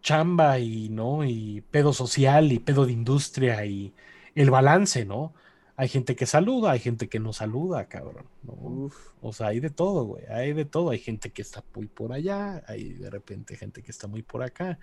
chamba 0.00 0.58
y, 0.58 0.88
¿no? 0.88 1.24
Y 1.24 1.62
pedo 1.70 1.92
social 1.92 2.52
y 2.52 2.58
pedo 2.58 2.86
de 2.86 2.92
industria 2.92 3.64
y 3.64 3.92
el 4.34 4.50
balance, 4.50 5.04
¿no? 5.04 5.34
Hay 5.80 5.88
gente 5.88 6.14
que 6.14 6.26
saluda, 6.26 6.72
hay 6.72 6.78
gente 6.78 7.08
que 7.08 7.18
no 7.18 7.32
saluda, 7.32 7.86
cabrón. 7.86 8.26
O 9.22 9.32
sea, 9.32 9.46
hay 9.46 9.60
de 9.60 9.70
todo, 9.70 10.04
güey. 10.04 10.26
Hay 10.26 10.52
de 10.52 10.66
todo. 10.66 10.90
Hay 10.90 10.98
gente 10.98 11.30
que 11.30 11.40
está 11.40 11.64
muy 11.74 11.86
por 11.86 12.12
allá, 12.12 12.62
hay 12.68 12.92
de 12.92 13.08
repente 13.08 13.56
gente 13.56 13.82
que 13.82 13.90
está 13.90 14.06
muy 14.06 14.20
por 14.20 14.42
acá. 14.42 14.78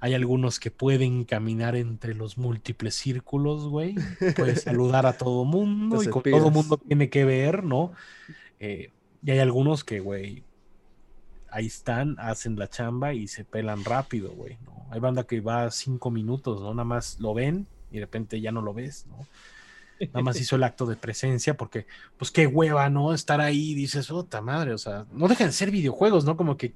Hay 0.00 0.12
algunos 0.12 0.60
que 0.60 0.70
pueden 0.70 1.24
caminar 1.24 1.76
entre 1.76 2.14
los 2.14 2.36
múltiples 2.36 2.94
círculos, 2.94 3.68
güey. 3.68 3.94
Puedes 4.36 4.62
saludar 4.64 5.06
a 5.06 5.16
todo 5.16 5.46
mundo 5.46 6.02
y 6.02 6.08
con 6.08 6.22
todo 6.22 6.50
mundo 6.50 6.76
tiene 6.76 7.08
que 7.08 7.24
ver, 7.24 7.64
¿no? 7.64 7.92
Eh, 8.60 8.90
y 9.22 9.30
hay 9.30 9.38
algunos 9.38 9.82
que, 9.82 10.00
güey, 10.00 10.44
ahí 11.54 11.66
están, 11.66 12.16
hacen 12.18 12.56
la 12.56 12.68
chamba 12.68 13.14
y 13.14 13.28
se 13.28 13.44
pelan 13.44 13.84
rápido, 13.84 14.30
güey. 14.32 14.58
¿no? 14.64 14.86
Hay 14.90 15.00
banda 15.00 15.24
que 15.24 15.40
va 15.40 15.70
cinco 15.70 16.10
minutos, 16.10 16.60
¿no? 16.60 16.74
Nada 16.74 16.84
más 16.84 17.18
lo 17.20 17.32
ven 17.32 17.66
y 17.90 17.96
de 17.96 18.00
repente 18.00 18.40
ya 18.40 18.52
no 18.52 18.60
lo 18.60 18.74
ves, 18.74 19.06
¿no? 19.08 19.26
Nada 20.08 20.22
más 20.22 20.40
hizo 20.40 20.56
el 20.56 20.64
acto 20.64 20.84
de 20.86 20.96
presencia 20.96 21.56
porque, 21.56 21.86
pues 22.16 22.30
qué 22.30 22.46
hueva, 22.46 22.90
¿no? 22.90 23.14
Estar 23.14 23.40
ahí, 23.40 23.74
dices, 23.74 24.08
puta 24.08 24.40
madre, 24.40 24.74
o 24.74 24.78
sea, 24.78 25.06
no 25.12 25.28
dejan 25.28 25.46
de 25.46 25.52
ser 25.52 25.70
videojuegos, 25.70 26.24
¿no? 26.24 26.36
Como 26.36 26.56
que 26.56 26.74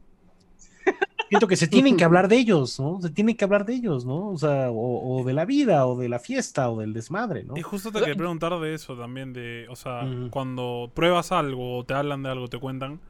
siento 1.29 1.49
que 1.49 1.57
se 1.57 1.67
tienen 1.67 1.97
que 1.97 2.05
hablar 2.05 2.29
de 2.29 2.37
ellos, 2.37 2.79
¿no? 2.81 3.01
Se 3.03 3.11
tienen 3.11 3.37
que 3.37 3.45
hablar 3.45 3.65
de 3.67 3.75
ellos, 3.75 4.05
¿no? 4.05 4.29
O 4.29 4.39
sea, 4.39 4.71
o, 4.71 5.25
de 5.25 5.33
la 5.33 5.45
vida, 5.45 5.87
o 5.87 5.99
de 5.99 6.09
la 6.09 6.19
fiesta, 6.19 6.71
o 6.71 6.81
del 6.81 6.93
desmadre, 6.93 7.45
¿no? 7.45 7.57
Y 7.57 7.63
justo 7.63 7.91
te 7.93 7.99
quería 7.99 8.15
preguntar 8.15 8.59
de 8.61 8.75
eso 8.75 8.97
también, 8.97 9.33
de, 9.33 9.67
o 9.69 9.77
sea, 9.77 10.09
cuando 10.31 10.91
pruebas 10.95 11.33
algo, 11.33 11.79
o 11.79 11.85
te 11.85 11.95
hablan 11.95 12.23
de 12.23 12.31
algo, 12.31 12.49
te 12.49 12.59
cuentan, 12.59 13.01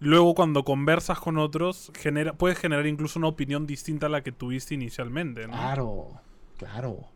luego 0.00 0.34
cuando 0.34 0.64
conversas 0.64 1.18
con 1.18 1.38
otros, 1.38 1.92
genera, 1.98 2.34
puedes 2.34 2.58
generar 2.58 2.86
incluso 2.86 3.18
una 3.18 3.28
opinión 3.28 3.66
distinta 3.66 4.06
a 4.06 4.08
la 4.08 4.22
que 4.22 4.32
tuviste 4.32 4.74
inicialmente, 4.74 5.46
¿no? 5.46 5.52
Claro, 5.52 6.20
claro. 6.58 7.08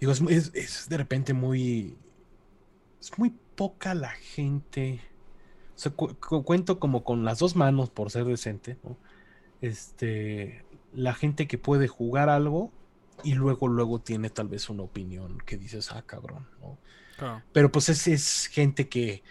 Digo, 0.00 0.12
es, 0.12 0.50
es, 0.54 0.88
de 0.88 0.96
repente 0.96 1.32
muy. 1.32 1.96
Es 3.00 3.18
muy 3.18 3.32
poca 3.54 3.94
la 3.94 4.10
gente. 4.10 5.00
O 5.74 5.78
sea, 5.78 5.92
cuento 5.92 6.78
como 6.78 7.04
con 7.04 7.24
las 7.24 7.38
dos 7.38 7.56
manos 7.56 7.90
por 7.90 8.10
ser 8.10 8.24
decente, 8.24 8.78
¿no? 8.82 8.96
Este. 9.60 10.64
La 10.92 11.12
gente 11.12 11.46
que 11.46 11.58
puede 11.58 11.88
jugar 11.88 12.28
algo 12.30 12.72
y 13.22 13.34
luego, 13.34 13.68
luego 13.68 14.00
tiene 14.00 14.30
tal 14.30 14.48
vez 14.48 14.68
una 14.70 14.82
opinión 14.82 15.38
que 15.44 15.56
dices, 15.56 15.92
ah, 15.92 16.02
cabrón, 16.06 16.48
¿no? 16.60 16.78
Pero 17.52 17.72
pues 17.72 17.88
es, 17.88 18.06
es 18.08 18.46
gente 18.46 18.88
que, 18.88 19.22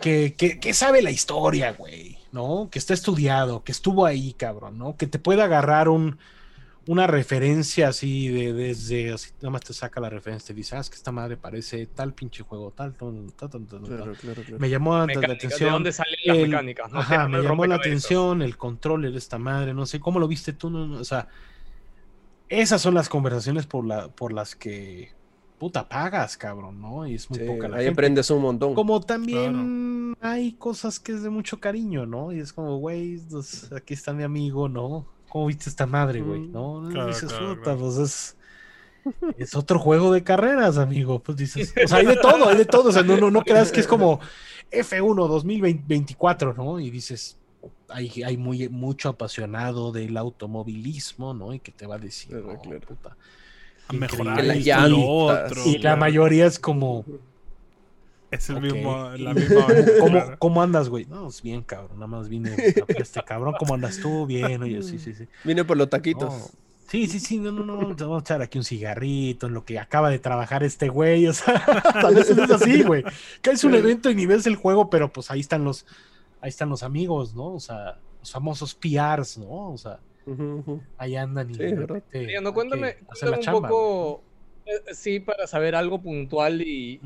que, 0.00 0.34
que, 0.34 0.58
que, 0.58 0.74
sabe 0.74 1.02
la 1.02 1.10
historia, 1.10 1.72
güey, 1.72 2.18
¿no? 2.32 2.68
Que 2.70 2.78
está 2.78 2.94
estudiado, 2.94 3.64
que 3.64 3.72
estuvo 3.72 4.06
ahí, 4.06 4.34
cabrón, 4.34 4.78
¿no? 4.78 4.96
Que 4.96 5.06
te 5.06 5.18
puede 5.18 5.42
agarrar 5.42 5.88
un, 5.88 6.18
una 6.86 7.06
referencia 7.06 7.88
así 7.88 8.28
de 8.28 8.52
desde 8.52 9.12
así 9.12 9.30
nada 9.40 9.50
más 9.50 9.62
te 9.62 9.72
saca 9.72 10.00
la 10.00 10.10
referencia 10.10 10.48
te 10.48 10.54
dice 10.54 10.76
ah 10.76 10.80
es 10.80 10.90
que 10.90 10.96
esta 10.96 11.12
madre 11.12 11.36
parece 11.36 11.86
tal 11.86 12.12
pinche 12.12 12.42
juego 12.42 12.72
tal, 12.72 12.94
tal, 12.94 13.32
tal, 13.36 13.50
tal, 13.50 14.58
me 14.58 14.68
llamó 14.68 14.96
la 14.98 15.04
atención 15.04 15.68
¿de 15.68 15.72
dónde 15.72 15.92
salen 15.92 16.16
las 16.24 16.36
mecánicas? 16.36 16.90
ajá, 16.92 17.28
me 17.28 17.42
llamó 17.42 17.66
la 17.66 17.76
atención 17.76 18.42
el 18.42 18.56
controller 18.56 19.12
de 19.12 19.18
esta 19.18 19.38
madre 19.38 19.72
no 19.72 19.86
sé 19.86 20.00
cómo 20.00 20.18
lo 20.18 20.28
viste 20.28 20.52
tú 20.52 20.70
no, 20.70 20.98
o 20.98 21.04
sea 21.04 21.28
esas 22.48 22.82
son 22.82 22.94
las 22.94 23.08
conversaciones 23.08 23.66
por 23.66 23.86
la 23.86 24.08
por 24.08 24.32
las 24.32 24.54
que 24.54 25.12
puta 25.58 25.88
pagas 25.88 26.36
cabrón 26.36 26.80
no 26.80 27.06
y 27.06 27.14
es 27.14 27.30
muy 27.30 27.38
poca 27.40 27.68
la 27.68 27.78
ahí 27.78 27.86
aprendes 27.86 28.30
un 28.30 28.42
montón 28.42 28.74
como 28.74 29.00
también 29.00 30.16
hay 30.20 30.52
cosas 30.52 30.98
que 30.98 31.12
es 31.12 31.22
de 31.22 31.30
mucho 31.30 31.60
cariño 31.60 32.06
no 32.06 32.32
y 32.32 32.40
es 32.40 32.52
como 32.52 32.78
güey 32.78 33.18
pues, 33.30 33.72
aquí 33.72 33.94
está 33.94 34.12
mi 34.12 34.24
amigo 34.24 34.68
no 34.68 35.06
¿cómo 35.34 35.46
viste 35.46 35.68
esta 35.68 35.84
madre, 35.84 36.20
güey? 36.20 36.42
¿No? 36.46 36.88
dices, 37.08 37.32
puta, 37.32 37.76
pues 37.76 37.96
es, 37.96 38.36
es 39.36 39.56
otro 39.56 39.80
juego 39.80 40.12
de 40.12 40.22
carreras, 40.22 40.78
amigo. 40.78 41.18
Pues 41.18 41.36
dices, 41.36 41.74
o 41.84 41.88
sea, 41.88 41.98
hay 41.98 42.06
de 42.06 42.14
todo, 42.22 42.48
hay 42.48 42.56
de 42.56 42.64
todo. 42.64 42.90
O 42.90 42.92
sea, 42.92 43.02
no, 43.02 43.16
no, 43.16 43.32
no 43.32 43.42
creas 43.42 43.72
que 43.72 43.80
es 43.80 43.88
como 43.88 44.20
F1 44.70 45.26
2024, 45.26 46.54
¿no? 46.54 46.78
Y 46.78 46.88
dices, 46.88 47.36
hay, 47.88 48.22
hay 48.22 48.36
muy, 48.36 48.68
mucho 48.68 49.08
apasionado 49.08 49.90
del 49.90 50.16
automovilismo, 50.16 51.34
¿no? 51.34 51.52
Y 51.52 51.58
que 51.58 51.72
te 51.72 51.84
va 51.88 51.96
a 51.96 51.98
decir, 51.98 52.30
claro, 52.30 52.60
claro. 52.62 52.80
puta. 52.86 53.16
A 53.88 53.92
mejorar 53.92 54.44
lo 54.88 55.06
otro. 55.06 55.62
Y 55.66 55.78
la 55.78 55.96
mayoría 55.96 56.46
es 56.46 56.58
como, 56.58 57.04
es 58.34 58.50
el 58.50 58.60
mismo, 58.60 59.10
la 59.16 59.32
misma. 59.32 59.66
¿Cómo, 60.00 60.22
¿Cómo, 60.38 60.62
andas, 60.62 60.88
güey? 60.88 61.06
No, 61.06 61.28
es 61.28 61.40
bien, 61.40 61.62
cabrón. 61.62 61.92
Nada 61.94 62.08
más 62.08 62.28
vine 62.28 62.50
a 62.50 62.54
este 62.88 63.22
cabrón. 63.22 63.54
¿Cómo 63.58 63.74
andas 63.74 64.00
tú? 64.00 64.26
Bien, 64.26 64.62
oye, 64.62 64.82
sí, 64.82 64.98
sí, 64.98 65.14
sí. 65.14 65.28
Vine 65.44 65.64
por 65.64 65.76
los 65.76 65.88
taquitos. 65.88 66.50
Sí, 66.88 67.06
sí, 67.06 67.18
sí, 67.18 67.38
no, 67.38 67.50
no, 67.50 67.64
no, 67.64 67.76
vamos 67.76 68.18
a 68.18 68.20
echar 68.20 68.42
aquí 68.42 68.58
un 68.58 68.64
cigarrito 68.64 69.46
en 69.46 69.54
lo 69.54 69.64
que 69.64 69.78
acaba 69.78 70.10
de 70.10 70.18
trabajar 70.18 70.62
este 70.62 70.88
güey, 70.88 71.26
o 71.26 71.32
sea, 71.32 71.64
tal 72.00 72.14
vez 72.14 72.28
es 72.28 72.50
así, 72.50 72.82
güey. 72.82 73.02
Que 73.40 73.50
es 73.50 73.64
un 73.64 73.74
evento 73.74 74.10
y 74.10 74.14
ni 74.14 74.26
ves 74.26 74.46
el 74.46 74.56
juego, 74.56 74.90
pero 74.90 75.12
pues 75.12 75.30
ahí 75.30 75.40
están 75.40 75.64
los, 75.64 75.86
ahí 76.40 76.50
están 76.50 76.68
los 76.68 76.82
amigos, 76.82 77.34
¿no? 77.34 77.54
O 77.54 77.60
sea, 77.60 77.98
los 78.20 78.30
famosos 78.30 78.74
PRs, 78.74 79.38
¿no? 79.38 79.72
O 79.72 79.78
sea, 79.78 79.98
ahí 80.98 81.16
andan 81.16 81.50
y 81.50 81.54
sí, 81.54 81.62
de 81.62 81.86
repente, 81.86 82.40
no, 82.40 82.54
cuéntame, 82.54 82.96
cuéntame 83.06 83.38
un 83.38 83.62
poco, 83.62 84.24
eh, 84.66 84.94
sí, 84.94 85.20
para 85.20 85.46
saber 85.46 85.74
algo 85.74 86.00
puntual 86.00 86.62
y 86.62 87.00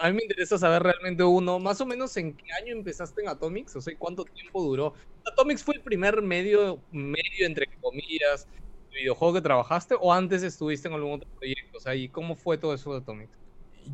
a, 0.00 0.10
mí 0.10 0.16
me 0.16 0.22
interesa 0.22 0.58
saber 0.58 0.82
realmente 0.82 1.24
uno, 1.24 1.58
más 1.58 1.80
o 1.80 1.86
menos 1.86 2.16
en 2.16 2.34
qué 2.36 2.52
año 2.52 2.72
empezaste 2.72 3.22
en 3.22 3.28
Atomics, 3.28 3.76
o 3.76 3.80
sea, 3.80 3.94
cuánto 3.98 4.24
tiempo 4.24 4.62
duró. 4.62 4.94
Atomics 5.26 5.64
fue 5.64 5.76
el 5.76 5.80
primer 5.80 6.22
medio, 6.22 6.80
medio 6.92 7.46
entre 7.46 7.66
comillas, 7.80 8.46
videojuego 8.94 9.34
que 9.34 9.40
trabajaste 9.42 9.96
o 10.00 10.12
antes 10.12 10.42
estuviste 10.42 10.88
en 10.88 10.94
algún 10.94 11.14
otro 11.14 11.28
proyecto? 11.36 11.78
O 11.78 11.80
sea, 11.80 11.94
¿y 11.94 12.08
cómo 12.08 12.36
fue 12.36 12.58
todo 12.58 12.74
eso 12.74 12.92
de 12.92 12.98
Atomic? 12.98 13.28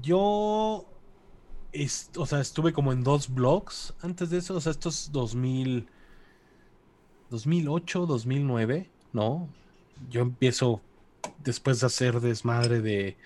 Yo, 0.03 0.87
o 2.17 2.27
sea, 2.27 2.41
estuve 2.41 2.73
como 2.73 2.93
en 2.93 3.03
dos 3.03 3.33
blogs 3.33 3.95
antes 4.01 4.31
de 4.31 4.39
eso, 4.39 4.55
o 4.55 4.61
sea, 4.61 4.73
estos 4.73 5.11
2000, 5.11 5.89
2008, 7.31 8.07
2009, 8.07 8.89
¿no? 9.13 9.49
Yo 10.11 10.21
empiezo 10.23 10.81
después 11.45 11.81
de 11.81 11.87
hacer 11.87 12.21
desmadre 12.21 12.81
de 12.81 13.17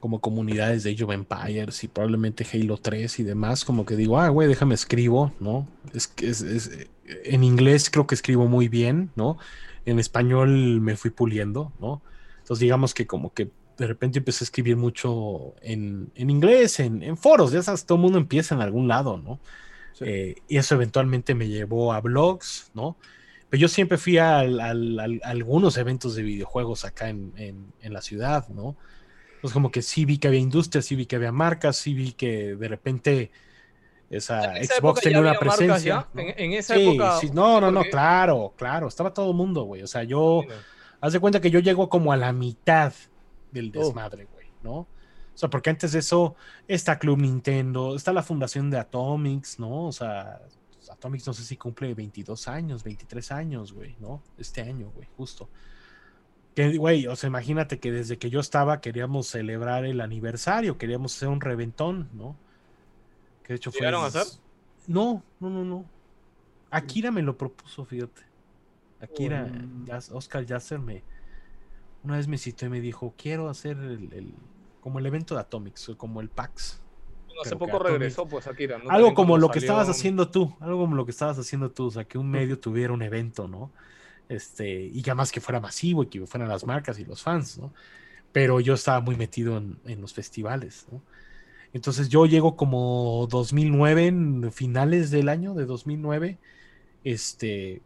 como 0.00 0.20
comunidades 0.20 0.84
de 0.84 0.92
Age 0.92 1.04
of 1.04 1.12
Empires 1.12 1.82
y 1.82 1.88
probablemente 1.88 2.46
Halo 2.52 2.76
3 2.76 3.18
y 3.18 3.22
demás, 3.22 3.64
como 3.64 3.86
que 3.86 3.96
digo, 3.96 4.20
ah, 4.20 4.28
güey, 4.28 4.46
déjame 4.46 4.74
escribo, 4.74 5.32
¿no? 5.40 5.66
Es 5.94 6.06
que 6.06 6.28
es, 6.28 6.70
en 7.24 7.44
inglés 7.44 7.90
creo 7.90 8.06
que 8.06 8.14
escribo 8.14 8.46
muy 8.46 8.68
bien, 8.68 9.10
¿no? 9.16 9.38
En 9.84 9.98
español 9.98 10.80
me 10.80 10.96
fui 10.96 11.10
puliendo, 11.10 11.72
¿no? 11.80 12.02
Entonces 12.38 12.60
digamos 12.60 12.94
que 12.94 13.06
como 13.06 13.32
que 13.32 13.50
de 13.78 13.86
repente 13.86 14.18
empecé 14.18 14.44
a 14.44 14.46
escribir 14.46 14.76
mucho 14.76 15.54
en, 15.60 16.10
inglés, 16.16 16.80
en, 16.80 17.16
foros, 17.16 17.52
ya 17.52 17.62
sabes, 17.62 17.84
todo 17.84 17.96
el 17.96 18.02
mundo 18.02 18.18
empieza 18.18 18.54
en 18.54 18.60
algún 18.60 18.88
lado, 18.88 19.18
¿no? 19.18 19.38
Eh, 20.00 20.36
y 20.48 20.58
eso 20.58 20.74
eventualmente 20.74 21.34
me 21.34 21.48
llevó 21.48 21.92
a 21.92 22.00
blogs, 22.00 22.70
¿no? 22.74 22.96
Pero 23.48 23.60
yo 23.60 23.68
siempre 23.68 23.98
fui 23.98 24.18
a, 24.18 24.40
algunos 24.40 25.76
eventos 25.76 26.14
de 26.16 26.22
videojuegos 26.22 26.84
acá 26.84 27.08
en, 27.08 27.32
en 27.36 27.92
la 27.92 28.02
ciudad, 28.02 28.48
¿no? 28.48 28.76
Entonces 29.36 29.52
como 29.52 29.70
que 29.70 29.82
sí 29.82 30.04
vi 30.04 30.18
que 30.18 30.28
había 30.28 30.40
industria, 30.40 30.82
sí 30.82 30.96
vi 30.96 31.06
que 31.06 31.16
había 31.16 31.32
marcas, 31.32 31.76
sí 31.76 31.94
vi 31.94 32.12
que 32.12 32.56
de 32.56 32.68
repente 32.68 33.30
esa, 34.08 34.54
Xbox 34.62 35.00
tenía 35.00 35.20
una 35.20 35.34
presencia. 35.34 36.06
¿En, 36.14 36.52
esa 36.52 36.76
época. 36.76 37.18
Sí, 37.18 37.30
no, 37.32 37.60
no, 37.60 37.70
no, 37.70 37.82
claro, 37.84 38.54
claro, 38.56 38.88
estaba 38.88 39.12
todo 39.12 39.30
el 39.30 39.36
mundo, 39.36 39.64
güey. 39.64 39.82
O 39.82 39.86
sea, 39.86 40.04
yo, 40.04 40.42
haz 41.00 41.12
de 41.12 41.20
cuenta 41.20 41.40
que 41.40 41.50
yo 41.50 41.58
llego 41.58 41.88
como 41.88 42.12
a 42.12 42.16
la 42.16 42.32
mitad 42.32 42.92
del 43.50 43.72
oh. 43.74 43.80
desmadre, 43.80 44.26
güey, 44.32 44.46
¿no? 44.62 44.86
O 45.36 45.38
sea, 45.38 45.50
porque 45.50 45.68
antes 45.68 45.92
de 45.92 45.98
eso 45.98 46.34
está 46.66 46.98
Club 46.98 47.18
Nintendo, 47.18 47.94
está 47.94 48.10
la 48.14 48.22
fundación 48.22 48.70
de 48.70 48.78
Atomics, 48.78 49.60
¿no? 49.60 49.84
O 49.86 49.92
sea, 49.92 50.40
Atomics 50.90 51.26
no 51.26 51.34
sé 51.34 51.44
si 51.44 51.58
cumple 51.58 51.92
22 51.92 52.48
años, 52.48 52.82
23 52.82 53.32
años, 53.32 53.74
güey, 53.74 53.96
¿no? 54.00 54.22
Este 54.38 54.62
año, 54.62 54.90
güey, 54.94 55.06
justo. 55.14 55.50
Que, 56.54 56.78
güey, 56.78 57.06
o 57.06 57.14
sea, 57.16 57.28
imagínate 57.28 57.78
que 57.78 57.92
desde 57.92 58.16
que 58.16 58.30
yo 58.30 58.40
estaba 58.40 58.80
queríamos 58.80 59.26
celebrar 59.26 59.84
el 59.84 60.00
aniversario, 60.00 60.78
queríamos 60.78 61.14
hacer 61.14 61.28
un 61.28 61.42
reventón, 61.42 62.08
¿no? 62.14 62.34
Que 63.42 63.52
de 63.52 63.56
hecho 63.58 63.70
fue. 63.70 63.86
a 63.86 64.06
hacer? 64.06 64.24
No, 64.86 65.22
no, 65.38 65.50
no, 65.50 65.66
no. 65.66 65.84
Akira 66.70 67.10
me 67.10 67.20
lo 67.20 67.36
propuso, 67.36 67.84
fíjate. 67.84 68.22
Akira, 69.02 69.52
Oscar 70.12 70.46
Yasser 70.46 70.78
me. 70.78 71.04
Una 72.02 72.16
vez 72.16 72.26
me 72.26 72.38
citó 72.38 72.64
y 72.64 72.70
me 72.70 72.80
dijo: 72.80 73.12
Quiero 73.18 73.50
hacer 73.50 73.76
el, 73.76 74.34
como 74.86 75.00
el 75.00 75.06
evento 75.06 75.34
de 75.34 75.40
Atomics, 75.40 75.90
como 75.96 76.20
el 76.20 76.28
PAX. 76.28 76.80
hace 77.44 77.56
poco 77.56 77.80
regresó, 77.80 78.24
pues 78.26 78.46
Akira. 78.46 78.80
Algo 78.88 79.14
como 79.14 79.36
lo 79.36 79.50
que 79.50 79.58
estabas 79.58 79.88
haciendo 79.88 80.28
tú, 80.28 80.54
algo 80.60 80.78
como 80.78 80.94
lo 80.94 81.04
que 81.04 81.10
estabas 81.10 81.36
haciendo 81.40 81.72
tú, 81.72 81.86
o 81.86 81.90
sea, 81.90 82.04
que 82.04 82.18
un 82.18 82.30
medio 82.30 82.60
tuviera 82.60 82.92
un 82.92 83.02
evento, 83.02 83.48
¿no? 83.48 83.72
este, 84.28 84.80
y 84.80 85.02
que 85.02 85.10
además 85.10 85.32
que 85.32 85.40
fuera 85.40 85.58
masivo 85.58 86.04
y 86.04 86.06
que 86.06 86.24
fueran 86.24 86.48
las 86.48 86.64
marcas 86.64 87.00
y 87.00 87.04
los 87.04 87.20
fans, 87.20 87.58
¿no? 87.58 87.72
Pero 88.30 88.60
yo 88.60 88.74
estaba 88.74 89.00
muy 89.00 89.16
metido 89.16 89.56
en, 89.56 90.00
los 90.00 90.14
festivales, 90.14 90.86
¿no? 90.92 91.02
Entonces 91.72 92.08
yo 92.08 92.26
llego 92.26 92.56
como 92.56 93.26
2009, 93.28 94.06
en 94.06 94.52
finales 94.52 95.10
del 95.10 95.28
año 95.28 95.54
de 95.54 95.66
2009, 95.66 96.38
este, 97.02 97.82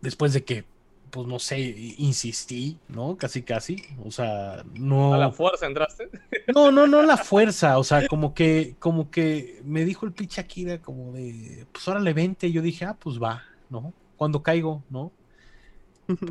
después 0.00 0.32
de 0.32 0.44
que, 0.44 0.64
pues 1.12 1.28
no 1.28 1.38
sé, 1.38 1.60
insistí, 1.98 2.78
¿no? 2.88 3.16
Casi, 3.16 3.42
casi, 3.42 3.76
o 4.04 4.10
sea, 4.10 4.64
no... 4.74 5.14
¿A 5.14 5.18
la 5.18 5.30
fuerza 5.30 5.66
entraste? 5.66 6.08
No, 6.52 6.72
no, 6.72 6.88
no 6.88 7.02
la 7.02 7.16
fuerza, 7.16 7.78
o 7.78 7.84
sea, 7.84 8.08
como 8.08 8.34
que, 8.34 8.74
como 8.80 9.10
que 9.10 9.60
me 9.64 9.84
dijo 9.84 10.06
el 10.06 10.12
pinche 10.12 10.40
Akira 10.40 10.82
como 10.82 11.12
de, 11.12 11.66
pues 11.70 11.86
ahora 11.86 12.00
le 12.00 12.12
vente, 12.12 12.48
y 12.48 12.52
yo 12.52 12.62
dije, 12.62 12.84
ah, 12.84 12.96
pues 12.98 13.22
va, 13.22 13.44
¿no? 13.70 13.92
cuando 14.22 14.40
caigo, 14.40 14.84
¿no? 14.88 15.10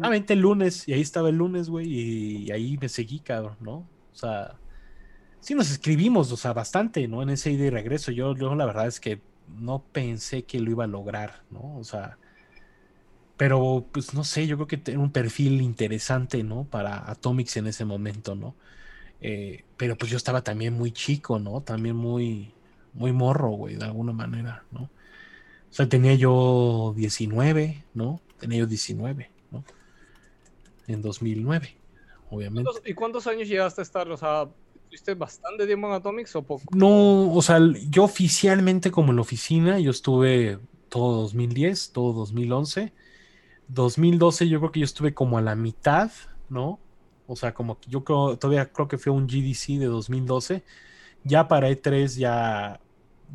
Ah, 0.02 0.08
vente 0.08 0.32
el 0.32 0.40
lunes, 0.40 0.88
y 0.88 0.94
ahí 0.94 1.02
estaba 1.02 1.28
el 1.28 1.36
lunes, 1.36 1.70
güey, 1.70 1.88
y, 1.90 2.52
ahí 2.52 2.78
me 2.80 2.88
seguí, 2.88 3.20
cabrón, 3.20 3.58
¿no? 3.60 3.74
O 4.14 4.16
sea, 4.16 4.56
sí 5.42 5.56
nos 5.56 5.70
escribimos, 5.70 6.32
o 6.32 6.38
sea, 6.38 6.54
bastante, 6.54 7.06
¿no? 7.10 7.22
En 7.22 7.32
ese 7.32 7.52
ida 7.52 7.66
y 7.66 7.70
regreso. 7.70 8.14
Yo, 8.14 8.34
yo 8.34 8.56
la 8.56 8.66
verdad 8.66 8.88
es 8.88 9.02
que 9.02 9.20
no 9.60 9.84
pensé 9.92 10.44
que 10.44 10.62
lo 10.62 10.72
iba 10.72 10.86
a 10.86 10.88
lograr, 10.88 11.44
¿no? 11.50 11.76
O 11.78 11.84
sea, 11.84 12.18
pero 13.42 13.88
pues 13.92 14.14
no 14.14 14.24
sé, 14.24 14.46
yo 14.46 14.56
creo 14.56 14.68
que 14.68 14.78
tiene 14.78 15.00
un 15.00 15.12
perfil 15.12 15.64
interesante, 15.64 16.44
¿no? 16.44 16.66
Para 16.66 17.10
Atomics 17.10 17.58
en 17.58 17.66
ese 17.66 17.86
momento, 17.86 18.36
¿no? 18.36 18.54
Eh, 19.20 19.64
pero 19.78 19.98
pues 19.98 20.12
yo 20.12 20.18
estaba 20.18 20.44
también 20.44 20.74
muy 20.76 20.92
chico, 20.92 21.40
¿no? 21.40 21.62
También 21.62 21.96
muy, 21.96 22.54
muy 22.94 23.12
morro, 23.14 23.50
güey, 23.50 23.78
de 23.78 23.86
alguna 23.86 24.14
manera, 24.14 24.64
¿no? 24.70 24.82
O 24.84 24.90
sea, 25.72 25.90
tenía 25.90 26.14
yo 26.14 26.94
19, 26.96 27.84
¿no? 27.96 28.22
Tenía 28.40 28.60
yo 28.60 28.68
19, 28.68 29.32
¿no? 29.50 29.64
En 30.86 31.02
2009, 31.02 31.76
obviamente. 32.30 32.70
¿Y 32.86 32.94
cuántos 32.94 33.26
años 33.26 33.48
llegaste 33.48 33.82
a 33.82 33.86
estar? 33.86 34.08
O 34.12 34.18
sea, 34.18 34.48
¿tuviste 34.88 35.16
bastante 35.16 35.66
tiempo 35.66 35.88
en 35.88 35.94
Atomics 35.94 36.36
o 36.36 36.44
poco? 36.44 36.66
No, 36.76 37.34
o 37.34 37.42
sea, 37.42 37.58
yo 37.90 38.04
oficialmente 38.04 38.92
como 38.92 39.10
en 39.10 39.16
la 39.16 39.24
oficina, 39.24 39.80
yo 39.80 39.90
estuve 39.90 40.60
todo 40.90 41.24
2010, 41.24 41.92
todo 41.92 42.14
2011. 42.14 42.94
2012 43.74 44.50
yo 44.50 44.60
creo 44.60 44.72
que 44.72 44.80
yo 44.82 44.86
estuve 44.86 45.14
como 45.14 45.38
a 45.38 45.42
la 45.42 45.56
mitad, 45.56 46.12
¿no? 46.50 46.80
O 47.28 47.36
sea, 47.36 47.54
como 47.54 47.80
que 47.80 47.90
yo 47.90 48.04
creo, 48.04 48.38
todavía 48.38 48.72
creo 48.72 48.88
que 48.88 48.98
fue 48.98 49.14
un 49.14 49.28
GDC 49.28 49.80
de 49.80 49.86
2012. 49.86 50.64
Ya 51.24 51.48
para 51.48 51.70
E3 51.70 52.18
ya 52.18 52.80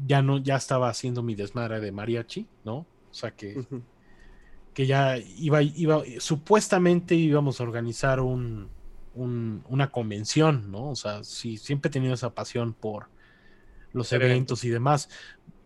ya 0.05 0.23
no, 0.23 0.39
ya 0.39 0.57
estaba 0.57 0.89
haciendo 0.89 1.23
mi 1.23 1.35
desmadre 1.35 1.81
de 1.81 1.93
mariachi, 1.93 2.47
¿no? 2.65 2.79
O 2.79 3.15
sea 3.15 3.31
que, 3.31 3.65
que 4.75 4.87
ya 4.87 5.17
iba, 5.17 5.63
iba, 5.63 6.03
supuestamente 6.19 7.15
íbamos 7.15 7.61
a 7.61 7.65
organizar 7.65 8.21
un, 8.21 8.69
una 9.15 9.91
convención, 9.91 10.71
¿no? 10.71 10.91
O 10.91 10.97
sea, 10.97 11.25
sí, 11.25 11.57
siempre 11.57 11.89
he 11.89 11.93
tenido 11.93 12.15
esa 12.15 12.35
pasión 12.35 12.75
por 12.75 13.09
los 13.93 14.13
eventos 14.13 14.65
y 14.65 14.69
demás. 14.69 15.09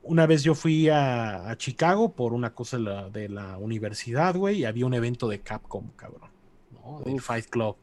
Una 0.03 0.27
vez 0.27 0.43
yo 0.43 0.55
fui 0.55 0.89
a, 0.89 1.55
Chicago 1.59 2.13
por 2.13 2.33
una 2.33 2.55
cosa 2.55 2.79
de 3.11 3.29
la, 3.29 3.59
universidad, 3.59 4.35
güey, 4.35 4.61
y 4.61 4.65
había 4.65 4.87
un 4.87 4.95
evento 4.95 5.29
de 5.29 5.41
Capcom, 5.41 5.91
cabrón, 5.97 6.31
¿no? 6.73 7.01
Del 7.05 7.21
Fight 7.21 7.47
Club. 7.47 7.77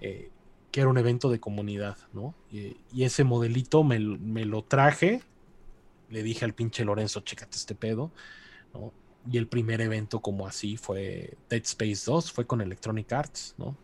Eh, 0.00 0.30
que 0.70 0.80
era 0.80 0.90
un 0.90 0.98
evento 0.98 1.30
de 1.30 1.40
comunidad, 1.40 1.96
¿no? 2.12 2.34
Y, 2.50 2.76
ese 3.02 3.24
modelito 3.24 3.84
me, 3.84 3.98
me, 3.98 4.44
lo 4.44 4.62
traje 4.62 5.22
le 6.10 6.22
dije 6.22 6.44
al 6.44 6.54
pinche 6.54 6.84
Lorenzo, 6.84 7.20
chécate 7.20 7.56
este 7.56 7.74
pedo, 7.74 8.10
¿no? 8.74 8.92
Y 9.30 9.36
el 9.36 9.46
primer 9.46 9.80
evento 9.80 10.20
como 10.20 10.46
así 10.46 10.76
fue 10.76 11.36
Dead 11.50 11.62
Space 11.62 12.02
2, 12.06 12.32
fue 12.32 12.46
con 12.46 12.60
Electronic 12.60 13.12
Arts, 13.12 13.54
¿no? 13.58 13.76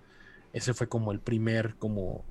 Ese 0.53 0.73
fue 0.73 0.89
como 0.89 1.13
el 1.13 1.21
primer 1.21 1.75
como 1.77 2.25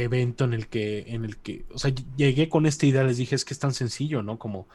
evento 0.00 0.44
en 0.44 0.54
el 0.54 0.68
que, 0.68 1.04
en 1.08 1.24
el 1.24 1.36
que, 1.36 1.64
o 1.72 1.78
sea, 1.78 1.92
llegué 2.16 2.48
con 2.48 2.66
esta 2.66 2.86
idea, 2.86 3.04
les 3.04 3.16
dije, 3.16 3.34
es 3.34 3.44
que 3.44 3.54
es 3.54 3.60
tan 3.60 3.72
sencillo, 3.72 4.22
¿no? 4.22 4.38
Como 4.38 4.66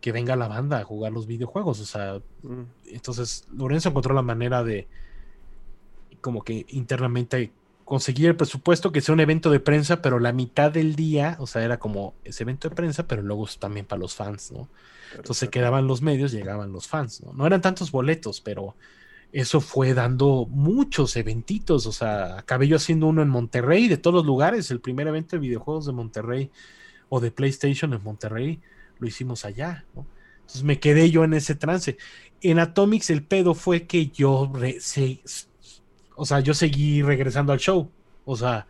que 0.00 0.12
venga 0.12 0.36
la 0.36 0.48
banda 0.48 0.78
a 0.78 0.84
jugar 0.84 1.12
los 1.12 1.26
videojuegos, 1.26 1.80
o 1.80 1.86
sea, 1.86 2.20
mm. 2.42 2.62
entonces 2.92 3.46
Lorenzo 3.56 3.88
encontró 3.88 4.14
la 4.14 4.22
manera 4.22 4.62
de 4.62 4.86
como 6.20 6.42
que 6.42 6.66
internamente 6.68 7.52
conseguir 7.84 8.28
el 8.28 8.36
presupuesto 8.36 8.92
que 8.92 9.00
sea 9.00 9.12
un 9.12 9.20
evento 9.20 9.50
de 9.50 9.60
prensa, 9.60 10.02
pero 10.02 10.18
la 10.18 10.32
mitad 10.32 10.72
del 10.72 10.96
día, 10.96 11.36
o 11.38 11.46
sea, 11.46 11.64
era 11.64 11.78
como 11.78 12.14
ese 12.24 12.42
evento 12.42 12.68
de 12.68 12.74
prensa, 12.74 13.06
pero 13.06 13.22
luego 13.22 13.46
también 13.58 13.86
para 13.86 14.00
los 14.00 14.14
fans, 14.14 14.52
¿no? 14.52 14.68
Entonces 15.10 15.36
se 15.36 15.48
quedaban 15.48 15.86
los 15.86 16.02
medios, 16.02 16.32
llegaban 16.32 16.72
los 16.72 16.88
fans, 16.88 17.22
¿no? 17.22 17.32
No 17.34 17.46
eran 17.46 17.60
tantos 17.60 17.90
boletos, 17.90 18.40
pero 18.40 18.74
eso 19.34 19.60
fue 19.60 19.94
dando 19.94 20.46
muchos 20.48 21.16
eventitos, 21.16 21.86
o 21.86 21.92
sea, 21.92 22.38
acabé 22.38 22.68
yo 22.68 22.76
haciendo 22.76 23.08
uno 23.08 23.20
en 23.20 23.28
Monterrey, 23.28 23.88
de 23.88 23.96
todos 23.96 24.14
los 24.14 24.24
lugares, 24.24 24.70
el 24.70 24.80
primer 24.80 25.08
evento 25.08 25.34
de 25.34 25.40
videojuegos 25.40 25.86
de 25.86 25.92
Monterrey 25.92 26.52
o 27.08 27.18
de 27.18 27.32
PlayStation 27.32 27.92
en 27.92 28.02
Monterrey, 28.04 28.60
lo 29.00 29.08
hicimos 29.08 29.44
allá, 29.44 29.86
¿no? 29.92 30.06
Entonces 30.36 30.62
me 30.62 30.78
quedé 30.78 31.10
yo 31.10 31.24
en 31.24 31.34
ese 31.34 31.56
trance. 31.56 31.96
En 32.42 32.60
Atomics 32.60 33.10
el 33.10 33.24
pedo 33.24 33.54
fue 33.54 33.88
que 33.88 34.06
yo 34.08 34.52
se, 34.78 35.20
o 36.14 36.24
sea, 36.24 36.38
yo 36.38 36.54
seguí 36.54 37.02
regresando 37.02 37.52
al 37.52 37.58
show. 37.58 37.90
O 38.24 38.36
sea, 38.36 38.68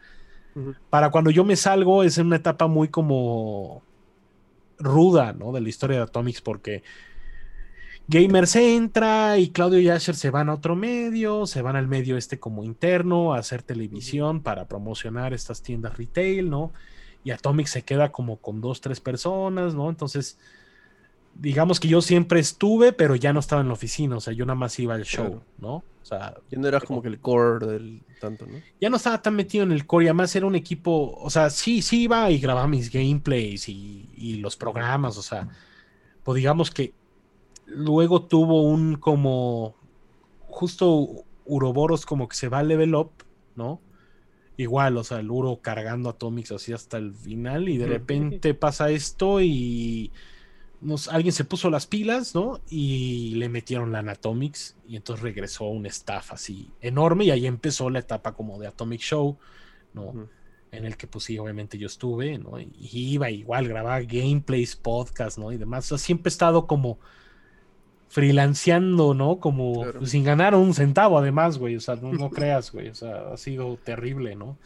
para 0.88 1.10
cuando 1.10 1.30
yo 1.30 1.44
me 1.44 1.56
salgo 1.56 2.02
es 2.04 2.16
una 2.16 2.36
etapa 2.36 2.68
muy 2.68 2.88
como 2.88 3.82
ruda, 4.78 5.34
¿no? 5.34 5.52
De 5.52 5.60
la 5.60 5.68
historia 5.68 5.98
de 5.98 6.04
Atomics 6.04 6.40
porque 6.40 6.82
Gamers 8.06 8.54
entra 8.56 9.38
y 9.38 9.48
Claudio 9.48 9.78
y 9.80 9.88
Asher 9.88 10.14
se 10.14 10.30
van 10.30 10.50
a 10.50 10.54
otro 10.54 10.76
medio, 10.76 11.46
se 11.46 11.62
van 11.62 11.76
al 11.76 11.88
medio 11.88 12.16
este 12.18 12.38
como 12.38 12.62
interno 12.62 13.32
a 13.34 13.38
hacer 13.38 13.62
televisión 13.62 14.42
para 14.42 14.68
promocionar 14.68 15.32
estas 15.32 15.62
tiendas 15.62 15.96
retail, 15.96 16.50
¿no? 16.50 16.72
Y 17.24 17.30
Atomics 17.30 17.70
se 17.70 17.82
queda 17.82 18.12
como 18.12 18.36
con 18.36 18.60
dos, 18.60 18.82
tres 18.82 19.00
personas, 19.00 19.74
¿no? 19.74 19.88
Entonces, 19.88 20.38
digamos 21.34 21.80
que 21.80 21.88
yo 21.88 22.02
siempre 22.02 22.40
estuve, 22.40 22.92
pero 22.92 23.16
ya 23.16 23.32
no 23.32 23.40
estaba 23.40 23.62
en 23.62 23.68
la 23.68 23.74
oficina, 23.74 24.16
o 24.16 24.20
sea, 24.20 24.34
yo 24.34 24.44
nada 24.44 24.54
más 24.54 24.78
iba 24.78 24.94
al 24.94 25.04
show, 25.04 25.26
Claro. 25.26 25.42
¿no? 25.58 25.74
O 25.76 26.06
sea, 26.06 26.34
Ya 26.50 26.58
no 26.58 26.68
eras 26.68 26.84
como 26.84 27.00
que 27.00 27.08
el 27.08 27.18
core 27.18 27.66
del 27.66 28.02
tanto, 28.20 28.46
¿no? 28.46 28.58
ya 28.78 28.90
no 28.90 28.96
estaba 28.98 29.22
tan 29.22 29.34
metido 29.34 29.64
en 29.64 29.72
el 29.72 29.86
core, 29.86 30.04
y 30.04 30.08
además 30.08 30.36
era 30.36 30.44
un 30.44 30.54
equipo, 30.54 31.14
o 31.18 31.30
sea, 31.30 31.48
sí, 31.48 31.80
sí 31.80 32.02
iba 32.02 32.30
y 32.30 32.38
grababa 32.38 32.68
mis 32.68 32.90
gameplays 32.92 33.70
y, 33.70 34.10
y 34.14 34.34
los 34.36 34.56
programas, 34.56 35.16
o 35.16 35.22
sea, 35.22 35.48
pues 36.22 36.36
digamos 36.36 36.70
que 36.70 36.92
luego 37.66 38.22
tuvo 38.22 38.62
un 38.62 38.96
como, 38.96 39.74
justo 40.46 41.24
Uroboros 41.46 42.06
como 42.06 42.28
que 42.28 42.36
se 42.36 42.48
va 42.48 42.58
a 42.58 42.62
level 42.62 42.94
up, 42.94 43.10
¿no? 43.56 43.80
Igual, 44.56 44.96
o 44.96 45.04
sea, 45.04 45.18
el 45.18 45.30
Uro 45.30 45.60
cargando 45.60 46.08
Atomics 46.08 46.52
así 46.52 46.72
hasta 46.72 46.96
el 46.96 47.12
final 47.12 47.68
y 47.68 47.76
de 47.76 47.86
repente 47.86 48.54
pasa 48.54 48.90
esto 48.90 49.40
y 49.40 50.12
nos, 50.80 51.08
alguien 51.08 51.32
se 51.32 51.44
puso 51.44 51.70
las 51.70 51.86
pilas, 51.86 52.36
¿no? 52.36 52.60
Y 52.70 53.34
le 53.34 53.48
metieron 53.48 53.90
la 53.90 53.98
Atomics 53.98 54.76
y 54.86 54.96
entonces 54.96 55.24
regresó 55.24 55.64
un 55.64 55.86
staff 55.86 56.32
así 56.32 56.70
enorme 56.80 57.24
y 57.24 57.30
ahí 57.32 57.46
empezó 57.46 57.90
la 57.90 57.98
etapa 57.98 58.34
como 58.34 58.60
de 58.60 58.68
Atomic 58.68 59.00
Show, 59.00 59.38
¿no? 59.92 60.28
En 60.70 60.84
el 60.84 60.96
que 60.96 61.08
pues 61.08 61.24
sí, 61.24 61.38
obviamente 61.38 61.76
yo 61.76 61.86
estuve, 61.86 62.38
¿no? 62.38 62.60
Y 62.60 62.68
iba 62.78 63.30
igual, 63.30 63.66
grababa 63.66 64.00
gameplays, 64.02 64.76
podcast, 64.76 65.36
¿no? 65.36 65.50
Y 65.50 65.56
demás. 65.56 65.86
O 65.86 65.96
sea, 65.96 65.98
siempre 65.98 66.28
he 66.28 66.32
estado 66.32 66.66
como 66.68 66.98
freelanceando, 68.08 69.14
¿no? 69.14 69.38
Como 69.40 69.82
Claro. 69.82 70.06
sin 70.06 70.24
ganar 70.24 70.54
un 70.54 70.74
centavo 70.74 71.18
además, 71.18 71.58
güey. 71.58 71.76
O 71.76 71.80
sea, 71.80 71.96
no, 71.96 72.12
no 72.12 72.30
creas, 72.30 72.70
güey. 72.72 72.88
O 72.88 72.94
sea, 72.94 73.32
ha 73.32 73.36
sido 73.36 73.76
terrible, 73.76 74.34
¿no? 74.36 74.56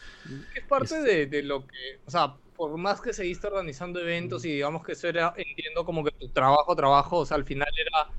Es 0.55 0.65
parte 0.65 0.97
Este- 0.97 1.02
de, 1.02 1.27
de 1.27 1.43
lo 1.43 1.66
que, 1.66 2.01
o 2.06 2.10
sea, 2.10 2.35
por 2.56 2.77
más 2.77 3.01
que 3.01 3.12
seguiste 3.12 3.47
organizando 3.47 4.01
eventos 4.01 4.44
y 4.44 4.52
digamos 4.52 4.85
que 4.85 4.93
eso 4.93 5.09
era, 5.09 5.32
entiendo 5.36 5.85
como 5.85 6.05
que 6.05 6.10
tu 6.10 6.28
trabajo, 6.28 6.74
trabajo, 6.74 7.19
o 7.19 7.27
sea, 7.27 7.36
al 7.36 7.44
final 7.44 7.69
era 7.78 8.10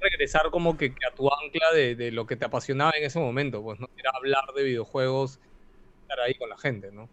regresar 0.00 0.50
como 0.50 0.76
que, 0.76 0.92
que 0.94 1.06
a 1.10 1.14
tu 1.14 1.28
ancla 1.32 1.72
de, 1.72 1.94
de 1.94 2.10
lo 2.10 2.26
que 2.26 2.36
te 2.36 2.44
apasionaba 2.44 2.92
en 2.98 3.04
ese 3.04 3.18
momento, 3.18 3.62
pues 3.62 3.78
no 3.80 3.88
era 3.96 4.10
hablar 4.14 4.44
de 4.54 4.64
videojuegos, 4.64 5.38
estar 6.02 6.20
ahí 6.20 6.34
con 6.34 6.50
la 6.50 6.58
gente, 6.58 6.90
¿no? 6.92 7.08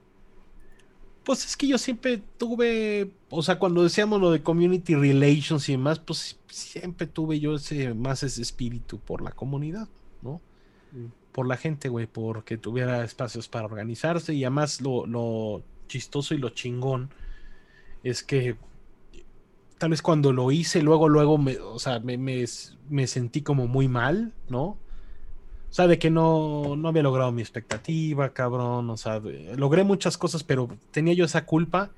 Pues 1.23 1.45
es 1.45 1.55
que 1.55 1.67
yo 1.67 1.77
siempre 1.77 2.17
tuve, 2.37 3.11
o 3.29 3.43
sea, 3.43 3.59
cuando 3.59 3.83
decíamos 3.83 4.19
lo 4.19 4.31
de 4.31 4.41
community 4.41 4.95
relations 4.95 5.69
y 5.69 5.73
demás, 5.73 5.99
pues 5.99 6.39
siempre 6.49 7.05
tuve 7.07 7.39
yo 7.39 7.55
ese 7.55 7.93
más 7.93 8.23
ese 8.23 8.41
espíritu 8.41 8.99
por 8.99 9.21
la 9.21 9.31
comunidad, 9.31 9.87
¿no? 10.21 10.41
Mm. 10.91 11.07
Por 11.31 11.47
la 11.47 11.57
gente, 11.57 11.89
güey, 11.89 12.07
porque 12.07 12.57
tuviera 12.57 13.03
espacios 13.03 13.47
para 13.49 13.65
organizarse 13.65 14.33
y 14.33 14.43
además 14.45 14.81
lo, 14.81 15.05
lo 15.05 15.63
chistoso 15.87 16.33
y 16.33 16.39
lo 16.39 16.49
chingón 16.49 17.11
es 18.03 18.23
que 18.23 18.57
tal 19.77 19.91
vez 19.91 20.01
cuando 20.01 20.31
lo 20.31 20.51
hice, 20.51 20.81
luego, 20.81 21.09
luego, 21.09 21.37
me, 21.37 21.57
o 21.57 21.79
sea, 21.79 21.99
me, 21.99 22.17
me- 22.17 22.45
me 22.89 23.07
sentí 23.07 23.41
como 23.41 23.67
muy 23.67 23.87
mal, 23.87 24.33
¿no? 24.49 24.77
O 25.71 25.73
sea, 25.73 25.87
de 25.87 25.97
que 25.99 26.09
no, 26.11 26.75
no 26.77 26.89
había 26.89 27.03
logrado 27.03 27.31
mi 27.31 27.41
expectativa, 27.41 28.33
cabrón. 28.33 28.89
O 28.89 28.97
sea, 28.97 29.19
de- 29.21 29.55
logré 29.57 29.83
muchas 29.85 30.17
cosas, 30.17 30.43
pero 30.43 30.69
tenía 30.91 31.13
yo 31.15 31.25
esa 31.25 31.45
culpa. 31.45 31.93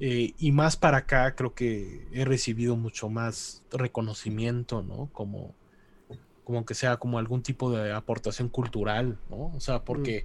eh, 0.00 0.34
y 0.38 0.52
más 0.52 0.76
para 0.76 0.98
acá, 0.98 1.34
creo 1.36 1.54
que 1.54 2.08
he 2.12 2.24
recibido 2.24 2.76
mucho 2.76 3.08
más 3.10 3.64
reconocimiento, 3.72 4.82
¿no? 4.82 5.08
Como, 5.12 5.54
como 6.44 6.64
que 6.66 6.74
sea 6.74 6.98
como 6.98 7.18
algún 7.18 7.42
tipo 7.42 7.70
de 7.72 7.92
aportación 7.92 8.48
cultural, 8.50 9.20
¿no? 9.30 9.52
O 9.54 9.60
sea, 9.60 9.84
porque, 9.84 10.24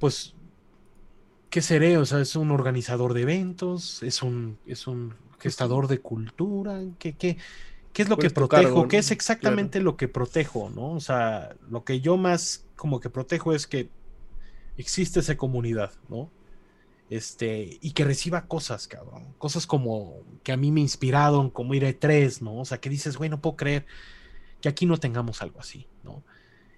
pues, 0.00 0.36
¿qué 1.50 1.62
seré? 1.62 1.98
O 1.98 2.04
sea, 2.06 2.20
es 2.20 2.36
un 2.36 2.50
organizador 2.50 3.14
de 3.14 3.22
eventos, 3.22 4.02
es 4.02 4.22
un, 4.22 4.58
es 4.66 4.86
un 4.86 5.14
gestador 5.38 5.88
de 5.88 6.00
cultura, 6.00 6.80
¿qué, 6.98 7.14
qué, 7.16 7.38
qué 7.98 8.02
es 8.02 8.08
lo 8.08 8.16
¿Cuál 8.16 8.26
que 8.28 8.30
es 8.30 8.34
tu 8.34 8.46
protejo? 8.46 8.86
cargo, 8.86 8.86
¿Qué 8.86 8.98
es 8.98 9.10
exactamente 9.10 9.80
lo 9.80 9.96
que 9.96 10.06
protejo, 10.08 10.70
no? 10.70 10.92
O 10.92 11.00
sea, 11.00 11.56
lo 11.68 11.82
que 11.84 12.00
yo 12.00 12.16
más 12.16 12.68
como 12.76 13.00
que 13.00 13.10
protejo 13.10 13.52
es 13.54 13.66
que 13.66 13.92
existe 14.76 15.20
esa 15.20 15.36
comunidad, 15.36 15.92
¿no? 16.08 16.34
Este, 17.08 17.78
y 17.82 17.92
que 17.94 18.04
reciba 18.04 18.48
cosas, 18.48 18.88
cabrón. 18.88 19.34
Cosas 19.38 19.66
como 19.66 20.24
que 20.44 20.52
a 20.52 20.58
mí 20.58 20.72
me 20.72 20.80
inspiraron, 20.82 21.50
como 21.50 21.74
ir 21.74 21.84
a 21.86 21.90
E3, 21.90 22.42
¿no? 22.42 22.58
O 22.60 22.66
sea, 22.66 22.80
que 22.80 22.90
dices, 22.90 23.16
güey, 23.18 23.30
no 23.30 23.40
puedo 23.42 23.56
creer 23.56 23.86
que 24.60 24.68
aquí 24.68 24.86
no 24.86 24.98
tengamos 24.98 25.42
algo 25.42 25.60
así, 25.60 25.90
¿no? 26.02 26.24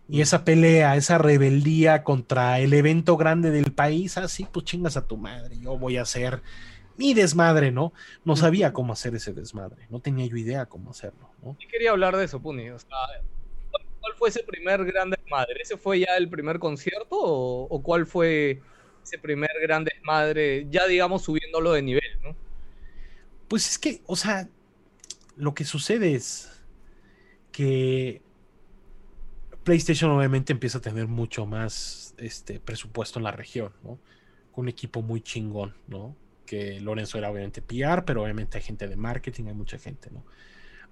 Y 0.09 0.21
Mm. 0.21 0.23
esa 0.23 0.45
pelea, 0.45 0.97
esa 0.97 1.19
rebeldía 1.19 2.05
contra 2.05 2.61
el 2.61 2.75
evento 2.75 3.17
grande 3.17 3.51
del 3.51 3.75
país, 3.75 4.19
así, 4.19 4.47
pues 4.53 4.67
chingas 4.67 4.97
a 4.97 5.07
tu 5.07 5.19
madre, 5.19 5.59
yo 5.61 5.79
voy 5.79 5.97
a 5.99 6.03
hacer 6.03 6.43
mi 7.01 7.15
desmadre, 7.15 7.73
¿no? 7.73 7.95
No 8.27 8.37
sabía 8.37 8.75
cómo 8.75 8.93
hacer 8.93 9.15
ese 9.15 9.33
desmadre, 9.33 9.87
no 9.89 10.01
tenía 10.01 10.27
yo 10.27 10.37
idea 10.37 10.67
cómo 10.67 10.91
hacerlo, 10.91 11.31
¿no? 11.43 11.57
Y 11.59 11.67
quería 11.67 11.93
hablar 11.93 12.15
de 12.15 12.27
eso, 12.27 12.41
Puni, 12.41 12.69
o 12.69 12.79
sea, 12.79 12.91
¿cuál, 13.71 13.85
cuál 14.01 14.15
fue 14.17 14.29
ese 14.29 14.43
primer 14.43 14.85
gran 14.85 15.09
desmadre? 15.09 15.63
¿Ese 15.63 15.79
fue 15.79 16.01
ya 16.01 16.15
el 16.19 16.29
primer 16.29 16.59
concierto 16.59 17.17
o, 17.17 17.63
o 17.71 17.83
cuál 17.83 18.05
fue 18.05 18.61
ese 19.03 19.17
primer 19.17 19.51
gran 19.63 19.83
desmadre, 19.83 20.67
ya 20.69 20.87
digamos 20.87 21.23
subiéndolo 21.23 21.73
de 21.73 21.81
nivel, 21.81 22.21
¿no? 22.23 22.37
Pues 23.49 23.67
es 23.67 23.79
que, 23.79 24.03
o 24.05 24.15
sea, 24.15 24.47
lo 25.37 25.55
que 25.55 25.65
sucede 25.65 26.15
es 26.15 26.63
que 27.51 28.21
PlayStation 29.65 30.11
obviamente 30.11 30.53
empieza 30.53 30.79
a 30.79 30.83
tener 30.83 31.07
mucho 31.07 31.47
más 31.47 32.15
este 32.19 32.61
presupuesto 32.61 33.19
en 33.19 33.25
la 33.25 33.33
región, 33.33 33.73
¿no? 33.83 33.99
Con 34.53 34.65
un 34.65 34.69
equipo 34.69 35.01
muy 35.01 35.23
chingón, 35.23 35.75
¿no? 35.89 36.15
Que 36.51 36.81
Lorenzo 36.81 37.17
era 37.17 37.31
obviamente 37.31 37.63
PR, 37.63 38.03
pero 38.05 38.25
obviamente 38.25 38.59
hay 38.59 38.65
gente 38.65 38.89
de 38.89 38.97
marketing, 38.97 39.45
hay 39.45 39.55
mucha 39.55 39.79
gente, 39.79 40.11
¿no? 40.11 40.25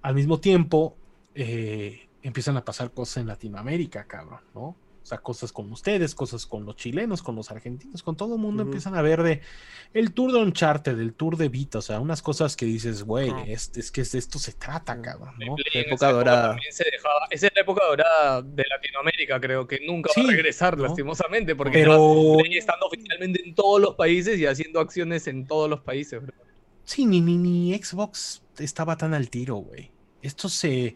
Al 0.01 0.15
mismo 0.15 0.39
tiempo, 0.39 0.95
eh, 1.35 2.07
empiezan 2.23 2.55
a 2.55 2.63
pasar 2.63 2.91
cosas 2.91 3.17
en 3.17 3.27
Latinoamérica, 3.27 4.05
cabrón, 4.05 4.39
¿no? 4.55 4.77
Sea, 5.09 5.17
cosas 5.17 5.51
con 5.51 5.71
ustedes, 5.71 6.13
cosas 6.13 6.45
con 6.45 6.65
los 6.65 6.75
chilenos, 6.75 7.23
con 7.23 7.35
los 7.35 7.49
argentinos, 7.49 8.03
con 8.03 8.15
todo 8.15 8.35
el 8.35 8.39
mundo 8.41 8.61
empiezan 8.61 8.93
a 8.95 9.01
ver 9.01 9.23
de 9.23 9.41
el 9.95 10.13
tour 10.13 10.31
de 10.31 10.37
Uncharted, 10.37 10.99
el 10.99 11.13
tour 11.15 11.35
de 11.35 11.49
Vita, 11.49 11.79
o 11.79 11.81
sea, 11.81 11.99
unas 11.99 12.21
cosas 12.21 12.55
que 12.55 12.65
dices, 12.67 13.01
güey, 13.01 13.31
Ah. 13.31 13.43
es, 13.47 13.71
es 13.75 13.91
que 13.91 14.03
de 14.03 14.17
esto 14.19 14.37
se 14.37 14.53
trata, 14.53 15.01
cabrón, 15.01 15.33
¿no? 15.39 15.55
En 15.73 15.81
época 15.87 16.05
esa 16.09 16.11
dorada. 16.11 16.47
también 16.49 16.71
se 16.71 16.83
dejaba- 16.91 17.25
esa 17.31 17.47
es 17.47 17.53
la 17.55 17.61
época 17.61 17.83
dorada 17.87 18.41
de 18.43 18.63
Latinoamérica, 18.69 19.39
creo 19.41 19.65
que 19.67 19.79
nunca 19.87 20.11
va 20.15 20.23
a 20.23 20.27
regresar, 20.27 20.77
¿no? 20.77 20.83
lastimosamente, 20.83 21.55
porque 21.55 21.79
Pero 21.79 22.35
Play 22.37 22.57
estando 22.57 22.85
oficialmente 22.85 23.41
en 23.43 23.55
todos 23.55 23.81
los 23.81 23.95
países 23.95 24.37
y 24.39 24.45
haciendo 24.45 24.79
acciones 24.79 25.25
en 25.25 25.47
todos 25.47 25.67
los 25.67 25.79
países. 25.81 26.21
bro. 26.21 26.33
sí, 26.83 27.07
ni, 27.07 27.19
ni, 27.19 27.37
ni 27.37 27.73
Xbox 27.75 28.43
estaba 28.59 28.95
tan 28.95 29.15
al 29.15 29.31
tiro, 29.31 29.55
güey. 29.55 29.89
Esto 30.21 30.49
se. 30.49 30.95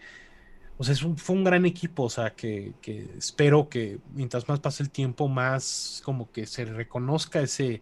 O 0.84 0.86
sea, 0.86 0.94
es 0.94 1.04
un- 1.04 1.18
fue 1.18 1.36
un 1.38 1.44
gran 1.46 1.66
equipo, 1.66 2.04
o 2.04 2.10
sea, 2.10 2.36
que, 2.36 2.74
que 2.82 3.08
espero 3.18 3.70
que 3.70 4.00
mientras 4.14 4.48
más 4.50 4.60
pase 4.60 4.84
el 4.84 4.90
tiempo, 4.90 5.30
más 5.30 6.02
como 6.04 6.30
que 6.32 6.46
se 6.46 6.66
reconozca 6.66 7.40
ese 7.42 7.82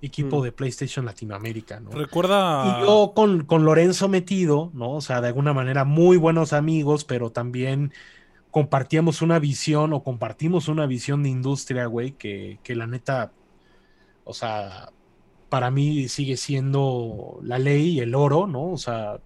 equipo 0.00 0.38
Mm. 0.40 0.42
de 0.44 0.52
PlayStation 0.52 1.04
Latinoamérica, 1.04 1.80
¿no? 1.80 1.90
Recuerda. 1.90 2.78
Y 2.80 2.86
yo 2.86 3.12
con, 3.14 3.44
con 3.44 3.64
Lorenzo 3.64 4.08
metido, 4.08 4.70
¿no? 4.72 4.92
O 4.92 5.00
sea, 5.02 5.20
de 5.20 5.28
alguna 5.28 5.52
manera 5.52 5.84
muy 5.84 6.16
buenos 6.16 6.54
amigos, 6.54 7.04
pero 7.04 7.30
también 7.30 7.92
compartíamos 8.50 9.20
una 9.22 9.38
visión 9.38 9.92
o 9.92 10.02
compartimos 10.02 10.68
una 10.68 10.86
visión 10.86 11.22
de 11.22 11.28
industria, 11.28 11.84
güey, 11.86 12.12
que, 12.12 12.58
que 12.62 12.74
la 12.74 12.86
neta, 12.86 13.32
o 14.24 14.32
sea, 14.34 14.90
para 15.50 15.70
mí 15.70 16.08
sigue 16.08 16.36
siendo 16.38 17.38
la 17.42 17.58
ley 17.58 17.90
y 17.98 18.00
el 18.00 18.14
oro, 18.14 18.46
¿no? 18.46 18.70
O 18.72 18.78
sea, 18.78 19.20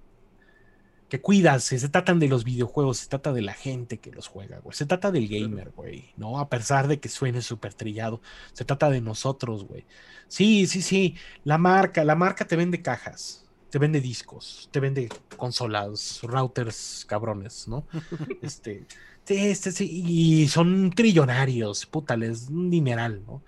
que 1.14 1.20
cuidas, 1.20 1.62
se 1.62 1.88
tratan 1.88 2.18
de 2.18 2.26
los 2.26 2.42
videojuegos, 2.42 2.98
se 2.98 3.08
trata 3.08 3.32
de 3.32 3.40
la 3.40 3.52
gente 3.52 3.98
que 3.98 4.10
los 4.10 4.26
juega, 4.26 4.58
güey. 4.58 4.76
Se 4.76 4.84
trata 4.84 5.12
del 5.12 5.28
gamer, 5.28 5.70
güey, 5.70 6.12
¿no? 6.16 6.40
A 6.40 6.48
pesar 6.48 6.88
de 6.88 6.98
que 6.98 7.08
suene 7.08 7.40
súper 7.40 7.72
trillado, 7.72 8.20
se 8.52 8.64
trata 8.64 8.90
de 8.90 9.00
nosotros, 9.00 9.62
güey. 9.64 9.86
Sí, 10.26 10.66
sí, 10.66 10.82
sí, 10.82 11.14
la 11.44 11.56
marca, 11.56 12.02
la 12.02 12.16
marca 12.16 12.48
te 12.48 12.56
vende 12.56 12.82
cajas, 12.82 13.48
te 13.70 13.78
vende 13.78 14.00
discos, 14.00 14.68
te 14.72 14.80
vende 14.80 15.08
consolas, 15.36 16.18
routers 16.24 17.04
cabrones, 17.08 17.68
¿no? 17.68 17.86
Este, 18.42 18.84
este, 19.28 19.70
sí, 19.70 19.88
y 19.88 20.48
son 20.48 20.90
trillonarios, 20.90 21.86
puta, 21.86 22.16
les 22.16 22.48
un 22.48 22.70
dineral, 22.70 23.22
¿no? 23.24 23.44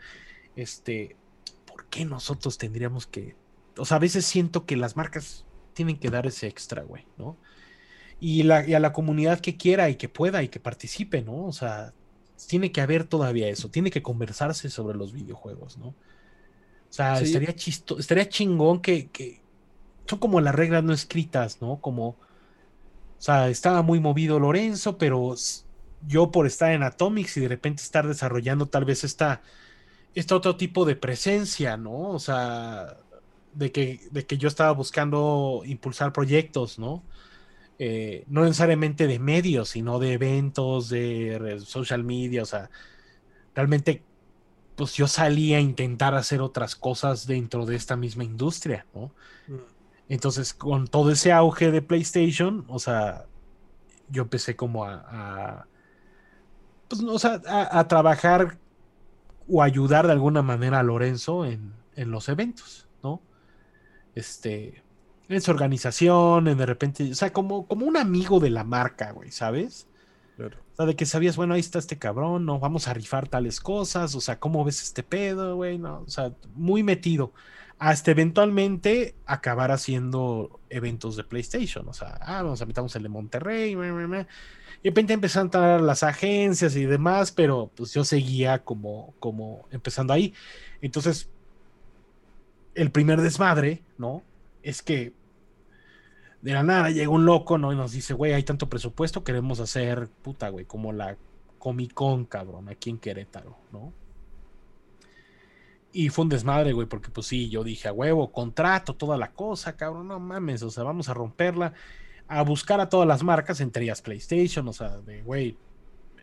Este, 0.55 1.17
¿por 1.67 1.87
qué 1.87 2.05
nosotros 2.05 2.59
tendríamos 2.59 3.09
que, 3.09 3.35
o 3.77 3.85
sea, 3.85 3.97
a 3.97 4.01
veces 4.01 4.25
siento 4.25 4.67
que 4.67 4.77
las 4.77 4.95
marcas 4.97 5.45
tienen 5.75 5.99
que 5.99 6.11
dar 6.11 6.29
ese 6.29 6.47
extra, 6.47 6.85
güey, 6.85 7.05
¿no? 7.19 7.37
Y, 8.19 8.45
la, 8.45 8.67
y 8.67 8.75
a 8.75 8.81
la 8.81 8.93
comunidad 8.93 9.41
que 9.41 9.57
quiera 9.57 9.91
y 9.91 9.97
que 9.97 10.09
pueda 10.09 10.43
y 10.43 10.49
que 10.49 10.61
participe, 10.61 11.23
¿no? 11.23 11.47
O 11.47 11.53
sea, 11.53 11.95
tiene 12.47 12.73
que 12.73 12.81
haber 12.81 13.05
todavía 13.09 13.49
eso, 13.49 13.71
tiene 13.71 13.91
que 13.91 14.03
conversarse 14.03 14.71
sobre 14.71 14.97
los 14.99 15.13
videojuegos, 15.13 15.77
¿no? 15.79 15.89
O 15.89 15.97
sea, 16.91 17.21
Sí. 17.21 17.23
estaría 17.23 17.55
chisto, 17.55 17.99
estaría 17.99 18.29
chingón 18.29 18.81
que, 18.83 19.11
que 19.11 19.45
son 20.09 20.19
como 20.21 20.41
las 20.41 20.55
reglas 20.55 20.85
no 20.85 20.93
escritas, 20.95 21.61
¿no? 21.63 21.81
Como, 21.81 22.09
o 22.11 22.19
sea, 23.19 23.49
estaba 23.49 23.83
muy 23.83 24.01
movido 24.01 24.39
Lorenzo, 24.39 24.99
pero 24.99 25.35
yo 26.01 26.31
por 26.31 26.47
estar 26.47 26.73
en 26.73 26.83
Atomics 26.83 27.37
y 27.37 27.41
de 27.41 27.49
repente 27.49 27.83
estar 27.83 28.07
desarrollando 28.07 28.69
tal 28.69 28.85
vez 28.85 29.05
esta, 29.05 29.43
este 30.15 30.35
otro 30.35 30.57
tipo 30.57 30.85
de 30.87 30.97
presencia, 30.97 31.77
¿no? 31.77 32.11
O 32.11 32.21
sea, 32.21 32.99
de 33.53 33.73
que, 33.73 34.09
de 34.13 34.27
que 34.27 34.39
yo 34.39 34.49
estaba 34.49 34.73
buscando 34.73 35.63
impulsar 35.67 36.13
proyectos, 36.13 36.79
¿no? 36.79 37.07
Eh, 37.79 38.25
no 38.29 38.43
necesariamente 38.43 39.07
de 39.07 39.19
medios, 39.19 39.71
sino 39.71 39.99
de 39.99 40.15
eventos, 40.15 40.89
de 40.89 41.61
social 41.65 42.05
media, 42.05 42.43
o 42.43 42.47
sea, 42.47 42.71
realmente 43.55 44.03
pues 44.77 44.95
yo 44.95 45.09
salí 45.09 45.55
a 45.55 45.61
intentar 45.61 46.15
hacer 46.15 46.43
otras 46.43 46.77
cosas 46.77 47.27
dentro 47.27 47.65
de 47.65 47.77
esta 47.77 47.97
misma 47.97 48.25
industria, 48.25 48.87
¿no? 48.95 49.07
Mm. 49.49 49.77
Entonces, 50.09 50.55
con 50.55 50.87
todo 50.87 51.11
ese 51.11 51.33
auge 51.33 51.71
de 51.73 51.83
PlayStation, 51.83 52.65
o 52.69 52.79
sea, 52.79 53.27
yo 54.09 54.23
empecé 54.23 54.55
como 54.55 54.85
a, 54.85 55.67
pues, 56.89 57.03
o 57.03 57.19
sea, 57.19 57.41
a, 57.47 57.89
trabajar 57.89 58.59
o 59.49 59.63
ayudar 59.63 60.07
de 60.07 60.13
alguna 60.13 60.43
manera 60.43 60.79
a 60.79 60.83
Lorenzo 60.85 61.45
en, 61.45 61.73
en, 61.97 62.11
los 62.13 62.29
eventos, 62.29 62.87
¿no? 63.03 63.21
Este, 64.15 64.85
en 65.29 65.41
su 65.41 65.51
organización, 65.51 66.49
en 66.49 66.59
de 66.59 66.67
repente, 66.67 67.11
o 67.11 67.15
sea, 67.15 67.33
como, 67.33 67.67
como 67.67 67.87
un 67.87 67.97
amigo 67.97 68.41
de 68.41 68.51
la 68.51 68.65
marca, 68.65 69.11
güey, 69.13 69.31
¿sabes? 69.31 69.89
O 70.39 70.77
sea, 70.77 70.87
de 70.87 70.95
que 70.95 71.07
sabías, 71.07 71.37
bueno, 71.37 71.55
ahí 71.55 71.61
está 71.61 71.79
este 71.79 71.99
cabrón, 71.99 72.45
no, 72.45 72.61
vamos 72.61 72.89
a 72.89 72.95
rifar 72.95 73.29
tales 73.29 73.61
cosas, 73.61 74.15
o 74.15 74.21
sea, 74.21 74.39
¿cómo 74.39 74.65
ves 74.65 74.83
este 74.83 75.03
pedo, 75.03 75.57
güey? 75.57 75.79
No, 75.79 76.01
o 76.07 76.11
sea, 76.11 76.33
muy 76.55 76.83
metido. 76.83 77.33
Hasta 77.79 78.11
eventualmente 78.11 79.15
acabar 79.27 79.71
haciendo 79.71 80.61
eventos 80.71 81.17
de 81.17 81.25
PlayStation, 81.25 81.89
o 81.89 81.93
sea, 81.93 82.19
ah, 82.23 82.43
vamos 82.43 82.63
a 82.63 82.67
metamos 82.67 82.95
el 82.97 83.03
de 83.03 83.09
Monterrey, 83.09 83.73
y 83.73 83.75
de 83.75 84.27
repente 84.85 85.13
empezaron 85.15 85.47
a 85.47 85.49
entrar 85.49 85.81
las 85.81 86.03
agencias 86.03 86.77
y 86.77 86.85
demás, 86.85 87.33
pero 87.33 87.71
pues 87.75 87.93
yo 87.93 88.05
seguía 88.05 88.63
como, 88.63 89.15
como 89.19 89.67
empezando 89.71 90.13
ahí. 90.13 90.33
Entonces, 90.81 91.29
el 92.75 92.91
primer 92.91 93.21
desmadre, 93.21 93.83
¿no? 93.99 94.23
Es 94.67 94.83
que 94.83 95.13
de 96.43 96.53
la 96.53 96.65
nada 96.65 96.91
llega 96.91 97.09
un 97.09 97.25
loco, 97.25 97.57
¿no? 97.57 97.73
Y 97.73 97.77
nos 97.77 97.93
dice, 97.93 98.15
güey, 98.15 98.33
hay 98.33 98.43
tanto 98.43 98.69
presupuesto, 98.69 99.23
queremos 99.23 99.61
hacer, 99.61 100.09
puta, 100.23 100.49
güey, 100.49 100.65
como 100.65 100.93
la 100.93 101.17
Comic 101.61 101.95
Con, 101.95 102.25
cabrón, 102.25 102.69
aquí 102.69 102.91
en 102.91 102.99
Querétaro, 102.99 103.57
¿no? 103.71 103.93
Y 105.93 106.09
fue 106.09 106.25
un 106.25 106.31
desmadre, 106.31 106.73
güey, 106.73 106.89
porque 106.89 107.11
pues 107.11 107.29
sí, 107.29 107.49
yo 107.49 107.63
dije, 107.63 107.87
a 107.87 107.93
huevo, 107.93 108.33
contrato, 108.33 108.97
toda 108.97 109.17
la 109.17 109.31
cosa, 109.31 109.77
cabrón, 109.77 110.09
no 110.09 110.19
mames, 110.19 110.65
o 110.65 110.71
sea, 110.71 110.83
vamos 110.83 111.09
a 111.09 111.15
romperla, 111.15 111.73
a 112.27 112.43
buscar 112.43 112.81
a 112.81 112.89
todas 112.89 113.07
las 113.07 113.23
marcas, 113.23 113.61
entre 113.61 113.85
ellas 113.85 114.03
PlayStation, 114.03 114.67
o 114.67 114.73
sea, 114.73 114.99
de, 114.99 115.23
güey, 115.23 115.57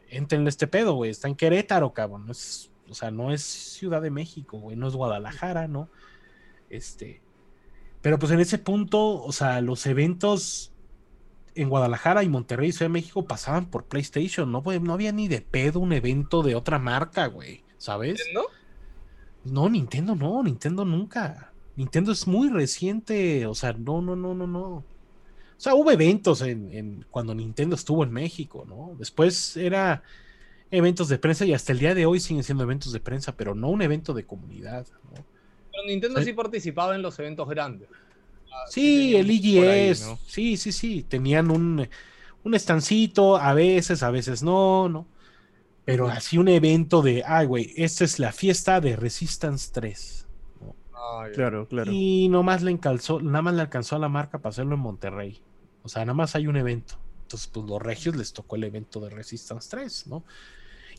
entren 0.09 0.45
este 0.49 0.67
pedo, 0.67 0.95
güey, 0.95 1.11
está 1.11 1.29
en 1.29 1.35
Querétaro, 1.35 1.93
cabrón, 1.93 2.29
es, 2.29 2.69
o 2.89 2.93
sea, 2.93 3.09
no 3.09 3.31
es 3.31 3.41
Ciudad 3.41 4.01
de 4.01 4.11
México, 4.11 4.59
güey, 4.59 4.75
no 4.75 4.89
es 4.89 4.95
Guadalajara, 4.95 5.69
¿no? 5.69 5.87
Este, 6.69 7.22
pero 8.03 8.19
pues 8.19 8.33
en 8.33 8.41
ese 8.41 8.57
punto, 8.57 9.23
o 9.23 9.31
sea, 9.31 9.61
los 9.61 9.85
eventos 9.85 10.73
en 11.55 11.69
Guadalajara 11.69 12.21
y 12.23 12.27
Monterrey 12.27 12.67
y 12.67 12.71
Ciudad 12.73 12.89
de 12.89 12.93
México 12.93 13.25
pasaban 13.25 13.67
por 13.67 13.85
PlayStation. 13.85 14.51
No, 14.51 14.61
no 14.61 14.93
había 14.93 15.13
ni 15.13 15.29
de 15.29 15.39
pedo 15.39 15.79
un 15.79 15.93
evento 15.93 16.43
de 16.43 16.53
otra 16.53 16.79
marca, 16.79 17.27
güey. 17.27 17.63
¿Sabes? 17.77 18.19
¿Nintendo? 18.19 18.49
No, 19.45 19.69
Nintendo 19.69 20.15
no, 20.15 20.43
Nintendo 20.43 20.83
nunca. 20.83 21.53
Nintendo 21.77 22.11
es 22.11 22.27
muy 22.27 22.49
reciente, 22.49 23.45
o 23.47 23.55
sea, 23.55 23.71
no, 23.71 24.01
no, 24.01 24.17
no, 24.17 24.35
no, 24.35 24.47
no. 24.47 24.67
O 24.67 24.85
sea, 25.55 25.73
hubo 25.73 25.89
eventos 25.89 26.41
en, 26.41 27.05
cuando 27.09 27.33
Nintendo 27.33 27.77
estuvo 27.77 28.03
en 28.03 28.11
México, 28.11 28.65
¿no? 28.67 28.97
Después 28.99 29.55
era 29.55 30.03
eventos 30.71 31.07
de 31.07 31.19
prensa 31.19 31.45
y 31.45 31.53
hasta 31.53 31.71
el 31.71 31.79
día 31.79 31.95
de 31.95 32.05
hoy 32.05 32.19
siguen 32.19 32.43
siendo 32.43 32.65
eventos 32.65 32.91
de 32.91 32.99
prensa, 32.99 33.37
pero 33.37 33.55
no 33.55 33.69
un 33.69 33.81
evento 33.81 34.13
de 34.13 34.25
comunidad, 34.25 34.87
¿no? 35.05 35.32
Nintendo 35.87 36.21
sí, 36.21 36.33
participaba 36.33 36.95
en 36.95 37.01
los 37.01 37.17
eventos 37.19 37.47
grandes. 37.49 37.89
Ah, 38.51 38.65
sí, 38.69 39.15
el 39.15 39.29
EGS. 39.29 40.15
Sí, 40.25 40.57
sí, 40.57 40.71
sí. 40.71 41.03
Tenían 41.03 41.51
un, 41.51 41.87
un 42.43 42.53
estancito, 42.53 43.37
a 43.37 43.53
veces, 43.53 44.03
a 44.03 44.11
veces 44.11 44.43
no, 44.43 44.89
¿no? 44.89 45.07
Pero 45.85 46.07
así 46.07 46.37
un 46.37 46.47
evento 46.47 47.01
de, 47.01 47.23
ay, 47.25 47.45
güey, 47.45 47.73
esta 47.75 48.05
es 48.05 48.17
la 48.17 48.31
fiesta 48.31 48.79
de 48.79 48.95
Resistance 48.95 49.69
3. 49.73 50.27
claro, 51.33 51.67
claro. 51.67 51.91
Y 51.91 52.29
nomás 52.29 52.61
le, 52.61 52.71
encalzó, 52.71 53.21
nada 53.21 53.41
más 53.41 53.53
le 53.55 53.61
alcanzó 53.61 53.97
a 53.97 53.99
la 53.99 54.07
marca 54.07 54.37
para 54.37 54.51
hacerlo 54.51 54.75
en 54.75 54.81
Monterrey. 54.81 55.41
O 55.83 55.89
sea, 55.89 56.05
nada 56.05 56.13
más 56.13 56.35
hay 56.35 56.47
un 56.47 56.55
evento. 56.55 56.95
Entonces, 57.23 57.49
pues 57.51 57.65
los 57.65 57.81
regios 57.81 58.15
les 58.15 58.31
tocó 58.31 58.55
el 58.55 58.63
evento 58.63 59.01
de 59.01 59.09
Resistance 59.09 59.67
3, 59.69 60.07
¿no? 60.07 60.23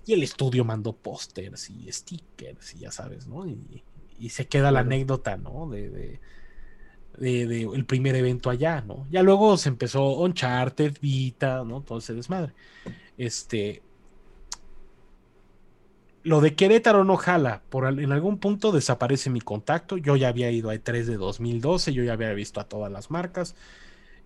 Y 0.07 0.13
el 0.13 0.23
estudio 0.23 0.65
mandó 0.65 0.93
pósters 0.93 1.71
y 1.71 1.91
stickers 1.91 2.75
y 2.75 2.81
ya 2.81 2.91
sabes, 2.91 3.27
¿no? 3.27 3.47
Y, 3.47 3.83
y 4.19 4.31
se 4.31 4.47
queda 4.47 4.71
la 4.71 4.81
anécdota, 4.81 5.37
¿no? 5.37 5.69
De, 5.69 6.19
de, 7.19 7.63
el 7.63 7.85
primer 7.87 8.17
evento 8.17 8.51
allá, 8.51 8.81
¿no? 8.81 9.07
Ya 9.11 9.23
luego 9.23 9.57
se 9.57 9.69
empezó 9.69 10.17
Uncharted, 10.21 10.97
Vita, 11.01 11.65
¿no? 11.65 11.81
Todo 11.83 11.99
ese 11.99 12.15
desmadre. 12.15 12.53
Este. 13.17 13.83
Lo 16.23 16.41
de 16.41 16.55
Querétaro 16.55 17.05
no 17.05 17.17
jala. 17.17 17.63
Por, 17.69 17.87
en 17.87 18.13
algún 18.13 18.39
punto 18.39 18.73
desaparece 18.73 19.29
mi 19.31 19.41
contacto. 19.41 19.99
Yo 19.99 20.17
ya 20.17 20.29
había 20.29 20.51
ido 20.51 20.71
a 20.71 20.75
E3 20.75 21.05
de 21.05 21.17
2012, 21.17 21.93
yo 21.93 22.03
ya 22.03 22.15
había 22.15 22.33
visto 22.33 22.61
a 22.61 22.65
todas 22.65 22.91
las 22.91 23.11
marcas. 23.11 23.55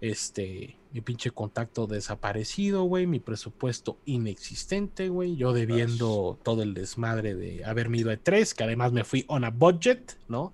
Este, 0.00 0.76
mi 0.92 1.00
pinche 1.00 1.30
contacto 1.30 1.86
desaparecido, 1.86 2.84
güey. 2.84 3.06
Mi 3.06 3.18
presupuesto 3.18 3.98
inexistente, 4.04 5.08
güey. 5.08 5.36
Yo 5.36 5.52
debiendo 5.52 6.38
todo 6.42 6.62
el 6.62 6.74
desmadre 6.74 7.34
de 7.34 7.64
haberme 7.64 7.98
ido 7.98 8.10
a 8.10 8.14
E3, 8.14 8.54
que 8.54 8.64
además 8.64 8.92
me 8.92 9.04
fui 9.04 9.24
on 9.28 9.44
a 9.44 9.50
budget, 9.50 10.16
¿no? 10.28 10.52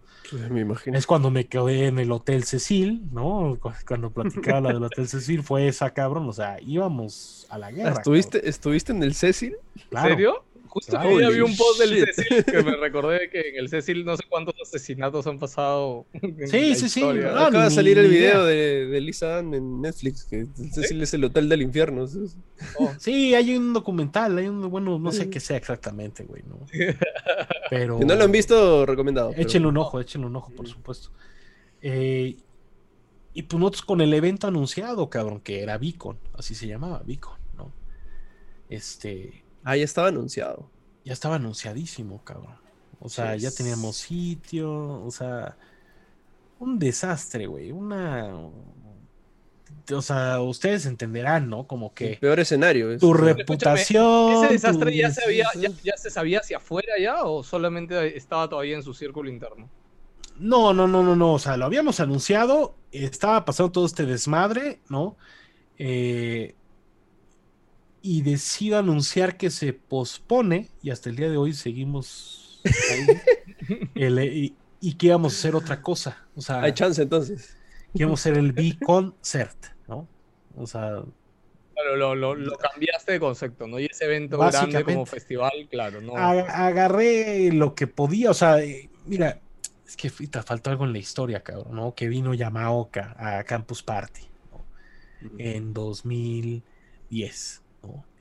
Me 0.51 0.61
imagino. 0.61 0.97
Es 0.97 1.07
cuando 1.07 1.31
me 1.31 1.47
quedé 1.47 1.87
en 1.87 1.99
el 1.99 2.11
Hotel 2.11 2.45
Cecil, 2.45 3.03
¿no? 3.13 3.59
Cuando 3.87 4.11
platicaba 4.11 4.61
la 4.61 4.73
del 4.73 4.83
Hotel 4.85 5.09
Cecil, 5.09 5.43
fue 5.43 5.69
esa 5.69 5.91
cabrón. 5.91 6.29
O 6.29 6.33
sea, 6.33 6.59
íbamos 6.61 7.47
a 7.51 7.59
la 7.59 7.71
guerra. 7.71 7.93
¿Estuviste, 7.93 8.49
¿estuviste 8.49 8.93
en 8.93 9.03
el 9.03 9.15
Cecil? 9.15 9.57
¿En 9.91 10.03
serio? 10.03 10.45
Justo 10.75 10.99
hoy 10.99 11.33
vi 11.33 11.41
un 11.41 11.57
post 11.57 11.79
del 11.79 12.05
Cecil 12.13 12.45
que 12.45 12.63
me 12.65 12.75
recordé 12.77 13.31
que 13.31 13.51
en 13.51 13.61
el 13.61 13.69
Cecil 13.69 14.05
no 14.05 14.17
sé 14.17 14.25
cuántos 14.29 14.57
asesinatos 14.61 15.25
han 15.29 15.39
pasado. 15.39 16.05
Sí, 16.47 16.75
sí, 16.75 16.89
sí. 16.89 17.03
Acaba 17.03 17.65
de 17.65 17.71
salir 17.71 17.97
el 17.97 18.09
video 18.09 18.45
de, 18.45 18.87
de 18.87 19.01
Lisa 19.01 19.39
Ann 19.39 19.55
en 19.55 19.81
Netflix, 19.81 20.25
que 20.25 20.41
el 20.41 20.73
Cecil 20.73 21.01
es 21.01 21.15
el 21.15 21.23
hotel 21.25 21.49
del 21.49 21.63
infierno. 21.63 22.07
Oh. 22.79 22.91
Sí, 22.99 23.35
hay 23.35 23.57
un 23.57 23.73
documental, 23.73 24.39
hay 24.39 24.49
un, 24.49 24.71
bueno, 24.71 24.99
no 24.99 25.13
sé 25.13 25.29
qué 25.29 25.39
sea 25.39 25.57
exactamente, 25.57 26.25
güey, 26.25 26.43
¿no? 26.45 26.61
Pero... 27.69 27.99
Si 27.99 28.05
no 28.05 28.15
lo 28.15 28.25
han 28.25 28.33
visto, 28.33 28.87
recomendado. 28.87 29.33
Échenle 29.37 29.69
un 29.69 29.77
ojo, 29.77 30.01
échenle 30.01 30.27
un 30.29 30.37
ojo, 30.37 30.51
por 30.53 30.67
supuesto. 30.67 31.11
Eh, 31.83 32.37
y 33.35 33.43
pues 33.43 33.61
nosotros 33.61 33.83
con 33.83 34.01
el 34.01 34.15
evento 34.15 34.47
anunciado, 34.47 35.11
cabrón, 35.11 35.41
que 35.41 35.63
era 35.63 35.77
Beacon, 35.77 36.19
así 36.33 36.55
se 36.55 36.67
llamaba, 36.67 37.03
Beacon, 37.05 37.39
¿no? 37.57 37.73
Este 38.71 39.44
Ah, 39.65 39.77
ya 39.77 39.85
estaba 39.85 40.09
anunciado. 40.09 40.71
Ya 41.05 41.13
estaba 41.13 41.37
anunciadísimo, 41.37 42.23
cabrón. 42.23 42.57
O 43.01 43.09
sea, 43.09 43.37
ya 43.37 43.51
teníamos 43.51 43.97
sitio, 43.97 45.03
o 45.05 45.11
sea, 45.11 45.57
un 46.59 46.79
desastre, 46.79 47.47
güey. 47.47 47.71
Una. 47.73 48.35
O 49.93 50.03
sea, 50.03 50.41
ustedes 50.41 50.87
entenderán, 50.87 51.49
¿no? 51.49 51.67
Como 51.67 51.93
que. 51.93 52.13
El 52.13 52.19
peor 52.19 52.41
escenario. 52.41 52.99
Tu 52.99 53.13
reputación. 53.13 54.45
¿Ese 54.45 54.53
desastre 54.55 54.97
ya, 54.97 55.11
se 55.11 55.25
había, 55.25 55.49
ya, 55.83 55.97
se 55.97 56.11
sabía 56.11 56.41
hacia 56.41 56.57
afuera 56.57 56.95
ya 56.99 57.25
o 57.25 57.43
solamente 57.43 58.17
estaba 58.17 58.49
todavía 58.49 58.77
en 58.77 58.83
su 58.83 58.95
círculo 58.95 59.29
interno? 59.29 59.69
No, 60.39 60.73
no, 60.73 60.89
no, 60.89 61.03
no, 61.03 61.15
no. 61.15 61.35
O 61.35 61.39
sea, 61.39 61.57
lo 61.57 61.67
habíamos 61.67 62.01
anunciado. 62.01 62.77
Estaba 62.93 63.45
pasando 63.45 63.73
todo 63.73 63.87
este 63.87 64.07
desmadre, 64.07 64.81
¿no? 64.89 65.17
Eh, 65.79 66.55
y 68.07 68.21
decido 68.21 68.79
anunciar 68.79 69.39
que 69.39 69.49
se 69.49 69.73
pospone, 69.73 70.69
y 70.83 70.91
hasta 70.91 71.09
el 71.09 71.17
día 71.17 71.31
de 71.31 71.39
hoy 71.39 71.55
seguimos 71.55 72.61
ahí, 72.91 73.07
y, 74.81 74.93
que 74.93 75.07
íbamos 75.07 75.33
a 75.33 75.39
hacer 75.39 75.55
otra 75.57 75.81
cosa. 75.81 76.29
O 76.37 76.43
sea, 76.43 76.61
Hay 76.61 76.75
chance 76.75 77.01
entonces. 77.01 77.57
Que 77.95 78.03
íbamos 78.03 78.21
a 78.21 78.23
hacer 78.29 78.39
el 78.39 78.53
B-Concert, 78.53 79.57
¿no? 79.89 80.07
O 80.55 80.67
sea. 80.67 81.03
Claro, 81.73 82.15
lo, 82.15 82.15
lo, 82.15 82.59
cambiaste 82.59 83.13
de 83.13 83.21
concepto, 83.21 83.67
¿no? 83.67 83.81
Y 83.81 83.87
ese 83.87 84.05
evento 84.05 84.37
grande 84.37 84.85
como 84.85 85.07
festival, 85.07 85.67
claro, 85.71 86.03
¿no? 86.03 86.15
Agarré 86.15 87.53
lo 87.53 87.75
que 87.75 87.87
podía, 87.87 88.33
o 88.33 88.35
sea, 88.35 88.61
eh, 88.61 88.91
mira, 89.07 89.41
es 89.87 89.97
que 89.97 90.11
faltó 90.11 90.69
algo 90.69 90.85
en 90.85 90.93
la 90.93 90.99
historia, 90.99 91.43
cabrón, 91.43 91.75
¿no? 91.75 91.95
Que 91.95 92.09
vino 92.09 92.35
Yamaoka 92.35 93.17
a 93.19 93.45
Campus 93.45 93.83
Party 93.83 94.29
¿no? 94.53 94.63
en 95.39 95.73
2010. 95.73 97.64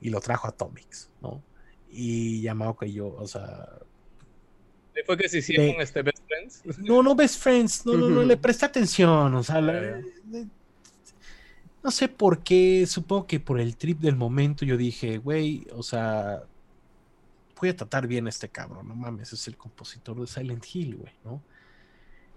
Y 0.02 0.10
lo 0.10 0.20
trajo 0.20 0.48
a 0.48 0.52
Atomics, 0.52 1.10
¿no? 1.22 1.42
Y 1.90 2.42
Yamaoka 2.42 2.86
y 2.86 2.94
yo, 2.94 3.08
o 3.08 3.28
sea... 3.28 3.68
¿Fue 5.06 5.18
que 5.18 5.28
se 5.28 5.40
hicieron 5.40 5.82
este 5.82 6.02
Best 6.04 6.24
Friends? 6.28 6.78
No, 6.80 7.02
no 7.02 7.16
Best 7.16 7.42
Friends, 7.42 7.86
no, 7.86 7.94
no, 7.94 8.10
no, 8.10 8.24
le 8.24 8.38
presté 8.38 8.66
atención, 8.66 9.34
o 9.34 9.44
sea, 9.44 9.60
no 11.84 11.92
sé 11.92 12.08
por 12.08 12.44
qué, 12.44 12.86
supongo 12.88 13.28
que 13.28 13.40
por 13.40 13.60
el 13.60 13.76
trip 13.76 14.00
del 14.00 14.16
momento 14.16 14.66
yo 14.66 14.78
dije, 14.78 15.18
güey, 15.18 15.68
o 15.74 15.84
sea, 15.84 16.44
voy 17.60 17.70
a 17.70 17.76
tratar 17.76 18.08
bien 18.08 18.28
a 18.28 18.30
este 18.30 18.50
cabrón, 18.50 18.88
no 18.88 18.96
mames, 18.96 19.34
es 19.34 19.48
el 19.48 19.58
compositor 19.58 20.20
de 20.20 20.28
Silent 20.28 20.66
Hill, 20.72 20.96
güey, 20.96 21.14
¿no? 21.26 21.42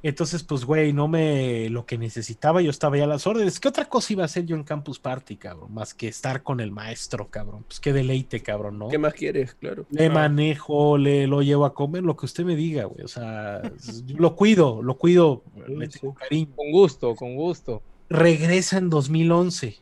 Entonces, 0.08 0.44
pues, 0.44 0.64
güey, 0.64 0.92
no 0.92 1.08
me 1.08 1.68
lo 1.68 1.84
que 1.84 1.98
necesitaba, 1.98 2.62
yo 2.62 2.70
estaba 2.70 2.96
ya 2.96 3.02
a 3.02 3.08
las 3.08 3.26
órdenes. 3.26 3.58
¿Qué 3.58 3.66
otra 3.66 3.86
cosa 3.86 4.12
iba 4.12 4.22
a 4.22 4.26
hacer 4.26 4.46
yo 4.46 4.54
en 4.54 4.62
Campus 4.62 5.00
Party, 5.00 5.36
cabrón? 5.36 5.74
Más 5.74 5.94
que 5.94 6.06
estar 6.06 6.44
con 6.44 6.60
el 6.60 6.70
maestro, 6.70 7.28
cabrón. 7.28 7.64
Pues 7.66 7.80
qué 7.80 7.92
deleite, 7.92 8.40
cabrón, 8.40 8.78
¿no? 8.78 8.86
¿Qué 8.86 8.98
más 8.98 9.14
quieres? 9.14 9.54
Claro. 9.54 9.84
Le 9.90 10.08
manejo, 10.08 10.96
le 10.96 11.26
lo 11.26 11.42
llevo 11.42 11.64
a 11.64 11.74
comer, 11.74 12.04
lo 12.04 12.16
que 12.16 12.26
usted 12.26 12.44
me 12.44 12.54
diga, 12.54 12.84
güey. 12.84 13.02
O 13.02 13.08
sea, 13.08 13.60
lo 14.06 14.36
cuido, 14.36 14.80
lo 14.80 14.96
cuido, 14.96 15.42
le 15.66 15.88
tengo 15.88 16.14
cariño. 16.14 16.54
Con 16.54 16.70
gusto, 16.70 17.16
con 17.16 17.34
gusto. 17.34 17.82
Regresa 18.08 18.78
en 18.78 18.90
2011 18.90 19.76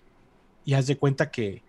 y 0.65 0.73
haz 0.73 0.87
de 0.87 0.97
cuenta 0.97 1.31
que, 1.31 1.63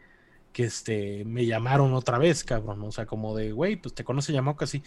que 0.53 0.63
este, 0.63 1.25
me 1.25 1.45
llamaron 1.45 1.93
otra 1.93 2.19
vez, 2.19 2.45
cabrón. 2.45 2.81
O 2.83 2.91
sea, 2.93 3.05
como 3.05 3.35
de, 3.35 3.51
güey, 3.51 3.75
pues 3.75 3.93
te 3.93 4.05
conoce 4.05 4.31
llamado 4.31 4.55
casi 4.55 4.81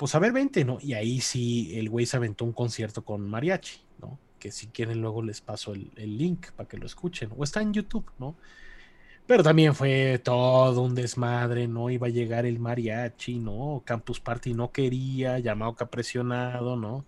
pues 0.00 0.14
a 0.14 0.18
ver, 0.18 0.32
vente, 0.32 0.64
¿no? 0.64 0.78
Y 0.80 0.94
ahí 0.94 1.20
sí 1.20 1.78
el 1.78 1.90
güey 1.90 2.06
se 2.06 2.16
aventó 2.16 2.46
un 2.46 2.54
concierto 2.54 3.04
con 3.04 3.28
mariachi, 3.28 3.82
¿no? 4.00 4.18
Que 4.38 4.50
si 4.50 4.68
quieren 4.68 5.02
luego 5.02 5.22
les 5.22 5.42
paso 5.42 5.74
el, 5.74 5.90
link 6.16 6.52
para 6.52 6.66
que 6.66 6.78
lo 6.78 6.86
escuchen. 6.86 7.28
O 7.36 7.44
está 7.44 7.60
en 7.60 7.74
YouTube, 7.74 8.10
¿no? 8.18 8.34
Pero 9.26 9.42
también 9.42 9.74
fue 9.74 10.18
todo 10.24 10.80
un 10.80 10.94
desmadre, 10.94 11.68
¿no? 11.68 11.90
Iba 11.90 12.06
a 12.06 12.10
llegar 12.10 12.46
el 12.46 12.58
mariachi, 12.58 13.40
¿no? 13.40 13.82
Campus 13.84 14.20
Party 14.20 14.54
no 14.54 14.72
quería, 14.72 15.38
llamado 15.38 15.76
que 15.76 15.84
presionado, 15.84 16.76
¿no? 16.76 16.94
O 16.94 17.04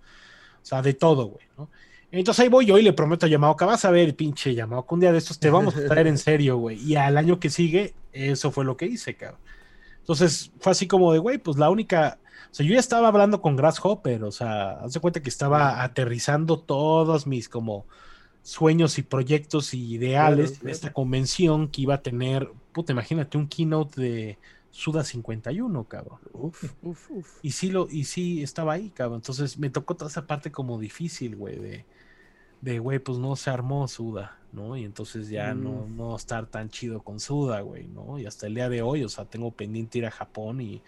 sea, 0.61 0.83
de 0.83 0.93
todo, 0.93 1.29
güey, 1.29 1.47
¿no? 1.57 1.71
Entonces 2.11 2.43
ahí 2.43 2.51
voy 2.51 2.67
yo 2.67 2.77
y 2.77 2.83
le 2.83 2.93
prometo 2.93 3.25
a 3.25 3.57
que 3.57 3.65
vas 3.65 3.87
a 3.87 3.91
ver, 3.91 4.15
pinche 4.15 4.55
que 4.55 4.63
un 4.63 5.01
día 5.01 5.13
de 5.13 5.19
estos 5.19 5.39
te 5.39 5.49
vamos 5.49 5.75
a 5.75 5.87
traer 5.87 6.09
en 6.09 6.19
serio, 6.19 6.59
güey. 6.59 6.79
Y 6.79 6.97
al 6.97 7.17
año 7.17 7.41
que 7.41 7.49
sigue, 7.49 7.95
eso 8.13 8.53
fue 8.53 8.67
lo 8.67 8.77
que 8.77 8.85
hice, 8.85 9.17
cabrón. 9.17 9.41
Entonces 10.01 10.53
fue 10.59 10.73
así 10.73 10.87
como 10.87 11.11
de, 11.15 11.21
güey, 11.21 11.39
pues 11.39 11.57
la 11.57 11.71
única 11.71 12.19
o 12.51 12.55
sea, 12.55 12.67
yo 12.67 12.75
ya 12.75 12.81
estaba 12.81 13.09
hablando 13.09 13.41
con 13.41 13.57
Grasshopper, 13.57 14.25
o 14.25 14.33
sea, 14.33 14.73
haz 14.81 14.93
de 14.93 15.01
cuenta 15.01 15.23
que 15.23 15.29
estaba 15.29 15.83
aterrizando 15.83 16.59
todos 16.59 17.27
mis 17.27 17.49
como 17.49 17.87
sueños 18.43 18.99
y 18.99 19.03
proyectos 19.03 19.73
y 19.75 19.95
ideales 19.95 20.61
de 20.61 20.73
esta 20.73 20.93
convención 20.93 21.69
que 21.69 21.83
iba 21.83 21.95
a 21.95 22.03
tener, 22.03 22.51
puta, 22.73 22.93
imagínate 22.93 23.39
un 23.39 23.47
keynote 23.47 24.01
de 24.01 24.39
Suda 24.71 25.05
51, 25.05 25.85
cabrón. 25.85 26.19
Uf, 26.33 26.65
uf, 26.83 27.11
uf. 27.11 27.39
Y 27.43 27.53
sí 27.53 27.71
lo, 27.71 27.89
y 27.91 28.05
sí 28.05 28.43
estaba 28.43 28.73
ahí, 28.73 28.91
cabrón. 28.91 29.19
Entonces 29.19 29.59
me 29.59 29.71
tocó 29.71 29.95
toda 29.95 30.11
esa 30.11 30.27
parte 30.27 30.51
como 30.51 30.79
difícil, 30.81 31.37
güey, 31.37 31.59
de, 31.59 31.85
de, 32.63 32.79
güey, 32.79 32.99
pues 32.99 33.19
no 33.19 33.37
se 33.37 33.51
armó 33.51 33.87
Suda, 33.87 34.39
¿no? 34.53 34.77
Y 34.77 34.85
entonces 34.85 35.29
ya 35.29 35.55
no, 35.55 35.87
no 35.87 36.17
estar 36.17 36.47
tan 36.47 36.71
chido 36.71 37.03
con 37.03 37.21
Suda, 37.21 37.61
güey, 37.61 37.87
¿no? 37.87 38.19
Y 38.19 38.27
hasta 38.27 38.47
el 38.47 38.55
día 38.55 38.69
de 38.69 38.83
hoy, 38.83 39.05
o 39.05 39.09
sea, 39.09 39.27
tengo 39.27 39.51
pendiente 39.53 39.99
ir 39.99 40.07
a 40.07 40.11
Japón 40.11 40.61
y 40.61 40.83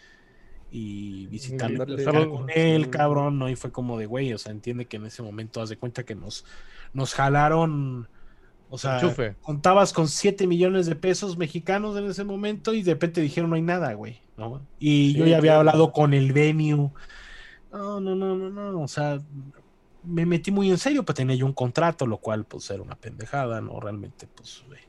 y 0.76 1.28
visitarlo 1.28 1.86
con 2.28 2.51
él, 2.52 2.90
cabrón, 2.90 3.38
¿no? 3.38 3.48
Y 3.48 3.55
fue 3.55 3.70
como 3.70 3.96
de, 3.96 4.06
güey, 4.06 4.32
o 4.32 4.38
sea, 4.38 4.51
entiende 4.51 4.86
que 4.86 4.96
en 4.96 5.06
ese 5.06 5.22
momento 5.22 5.62
haz 5.62 5.68
de 5.68 5.76
cuenta 5.76 6.02
que 6.02 6.16
nos, 6.16 6.44
nos 6.92 7.14
jalaron, 7.14 8.09
o 8.70 8.76
sea, 8.76 9.01
contabas 9.40 9.92
con 9.92 10.09
7 10.09 10.48
millones 10.48 10.86
de 10.86 10.96
pesos 10.96 11.38
mexicanos 11.38 11.96
en 11.96 12.06
ese 12.06 12.24
momento 12.24 12.74
y 12.74 12.82
de 12.82 12.94
repente 12.94 13.20
dijeron 13.20 13.51
no 13.51 13.56
hay 13.56 13.62
nada, 13.62 13.92
güey, 13.94 14.18
¿no? 14.36 14.66
Y 14.80 15.14
yo 15.14 15.26
ya 15.26 15.36
había 15.36 15.59
hablado 15.59 15.92
con 15.92 16.12
el 16.12 16.32
venue. 16.32 16.90
No, 17.72 18.01
no, 18.01 18.16
no, 18.16 18.34
no, 18.34 18.51
no, 18.51 18.80
o 18.80 18.88
sea, 18.88 19.20
me 20.02 20.26
metí 20.26 20.51
muy 20.51 20.70
en 20.70 20.78
serio, 20.78 21.05
pues 21.05 21.14
tenía 21.14 21.36
yo 21.36 21.46
un 21.46 21.52
contrato, 21.52 22.05
lo 22.05 22.18
cual 22.18 22.46
pues 22.46 22.68
era 22.70 22.82
una 22.82 22.96
pendejada, 22.96 23.60
¿no? 23.60 23.78
Realmente, 23.78 24.26
pues, 24.26 24.64
güey 24.66 24.80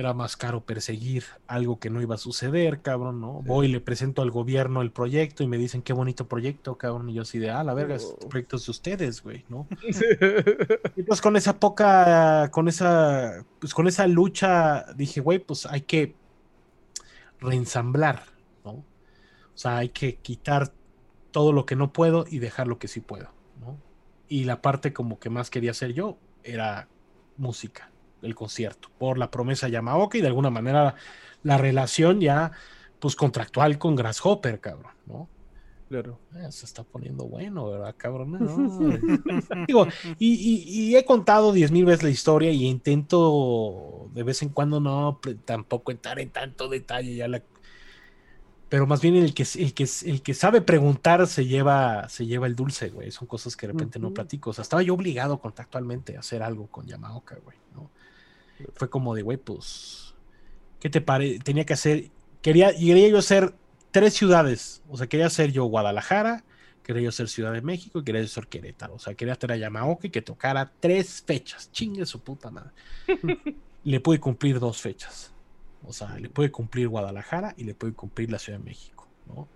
era 0.00 0.14
más 0.14 0.36
caro 0.36 0.64
perseguir 0.64 1.24
algo 1.46 1.78
que 1.78 1.90
no 1.90 2.00
iba 2.00 2.16
a 2.16 2.18
suceder, 2.18 2.80
cabrón, 2.80 3.20
¿no? 3.20 3.42
Voy 3.42 3.66
y 3.66 3.72
le 3.72 3.80
presento 3.80 4.22
al 4.22 4.30
gobierno 4.30 4.82
el 4.82 4.90
proyecto 4.90 5.42
y 5.42 5.46
me 5.46 5.58
dicen 5.58 5.82
qué 5.82 5.92
bonito 5.92 6.26
proyecto, 6.26 6.76
cabrón, 6.76 7.08
y 7.10 7.14
yo 7.14 7.22
así 7.22 7.38
de, 7.38 7.50
ah, 7.50 7.62
la 7.62 7.74
verga, 7.74 7.94
es 7.94 8.04
oh. 8.04 8.28
proyectos 8.28 8.66
de 8.66 8.70
ustedes, 8.70 9.22
güey, 9.22 9.44
¿no? 9.48 9.68
y 10.96 11.02
pues 11.02 11.20
con 11.20 11.36
esa 11.36 11.60
poca, 11.60 12.50
con 12.50 12.68
esa, 12.68 13.44
pues 13.60 13.74
con 13.74 13.86
esa 13.86 14.06
lucha 14.06 14.86
dije, 14.96 15.20
güey, 15.20 15.38
pues 15.38 15.66
hay 15.66 15.82
que 15.82 16.14
reensamblar, 17.38 18.24
¿no? 18.64 18.72
O 18.72 18.84
sea, 19.54 19.78
hay 19.78 19.90
que 19.90 20.16
quitar 20.16 20.72
todo 21.30 21.52
lo 21.52 21.66
que 21.66 21.76
no 21.76 21.92
puedo 21.92 22.24
y 22.28 22.38
dejar 22.38 22.66
lo 22.66 22.78
que 22.78 22.88
sí 22.88 23.00
puedo, 23.00 23.30
¿no? 23.60 23.78
Y 24.28 24.44
la 24.44 24.62
parte 24.62 24.92
como 24.92 25.18
que 25.18 25.30
más 25.30 25.50
quería 25.50 25.72
hacer 25.72 25.92
yo 25.92 26.18
era 26.42 26.88
música 27.36 27.89
el 28.22 28.34
concierto 28.34 28.88
por 28.98 29.18
la 29.18 29.30
promesa 29.30 29.68
Yamaoka 29.68 30.18
y 30.18 30.20
de 30.20 30.28
alguna 30.28 30.50
manera 30.50 30.94
la 31.42 31.58
relación 31.58 32.20
ya 32.20 32.52
pues 32.98 33.16
contractual 33.16 33.78
con 33.78 33.96
Grasshopper, 33.96 34.60
cabrón, 34.60 34.92
¿no? 35.06 35.28
Claro. 35.88 36.20
Eh, 36.36 36.52
se 36.52 36.66
está 36.66 36.84
poniendo 36.84 37.24
bueno, 37.24 37.68
¿verdad, 37.68 37.94
cabrón? 37.96 38.38
Digo, 39.66 39.88
y, 40.18 40.94
he 40.94 41.04
contado 41.04 41.52
diez 41.52 41.72
mil 41.72 41.84
veces 41.84 42.04
la 42.04 42.10
historia 42.10 42.52
y 42.52 42.66
intento 42.66 44.08
de 44.14 44.22
vez 44.22 44.42
en 44.42 44.50
cuando 44.50 44.78
no 44.78 45.18
tampoco 45.44 45.90
entrar 45.90 46.20
en 46.20 46.30
tanto 46.30 46.68
detalle 46.68 47.16
ya 47.16 47.26
la 47.26 47.42
pero 48.70 48.86
más 48.86 49.00
bien 49.00 49.16
el 49.16 49.34
que, 49.34 49.44
el 49.56 49.74
que, 49.74 49.88
el 50.04 50.22
que 50.22 50.32
sabe 50.32 50.60
preguntar 50.60 51.26
se 51.26 51.44
lleva, 51.44 52.08
se 52.08 52.24
lleva 52.24 52.46
el 52.46 52.54
dulce, 52.54 52.90
güey. 52.90 53.10
Son 53.10 53.26
cosas 53.26 53.56
que 53.56 53.66
de 53.66 53.72
repente 53.72 53.98
no 53.98 54.14
platico. 54.14 54.50
O 54.50 54.52
sea, 54.52 54.62
estaba 54.62 54.80
yo 54.80 54.94
obligado 54.94 55.40
contractualmente 55.40 56.16
a 56.16 56.20
hacer 56.20 56.40
algo 56.40 56.68
con 56.68 56.86
Yamaoka, 56.86 57.36
güey, 57.44 57.58
¿no? 57.74 57.90
Fue 58.74 58.90
como 58.90 59.14
de, 59.14 59.22
güey, 59.22 59.38
pues, 59.38 60.14
¿qué 60.80 60.90
te 60.90 61.00
parece? 61.00 61.38
Tenía 61.40 61.64
que 61.64 61.74
hacer, 61.74 62.10
quería, 62.42 62.72
quería 62.72 63.08
yo 63.08 63.18
hacer 63.18 63.54
tres 63.90 64.14
ciudades, 64.14 64.82
o 64.88 64.96
sea, 64.96 65.06
quería 65.06 65.26
hacer 65.26 65.52
yo 65.52 65.64
Guadalajara, 65.64 66.44
quería 66.82 67.02
yo 67.02 67.12
ser 67.12 67.28
Ciudad 67.28 67.52
de 67.52 67.62
México 67.62 68.00
y 68.00 68.04
quería 68.04 68.22
yo 68.22 68.28
ser 68.28 68.46
Querétaro, 68.46 68.94
o 68.94 68.98
sea, 68.98 69.14
quería 69.14 69.34
hacer 69.34 69.52
a 69.52 69.56
Yamaoka 69.56 70.06
y 70.06 70.10
que 70.10 70.22
tocara 70.22 70.72
tres 70.80 71.22
fechas, 71.22 71.70
chingue 71.72 72.06
su 72.06 72.20
puta 72.20 72.50
madre. 72.50 72.72
le 73.84 74.00
pude 74.00 74.20
cumplir 74.20 74.58
dos 74.58 74.80
fechas, 74.80 75.32
o 75.84 75.92
sea, 75.92 76.18
le 76.18 76.28
pude 76.28 76.50
cumplir 76.50 76.88
Guadalajara 76.88 77.54
y 77.56 77.64
le 77.64 77.74
pude 77.74 77.92
cumplir 77.92 78.30
la 78.30 78.38
Ciudad 78.38 78.58
de 78.58 78.64
México, 78.64 79.08
¿no? 79.26 79.48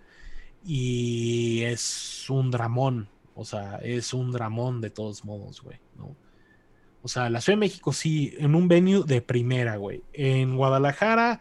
Y 0.64 1.62
es 1.62 2.28
un 2.30 2.50
dramón, 2.50 3.08
o 3.34 3.44
sea, 3.44 3.76
es 3.82 4.14
un 4.14 4.32
dramón 4.32 4.80
de 4.80 4.90
todos 4.90 5.24
modos, 5.24 5.60
güey, 5.60 5.78
¿no? 5.96 6.16
O 7.04 7.08
sea, 7.08 7.28
la 7.28 7.42
Ciudad 7.42 7.58
de 7.58 7.60
México 7.60 7.92
sí, 7.92 8.34
en 8.38 8.54
un 8.54 8.66
venue 8.66 9.04
de 9.04 9.20
primera, 9.20 9.76
güey. 9.76 10.02
En 10.14 10.56
Guadalajara, 10.56 11.40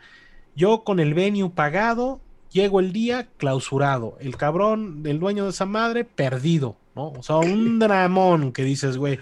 yo 0.57 0.83
con 0.83 0.99
el 0.99 1.13
venue 1.13 1.49
pagado, 1.51 2.19
llego 2.51 2.81
el 2.81 2.91
día 2.91 3.29
clausurado. 3.37 4.17
El 4.19 4.35
cabrón, 4.35 5.03
el 5.05 5.19
dueño 5.19 5.45
de 5.45 5.51
esa 5.51 5.65
madre, 5.65 6.03
perdido, 6.03 6.75
¿no? 6.97 7.11
O 7.11 7.23
sea, 7.23 7.37
un 7.37 7.79
dramón 7.79 8.51
que 8.51 8.65
dices, 8.65 8.97
güey. 8.97 9.19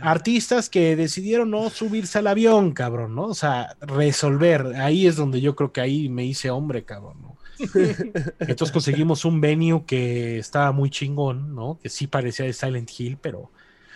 Artistas 0.00 0.70
que 0.70 0.96
decidieron 0.96 1.50
no 1.50 1.68
subirse 1.68 2.18
al 2.18 2.28
avión, 2.28 2.72
cabrón, 2.72 3.14
¿no? 3.14 3.24
O 3.24 3.34
sea, 3.34 3.76
resolver. 3.82 4.76
Ahí 4.76 5.06
es 5.06 5.16
donde 5.16 5.42
yo 5.42 5.54
creo 5.54 5.70
que 5.70 5.82
ahí 5.82 6.08
me 6.08 6.24
hice 6.24 6.48
hombre, 6.48 6.84
cabrón, 6.84 7.20
¿no? 7.20 7.36
Entonces 8.40 8.72
conseguimos 8.72 9.26
un 9.26 9.42
venue 9.42 9.84
que 9.84 10.38
estaba 10.38 10.72
muy 10.72 10.88
chingón, 10.88 11.54
¿no? 11.54 11.78
Que 11.82 11.90
sí 11.90 12.06
parecía 12.06 12.46
de 12.46 12.54
Silent 12.54 12.90
Hill, 12.98 13.18
pero 13.20 13.50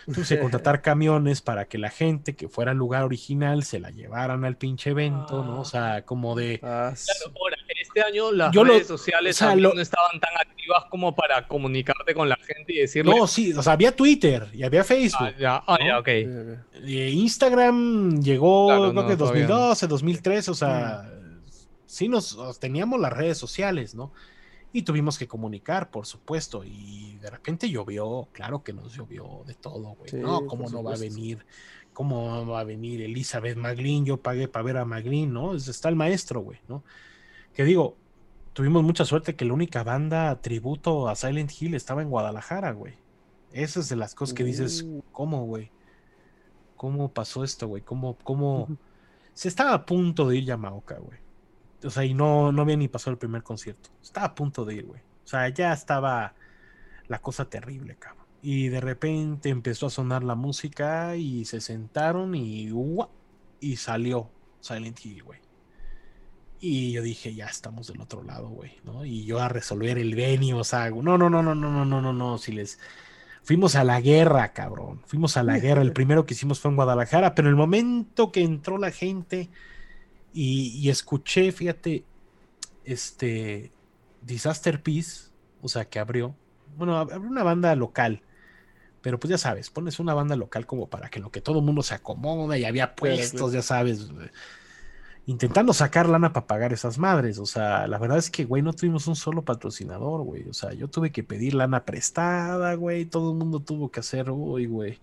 entonces, 0.09 0.39
contratar 0.40 0.80
camiones 0.82 1.43
para 1.43 1.66
que 1.66 1.78
la 1.78 1.90
gente 1.90 2.35
que 2.35 2.48
fuera 2.48 2.72
al 2.72 2.78
lugar 2.78 3.05
original 3.05 3.62
se 3.62 3.78
la 3.78 3.90
llevaran 3.90 4.44
al 4.44 4.56
pinche 4.56 4.90
evento, 4.90 5.44
¿no? 5.44 5.60
O 5.60 5.64
sea, 5.64 6.05
como 6.05 6.35
de. 6.35 6.60
Ah, 6.62 6.93
claro, 6.94 7.35
ahora, 7.39 7.56
este 7.80 8.02
año 8.02 8.32
las 8.32 8.55
redes 8.55 8.86
sociales 8.86 9.40
no 9.40 9.80
estaban 9.80 10.20
tan 10.20 10.36
activas 10.36 10.85
como 10.90 11.14
para 11.14 11.47
comunicarte 11.47 12.14
con 12.14 12.28
la 12.28 12.36
gente 12.36 12.72
y 12.72 12.78
decirle. 12.78 13.14
No, 13.14 13.26
sí, 13.26 13.52
o 13.52 13.62
sea, 13.62 13.74
había 13.74 13.94
Twitter 13.94 14.48
y 14.52 14.62
había 14.62 14.82
Facebook. 14.82 15.28
Ah, 15.28 15.39
ya, 15.39 15.62
ah, 15.66 15.78
ya 15.85 15.98
ok. 15.98 16.09
Instagram 16.86 18.20
llegó, 18.22 18.90
creo 18.93 19.06
que 19.06 19.16
2012, 19.16 19.86
2013, 19.86 20.51
o 20.51 20.55
sea, 20.55 21.05
mm. 21.05 21.51
sí 21.86 22.09
nos 22.09 22.59
teníamos 22.59 23.01
las 23.01 23.12
redes 23.12 23.39
sociales, 23.39 23.94
¿no? 23.94 24.12
Y 24.73 24.82
tuvimos 24.82 25.19
que 25.19 25.27
comunicar, 25.27 25.90
por 25.90 26.07
supuesto, 26.07 26.62
y 26.65 27.16
de 27.19 27.31
repente 27.31 27.70
llovió, 27.70 28.28
claro 28.32 28.62
que 28.62 28.73
nos 28.73 28.95
llovió 28.95 29.43
de 29.47 29.55
todo, 29.55 29.97
güey, 29.97 30.23
¿no? 30.23 30.47
¿Cómo 30.47 30.69
no 30.69 30.82
va 30.82 30.95
a 30.95 30.99
venir? 30.99 31.45
¿Cómo 31.95 32.47
va 32.47 32.61
a 32.61 32.65
venir 32.65 33.03
Elizabeth 33.03 33.57
Maglin? 33.57 34.05
Yo 34.05 34.19
pagué 34.19 34.47
para 34.47 34.65
ver 34.65 34.77
a 34.77 34.85
Maglin, 34.85 35.32
¿no? 35.32 35.55
Está 35.55 35.89
el 35.89 35.97
maestro, 35.97 36.40
güey, 36.40 36.61
¿no? 36.69 36.85
Que 37.55 37.65
digo, 37.65 37.97
tuvimos 38.53 38.82
mucha 38.82 39.05
suerte 39.05 39.36
que 39.36 39.45
la 39.45 39.55
única 39.55 39.82
banda 39.82 40.40
tributo 40.40 41.09
a 41.09 41.16
Silent 41.16 41.51
Hill 41.59 41.74
estaba 41.74 42.03
en 42.03 42.11
Guadalajara, 42.11 42.73
güey. 42.73 42.95
Esas 43.53 43.85
es 43.85 43.89
de 43.89 43.97
las 43.97 44.15
cosas 44.15 44.35
que 44.35 44.45
dices, 44.45 44.82
uh. 44.82 45.03
¿cómo, 45.12 45.47
güey? 45.47 45.70
¿Cómo 46.77 47.11
pasó 47.11 47.43
esto, 47.43 47.66
güey? 47.66 47.82
¿Cómo, 47.82 48.19
cómo? 48.23 48.69
Se 49.32 49.49
estaba 49.49 49.73
a 49.73 49.86
punto 49.86 50.28
de 50.28 50.36
ir 50.36 50.45
Yamaoka, 50.45 50.99
güey 50.99 51.27
o 51.84 51.90
sea, 51.90 52.05
y 52.05 52.14
no, 52.14 52.52
no 52.52 52.62
había 52.62 52.76
ni 52.76 52.88
pasado 52.88 53.12
el 53.12 53.18
primer 53.18 53.42
concierto. 53.42 53.90
Estaba 54.02 54.26
a 54.26 54.34
punto 54.34 54.64
de 54.64 54.74
ir, 54.74 54.86
güey. 54.86 55.00
O 55.00 55.28
sea, 55.28 55.48
ya 55.48 55.72
estaba 55.72 56.34
la 57.06 57.20
cosa 57.20 57.48
terrible, 57.48 57.96
cabrón. 57.96 58.26
Y 58.40 58.68
de 58.68 58.80
repente 58.80 59.48
empezó 59.48 59.86
a 59.86 59.90
sonar 59.90 60.22
la 60.22 60.34
música 60.34 61.16
y 61.16 61.44
se 61.44 61.60
sentaron 61.60 62.34
y 62.34 62.70
y 63.60 63.76
salió 63.76 64.30
Silent 64.60 65.05
Hill, 65.05 65.24
güey. 65.24 65.40
Y 66.60 66.92
yo 66.92 67.02
dije, 67.02 67.34
ya 67.34 67.46
estamos 67.46 67.86
del 67.88 68.00
otro 68.00 68.22
lado, 68.22 68.48
güey, 68.48 68.72
¿no? 68.84 69.05
Y 69.05 69.24
yo 69.24 69.40
a 69.40 69.48
resolver 69.48 69.98
el 69.98 70.14
venue, 70.14 70.55
o 70.55 70.64
sea, 70.64 70.90
no, 70.90 71.18
no, 71.18 71.30
no, 71.30 71.42
no, 71.42 71.55
no, 71.55 71.55
no, 71.55 71.84
no, 71.84 72.00
no, 72.00 72.12
no, 72.12 72.38
si 72.38 72.52
les 72.52 72.78
Fuimos 73.48 73.76
a 73.76 73.84
la 73.84 73.98
guerra, 74.02 74.52
cabrón. 74.52 75.00
Fuimos 75.06 75.38
a 75.38 75.42
la 75.42 75.59
guerra. 75.59 75.80
El 75.80 75.94
primero 75.94 76.26
que 76.26 76.34
hicimos 76.34 76.60
fue 76.60 76.70
en 76.70 76.76
Guadalajara, 76.76 77.34
pero 77.34 77.48
el 77.48 77.56
momento 77.56 78.30
que 78.30 78.42
entró 78.42 78.76
la 78.76 78.90
gente 78.90 79.48
y, 80.40 80.69
y 80.78 80.89
escuché, 80.89 81.51
fíjate, 81.51 82.05
este 82.85 83.73
Disaster 84.23 84.81
Peace, 84.81 85.31
o 85.62 85.69
sea, 85.69 85.86
que 85.86 85.98
abrió, 85.98 86.32
bueno, 86.77 86.97
abrió 86.97 87.28
una 87.28 87.43
banda 87.43 87.74
local, 87.74 88.23
pero 89.02 89.19
pues 89.19 89.31
ya 89.31 89.39
sabes, 89.39 89.69
pones 89.69 89.98
una 89.98 90.15
banda 90.15 90.36
local 90.36 90.65
como 90.65 90.86
para 90.86 91.09
que 91.10 91.19
lo 91.19 91.32
que 91.32 91.40
todo 91.40 91.59
el 91.59 91.65
mundo 91.65 91.82
se 91.82 91.97
acomoda 91.97 92.56
y 92.56 92.65
había 92.65 92.94
puestos, 92.94 93.52
ya 93.52 93.62
sabes, 93.62 94.12
intentando 95.27 95.73
sacar 95.73 96.09
lana 96.09 96.32
para 96.32 96.47
pagar 96.47 96.73
esas 96.73 96.98
madres, 96.98 97.40
o 97.40 97.47
sea, 97.47 97.89
la 97.89 97.98
verdad 97.98 98.19
es 98.19 98.31
que, 98.31 98.44
güey, 98.44 98.62
no 98.62 98.74
tuvimos 98.74 99.09
un 99.09 99.16
solo 99.16 99.43
patrocinador, 99.44 100.23
güey, 100.23 100.48
o 100.48 100.55
sea, 100.55 100.73
yo 100.73 100.86
tuve 100.86 101.10
que 101.10 101.24
pedir 101.24 101.55
lana 101.55 101.85
prestada, 101.85 102.74
güey, 102.74 103.06
todo 103.06 103.32
el 103.32 103.39
mundo 103.39 103.59
tuvo 103.59 103.90
que 103.90 103.98
hacer, 103.98 104.31
uy, 104.31 104.66
güey 104.66 105.01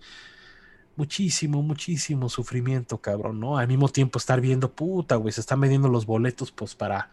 muchísimo, 0.96 1.62
muchísimo 1.62 2.28
sufrimiento, 2.28 2.98
cabrón, 2.98 3.40
¿no? 3.40 3.58
Al 3.58 3.68
mismo 3.68 3.88
tiempo 3.88 4.18
estar 4.18 4.40
viendo, 4.40 4.72
puta, 4.72 5.16
güey, 5.16 5.32
se 5.32 5.40
están 5.40 5.60
vendiendo 5.60 5.88
los 5.88 6.06
boletos, 6.06 6.52
pues 6.52 6.74
para 6.74 7.10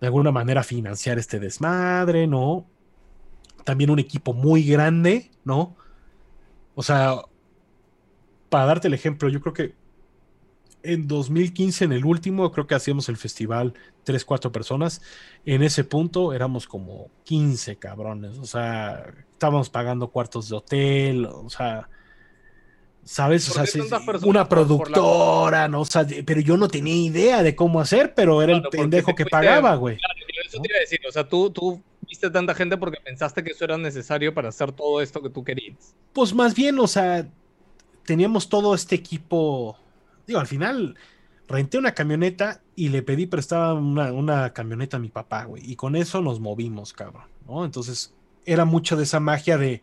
de 0.00 0.06
alguna 0.06 0.30
manera 0.32 0.62
financiar 0.62 1.18
este 1.18 1.38
desmadre, 1.40 2.26
¿no? 2.26 2.66
También 3.64 3.90
un 3.90 3.98
equipo 3.98 4.34
muy 4.34 4.64
grande, 4.64 5.30
¿no? 5.44 5.76
O 6.74 6.82
sea, 6.82 7.16
para 8.50 8.66
darte 8.66 8.88
el 8.88 8.94
ejemplo, 8.94 9.28
yo 9.28 9.40
creo 9.40 9.54
que 9.54 9.74
en 10.82 11.08
2015, 11.08 11.84
en 11.84 11.92
el 11.92 12.04
último, 12.04 12.52
creo 12.52 12.66
que 12.66 12.76
hacíamos 12.76 13.08
el 13.08 13.16
festival 13.16 13.74
3, 14.04 14.24
4 14.24 14.52
personas. 14.52 15.02
En 15.44 15.62
ese 15.62 15.82
punto 15.82 16.32
éramos 16.32 16.68
como 16.68 17.10
15 17.24 17.76
cabrones. 17.76 18.38
O 18.38 18.46
sea, 18.46 19.04
estábamos 19.32 19.68
pagando 19.68 20.08
cuartos 20.08 20.48
de 20.48 20.56
hotel, 20.56 21.26
o 21.26 21.50
sea, 21.50 21.88
¿Sabes? 23.06 23.48
O 23.48 23.64
sea, 23.64 24.00
una 24.24 24.48
productora, 24.48 25.68
¿no? 25.68 25.82
O 25.82 25.84
sea, 25.84 26.04
pero 26.24 26.40
yo 26.40 26.56
no 26.56 26.66
tenía 26.66 26.96
idea 26.96 27.44
de 27.44 27.54
cómo 27.54 27.80
hacer, 27.80 28.14
pero 28.14 28.42
era 28.42 28.52
el 28.52 28.62
pendejo 28.64 29.14
que 29.14 29.24
pagaba, 29.24 29.76
güey. 29.76 29.96
Claro, 29.96 30.14
eso 30.44 30.60
te 30.60 30.68
iba 30.68 30.76
a 30.76 30.80
decir. 30.80 30.98
O 31.08 31.12
sea, 31.12 31.28
tú, 31.28 31.50
tú 31.50 31.80
viste 32.00 32.28
tanta 32.30 32.52
gente 32.52 32.76
porque 32.76 32.98
pensaste 33.00 33.44
que 33.44 33.52
eso 33.52 33.64
era 33.64 33.78
necesario 33.78 34.34
para 34.34 34.48
hacer 34.48 34.72
todo 34.72 35.00
esto 35.00 35.22
que 35.22 35.30
tú 35.30 35.44
querías. 35.44 35.94
Pues 36.12 36.34
más 36.34 36.52
bien, 36.52 36.80
o 36.80 36.88
sea, 36.88 37.28
teníamos 38.04 38.48
todo 38.48 38.74
este 38.74 38.96
equipo. 38.96 39.78
Digo, 40.26 40.40
al 40.40 40.48
final 40.48 40.96
renté 41.46 41.78
una 41.78 41.94
camioneta 41.94 42.60
y 42.74 42.88
le 42.88 43.02
pedí 43.02 43.26
prestada 43.26 43.74
una, 43.74 44.12
una 44.12 44.52
camioneta 44.52 44.96
a 44.96 45.00
mi 45.00 45.10
papá, 45.10 45.44
güey. 45.44 45.62
Y 45.64 45.76
con 45.76 45.94
eso 45.94 46.22
nos 46.22 46.40
movimos, 46.40 46.92
cabrón, 46.92 47.28
¿no? 47.46 47.64
Entonces, 47.64 48.12
era 48.46 48.64
mucho 48.64 48.96
de 48.96 49.04
esa 49.04 49.20
magia 49.20 49.58
de 49.58 49.80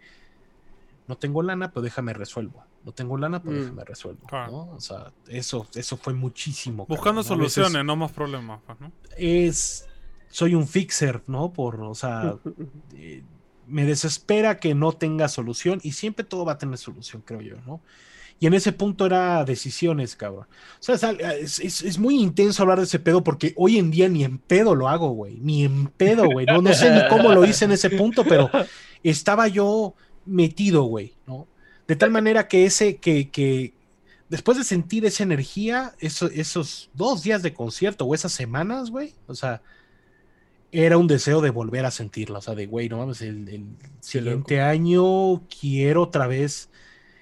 no 1.07 1.17
tengo 1.17 1.41
lana, 1.41 1.71
pero 1.71 1.83
déjame 1.83 2.11
resuelvo 2.11 2.65
no 2.83 2.91
tengo 2.91 3.17
lana, 3.17 3.41
pues 3.41 3.71
mm. 3.71 3.75
me 3.75 3.83
resuelvo. 3.83 4.27
O 4.31 4.79
sea, 4.79 5.11
eso, 5.27 5.67
eso 5.75 5.97
fue 5.97 6.13
muchísimo. 6.13 6.85
Buscando 6.85 7.23
soluciones, 7.23 7.83
no 7.85 7.95
más 7.95 8.11
problemas. 8.11 8.61
Pues, 8.65 8.79
¿no? 8.79 8.91
Es, 9.17 9.87
soy 10.29 10.55
un 10.55 10.67
fixer, 10.67 11.23
¿no? 11.27 11.53
Por, 11.53 11.81
o 11.81 11.95
sea, 11.95 12.35
eh, 12.95 13.23
me 13.67 13.85
desespera 13.85 14.59
que 14.59 14.75
no 14.75 14.91
tenga 14.91 15.29
solución 15.29 15.79
y 15.83 15.93
siempre 15.93 16.25
todo 16.25 16.45
va 16.45 16.53
a 16.53 16.57
tener 16.57 16.77
solución, 16.77 17.23
creo 17.25 17.41
yo, 17.41 17.55
¿no? 17.65 17.81
Y 18.39 18.47
en 18.47 18.53
ese 18.55 18.73
punto 18.73 19.05
era 19.05 19.45
decisiones, 19.45 20.17
cabrón. 20.17 20.47
O 20.79 20.97
sea, 20.97 21.11
es, 21.11 21.59
es, 21.59 21.97
muy 21.97 22.19
intenso 22.19 22.61
hablar 22.63 22.79
de 22.79 22.83
ese 22.83 22.99
pedo 22.99 23.23
porque 23.23 23.53
hoy 23.55 23.77
en 23.77 23.89
día 23.89 24.09
ni 24.09 24.25
en 24.25 24.37
pedo 24.37 24.75
lo 24.75 24.89
hago, 24.89 25.11
güey. 25.11 25.37
Ni 25.39 25.63
en 25.63 25.87
pedo, 25.87 26.25
güey. 26.25 26.45
No, 26.45 26.61
no 26.61 26.73
sé 26.73 26.93
ni 26.93 27.07
cómo 27.07 27.31
lo 27.31 27.45
hice 27.45 27.63
en 27.63 27.71
ese 27.71 27.89
punto, 27.89 28.25
pero 28.25 28.49
estaba 29.03 29.47
yo 29.47 29.95
metido, 30.25 30.83
güey, 30.83 31.13
¿no? 31.25 31.47
De 31.87 31.95
tal 31.95 32.11
manera 32.11 32.47
que 32.47 32.65
ese, 32.65 32.97
que, 32.97 33.29
que 33.29 33.73
después 34.29 34.57
de 34.57 34.63
sentir 34.63 35.05
esa 35.05 35.23
energía, 35.23 35.93
esos 35.99 36.89
dos 36.93 37.23
días 37.23 37.43
de 37.43 37.53
concierto 37.53 38.05
o 38.05 38.15
esas 38.15 38.31
semanas, 38.31 38.89
güey, 38.89 39.13
o 39.27 39.35
sea, 39.35 39.61
era 40.71 40.97
un 40.97 41.07
deseo 41.07 41.39
de 41.39 41.51
volver 41.51 41.85
a 41.85 41.91
sentirla, 41.91 42.39
o 42.39 42.41
sea, 42.41 42.55
de, 42.55 42.65
güey, 42.65 42.89
no 42.89 42.97
mames, 42.97 43.21
el, 43.21 43.65
siguiente 43.99 44.59
año 44.59 45.47
quiero 45.47 46.01
otra 46.01 46.25
vez 46.25 46.71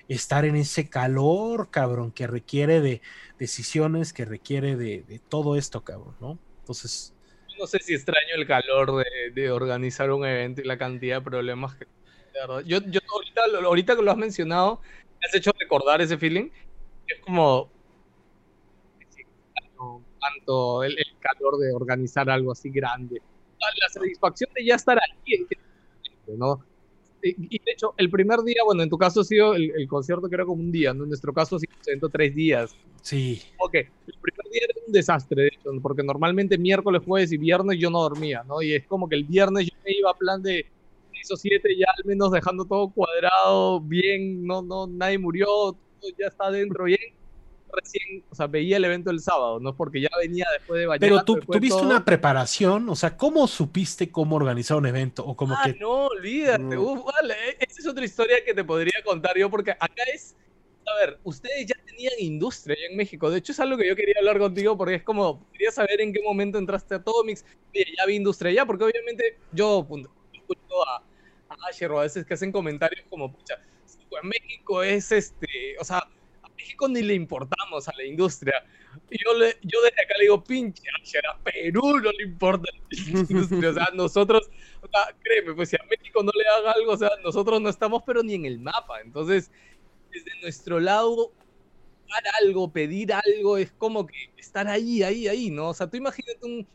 estar 0.08 0.46
en 0.46 0.56
ese 0.56 0.90
calor, 0.90 1.70
cabrón, 1.70 2.12
que 2.12 2.28
requiere 2.28 2.80
de 2.80 3.02
decisiones, 3.38 4.14
que 4.14 4.24
requiere 4.24 4.78
de, 4.78 5.22
todo 5.28 5.58
esto, 5.58 5.84
cabrón, 5.84 6.16
¿no? 6.22 6.40
Entonces... 6.60 7.14
No 7.60 7.68
sé 7.68 7.80
si 7.80 7.94
extraño 7.94 8.36
el 8.36 8.48
calor 8.48 9.04
de, 9.04 9.32
de 9.34 9.52
organizar 9.52 10.12
un 10.12 10.26
evento 10.26 10.62
y 10.62 10.64
la 10.64 10.78
cantidad 10.78 11.18
de 11.18 11.22
problemas 11.22 11.76
que 11.76 11.86
yo, 12.66 12.80
yo 12.80 13.00
ahorita, 13.14 13.42
ahorita 13.64 13.96
que 13.96 14.02
lo 14.02 14.12
has 14.12 14.18
mencionado, 14.18 14.82
me 15.20 15.28
has 15.28 15.36
hecho 15.36 15.52
recordar 15.60 16.02
ese 16.02 16.18
feeling. 16.18 16.50
Es 17.08 17.20
como 17.20 17.70
tanto 20.22 20.84
el, 20.84 20.96
calor 21.20 21.58
de 21.58 21.74
organizar 21.74 22.30
algo 22.30 22.52
así 22.52 22.70
grande. 22.70 23.22
La 23.60 23.90
satisfacción 23.90 24.50
de 24.56 24.66
ya 24.66 24.76
estar 24.76 24.98
aquí, 24.98 25.46
¿no? 26.28 26.64
Y 27.24 27.60
de 27.60 27.72
hecho, 27.72 27.94
el 27.98 28.10
primer 28.10 28.40
día, 28.40 28.64
bueno, 28.66 28.82
en 28.82 28.90
tu 28.90 28.98
caso 28.98 29.22
ha 29.22 29.24
sido 29.24 29.54
el, 29.54 29.88
concierto 29.88 30.28
que 30.28 30.36
era 30.36 30.46
como 30.46 30.62
un 30.62 30.72
día, 30.72 30.94
¿no? 30.94 31.04
En 31.04 31.10
nuestro 31.10 31.32
caso 31.32 31.58
ha 31.58 31.60
sido 31.60 32.10
tres 32.10 32.34
días. 32.34 32.76
Sí. 33.04 33.42
Ok, 33.60 33.76
el 33.76 34.16
primer 34.20 34.52
día 34.52 34.62
era 34.64 34.74
un 34.88 34.92
desastre, 34.92 35.44
de 35.44 35.48
hecho, 35.50 35.70
porque 35.84 36.02
normalmente 36.02 36.58
miércoles, 36.58 37.04
jueves 37.06 37.32
y 37.32 37.38
viernes 37.38 37.78
yo 37.80 37.92
no 37.92 38.02
dormía, 38.02 38.44
¿no? 38.44 38.62
Y 38.64 38.74
es 38.74 38.88
como 38.88 39.08
que 39.08 39.16
el 39.16 39.24
viernes 39.24 39.68
yo 39.68 39.78
me 39.86 39.92
iba 39.92 40.10
a 40.10 40.18
plan 40.18 40.42
de 40.42 40.66
hizo 41.22 41.36
siete 41.38 41.76
ya 41.78 41.88
al 41.98 42.06
menos 42.06 42.32
dejando 42.32 42.66
todo 42.66 42.90
cuadrado, 42.90 43.80
bien, 43.80 44.46
no, 44.46 44.62
no, 44.62 44.88
nadie 44.88 45.18
murió, 45.18 45.46
todo 45.46 46.12
ya 46.20 46.28
está 46.28 46.52
dentro 46.52 46.86
bien. 46.86 47.00
Recién, 47.74 48.22
o 48.30 48.36
sea, 48.36 48.48
veía 48.48 48.76
el 48.76 48.84
evento 48.84 49.12
el 49.12 49.22
sábado, 49.22 49.62
¿no? 49.62 49.74
Porque 49.74 50.02
ya 50.02 50.10
venía 50.22 50.46
después 50.58 50.78
de 50.78 50.88
bañar. 50.88 51.00
Pero 51.00 51.24
tú 51.24 51.40
tuviste 51.40 51.82
una 51.82 52.04
preparación, 52.04 52.90
o 52.90 52.98
sea, 52.98 53.16
¿cómo 53.16 53.48
supiste 53.48 54.12
cómo 54.12 54.36
organizar 54.36 54.76
un 54.76 54.88
evento? 54.88 55.26
O 55.26 55.38
como 55.38 55.54
ah, 55.54 55.62
que... 55.64 55.80
no, 55.80 56.08
olvídate, 56.08 56.76
vale, 56.76 57.34
e, 57.50 57.58
esa 57.62 57.80
es 57.80 57.88
otra 57.88 58.04
historia 58.04 58.44
que 58.44 58.54
te 58.54 58.66
podría 58.66 59.02
contar 59.06 59.38
yo, 59.38 59.50
porque 59.50 59.72
acá 59.72 60.04
es, 60.14 60.36
a 60.86 61.06
ver, 61.06 61.20
ustedes 61.24 61.66
ya 61.66 61.76
tenían 61.86 62.14
industria 62.20 62.76
en 62.90 62.98
México. 62.98 63.30
De 63.30 63.38
hecho, 63.38 63.54
es 63.54 63.60
algo 63.62 63.78
que 63.78 63.88
yo 63.88 63.96
quería 63.96 64.16
hablar 64.20 64.40
contigo 64.40 64.78
porque 64.78 64.96
es 64.96 65.04
como, 65.04 65.48
quería 65.54 65.72
saber 65.72 66.02
en 66.02 66.12
qué 66.12 66.22
momento 66.22 66.58
entraste 66.58 66.96
a 66.96 66.98
Atomix. 66.98 67.46
Oye, 67.74 67.86
ya 67.98 68.06
vi 68.06 68.16
industria 68.16 68.52
ya, 68.52 68.66
porque 68.66 68.84
obviamente 68.84 69.38
yo 69.54 69.88
escucho 70.34 70.88
a, 70.88 71.04
a 71.52 71.98
a 71.98 72.02
veces 72.02 72.26
que 72.26 72.34
hacen 72.34 72.52
comentarios 72.52 73.06
como, 73.10 73.32
pucha, 73.32 73.60
en 74.22 74.30
México 74.30 74.84
es 74.84 75.12
este, 75.12 75.78
o 75.80 75.84
sea, 75.84 75.98
a 75.98 76.50
México 76.56 76.88
ni 76.88 77.02
le 77.02 77.14
importamos 77.14 77.88
a 77.88 77.94
la 77.98 78.04
industria. 78.04 78.64
Y 79.10 79.24
yo, 79.24 79.34
le, 79.38 79.58
yo 79.62 79.82
desde 79.82 80.02
acá 80.02 80.16
le 80.18 80.26
digo, 80.26 80.44
pinche 80.44 80.84
Asher, 81.02 81.26
a 81.28 81.38
Perú 81.40 82.00
no 82.00 82.12
le 82.12 82.24
importa 82.24 82.70
la 82.74 83.20
industria. 83.20 83.70
O 83.70 83.74
sea, 83.74 83.90
nosotros, 83.94 84.50
o 84.82 84.88
sea, 84.88 85.16
créeme, 85.22 85.54
pues 85.54 85.70
si 85.70 85.76
a 85.78 85.86
México 85.90 86.24
no 86.24 86.32
le 86.34 86.48
haga 86.48 86.72
algo, 86.74 86.94
o 86.94 86.98
sea, 86.98 87.12
nosotros 87.24 87.62
no 87.62 87.70
estamos, 87.70 88.04
pero 88.06 88.24
ni 88.24 88.36
en 88.36 88.46
el 88.46 88.60
mapa. 88.60 89.02
Entonces, 89.02 89.52
desde 90.12 90.42
nuestro 90.42 90.80
lado, 90.80 91.32
dar 92.10 92.24
algo, 92.42 92.72
pedir 92.72 93.14
algo, 93.14 93.58
es 93.58 93.72
como 93.72 94.06
que 94.06 94.32
estar 94.38 94.68
ahí, 94.68 95.04
ahí, 95.04 95.28
ahí, 95.28 95.50
¿no? 95.50 95.70
O 95.70 95.74
sea, 95.74 95.88
tú 95.88 95.98
imagínate 95.98 96.40
un 96.46 96.68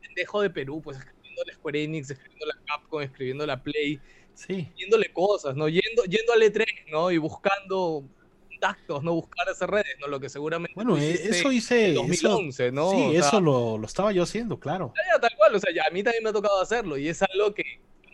pendejo 0.00 0.42
de 0.42 0.50
Perú, 0.50 0.82
pues 0.82 0.98
escribiendo 0.98 1.42
la 1.46 1.54
Square 1.54 1.84
Enix, 1.84 2.10
escribiendo 2.10 2.46
la 2.46 2.54
Capcom, 2.66 3.00
escribiendo 3.00 3.46
la 3.46 3.62
Play, 3.62 4.00
Sí. 4.34 4.68
Yéndole 4.76 5.12
cosas, 5.12 5.54
¿no? 5.56 5.68
Yendo, 5.68 6.04
yendo 6.04 6.32
al 6.32 6.42
E3, 6.42 6.64
¿no? 6.90 7.10
Y 7.10 7.18
buscando 7.18 8.04
contactos, 8.48 9.02
¿no? 9.02 9.14
Buscar 9.14 9.48
esas 9.48 9.68
redes, 9.68 9.96
¿no? 10.00 10.06
Lo 10.08 10.20
que 10.20 10.28
seguramente. 10.28 10.72
Bueno, 10.74 10.96
e, 10.96 11.12
eso 11.12 11.52
hice. 11.52 11.88
En 11.88 11.94
2011, 11.94 12.72
¿no? 12.72 12.90
Sí, 12.90 13.16
eso 13.16 13.40
lo, 13.40 13.78
lo, 13.78 13.86
estaba 13.86 14.12
yo 14.12 14.22
haciendo, 14.22 14.58
claro. 14.58 14.92
Ya, 15.12 15.20
tal 15.20 15.36
cual, 15.36 15.54
o 15.54 15.58
sea, 15.58 15.72
ya 15.74 15.84
a 15.88 15.90
mí 15.90 16.02
también 16.02 16.24
me 16.24 16.30
ha 16.30 16.32
tocado 16.32 16.60
hacerlo 16.60 16.96
y 16.96 17.08
es 17.08 17.22
algo 17.22 17.54
que 17.54 17.62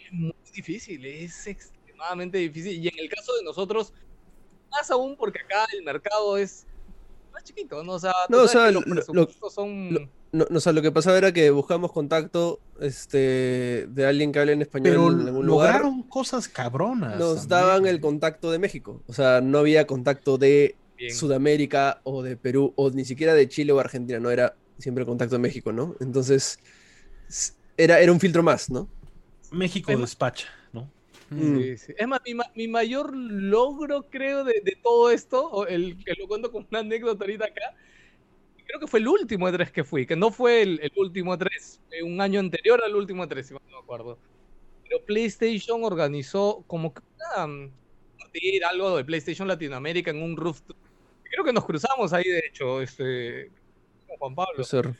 es 0.06 0.12
muy 0.12 0.34
difícil, 0.54 1.04
es 1.04 1.46
extremadamente 1.46 2.38
difícil. 2.38 2.82
Y 2.82 2.88
en 2.88 2.98
el 2.98 3.08
caso 3.08 3.34
de 3.36 3.44
nosotros, 3.44 3.92
más 4.70 4.90
aún 4.90 5.16
porque 5.16 5.40
acá 5.40 5.66
el 5.72 5.82
mercado 5.82 6.38
es 6.38 6.66
más 7.32 7.44
chiquito, 7.44 7.82
¿no? 7.82 7.92
O 7.92 7.98
sea, 7.98 8.12
no, 8.28 8.42
o 8.42 8.48
sea, 8.48 8.70
los 8.70 8.84
presupuestos 8.84 9.54
son 9.54 10.10
no, 10.30 10.46
no, 10.50 10.58
o 10.58 10.60
sea, 10.60 10.72
lo 10.72 10.82
que 10.82 10.92
pasaba 10.92 11.16
era 11.16 11.32
que 11.32 11.50
buscamos 11.50 11.90
contacto 11.92 12.60
este, 12.80 13.86
de 13.88 14.06
alguien 14.06 14.30
que 14.30 14.38
hable 14.38 14.52
en 14.52 14.62
español 14.62 14.90
Pero 14.90 15.10
en 15.10 15.26
algún 15.26 15.46
lograron 15.46 16.02
cosas 16.02 16.48
cabronas. 16.48 17.18
Nos 17.18 17.48
daban 17.48 17.86
el 17.86 18.00
contacto 18.00 18.50
de 18.50 18.58
México. 18.58 19.02
O 19.06 19.14
sea, 19.14 19.40
no 19.40 19.58
había 19.58 19.86
contacto 19.86 20.36
de 20.36 20.76
Sudamérica 21.10 22.00
o 22.04 22.22
de 22.22 22.36
Perú 22.36 22.74
o 22.76 22.90
ni 22.90 23.04
siquiera 23.04 23.32
de 23.32 23.48
Chile 23.48 23.72
o 23.72 23.80
Argentina. 23.80 24.20
No 24.20 24.30
era 24.30 24.54
siempre 24.78 25.02
el 25.02 25.06
contacto 25.06 25.36
de 25.36 25.40
México, 25.40 25.72
¿no? 25.72 25.96
Entonces, 26.00 26.58
era, 27.76 28.00
era 28.00 28.12
un 28.12 28.20
filtro 28.20 28.42
más, 28.42 28.70
¿no? 28.70 28.86
México 29.50 29.96
despacha, 29.96 30.48
Mm. 31.30 31.58
Es 31.58 32.08
más, 32.08 32.20
mi, 32.54 32.68
mayor 32.68 33.14
logro, 33.14 34.08
creo, 34.08 34.44
de, 34.44 34.60
de 34.64 34.78
todo 34.82 35.10
esto, 35.10 35.66
el 35.66 36.02
que 36.04 36.14
lo 36.14 36.26
cuento 36.26 36.50
como 36.50 36.66
una 36.70 36.80
anécdota 36.80 37.24
ahorita 37.24 37.46
acá, 37.46 37.74
creo 38.68 38.80
que 38.80 38.86
fue 38.86 39.00
el 39.00 39.08
último 39.08 39.48
E3 39.48 39.70
que 39.70 39.82
fui, 39.82 40.06
que 40.06 40.14
no 40.14 40.30
fue 40.30 40.62
el, 40.62 40.92
último 40.96 41.34
E3, 41.34 41.80
fue 41.88 42.02
un 42.02 42.20
año 42.20 42.38
anterior 42.38 42.82
al 42.84 42.94
último 42.94 43.24
E3, 43.24 43.42
si 43.42 43.54
no 43.54 43.60
me 43.66 43.78
acuerdo. 43.78 44.18
Pero 44.84 45.04
PlayStation 45.04 45.82
organizó 45.84 46.64
como 46.66 46.92
que 46.92 47.00
una, 47.16 47.70
compartir 48.10 48.64
algo 48.64 48.96
de 48.96 49.04
PlayStation 49.04 49.48
Latinoamérica 49.48 50.10
en 50.10 50.22
un 50.22 50.36
rooftop. 50.36 50.76
Creo 51.24 51.44
que 51.44 51.52
nos 51.52 51.64
cruzamos 51.64 52.12
ahí, 52.12 52.24
de 52.24 52.42
hecho, 52.46 52.80
este, 52.80 53.50
con 54.06 54.16
Juan 54.18 54.34
Pablo. 54.34 54.64
Ser. 54.64 54.94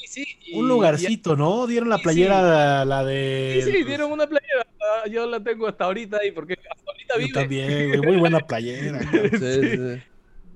Y 0.00 0.06
sí, 0.06 0.24
y- 0.46 0.56
Un 0.58 0.66
y- 0.66 0.68
lugarcito, 0.68 1.36
¿no? 1.36 1.66
Dieron 1.66 1.88
la 1.88 1.96
Sí, 1.98 2.02
playera, 2.04 2.42
la, 2.42 2.84
la 2.84 3.04
de. 3.04 3.60
Sí, 3.64 3.70
sí, 3.72 3.84
dieron 3.84 4.12
una 4.12 4.26
playera. 4.26 4.66
ah, 4.80 5.08
Yo 5.08 5.26
la 5.26 5.42
tengo 5.42 5.66
hasta 5.66 5.84
ahorita 5.84 6.18
ahí, 6.22 6.30
porque 6.32 6.54
hasta 6.54 6.90
ahorita 6.90 7.14
Yo 7.14 7.18
vive. 7.20 7.32
también, 7.32 7.88
güey, 7.88 8.00
muy 8.02 8.16
buena 8.16 8.40
playera. 8.40 8.98
Sí, 9.32 9.38
sí, 9.38 9.76
sí. 9.76 10.02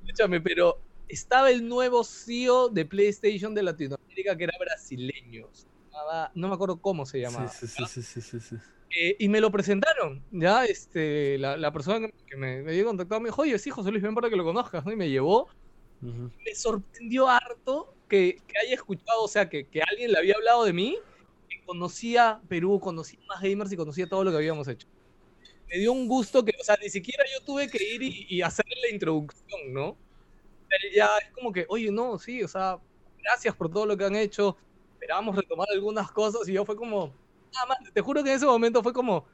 Escúchame, 0.04 0.40
pero 0.40 0.76
estaba 1.08 1.50
el 1.50 1.66
nuevo 1.68 2.04
CEO 2.04 2.68
de 2.68 2.84
PlayStation 2.86 3.54
de 3.54 3.62
Latinoamérica 3.62 4.36
que 4.36 4.44
era 4.44 4.54
brasileño. 4.58 5.48
Llamaba- 5.90 6.30
no 6.34 6.48
me 6.48 6.54
acuerdo 6.54 6.80
cómo 6.80 7.04
se 7.06 7.20
llamaba. 7.20 7.48
Sí, 7.48 7.66
sí, 7.66 7.84
sí, 7.86 8.02
sí, 8.02 8.20
sí, 8.20 8.40
sí. 8.40 8.56
Eh, 8.94 9.16
y 9.18 9.28
me 9.30 9.40
lo 9.40 9.50
presentaron, 9.50 10.22
ya, 10.30 10.66
este, 10.66 11.38
la, 11.38 11.56
la 11.56 11.72
persona 11.72 12.06
que, 12.26 12.36
me, 12.36 12.60
me 12.62 12.72
dio 12.72 12.84
contactado 12.84 13.20
me 13.22 13.28
dijo, 13.30 13.40
oye, 13.42 13.58
sí, 13.58 13.70
José 13.70 13.90
Luis, 13.90 14.02
ven 14.02 14.14
para 14.14 14.28
que 14.28 14.36
lo 14.36 14.44
conozcas, 14.44 14.84
¿no? 14.84 14.92
Y 14.92 14.96
me 14.96 15.08
llevó. 15.08 15.48
Ujú. 16.02 16.30
Me 16.44 16.54
sorprendió 16.54 17.26
harto 17.28 17.94
que, 18.12 18.42
que 18.46 18.58
haya 18.58 18.74
escuchado, 18.74 19.22
o 19.22 19.28
sea, 19.28 19.48
que, 19.48 19.66
que 19.66 19.80
alguien 19.80 20.12
le 20.12 20.18
había 20.18 20.34
hablado 20.34 20.64
de 20.64 20.74
mí, 20.74 20.98
que 21.48 21.64
conocía 21.64 22.42
Perú, 22.46 22.78
conocía 22.78 23.18
más 23.26 23.40
gamers 23.40 23.72
y 23.72 23.76
conocía 23.78 24.06
todo 24.06 24.22
lo 24.22 24.30
que 24.30 24.36
habíamos 24.36 24.68
hecho. 24.68 24.86
Me 25.66 25.78
dio 25.78 25.92
un 25.92 26.06
gusto 26.06 26.44
que, 26.44 26.52
o 26.60 26.62
sea, 26.62 26.76
ni 26.82 26.90
siquiera 26.90 27.24
yo 27.32 27.42
tuve 27.42 27.70
que 27.70 27.82
ir 27.82 28.02
y, 28.02 28.26
y 28.28 28.42
hacerle 28.42 28.74
la 28.82 28.92
introducción, 28.92 29.72
¿no? 29.72 29.96
Él 30.68 30.90
ya 30.94 31.08
es 31.24 31.30
como 31.30 31.54
que, 31.54 31.64
oye, 31.70 31.90
no, 31.90 32.18
sí, 32.18 32.42
o 32.42 32.48
sea, 32.48 32.78
gracias 33.22 33.56
por 33.56 33.72
todo 33.72 33.86
lo 33.86 33.96
que 33.96 34.04
han 34.04 34.14
hecho, 34.14 34.58
esperábamos 34.92 35.34
retomar 35.34 35.68
algunas 35.72 36.12
cosas 36.12 36.46
y 36.46 36.52
yo 36.52 36.66
fue 36.66 36.76
como, 36.76 37.14
ah, 37.56 37.66
man, 37.66 37.78
te 37.94 38.00
juro 38.02 38.22
que 38.22 38.28
en 38.28 38.36
ese 38.36 38.44
momento 38.44 38.82
fue 38.82 38.92
como, 38.92 39.24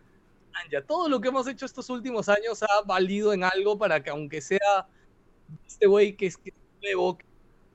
"Man, 0.53 0.69
ya 0.71 0.83
todo 0.83 1.09
lo 1.09 1.21
que 1.21 1.29
hemos 1.29 1.49
hecho 1.49 1.67
estos 1.67 1.91
últimos 1.91 2.29
años 2.29 2.63
ha 2.63 2.83
valido 2.87 3.33
en 3.33 3.43
algo 3.43 3.77
para 3.77 4.01
que 4.01 4.11
aunque 4.11 4.41
sea 4.41 4.89
este 5.67 5.87
güey 5.89 6.17
que 6.17 6.27
es, 6.27 6.37
que 6.37 6.51
es 6.51 6.57
nuevo, 6.81 7.19
que 7.19 7.27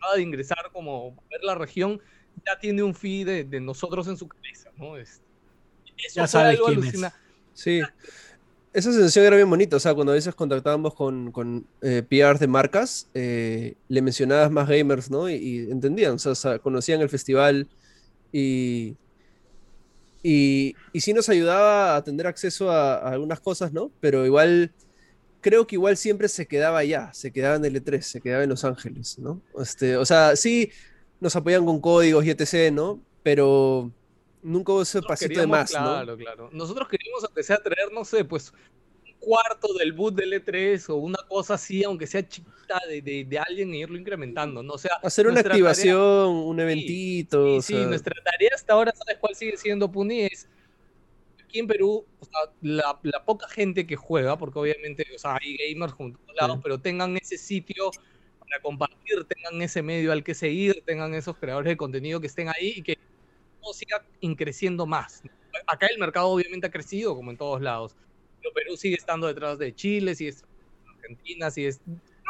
acaba 0.04 0.16
de 0.16 0.22
ingresar 0.22 0.70
como 0.72 1.16
a 1.18 1.30
ver 1.30 1.44
la 1.44 1.56
región, 1.56 2.00
ya 2.46 2.58
tiene 2.60 2.84
un 2.84 2.94
fee 2.94 3.24
de, 3.24 3.44
de 3.44 3.60
nosotros 3.60 4.08
en 4.08 4.18
su 4.18 4.28
cabeza, 4.28 4.70
¿no? 4.78 4.98
Es- 4.98 5.22
eso 5.98 6.16
Ya 6.16 6.22
fue 6.24 6.28
sabe 6.28 6.50
algo 6.52 6.66
quién 6.68 6.84
es. 6.84 7.12
Sí. 7.54 7.82
Esa 8.74 8.92
sensación 8.92 9.26
era 9.26 9.36
bien 9.36 9.50
bonita, 9.50 9.78
o 9.78 9.80
sea, 9.80 9.94
cuando 9.94 10.12
a 10.14 10.16
veces 10.16 10.34
contactábamos 10.34 10.96
con, 10.96 11.32
con 11.32 11.68
eh, 11.84 12.02
PRs 12.10 12.40
de 12.40 12.48
marcas, 12.48 13.08
eh, 13.14 13.76
le 13.88 14.02
mencionabas 14.02 14.50
más 14.50 14.68
gamers, 14.68 15.12
¿no? 15.12 15.30
Y, 15.30 15.36
y 15.36 15.58
entendían, 15.72 16.14
o 16.16 16.18
sea, 16.36 16.58
conocían 16.58 17.00
el 17.02 17.10
festival 17.10 17.68
y, 18.32 18.96
y, 20.24 20.76
y 20.92 21.02
sí 21.02 21.14
nos 21.14 21.30
ayudaba 21.30 21.96
a 21.96 22.04
tener 22.04 22.26
acceso 22.28 22.72
a, 22.72 22.96
a 22.96 23.10
algunas 23.12 23.40
cosas, 23.40 23.74
¿no? 23.74 23.92
Pero 24.00 24.26
igual, 24.26 24.72
creo 25.44 25.68
que 25.68 25.76
igual 25.76 25.98
siempre 25.98 26.28
se 26.30 26.48
quedaba 26.48 26.80
allá, 26.80 27.14
se 27.14 27.32
quedaba 27.32 27.58
en 27.58 27.66
el 27.66 27.76
E3, 27.76 28.02
se 28.02 28.22
quedaba 28.22 28.44
en 28.44 28.50
Los 28.50 28.64
Ángeles, 28.66 29.20
¿no? 29.20 29.42
Este, 29.62 29.98
o 29.98 30.06
sea, 30.06 30.36
sí 30.36 30.72
nos 31.20 31.36
apoyan 31.36 31.66
con 31.66 31.80
códigos 31.82 32.26
y 32.26 32.32
etc., 32.32 32.72
¿no? 32.74 33.00
Pero 33.22 33.92
nunca 34.42 34.74
hubo 34.74 34.82
ese 34.82 34.98
Nosotros 35.00 35.08
pasito 35.20 35.40
de 35.40 35.48
más, 35.48 35.72
¿no? 35.74 35.80
Claro, 35.80 36.18
claro. 36.18 36.50
Nosotros 36.52 36.88
queríamos, 36.90 37.24
aunque 37.24 37.44
sea 37.44 37.58
traer, 37.62 37.92
no 37.94 38.04
sé, 38.06 38.26
pues 38.26 38.52
un 39.06 39.14
cuarto 39.20 39.74
del 39.74 39.94
boot 39.94 40.16
del 40.16 40.34
E3 40.34 40.90
o 40.90 40.96
una 40.96 41.20
cosa 41.30 41.54
así, 41.56 41.84
aunque 41.84 42.08
sea 42.08 42.28
chiquita 42.28 42.80
de, 42.90 43.02
de, 43.02 43.26
de 43.26 43.40
alguien 43.40 43.74
e 43.74 43.78
irlo 43.80 43.98
incrementando, 43.98 44.64
¿no? 44.64 44.74
O 44.74 44.78
sea, 44.78 44.96
Hacer 45.04 45.28
una 45.28 45.42
tarea- 45.44 45.52
activación, 45.54 46.28
un 46.36 46.60
eventito. 46.60 47.46
Sí, 47.46 47.58
o 47.58 47.62
sí, 47.62 47.74
sea, 47.76 47.88
nuestra 47.88 48.16
tarea 48.24 48.50
hasta 48.56 48.74
ahora, 48.74 48.94
¿sabes 48.96 49.18
cuál 49.20 49.36
sigue 49.36 49.56
siendo, 49.58 49.90
Puni? 49.92 50.24
Es 50.24 50.48
aquí 51.54 51.60
en 51.60 51.68
Perú, 51.68 52.04
o 52.20 52.26
sea, 52.26 52.52
la, 52.62 53.00
la 53.04 53.24
poca 53.24 53.48
gente 53.48 53.86
que 53.86 53.96
juega, 53.96 54.36
porque 54.40 54.58
obviamente, 54.58 55.06
o 55.14 55.20
sea, 55.20 55.38
hay 55.40 55.56
gamers 55.56 55.94
como 55.94 56.14
todos 56.14 56.36
lados, 56.36 56.56
Sí. 56.56 56.62
pero 56.64 56.80
tengan 56.80 57.16
ese 57.16 57.38
sitio 57.38 57.92
para 58.40 58.60
compartir, 58.60 59.24
tengan 59.26 59.62
ese 59.62 59.84
medio 59.84 60.12
al 60.12 60.24
que 60.24 60.34
seguir, 60.34 60.82
tengan 60.84 61.14
esos 61.14 61.38
creadores 61.38 61.70
de 61.70 61.78
contenido 61.78 62.20
que 62.20 62.26
estén 62.26 62.50
ahí 62.50 62.74
y 62.78 62.82
que 62.82 62.98
todo 63.62 63.72
siga 63.72 64.04
creciendo 64.36 64.88
más. 64.88 65.22
Acá 65.68 65.86
el 65.86 66.00
mercado 66.00 66.30
obviamente 66.30 66.66
ha 66.66 66.72
crecido, 66.72 67.16
como 67.16 67.30
en 67.30 67.38
todos 67.38 67.62
lados, 67.62 67.96
pero 68.42 68.52
Perú 68.56 68.76
sigue 68.76 68.96
estando 68.96 69.28
detrás 69.28 69.60
de 69.60 69.76
Chile, 69.76 70.16
sigue 70.16 70.32
estando 70.32 70.56
detrás 70.58 70.84
de 70.86 70.92
Argentina, 71.02 71.52
sigue... 71.52 71.72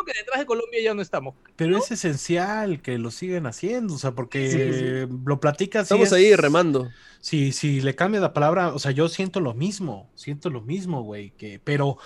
Creo 0.04 0.14
que 0.16 0.20
detrás 0.20 0.40
de 0.40 0.46
Colombia 0.46 0.82
ya 0.84 0.94
no 0.94 1.02
estamos. 1.02 1.36
Pero 1.56 1.78
es 1.78 1.92
esencial 1.92 2.82
que 2.82 2.98
lo 2.98 3.12
sigan 3.12 3.46
haciendo, 3.46 3.94
o 3.94 3.98
sea, 3.98 4.12
porque 4.12 4.50
Sí, 4.52 4.74
sí. 5.08 5.18
lo 5.26 5.40
platicas. 5.40 5.84
Estamos 5.84 6.08
es- 6.08 6.14
ahí 6.14 6.36
remando. 6.36 6.90
Si, 7.20 7.52
si 7.54 7.82
le 7.82 7.96
cambia 7.96 8.20
la 8.20 8.34
palabra, 8.34 8.74
o 8.74 8.80
sea, 8.80 8.92
yo 8.92 9.08
siento 9.10 9.40
lo 9.40 9.54
mismo, 9.54 10.10
siento 10.16 10.50
lo 10.50 10.62
mismo, 10.62 11.04
güey, 11.04 11.32
que, 11.32 11.60
pero 11.64 11.98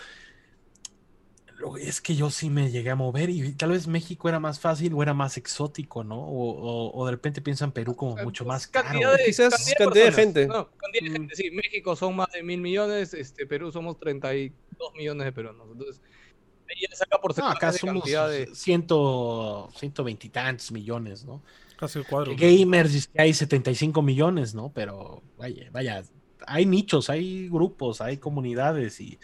lo- 1.57 1.76
es 1.78 2.02
que 2.02 2.15
yo 2.15 2.30
sí 2.30 2.52
me 2.52 2.69
llegué 2.69 2.91
a 2.91 2.95
mover 2.95 3.32
y 3.32 3.52
tal 3.53 3.72
vez 3.72 3.88
México 3.88 4.30
era 4.30 4.40
más 4.40 4.60
fácil 4.60 4.94
o 4.94 5.02
era 5.02 5.15
más 5.15 5.38
exótico, 5.38 6.03
¿no? 6.03 6.19
O, 6.19 6.52
o- 6.52 6.91
o 7.02 7.06
de 7.06 7.11
repente 7.14 7.41
piensan 7.41 7.72
Perú 7.72 7.95
como 7.95 8.15
mucho 8.18 8.45
más 8.45 8.68
caro. 8.68 8.90
cantidad 8.90 9.18
de, 9.18 9.26
Quizás 9.26 9.74
cantidad 9.76 10.06
de 10.06 10.11
gente. 10.11 10.45
No, 10.48 10.69
cantidad 10.78 11.03
de 11.06 11.10
Mm. 11.10 11.14
gente, 11.14 11.36
sí. 11.36 11.49
México 11.52 11.95
son 11.95 12.15
más 12.15 12.32
de 12.32 12.44
mil 12.44 12.61
millones, 12.61 13.15
este, 13.15 13.48
Perú 13.48 13.72
somos 13.72 13.99
32 13.99 14.94
millones 14.95 15.26
de 15.26 15.32
peruanos. 15.32 15.68
Entonces, 15.72 15.99
ahí 16.69 16.81
ya 16.89 16.95
saca 16.95 17.19
por 17.19 17.38
No, 17.38 17.48
acá 17.48 17.72
somos 17.72 18.06
de... 18.06 18.49
ciento, 18.53 19.69
ciento 19.76 20.03
veintitantos 20.03 20.72
millones, 20.72 21.26
¿no? 21.26 21.41
Casi 21.77 21.99
el 21.99 22.07
cuadro. 22.07 22.34
Gamers 22.35 22.91
dice 22.91 23.10
que 23.14 23.22
hay 23.22 23.34
75 23.34 24.02
millones, 24.02 24.56
¿no? 24.56 24.72
Pero 24.73 25.22
vaya, 25.38 25.69
vaya, 25.72 26.03
hay 26.48 26.65
nichos, 26.65 27.10
hay 27.10 27.49
grupos, 27.49 28.02
hay 28.02 28.18
comunidades 28.18 28.99
y, 28.99 29.19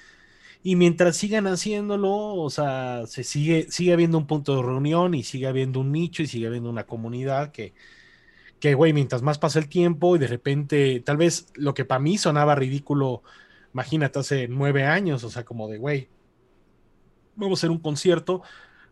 y 0.62 0.76
mientras 0.76 1.18
sigan 1.18 1.48
haciéndolo, 1.48 2.36
o 2.36 2.50
sea, 2.50 3.06
se 3.08 3.24
sigue, 3.24 3.68
sigue 3.70 3.94
habiendo 3.94 4.18
un 4.18 4.28
punto 4.28 4.56
de 4.56 4.62
reunión 4.62 5.14
y 5.14 5.24
sigue 5.24 5.48
habiendo 5.48 5.80
un 5.80 5.92
nicho 5.92 6.24
y 6.24 6.28
sigue 6.28 6.48
habiendo 6.48 6.70
una 6.70 6.86
comunidad 6.86 7.52
que, 7.52 7.74
que 8.60 8.76
güey, 8.76 8.94
mientras 8.94 9.22
más 9.22 9.40
pasa 9.40 9.60
el 9.60 9.68
tiempo 9.68 10.16
y 10.16 10.20
de 10.20 10.28
repente, 10.28 11.02
tal 11.02 11.18
vez 11.18 11.48
lo 11.56 11.74
que 11.74 11.86
para 11.86 12.00
mí 12.00 12.18
sonaba 12.18 12.56
ridículo, 12.56 13.24
imagínate, 13.74 14.20
hace 14.20 14.48
nueve 14.48 14.86
años, 14.86 15.24
o 15.24 15.30
sea, 15.30 15.44
como 15.44 15.68
de, 15.68 15.78
güey, 15.80 16.10
vamos 17.36 17.60
a 17.60 17.62
hacer 17.62 17.72
un 17.72 17.80
concierto, 17.80 18.42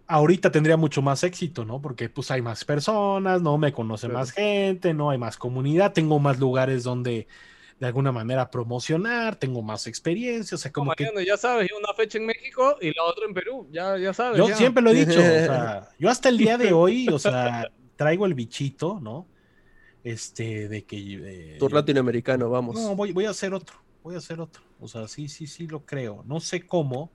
ahorita 0.08 0.52
tendría 0.52 0.78
mucho 0.78 1.02
más 1.02 1.24
éxito, 1.24 1.66
¿no? 1.66 1.82
Porque 1.82 2.10
pues 2.10 2.32
hay 2.32 2.42
más 2.42 2.66
personas, 2.66 3.42
¿no? 3.42 3.58
Me 3.58 3.72
conoce 3.74 4.08
Claro. 4.08 4.20
más 4.20 4.32
gente, 4.32 4.94
¿no? 4.94 5.10
Hay 5.12 5.18
más 5.18 5.38
comunidad, 5.38 5.94
tengo 5.94 6.20
más 6.20 6.40
lugares 6.40 6.84
donde 6.84 7.28
de 7.80 7.88
alguna 7.88 8.12
manera 8.12 8.52
promocionar, 8.52 9.38
tengo 9.38 9.64
más 9.64 9.88
experiencia, 9.88 10.54
o 10.56 10.58
sea, 10.60 10.72
como 10.72 10.92
que 10.94 11.10
ya 11.26 11.36
sabes, 11.36 11.68
una 11.76 11.94
fecha 11.96 12.20
en 12.20 12.28
México 12.28 12.78
y 12.80 12.94
la 12.94 13.04
otra 13.04 13.26
en 13.26 13.34
Perú, 13.34 13.68
ya, 13.72 13.98
ya 13.98 14.14
sabes. 14.14 14.38
yo 14.38 14.48
ya. 14.50 14.56
siempre 14.56 14.84
lo 14.84 14.92
he 14.92 14.94
dicho, 15.06 15.20
o 15.20 15.24
sea, 15.24 15.90
yo 15.98 16.08
hasta 16.10 16.30
el 16.30 16.38
día 16.38 16.60
de 16.60 16.74
hoy, 16.74 17.08
o 17.10 17.18
sea, 17.18 17.72
traigo 17.96 18.28
el 18.28 18.36
bichito, 18.36 19.00
¿no? 19.02 19.26
Este, 20.04 20.68
de 20.68 20.84
que... 20.86 20.98
eh, 20.98 21.56
Tour 21.60 21.74
latinoamericano, 21.74 22.50
vamos. 22.50 22.76
No, 22.76 22.96
voy, 22.96 23.12
voy 23.14 23.26
a 23.26 23.32
hacer 23.32 23.54
otro, 23.54 23.76
voy 24.04 24.16
a 24.16 24.18
hacer 24.20 24.40
otro. 24.42 24.62
O 24.80 24.88
sea, 24.88 25.08
sí, 25.08 25.28
sí, 25.28 25.48
sí 25.48 25.68
lo 25.68 25.86
creo. 25.86 26.24
No 26.28 26.40
sé 26.40 26.66
cómo, 26.66 27.12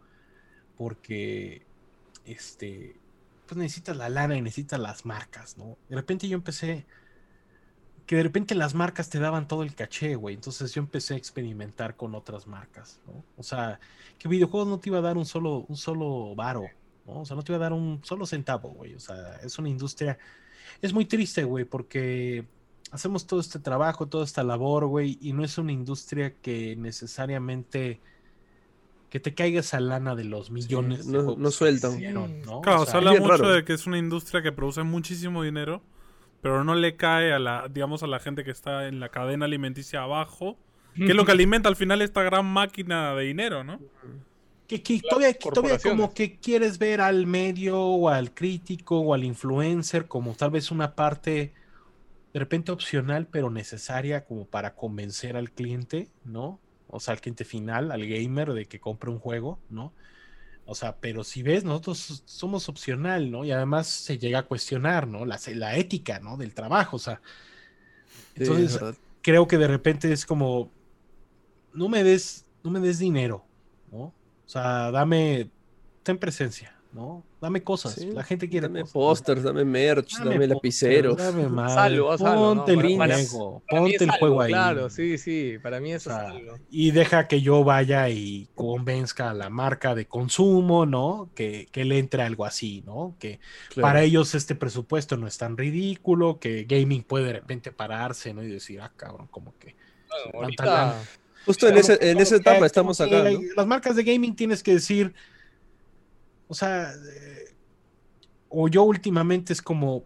porque 0.76 1.62
este, 2.24 2.96
pues 3.46 3.56
necesitas 3.56 3.96
la 3.96 4.08
lana 4.08 4.36
y 4.36 4.42
necesitas 4.42 4.80
las 4.80 5.06
marcas, 5.06 5.56
¿no? 5.56 5.78
De 5.88 5.96
repente 5.96 6.28
yo 6.28 6.36
empecé, 6.36 6.86
que 8.06 8.16
de 8.16 8.22
repente 8.22 8.54
las 8.54 8.74
marcas 8.74 9.08
te 9.08 9.18
daban 9.18 9.48
todo 9.48 9.62
el 9.62 9.74
caché, 9.74 10.14
güey. 10.16 10.34
Entonces 10.34 10.72
yo 10.72 10.80
empecé 10.80 11.14
a 11.14 11.16
experimentar 11.16 11.96
con 11.96 12.14
otras 12.14 12.46
marcas, 12.46 13.00
¿no? 13.06 13.24
O 13.36 13.42
sea, 13.42 13.80
que 14.18 14.28
videojuegos 14.28 14.68
no 14.68 14.78
te 14.78 14.90
iba 14.90 14.98
a 14.98 15.02
dar 15.02 15.16
un 15.16 15.26
solo, 15.26 15.64
un 15.68 15.76
solo 15.76 16.34
varo, 16.34 16.64
¿no? 17.06 17.20
O 17.20 17.24
sea, 17.24 17.36
no 17.36 17.42
te 17.42 17.52
iba 17.52 17.56
a 17.56 17.62
dar 17.62 17.72
un 17.72 18.00
solo 18.04 18.26
centavo, 18.26 18.70
güey. 18.70 18.94
O 18.94 19.00
sea, 19.00 19.36
es 19.42 19.58
una 19.58 19.68
industria, 19.68 20.18
es 20.82 20.92
muy 20.92 21.06
triste, 21.06 21.44
güey, 21.44 21.64
porque 21.64 22.46
hacemos 22.90 23.26
todo 23.26 23.40
este 23.40 23.58
trabajo, 23.58 24.08
toda 24.08 24.24
esta 24.24 24.42
labor, 24.42 24.86
güey, 24.86 25.18
y 25.20 25.32
no 25.32 25.44
es 25.44 25.58
una 25.58 25.72
industria 25.72 26.34
que 26.34 26.76
necesariamente 26.76 28.00
que 29.16 29.20
te 29.20 29.34
caiga 29.34 29.60
esa 29.60 29.80
lana 29.80 30.14
de 30.14 30.24
los 30.24 30.50
millones. 30.50 31.06
de 31.06 31.12
no- 31.22 31.36
no 31.36 31.50
sueltan. 31.50 31.94
hicieron, 31.94 32.42
¿no? 32.42 32.60
Claro, 32.60 32.82
O 32.82 32.86
se 32.86 32.94
habla 32.96 33.12
mucho 33.12 33.28
raro. 33.28 33.48
de 33.50 33.64
que 33.64 33.72
es 33.72 33.86
una 33.86 33.96
industria 33.96 34.42
que 34.42 34.52
produce 34.52 34.82
muchísimo 34.82 35.42
dinero, 35.42 35.80
pero 36.42 36.64
no 36.64 36.74
le 36.74 36.96
cae 36.96 37.32
a 37.32 37.38
la, 37.38 37.66
digamos, 37.70 38.02
a 38.02 38.06
la 38.06 38.20
gente 38.20 38.44
que 38.44 38.50
está 38.50 38.88
en 38.88 39.00
la 39.00 39.08
cadena 39.08 39.46
alimenticia 39.46 40.02
abajo, 40.02 40.58
que 40.94 41.06
es 41.06 41.14
lo 41.14 41.24
que 41.24 41.32
alimenta 41.40 41.70
al 41.70 41.76
final 41.76 42.02
esta 42.02 42.22
gran 42.22 42.44
máquina 42.44 43.14
de 43.14 43.24
dinero, 43.24 43.64
¿no? 43.64 43.80
que, 44.66 44.82
que 44.82 45.00
todavía, 45.00 45.32
que 45.32 45.50
todavía 45.50 45.78
como 45.78 46.12
que 46.12 46.36
quieres 46.38 46.78
ver 46.78 47.00
al 47.00 47.26
medio 47.26 47.80
o 47.80 48.08
al 48.10 48.34
crítico 48.34 48.98
o 49.00 49.14
al 49.14 49.24
influencer 49.24 50.08
como 50.08 50.34
tal 50.34 50.50
vez 50.50 50.70
una 50.72 50.94
parte 50.94 51.54
de 52.34 52.38
repente 52.40 52.70
opcional 52.72 53.28
pero 53.30 53.48
necesaria 53.48 54.24
como 54.24 54.44
para 54.44 54.74
convencer 54.74 55.36
al 55.36 55.52
cliente, 55.52 56.08
¿no? 56.24 56.58
O 56.88 57.00
sea, 57.00 57.14
al 57.14 57.20
cliente 57.20 57.44
final, 57.44 57.90
al 57.90 58.06
gamer 58.06 58.52
de 58.52 58.66
que 58.66 58.80
compre 58.80 59.10
un 59.10 59.18
juego, 59.18 59.58
¿no? 59.70 59.92
O 60.66 60.74
sea, 60.74 60.96
pero 60.96 61.22
si 61.22 61.42
ves, 61.42 61.64
nosotros 61.64 62.22
somos 62.26 62.68
opcional, 62.68 63.30
¿no? 63.30 63.44
Y 63.44 63.52
además 63.52 63.86
se 63.86 64.18
llega 64.18 64.40
a 64.40 64.42
cuestionar, 64.42 65.06
¿no? 65.06 65.24
La, 65.24 65.38
la 65.54 65.76
ética, 65.76 66.18
¿no? 66.18 66.36
Del 66.36 66.54
trabajo, 66.54 66.96
o 66.96 66.98
sea. 66.98 67.20
Entonces, 68.34 68.78
creo 69.22 69.46
que 69.46 69.58
de 69.58 69.68
repente 69.68 70.12
es 70.12 70.26
como, 70.26 70.70
no 71.72 71.88
me 71.88 72.02
des, 72.02 72.44
no 72.64 72.70
me 72.70 72.80
des 72.80 72.98
dinero, 72.98 73.44
¿no? 73.92 73.98
O 73.98 74.48
sea, 74.48 74.90
dame, 74.90 75.50
ten 76.02 76.18
presencia, 76.18 76.75
¿no? 76.96 77.22
Dame 77.40 77.62
cosas. 77.62 77.92
Sí, 77.94 78.10
La 78.10 78.24
gente 78.24 78.48
quiere 78.48 78.66
Dame 78.66 78.80
cosas. 78.80 78.92
pósters, 78.94 79.42
dame 79.44 79.64
merch, 79.64 80.16
dame, 80.18 80.46
lapiceros. 80.48 81.16
Dame 81.18 81.46
madre, 81.48 81.74
Salvo, 81.74 82.16
ponte 82.16 82.72
el 82.72 82.96
Para- 82.98 83.14
Para 83.16 83.82
ponte 83.82 84.04
el 84.04 84.10
juego 84.10 84.40
ahí. 84.40 84.50
Claro, 84.52 84.90
sí, 84.90 85.18
sí, 85.18 85.58
para 85.62 85.78
mí 85.78 85.92
O 85.92 85.96
eso 85.96 86.10
sea, 86.10 86.24
es 86.24 86.30
algo. 86.30 86.58
y 86.70 86.90
deja 86.90 87.28
que 87.28 87.40
yo 87.42 87.62
vaya 87.62 88.08
y 88.08 88.48
convenzca 88.56 89.30
a 89.30 89.34
la 89.34 89.50
marca 89.50 89.94
de 89.94 90.06
consumo, 90.06 90.86
¿no? 90.86 91.28
Que, 91.36 91.68
que 91.70 91.84
le 91.84 91.98
entre 91.98 92.22
algo 92.22 92.44
así, 92.46 92.82
¿no? 92.86 93.14
Que 93.20 93.38
Claro. 93.68 93.82
para 93.86 94.02
ellos 94.02 94.34
este 94.34 94.54
presupuesto 94.56 95.16
no 95.16 95.26
es 95.26 95.38
tan 95.38 95.56
ridículo, 95.56 96.40
que 96.40 96.64
gaming 96.64 97.02
puede 97.04 97.26
de 97.26 97.32
repente 97.34 97.70
pararse, 97.70 98.32
¿no? 98.34 98.42
Y 98.42 98.48
decir, 98.48 98.80
ah, 98.80 98.90
cabrón, 98.96 99.28
como 99.30 99.54
que... 99.58 99.76
Bueno. 100.32 100.50
Justo 101.44 101.68
en, 101.68 101.76
ese, 101.76 101.98
en 102.10 102.18
esa 102.18 102.36
etapa 102.36 102.56
como 102.56 102.66
estamos 102.66 103.00
acá, 103.00 103.22
¿no? 103.30 103.38
Las 103.56 103.66
marcas 103.66 103.94
de 103.94 104.02
gaming 104.02 104.34
tienes 104.34 104.62
que 104.64 104.72
decir, 104.74 105.14
o 106.48 106.54
sea, 106.54 106.92
eh, 106.92 107.54
o 108.48 108.68
yo 108.68 108.82
últimamente 108.84 109.52
es 109.52 109.62
como 109.62 110.04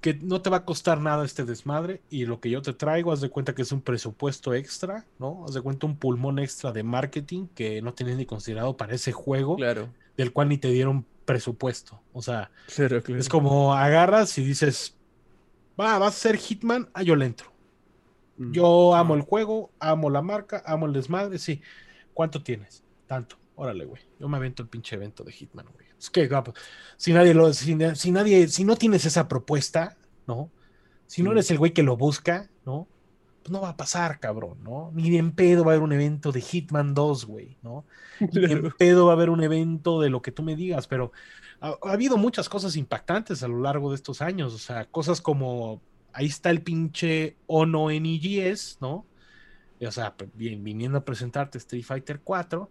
que 0.00 0.12
no 0.14 0.42
te 0.42 0.50
va 0.50 0.58
a 0.58 0.64
costar 0.66 1.00
nada 1.00 1.24
este 1.24 1.44
desmadre 1.44 2.02
y 2.10 2.26
lo 2.26 2.38
que 2.38 2.50
yo 2.50 2.60
te 2.60 2.74
traigo, 2.74 3.10
haz 3.10 3.22
de 3.22 3.30
cuenta 3.30 3.54
que 3.54 3.62
es 3.62 3.72
un 3.72 3.80
presupuesto 3.80 4.52
extra, 4.52 5.06
¿no? 5.18 5.46
Haz 5.46 5.54
de 5.54 5.62
cuenta 5.62 5.86
un 5.86 5.96
pulmón 5.96 6.38
extra 6.38 6.72
de 6.72 6.82
marketing 6.82 7.46
que 7.54 7.80
no 7.80 7.94
tenías 7.94 8.18
ni 8.18 8.26
considerado 8.26 8.76
para 8.76 8.94
ese 8.94 9.12
juego 9.12 9.56
Claro, 9.56 9.88
del 10.16 10.32
cual 10.32 10.50
ni 10.50 10.58
te 10.58 10.68
dieron 10.68 11.06
presupuesto. 11.24 12.02
O 12.12 12.20
sea, 12.20 12.50
claro, 12.74 13.02
claro. 13.02 13.18
es 13.18 13.30
como 13.30 13.72
agarras 13.72 14.36
y 14.36 14.44
dices, 14.44 14.94
va, 15.80 15.98
vas 15.98 16.14
a 16.14 16.18
ser 16.18 16.36
Hitman, 16.36 16.90
ah, 16.92 17.02
yo 17.02 17.16
le 17.16 17.24
entro. 17.24 17.50
Mm. 18.36 18.52
Yo 18.52 18.94
amo 18.94 19.14
el 19.14 19.22
juego, 19.22 19.70
amo 19.78 20.10
la 20.10 20.20
marca, 20.20 20.62
amo 20.66 20.84
el 20.84 20.92
desmadre, 20.92 21.38
sí. 21.38 21.62
¿Cuánto 22.12 22.42
tienes? 22.42 22.82
Tanto. 23.06 23.36
Órale, 23.56 23.84
güey. 23.84 24.02
Yo 24.18 24.28
me 24.28 24.36
avento 24.36 24.62
el 24.62 24.68
pinche 24.68 24.96
evento 24.96 25.22
de 25.22 25.32
Hitman, 25.32 25.66
güey. 25.72 25.86
Es 25.98 26.10
que 26.10 26.26
pues, 26.28 26.56
si 26.96 27.12
nadie 27.12 27.34
lo, 27.34 27.52
si, 27.52 27.74
na- 27.76 27.94
si 27.94 28.10
nadie, 28.10 28.48
si 28.48 28.64
no 28.64 28.76
tienes 28.76 29.04
esa 29.04 29.28
propuesta, 29.28 29.96
¿no? 30.26 30.50
Si 31.06 31.22
no 31.22 31.30
Mm. 31.30 31.32
eres 31.34 31.50
el 31.50 31.58
güey 31.58 31.72
que 31.72 31.82
lo 31.84 31.96
busca, 31.96 32.50
¿no? 32.66 32.88
Pues 33.42 33.52
no 33.52 33.60
va 33.60 33.70
a 33.70 33.76
pasar, 33.76 34.18
cabrón, 34.20 34.58
¿no? 34.64 34.90
Ni 34.94 35.16
en 35.16 35.32
pedo 35.32 35.64
va 35.64 35.72
a 35.72 35.74
haber 35.74 35.84
un 35.84 35.92
evento 35.92 36.32
de 36.32 36.40
Hitman 36.40 36.94
2, 36.94 37.26
güey, 37.26 37.56
¿no? 37.62 37.84
Ni 38.32 38.52
en 38.52 38.70
pedo 38.72 39.06
va 39.06 39.12
a 39.12 39.14
haber 39.14 39.30
un 39.30 39.42
evento 39.42 40.00
de 40.00 40.10
lo 40.10 40.20
que 40.22 40.32
tú 40.32 40.42
me 40.42 40.56
digas, 40.56 40.88
pero 40.88 41.12
ha, 41.60 41.76
ha 41.82 41.92
habido 41.92 42.16
muchas 42.16 42.48
cosas 42.48 42.74
impactantes 42.76 43.42
a 43.42 43.48
lo 43.48 43.60
largo 43.60 43.90
de 43.90 43.96
estos 43.96 44.20
años, 44.22 44.52
o 44.54 44.58
sea, 44.58 44.86
cosas 44.90 45.20
como 45.20 45.80
ahí 46.12 46.26
está 46.26 46.50
el 46.50 46.62
pinche 46.62 47.36
Ono 47.46 47.90
NEGS, 47.90 48.78
¿no? 48.80 49.06
O 49.86 49.90
sea, 49.92 50.16
p- 50.16 50.30
bien, 50.34 50.64
viniendo 50.64 50.98
a 50.98 51.04
presentarte 51.04 51.58
Street 51.58 51.84
Fighter 51.84 52.20
4 52.22 52.70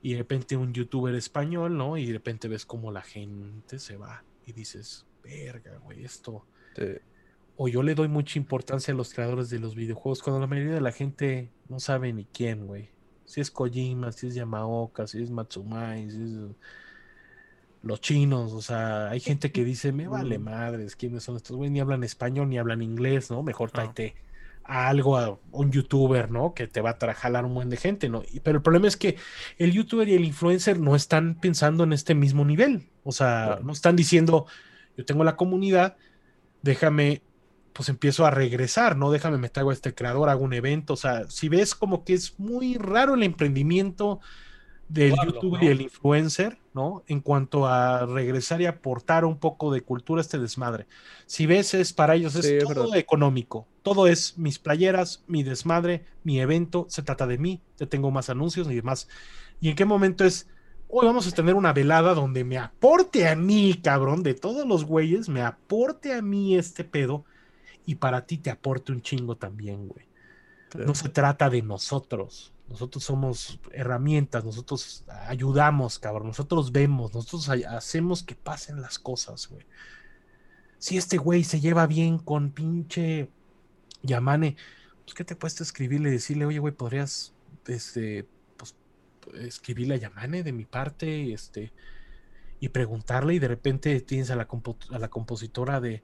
y 0.00 0.12
de 0.12 0.18
repente 0.18 0.56
un 0.56 0.72
youtuber 0.72 1.14
español, 1.14 1.76
¿no? 1.76 1.96
Y 1.96 2.06
de 2.06 2.12
repente 2.12 2.48
ves 2.48 2.64
cómo 2.64 2.92
la 2.92 3.02
gente 3.02 3.78
se 3.78 3.96
va 3.96 4.24
y 4.46 4.52
dices, 4.52 5.06
verga, 5.22 5.78
güey, 5.78 6.04
esto. 6.04 6.44
Sí. 6.76 6.84
O 7.56 7.68
yo 7.68 7.82
le 7.82 7.94
doy 7.94 8.08
mucha 8.08 8.38
importancia 8.38 8.94
a 8.94 8.96
los 8.96 9.12
creadores 9.12 9.50
de 9.50 9.58
los 9.58 9.74
videojuegos 9.74 10.22
cuando 10.22 10.40
la 10.40 10.46
mayoría 10.46 10.74
de 10.74 10.80
la 10.80 10.92
gente 10.92 11.50
no 11.68 11.80
sabe 11.80 12.12
ni 12.12 12.24
quién, 12.26 12.66
güey. 12.66 12.90
Si 13.24 13.40
es 13.40 13.50
Kojima, 13.50 14.12
si 14.12 14.28
es 14.28 14.34
Yamaoka, 14.34 15.06
si 15.06 15.22
es 15.22 15.30
Matsumai, 15.30 16.10
si 16.10 16.22
es 16.22 16.30
los 17.82 18.00
chinos, 18.00 18.52
o 18.52 18.62
sea, 18.62 19.10
hay 19.10 19.20
gente 19.20 19.52
que 19.52 19.64
dice, 19.64 19.92
me 19.92 20.08
vale 20.08 20.38
madres, 20.38 20.94
¿quiénes 20.96 21.24
son 21.24 21.36
estos 21.36 21.56
güey? 21.56 21.70
Ni 21.70 21.80
hablan 21.80 22.04
español, 22.04 22.48
ni 22.48 22.58
hablan 22.58 22.82
inglés, 22.82 23.30
¿no? 23.30 23.42
Mejor 23.42 23.70
tráete 23.70 24.14
a 24.68 24.88
algo, 24.88 25.16
a 25.16 25.40
un 25.50 25.72
youtuber, 25.72 26.30
¿no? 26.30 26.52
Que 26.54 26.68
te 26.68 26.80
va 26.82 26.90
a 27.00 27.14
jalar 27.14 27.44
un 27.46 27.54
buen 27.54 27.70
de 27.70 27.78
gente, 27.78 28.08
¿no? 28.08 28.22
Y- 28.30 28.40
pero 28.40 28.58
el 28.58 28.62
problema 28.62 28.86
es 28.86 28.96
que 28.96 29.16
el 29.56 29.72
youtuber 29.72 30.08
y 30.08 30.14
el 30.14 30.24
influencer 30.24 30.78
no 30.78 30.94
están 30.94 31.34
pensando 31.40 31.84
en 31.84 31.92
este 31.94 32.14
mismo 32.14 32.44
nivel, 32.44 32.90
o 33.02 33.10
sea, 33.12 33.44
Claro. 33.46 33.64
no 33.64 33.72
están 33.72 33.96
diciendo, 33.96 34.46
yo 34.96 35.04
tengo 35.04 35.24
la 35.24 35.36
comunidad, 35.36 35.96
déjame, 36.62 37.22
pues 37.72 37.88
empiezo 37.88 38.26
a 38.26 38.30
regresar, 38.30 38.96
¿no? 38.96 39.10
Déjame, 39.10 39.38
me 39.38 39.48
traigo 39.48 39.70
a 39.70 39.72
este 39.72 39.94
creador, 39.94 40.28
hago 40.28 40.44
un 40.44 40.52
evento, 40.52 40.94
o 40.94 40.96
sea, 40.96 41.28
si 41.30 41.48
ves 41.48 41.74
como 41.74 42.04
que 42.04 42.14
es 42.14 42.38
muy 42.38 42.74
raro 42.76 43.14
el 43.14 43.22
emprendimiento 43.22 44.20
del 44.88 45.18
Eduardo, 45.20 45.32
youtuber 45.34 45.60
¿no? 45.60 45.66
y 45.66 45.68
el 45.68 45.80
influencer, 45.82 46.58
¿no? 46.72 47.04
En 47.06 47.20
cuanto 47.20 47.66
a 47.66 48.06
regresar 48.06 48.60
y 48.62 48.66
aportar 48.66 49.24
un 49.24 49.38
poco 49.38 49.72
de 49.72 49.82
cultura 49.82 50.20
a 50.20 50.22
este 50.22 50.38
desmadre. 50.38 50.86
Si 51.26 51.46
ves, 51.46 51.74
es 51.74 51.92
para 51.92 52.14
ellos, 52.14 52.34
es 52.36 52.46
Sí, 52.46 52.58
todo 52.58 52.90
verdad. 52.90 52.96
económico. 52.96 53.68
Todo 53.82 54.06
es 54.06 54.38
mis 54.38 54.58
playeras, 54.58 55.24
mi 55.26 55.42
desmadre, 55.42 56.04
mi 56.24 56.40
evento, 56.40 56.86
se 56.88 57.02
trata 57.02 57.26
de 57.26 57.38
mí, 57.38 57.62
te 57.76 57.86
tengo 57.86 58.10
más 58.10 58.30
anuncios 58.30 58.70
y 58.70 58.74
demás. 58.74 59.08
¿Y 59.60 59.68
en 59.70 59.76
qué 59.76 59.84
momento 59.84 60.24
es? 60.24 60.48
Hoy 60.88 61.06
vamos 61.06 61.26
a 61.26 61.32
tener 61.32 61.54
una 61.54 61.72
velada 61.74 62.14
donde 62.14 62.44
me 62.44 62.56
aporte 62.58 63.28
a 63.28 63.36
mí, 63.36 63.74
cabrón, 63.82 64.22
de 64.22 64.34
todos 64.34 64.66
los 64.66 64.84
güeyes, 64.86 65.28
me 65.28 65.42
aporte 65.42 66.14
a 66.14 66.22
mí 66.22 66.56
este 66.56 66.84
pedo 66.84 67.26
y 67.84 67.96
para 67.96 68.26
ti 68.26 68.38
te 68.38 68.50
aporte 68.50 68.92
un 68.92 69.02
chingo 69.02 69.36
también, 69.36 69.88
güey. 69.88 70.06
Claro. 70.70 70.86
No 70.88 70.94
se 70.94 71.08
trata 71.10 71.50
de 71.50 71.62
nosotros. 71.62 72.54
Nosotros 72.68 73.04
somos 73.04 73.58
herramientas, 73.72 74.44
nosotros 74.44 75.04
ayudamos, 75.26 75.98
cabrón. 75.98 76.28
Nosotros 76.28 76.70
vemos, 76.70 77.14
nosotros 77.14 77.48
ha- 77.48 77.76
hacemos 77.76 78.22
que 78.22 78.34
pasen 78.34 78.80
las 78.82 78.98
cosas, 78.98 79.48
güey. 79.48 79.64
Si 80.78 80.96
este 80.96 81.16
güey 81.16 81.44
se 81.44 81.60
lleva 81.60 81.86
bien 81.86 82.18
con 82.18 82.50
pinche 82.50 83.30
Yamane, 84.02 84.56
pues 85.04 85.14
¿qué 85.14 85.24
te 85.24 85.34
puedes 85.34 85.60
escribirle 85.60 86.10
y 86.10 86.12
decirle, 86.12 86.44
oye, 86.46 86.58
güey, 86.58 86.74
podrías, 86.74 87.32
este, 87.66 88.26
pues, 88.56 88.76
escribirle 89.34 89.94
a 89.94 89.98
Yamane 89.98 90.42
de 90.42 90.52
mi 90.52 90.66
parte, 90.66 91.32
este, 91.32 91.72
y 92.60 92.68
preguntarle 92.68 93.34
y 93.34 93.38
de 93.38 93.48
repente 93.48 94.00
tienes 94.00 94.30
a 94.30 94.36
la, 94.36 94.46
compositora 94.46 95.80
de, 95.80 96.02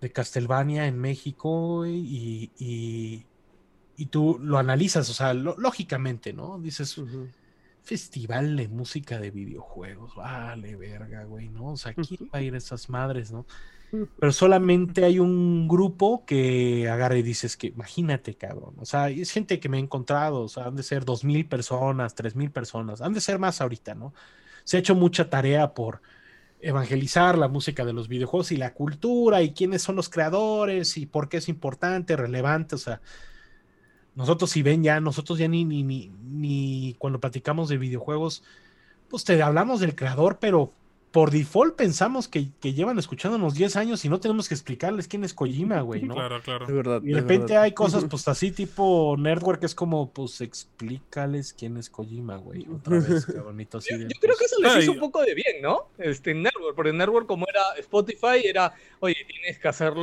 de 0.00 0.12
Castlevania 0.12 0.86
en 0.86 0.98
México 0.98 1.86
y, 1.86 2.50
y, 2.58 3.26
y 3.96 4.06
tú 4.06 4.38
lo 4.40 4.58
analizas, 4.58 5.08
o 5.10 5.14
sea, 5.14 5.34
lo- 5.34 5.56
lógicamente, 5.58 6.32
¿no? 6.32 6.58
Dices, 6.60 7.04
festival 7.82 8.56
de 8.56 8.68
música 8.68 9.18
de 9.20 9.30
videojuegos, 9.30 10.14
vale, 10.14 10.76
verga, 10.76 11.24
güey, 11.24 11.48
¿no? 11.50 11.72
O 11.72 11.76
sea, 11.76 11.94
¿quién 11.94 12.30
va 12.34 12.38
a 12.38 12.42
ir 12.42 12.54
a 12.54 12.58
esas 12.58 12.88
madres, 12.88 13.30
no? 13.32 13.46
Pero 14.18 14.32
solamente 14.32 15.04
hay 15.04 15.18
un 15.18 15.68
grupo 15.68 16.24
que 16.26 16.88
agarra 16.88 17.18
y 17.18 17.22
dices 17.22 17.56
que, 17.56 17.68
imagínate, 17.68 18.36
cabrón, 18.36 18.74
o 18.78 18.84
sea, 18.86 19.10
es 19.10 19.30
gente 19.32 19.60
que 19.60 19.68
me 19.68 19.78
he 19.78 19.80
encontrado, 19.80 20.42
o 20.42 20.48
sea, 20.48 20.66
han 20.66 20.76
de 20.76 20.82
ser 20.82 21.04
dos 21.04 21.24
mil 21.24 21.46
personas, 21.48 22.14
tres 22.14 22.34
mil 22.36 22.50
personas, 22.50 23.00
han 23.02 23.12
de 23.14 23.20
ser 23.20 23.38
más 23.38 23.60
ahorita, 23.60 23.94
¿no? 23.94 24.14
Se 24.64 24.76
ha 24.76 24.80
hecho 24.80 24.94
mucha 24.94 25.28
tarea 25.30 25.74
por 25.74 26.00
evangelizar 26.60 27.36
la 27.38 27.48
música 27.48 27.84
de 27.84 27.92
los 27.92 28.08
videojuegos 28.08 28.52
y 28.52 28.56
la 28.56 28.74
cultura 28.74 29.42
y 29.42 29.52
quiénes 29.52 29.82
son 29.82 29.96
los 29.96 30.08
creadores 30.08 30.96
y 30.96 31.06
por 31.06 31.28
qué 31.28 31.38
es 31.38 31.48
importante, 31.48 32.16
relevante, 32.16 32.76
o 32.76 32.78
sea, 32.78 33.00
nosotros 34.14 34.50
si 34.50 34.62
ven 34.62 34.82
ya, 34.82 35.00
nosotros 35.00 35.38
ya 35.38 35.48
ni, 35.48 35.64
ni, 35.64 35.82
ni, 35.82 36.10
ni 36.30 36.94
cuando 36.98 37.20
platicamos 37.20 37.68
de 37.68 37.78
videojuegos, 37.78 38.42
pues 39.08 39.24
te 39.24 39.40
hablamos 39.42 39.80
del 39.80 39.94
creador, 39.94 40.38
pero 40.40 40.72
por 41.14 41.30
default 41.30 41.76
pensamos 41.76 42.26
que, 42.26 42.48
que 42.60 42.74
llevan 42.74 42.98
escuchándonos 42.98 43.54
10 43.54 43.76
años 43.76 44.04
y 44.04 44.08
no 44.08 44.18
tenemos 44.18 44.48
que 44.48 44.54
explicarles 44.54 45.06
quién 45.06 45.22
es 45.22 45.32
Kojima, 45.32 45.80
güey, 45.80 46.02
¿no? 46.02 46.14
Claro, 46.14 46.42
claro. 46.42 46.66
Es 46.66 46.74
verdad. 46.74 47.00
Y 47.04 47.10
de 47.10 47.20
repente 47.20 47.52
verdad. 47.52 47.62
hay 47.62 47.70
cosas, 47.70 48.04
pues 48.10 48.26
así 48.26 48.50
tipo 48.50 49.14
Nerdwork, 49.16 49.60
que 49.60 49.66
es 49.66 49.76
como, 49.76 50.10
pues 50.10 50.40
explícales 50.40 51.52
quién 51.52 51.76
es 51.76 51.88
Kojima, 51.88 52.38
güey. 52.38 52.66
Otra 52.68 52.98
vez, 52.98 53.26
qué 53.26 53.38
bonito 53.38 53.78
así. 53.78 53.90
Yo, 53.92 53.98
de, 53.98 54.04
yo 54.12 54.20
creo 54.20 54.36
que 54.36 54.44
eso 54.44 54.60
les 54.60 54.82
hizo 54.82 54.90
un 54.90 54.98
poco 54.98 55.22
de 55.22 55.36
bien, 55.36 55.62
¿no? 55.62 55.86
Este 55.98 56.34
Network, 56.34 56.74
porque 56.74 56.92
Network 56.92 57.28
como 57.28 57.46
era 57.48 57.62
Spotify, 57.78 58.44
era, 58.44 58.74
oye, 58.98 59.14
tienes 59.28 59.60
que 59.60 59.68
hacerlo, 59.68 60.02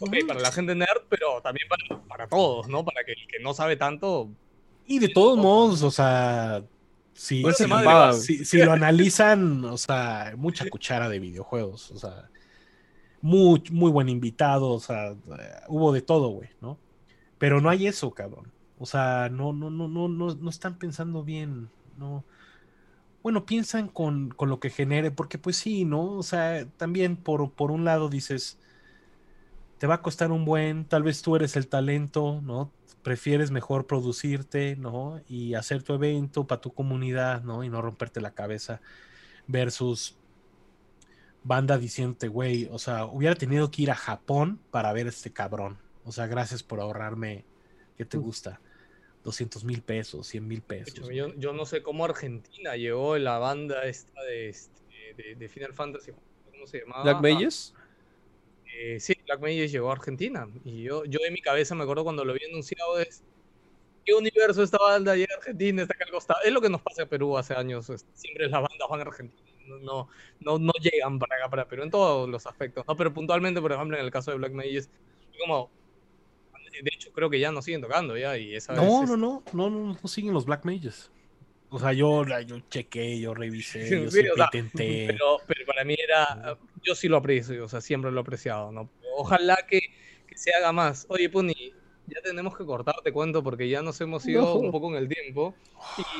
ok, 0.00 0.16
para 0.26 0.40
la 0.40 0.52
gente 0.52 0.74
nerd, 0.74 1.02
pero 1.08 1.40
también 1.42 1.68
para, 1.68 2.02
para 2.06 2.28
todos, 2.28 2.68
¿no? 2.68 2.84
Para 2.84 3.04
que 3.04 3.12
el 3.12 3.26
que 3.28 3.38
no 3.40 3.54
sabe 3.54 3.76
tanto... 3.76 4.30
Y 4.86 4.98
de 5.00 5.08
todos 5.08 5.36
modos, 5.36 5.82
o 5.82 5.90
sea, 5.90 6.64
si, 7.12 7.42
Pues 7.42 7.56
si- 8.12 8.44
si 8.44 8.62
lo 8.62 8.72
analizan, 8.72 9.64
o 9.64 9.76
sea, 9.76 10.32
mucha 10.36 10.68
cuchara 10.68 11.08
de 11.08 11.18
videojuegos, 11.18 11.90
o 11.90 11.98
sea, 11.98 12.30
muy, 13.20 13.62
muy 13.70 13.90
buen 13.90 14.08
invitado, 14.08 14.70
o 14.70 14.80
sea, 14.80 15.10
eh, 15.12 15.16
hubo 15.68 15.92
de 15.92 16.02
todo, 16.02 16.28
güey, 16.30 16.50
¿no? 16.60 16.78
Pero 17.38 17.60
no 17.60 17.70
hay 17.70 17.86
eso, 17.86 18.12
cabrón. 18.12 18.52
O 18.78 18.86
sea, 18.86 19.28
no, 19.30 19.52
no, 19.52 19.70
no, 19.70 19.88
no, 19.88 20.08
no, 20.08 20.34
no 20.34 20.50
están 20.50 20.78
pensando 20.78 21.24
bien, 21.24 21.70
no. 21.98 22.24
Bueno, 23.22 23.44
piensan 23.46 23.88
con, 23.88 24.30
con 24.30 24.48
lo 24.48 24.60
que 24.60 24.70
genere, 24.70 25.10
porque 25.10 25.38
pues 25.38 25.56
sí, 25.56 25.84
¿no? 25.84 26.12
O 26.12 26.22
sea, 26.22 26.66
también 26.76 27.16
por, 27.16 27.52
por 27.52 27.70
un 27.72 27.84
lado 27.84 28.08
dices, 28.08 28.58
te 29.78 29.86
va 29.86 29.94
a 29.94 30.02
costar 30.02 30.32
un 30.32 30.44
buen, 30.44 30.84
tal 30.84 31.02
vez 31.02 31.22
tú 31.22 31.36
eres 31.36 31.56
el 31.56 31.68
talento, 31.68 32.40
¿no? 32.42 32.72
Prefieres 33.02 33.50
mejor 33.50 33.86
producirte, 33.86 34.76
¿no? 34.76 35.22
Y 35.28 35.54
hacer 35.54 35.82
tu 35.82 35.94
evento 35.94 36.46
para 36.46 36.60
tu 36.60 36.72
comunidad, 36.74 37.42
¿no? 37.42 37.62
Y 37.64 37.68
no 37.68 37.80
romperte 37.80 38.20
la 38.20 38.32
cabeza 38.32 38.80
versus 39.46 40.18
banda 41.44 41.78
diciéndote, 41.78 42.28
güey, 42.28 42.68
o 42.70 42.78
sea, 42.78 43.06
hubiera 43.06 43.34
tenido 43.34 43.70
que 43.70 43.82
ir 43.82 43.90
a 43.90 43.94
Japón 43.94 44.60
para 44.70 44.92
ver 44.92 45.06
a 45.06 45.10
este 45.10 45.32
cabrón. 45.32 45.78
O 46.04 46.12
sea, 46.12 46.26
gracias 46.26 46.62
por 46.62 46.80
ahorrarme, 46.80 47.44
¿qué 47.96 48.04
te 48.04 48.18
gusta? 48.18 48.60
200 49.24 49.64
mil 49.64 49.82
pesos, 49.82 50.26
100 50.26 50.46
mil 50.46 50.62
pesos. 50.62 51.08
Yo, 51.08 51.34
yo 51.34 51.52
no 51.52 51.66
sé 51.66 51.82
cómo 51.82 52.04
Argentina 52.04 52.76
llegó 52.76 53.16
la 53.18 53.38
banda 53.38 53.84
esta 53.84 54.22
de, 54.22 54.48
este, 54.48 54.82
de, 55.16 55.34
de 55.36 55.48
Final 55.48 55.72
Fantasy. 55.74 56.12
¿Cómo 56.50 56.66
se 56.66 56.80
llamaba? 56.80 57.02
Black 57.02 57.20
Mages. 57.22 57.74
Eh, 58.80 59.00
sí, 59.00 59.16
Black 59.26 59.40
Mages 59.40 59.72
llegó 59.72 59.90
a 59.90 59.94
Argentina. 59.94 60.48
Y 60.64 60.84
yo, 60.84 61.04
yo 61.04 61.18
en 61.26 61.32
mi 61.32 61.40
cabeza 61.40 61.74
me 61.74 61.82
acuerdo 61.82 62.04
cuando 62.04 62.24
lo 62.24 62.32
vi 62.32 62.40
anunciado 62.48 63.00
es 63.00 63.24
¿qué 64.04 64.14
universo 64.14 64.62
esta 64.62 64.78
banda 64.78 65.16
llega 65.16 65.34
a 65.34 65.38
Argentina? 65.38 65.82
Está 65.82 65.94
acá 65.94 66.04
al 66.04 66.12
costado. 66.12 66.40
Es 66.44 66.52
lo 66.52 66.60
que 66.60 66.70
nos 66.70 66.80
pasa 66.80 67.02
en 67.02 67.08
Perú 67.08 67.36
hace 67.36 67.54
años. 67.54 67.86
Siempre 68.14 68.48
las 68.48 68.62
bandas 68.62 68.88
van 68.88 69.00
a 69.00 69.02
Argentina. 69.02 69.42
No, 69.66 69.78
no, 69.80 70.08
no, 70.40 70.58
no 70.58 70.72
llegan 70.80 71.18
para 71.18 71.36
acá, 71.36 71.50
para 71.50 71.68
Perú, 71.68 71.82
en 71.82 71.90
todos 71.90 72.28
los 72.28 72.46
aspectos. 72.46 72.84
¿no? 72.86 72.96
Pero 72.96 73.12
puntualmente, 73.12 73.60
por 73.60 73.72
ejemplo, 73.72 73.98
en 73.98 74.04
el 74.04 74.10
caso 74.12 74.30
de 74.30 74.36
Black 74.38 74.52
Mages, 74.52 74.88
como. 75.40 75.70
De 76.82 76.90
hecho, 76.94 77.10
creo 77.12 77.28
que 77.28 77.40
ya 77.40 77.50
no 77.50 77.60
siguen 77.60 77.80
tocando 77.80 78.16
ya. 78.16 78.38
Y 78.38 78.54
esa 78.54 78.72
No, 78.74 79.00
vez, 79.00 79.10
no, 79.10 79.16
no, 79.16 79.42
no, 79.52 79.70
no, 79.70 79.98
no 80.00 80.08
siguen 80.08 80.32
los 80.32 80.46
Black 80.46 80.64
Mages. 80.64 81.10
O 81.70 81.78
sea, 81.78 81.92
yo, 81.92 82.24
yo 82.46 82.60
chequé, 82.70 83.20
yo 83.20 83.34
revisé, 83.34 83.86
Sí, 83.88 84.04
yo 84.04 84.10
sí, 84.10 84.26
o 84.28 84.36
sea, 84.36 84.44
intenté. 84.46 85.08
Pero, 85.08 85.38
pero 85.46 85.66
para 85.66 85.84
mí 85.84 85.96
era. 85.98 86.56
Yo 86.82 86.94
sí 86.94 87.08
lo 87.08 87.16
aprecio, 87.16 87.64
o 87.64 87.68
sea, 87.68 87.80
siempre 87.80 88.10
lo 88.10 88.18
he 88.18 88.20
apreciado, 88.22 88.70
¿no? 88.72 88.90
Ojalá 89.16 89.56
que, 89.68 89.80
que 90.26 90.36
se 90.38 90.52
haga 90.52 90.72
más. 90.72 91.06
Oye, 91.08 91.28
Puni, 91.28 91.72
ya 92.06 92.20
tenemos 92.22 92.56
que 92.56 92.64
cortar, 92.64 92.94
te 93.04 93.12
cuento, 93.12 93.42
porque 93.42 93.68
ya 93.68 93.82
nos 93.82 94.00
hemos 94.00 94.26
ido 94.26 94.42
No. 94.42 94.54
un 94.54 94.70
poco 94.70 94.88
en 94.90 94.96
el 94.96 95.08
tiempo. 95.08 95.54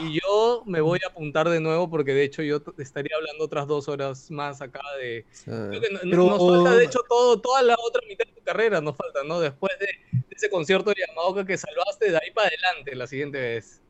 Y 0.02 0.20
yo 0.20 0.62
me 0.66 0.80
voy 0.80 0.98
a 1.04 1.08
apuntar 1.08 1.48
de 1.48 1.60
nuevo, 1.60 1.88
porque 1.88 2.12
de 2.12 2.24
hecho 2.24 2.42
yo 2.42 2.60
estaría 2.78 3.16
hablando 3.16 3.44
otras 3.44 3.66
dos 3.66 3.88
horas 3.88 4.30
más 4.30 4.60
acá 4.60 4.80
de. 5.00 5.24
Creo 5.44 5.80
que 5.80 5.90
no- 5.90 6.00
Pero- 6.02 6.24
nos 6.26 6.38
falta, 6.64 6.76
de 6.76 6.84
hecho, 6.84 7.00
todo, 7.08 7.40
toda 7.40 7.62
la 7.62 7.76
otra 7.82 8.02
mitad 8.08 8.26
de 8.26 8.32
tu 8.32 8.42
carrera 8.42 8.80
nos 8.80 8.96
falta, 8.96 9.22
¿no? 9.24 9.40
Después 9.40 9.72
de, 9.80 9.86
de 10.12 10.24
ese 10.30 10.50
concierto 10.50 10.90
de 10.90 10.96
Yamaoka 11.06 11.44
que 11.46 11.56
salvaste, 11.56 12.10
de 12.10 12.16
ahí 12.16 12.30
para 12.34 12.48
adelante 12.48 12.94
la 12.94 13.06
siguiente 13.06 13.38
vez. 13.40 13.80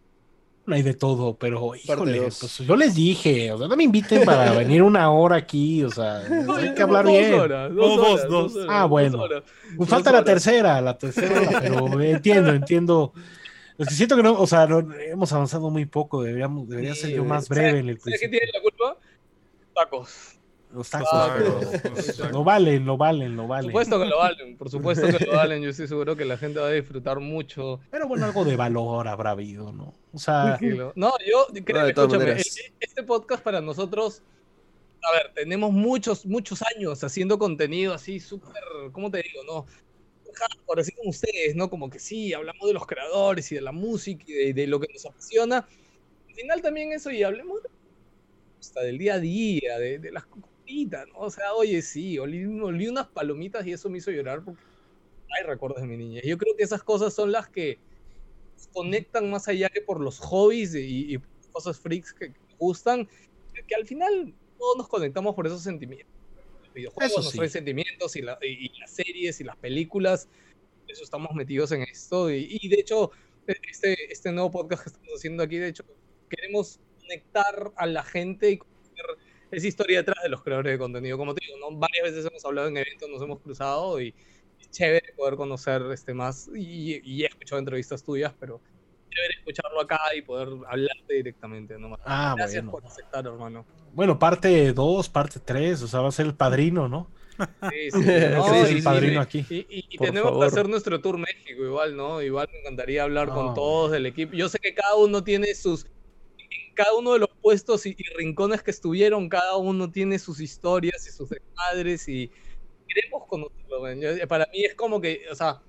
No 0.69 0.75
hay 0.75 0.83
de 0.83 0.93
todo, 0.93 1.35
pero 1.39 1.75
híjole, 1.75 2.21
dos. 2.21 2.39
pues 2.41 2.59
yo 2.59 2.77
les 2.77 2.95
dije, 2.95 3.51
o 3.53 3.57
sea, 3.59 3.69
no 3.69 3.75
me 3.77 3.85
inviten 3.85 4.25
para 4.27 4.53
venir 4.59 4.83
una 4.83 5.11
hora 5.11 5.37
aquí, 5.37 5.83
o 5.83 5.91
sea, 5.91 6.19
hay 6.59 6.75
que 6.75 6.83
hablar 6.83 7.05
Dos 7.07 7.13
bien. 7.15 7.35
horas, 7.35 7.75
Dos, 7.75 7.97
dos, 7.97 8.09
horas, 8.11 8.29
dos. 8.29 8.55
horas, 8.57 8.69
Ah, 8.71 8.81
dos 8.83 8.91
bueno. 8.91 9.19
horas. 9.23 9.43
Pues 9.77 9.89
falta 9.89 10.13
la 10.13 10.23
tercera, 10.23 10.81
la 10.83 10.99
tercera, 10.99 11.59
pero 11.63 12.01
entiendo, 12.03 12.51
entiendo. 12.53 13.13
Es 13.79 13.89
que 13.89 13.95
siento 13.95 14.15
que 14.17 14.23
no, 14.23 14.33
o 14.39 14.47
sea, 14.47 14.67
no- 14.67 14.93
hemos 14.95 15.33
avanzado 15.33 15.71
muy 15.71 15.87
poco, 15.87 16.23
deberíamos, 16.23 16.69
debería 16.69 16.95
ser 16.95 17.11
yo 17.11 17.25
más 17.25 17.47
¿sabes- 17.47 17.63
breve 17.63 17.79
en 17.79 17.89
el 17.89 17.99
¿Sabes 18.01 18.21
qué 18.21 18.29
principio. 18.29 18.39
tiene 18.39 18.53
la 18.53 18.61
culpa? 18.61 18.97
Tacos. 19.75 20.38
Los 20.73 20.91
tacos, 20.91 21.09
Ah, 21.13 21.35
pero, 21.39 22.31
no 22.31 22.45
valen, 22.45 22.85
no 22.85 22.97
valen, 22.99 23.37
Por 23.37 23.49
valen. 23.49 23.71
supuesto 23.71 23.99
que 23.99 24.05
lo 24.05 24.19
valen, 24.19 24.57
por 24.59 24.71
supuesto 24.71 25.07
que 25.07 25.25
lo 25.25 25.33
valen. 25.37 25.63
Yo 25.63 25.71
estoy 25.71 25.89
seguro 25.89 26.15
que 26.15 26.25
la 26.27 26.37
gente 26.37 26.61
va 26.61 26.67
a 26.69 26.73
disfrutar 26.73 27.21
mucho. 27.21 27.81
Pero 27.91 28.07
bueno, 28.07 28.27
algo 28.27 28.45
de 28.45 28.55
valor 28.57 29.09
habrá 29.09 29.31
habido, 29.31 29.73
¿no? 29.73 29.95
O 30.13 30.19
sea, 30.19 30.57
Tranquilo. 30.59 30.93
No, 30.95 31.15
yo 31.27 31.47
creo 31.65 31.95
todas 31.95 32.13
escúchame, 32.13 32.41
este 32.81 33.03
podcast 33.03 33.43
para 33.43 33.61
nosotros, 33.63 34.23
a 35.03 35.13
ver, 35.13 35.33
tenemos 35.35 35.73
muchos, 35.73 36.27
muchos 36.27 36.63
años 36.77 37.03
haciendo 37.03 37.39
contenido 37.39 37.95
así 37.95 38.21
súper, 38.21 38.63
¿cómo 38.93 39.11
te 39.11 39.23
digo? 39.23 39.43
No, 39.47 39.65
hardcore, 40.35 40.83
así 40.83 40.93
como 40.93 41.09
ustedes, 41.11 41.57
¿no? 41.57 41.71
Como 41.71 41.89
que 41.89 41.99
sí, 41.99 42.35
hablamos 42.35 42.67
de 42.67 42.75
los 42.75 42.87
creadores 42.87 43.51
y 43.53 43.55
de 43.55 43.61
la 43.63 43.73
música 43.73 44.23
y 44.29 44.33
de, 44.33 44.53
de 44.55 44.67
lo 44.67 44.79
que 44.81 44.89
nos 44.93 45.07
apasiona. 45.07 45.67
Al 46.29 46.35
final 46.35 46.61
también 46.61 46.93
eso 46.93 47.11
y 47.11 47.23
hablemos 47.23 47.63
de- 47.63 47.71
hasta 48.61 48.83
del 48.83 48.99
día 48.99 49.15
a 49.15 49.19
día, 49.21 49.79
de, 49.79 49.99
de 50.01 50.11
las 50.13 50.25
cositas, 50.69 51.07
¿no? 51.09 51.19
O 51.21 51.31
sea, 51.31 51.55
oye, 51.55 51.81
sí, 51.83 52.19
olí, 52.19 52.45
olí 52.45 52.89
unas 52.89 53.07
palomitas 53.09 53.67
y 53.67 53.73
eso 53.73 53.89
me 53.89 53.99
hizo 53.99 54.11
llorar 54.11 54.45
porque 54.45 54.61
hay 55.39 55.47
recuerdos 55.47 55.81
de 55.81 55.87
mi 55.87 55.97
niñez. 55.97 56.25
Yo 56.25 56.39
creo 56.39 56.55
que 56.57 56.63
esas 56.65 56.83
cosas 56.83 57.15
son 57.15 57.33
las 57.33 57.49
que 57.49 57.79
conectan 58.73 59.31
más 59.31 59.49
allá 59.49 59.69
que 59.69 59.81
por 59.81 60.01
los 60.01 60.19
hobbies 60.19 60.75
y, 60.75 61.15
y 61.15 61.19
cosas 61.53 61.79
freaks 61.81 62.13
que, 62.13 62.33
que 62.33 62.55
gustan, 62.59 63.09
que, 63.67 63.75
al 63.75 63.87
final 63.87 64.35
todos 64.59 64.77
nos 64.77 64.89
conectamos 64.89 65.35
por 65.35 65.47
esos 65.47 65.63
sentimientos. 65.63 66.13
Los 66.65 66.73
videojuegos 66.75 67.13
Eso 67.13 67.21
nos 67.23 67.31
sí. 67.31 67.39
traen 67.39 67.51
sentimientos 67.51 68.17
y, 68.17 68.23
la- 68.23 68.39
y- 68.43 68.67
y 68.67 68.79
las 68.79 68.91
series 68.91 69.41
y 69.41 69.45
las 69.45 69.57
películas, 69.57 70.29
eso 70.87 71.05
estamos 71.05 71.35
metidos 71.35 71.73
en 71.73 71.83
esto. 71.83 72.31
Y, 72.31 72.59
y 72.61 72.69
de 72.69 72.77
hecho, 72.77 73.11
este, 73.47 74.13
este 74.13 74.33
nuevo 74.33 74.51
podcast 74.51 74.83
que 74.85 74.89
estamos 74.91 75.13
haciendo 75.17 75.43
aquí, 75.43 75.57
de 75.59 75.69
hecho, 75.69 75.85
queremos 76.29 76.81
conectar 77.01 77.73
a 77.77 77.87
la 77.87 78.03
gente 78.03 78.51
y 78.53 78.59
esa 79.51 79.67
historia 79.67 79.99
detrás 79.99 80.23
de 80.23 80.29
los 80.29 80.43
creadores 80.43 80.73
de 80.73 80.79
contenido. 80.79 81.17
Como 81.19 81.35
te 81.35 81.45
digo, 81.47 81.59
¿no? 81.59 81.77
varias 81.79 82.05
veces 82.05 82.27
hemos 82.27 82.45
hablado 82.45 82.69
en 82.69 82.77
eventos, 82.77 83.09
nos 83.09 83.23
hemos 83.23 83.41
cruzado 83.41 84.01
y 84.01 84.15
es 84.61 84.71
chévere 84.71 85.13
poder 85.17 85.37
conocer 85.37 85.83
este 85.93 86.15
más 86.15 86.49
y, 86.55 87.01
y 87.03 87.23
he 87.23 87.27
escuchado 87.27 87.59
entrevistas 87.59 88.03
tuyas, 88.03 88.35
pero 88.39 88.61
chévere 89.11 89.35
escucharlo 89.39 89.81
acá 89.81 90.01
y 90.17 90.23
poder 90.23 90.49
hablarte 90.69 91.15
directamente 91.15 91.79
nomás. 91.79 92.01
ah, 92.05 92.35
Gracias 92.37 92.63
bueno. 92.65 92.71
por 92.73 92.87
aceptar, 92.87 93.27
hermano. 93.27 93.65
Bueno, 93.95 94.19
parte 94.19 94.73
2, 94.73 95.09
parte 95.09 95.41
3, 95.45 95.83
o 95.83 95.89
sea, 95.89 96.01
va 96.01 96.09
a 96.09 96.13
ser 96.13 96.27
el 96.27 96.35
padrino, 96.35 96.89
¿no? 96.89 97.11
Sí, 97.71 97.91
sí, 97.91 98.03
Sí, 98.03 98.11
no, 98.35 98.67
Sí, 98.67 98.75
el 98.77 98.83
padrino 98.83 99.15
y- 99.15 99.17
aquí. 99.17 99.47
Y, 99.49 99.57
y- 99.71 99.85
y 99.91 99.97
tenemos 99.97 100.31
favor. 100.31 100.41
que 100.41 100.47
hacer 100.53 100.69
nuestro 100.69 101.01
tour 101.01 101.17
México 101.19 101.65
igual, 101.65 101.97
¿no? 101.97 102.21
Igual 102.21 102.49
me 102.53 102.59
encantaría 102.61 103.05
hablar 103.05 103.29
Ah, 103.31 103.35
con 103.35 103.43
bueno. 103.47 103.55
todos 103.55 103.93
del 103.93 104.07
equipo. 104.07 104.35
Yo 104.35 104.49
sé 104.49 104.59
que 104.59 104.75
cada 104.75 104.97
uno 104.97 105.25
tiene 105.25 105.55
sus... 105.55 105.87
Cada 106.79 106.95
uno 106.97 107.13
de 107.15 107.19
los 107.19 107.31
puestos 107.43 107.85
y, 107.87 107.97
y 107.99 108.05
rincones 108.17 108.63
que 108.63 108.71
estuvieron, 108.71 109.29
cada 109.29 109.57
uno 109.57 109.91
tiene 109.91 110.17
sus 110.21 110.39
historias 110.39 111.05
y 111.09 111.11
sus 111.11 111.29
desmadres 111.29 112.09
y 112.09 112.31
queremos 112.87 113.27
conocerlo. 113.27 113.83
man. 113.83 114.01
Yo- 114.01 114.29
para 114.29 114.47
mí 114.53 114.65
es 114.65 114.77
como 114.77 115.01
que, 115.01 115.23
o 115.29 115.35
sea, 115.35 115.61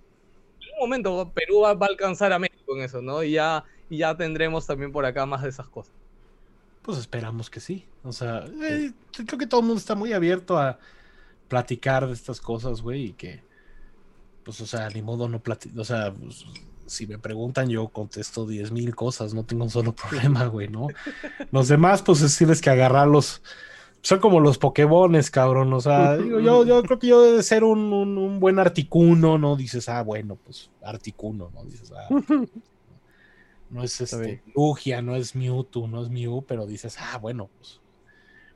en 0.61 0.73
un 0.75 0.79
momento 0.81 1.31
Perú 1.33 1.61
va, 1.61 1.73
va 1.73 1.87
a 1.87 1.89
alcanzar 1.89 2.31
a 2.31 2.37
México 2.37 2.75
en 2.77 2.83
eso, 2.83 3.01
¿no? 3.01 3.23
Y 3.23 3.31
ya, 3.31 3.63
y 3.89 3.97
ya 3.97 4.15
tendremos 4.15 4.67
también 4.67 4.91
por 4.91 5.03
acá 5.03 5.25
más 5.25 5.41
de 5.41 5.49
esas 5.49 5.67
cosas. 5.67 5.93
Pues 6.83 6.99
esperamos 6.99 7.49
que 7.49 7.59
sí. 7.59 7.87
O 8.03 8.13
sea, 8.13 8.45
eh, 8.61 8.91
creo 9.25 9.39
que 9.39 9.47
todo 9.47 9.61
el 9.61 9.65
mundo 9.65 9.79
está 9.79 9.95
muy 9.95 10.13
abierto 10.13 10.59
a 10.59 10.77
platicar 11.47 12.05
de 12.05 12.13
estas 12.13 12.39
cosas, 12.39 12.83
güey, 12.83 13.05
y 13.07 13.13
que, 13.13 13.41
pues, 14.43 14.61
o 14.61 14.67
sea, 14.67 14.87
ni 14.89 15.01
modo 15.01 15.27
no 15.27 15.39
platicar. 15.41 15.79
O 15.79 15.83
sea, 15.83 16.13
pues, 16.13 16.45
si 16.89 17.07
me 17.07 17.17
preguntan, 17.17 17.69
yo 17.69 17.87
contesto 17.89 18.45
10 18.45 18.71
mil 18.71 18.95
cosas, 18.95 19.33
no 19.33 19.45
tengo 19.45 19.63
un 19.63 19.69
solo 19.69 19.93
problema, 19.95 20.45
güey, 20.47 20.67
¿no? 20.67 20.87
Los 21.51 21.67
demás, 21.67 22.01
pues, 22.01 22.21
es 22.21 22.37
tienes 22.37 22.61
que 22.61 22.69
agarrarlos. 22.69 23.41
Son 24.01 24.19
como 24.19 24.39
los 24.39 24.57
Pokémones, 24.57 25.29
cabrón. 25.29 25.73
O 25.73 25.81
sea, 25.81 26.17
digo, 26.17 26.39
yo, 26.39 26.65
yo 26.65 26.81
creo 26.83 26.99
que 26.99 27.07
yo 27.07 27.21
debe 27.21 27.43
ser 27.43 27.63
un, 27.63 27.91
un- 27.93 28.17
un 28.17 28.39
buen 28.39 28.59
articuno, 28.59 29.37
¿no? 29.37 29.55
Dices, 29.55 29.89
ah, 29.89 30.03
bueno, 30.03 30.37
pues 30.43 30.69
articuno, 30.83 31.51
¿no? 31.53 31.63
Dices, 31.65 31.91
ah, 31.91 32.07
no 33.69 33.83
es 33.83 33.99
este. 34.01 34.41
Lugia, 34.55 35.01
no 35.01 35.15
es 35.15 35.35
Mewtwo, 35.35 35.87
no 35.87 36.01
es 36.03 36.09
Mew, 36.09 36.43
pero 36.47 36.65
dices, 36.65 36.97
ah, 36.99 37.17
bueno, 37.17 37.49
pues 37.59 37.79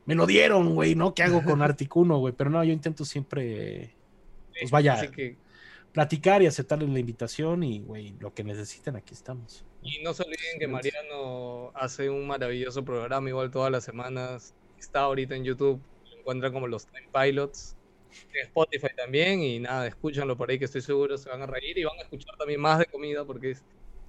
me 0.06 0.16
lo 0.16 0.26
dieron, 0.26 0.74
güey, 0.76 0.96
¿no? 0.96 1.14
¿Qué 1.14 1.24
hago 1.24 1.44
con 1.44 1.62
Articuno, 1.62 2.18
güey? 2.18 2.34
Pero 2.34 2.50
no, 2.50 2.64
yo 2.64 2.74
intento 2.74 3.06
siempre, 3.06 3.96
pues 4.60 4.70
vaya, 4.72 5.10
que, 5.12 5.38
platicar 5.94 6.42
y 6.42 6.48
aceptarles 6.48 6.90
la 6.90 7.00
invitación 7.00 7.64
y, 7.64 7.80
güey, 7.80 8.16
lo 8.20 8.34
que 8.34 8.44
necesiten, 8.44 8.96
aquí 8.98 9.14
estamos. 9.14 9.64
y 9.82 10.02
no 10.04 10.14
se 10.14 10.24
olviden 10.24 10.60
que. 10.60 10.68
Mariano 10.68 11.72
hace 11.76 12.10
un 12.10 12.28
maravilloso 12.28 12.84
programa, 12.84 13.30
igual 13.30 13.52
todas 13.52 13.72
las 13.72 13.84
semanas. 13.84 14.54
Está 14.80 15.02
ahorita 15.02 15.36
en 15.36 15.44
YouTube, 15.46 15.82
lo 16.12 16.18
encuentran 16.20 16.52
como 16.54 16.68
los 16.68 16.86
Time 16.88 17.08
Pilots. 17.14 17.76
En 18.34 18.46
Spotify 18.46 18.90
también, 18.96 19.42
y 19.42 19.60
nada, 19.60 19.88
escúchanlo 19.88 20.38
por 20.38 20.50
ahí 20.52 20.60
que 20.60 20.66
estoy 20.66 20.82
seguro 20.82 21.18
se 21.18 21.30
van 21.30 21.42
a 21.42 21.48
reír 21.48 21.78
y 21.80 21.84
van 21.84 21.98
a 21.98 22.04
escuchar 22.04 22.36
también 22.38 22.60
más 22.62 22.78
de 22.80 22.86
comida 22.86 23.26
porque 23.26 23.52
es- 23.52 23.64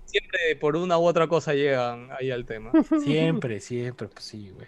siempre 0.04 0.56
por 0.60 0.76
una 0.76 0.98
u 0.98 1.04
otra 1.06 1.26
cosa 1.26 1.54
llegan 1.54 2.10
ahí 2.18 2.30
al 2.30 2.44
tema. 2.44 2.70
Siempre, 3.02 3.60
siempre, 3.60 4.08
pues 4.08 4.24
sí, 4.24 4.50
güey. 4.50 4.66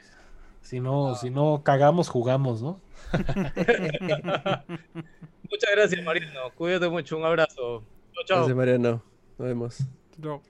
Si 0.66 0.80
no, 0.80 1.14
si 1.14 1.30
no 1.30 1.62
cagamos, 1.62 2.08
jugamos, 2.08 2.60
¿no? 2.60 2.80
Muchas 5.48 5.70
gracias, 5.70 6.04
Mariano. 6.04 6.50
Cuídate 6.56 6.88
mucho, 6.88 7.16
un 7.16 7.24
abrazo. 7.24 7.84
Chao, 8.12 8.24
chao. 8.24 8.36
Gracias, 8.38 8.56
Mariano. 8.56 9.00
Nos 9.38 9.46
vemos. 9.46 9.78
No. 10.18 10.42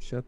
Shut 0.00 0.24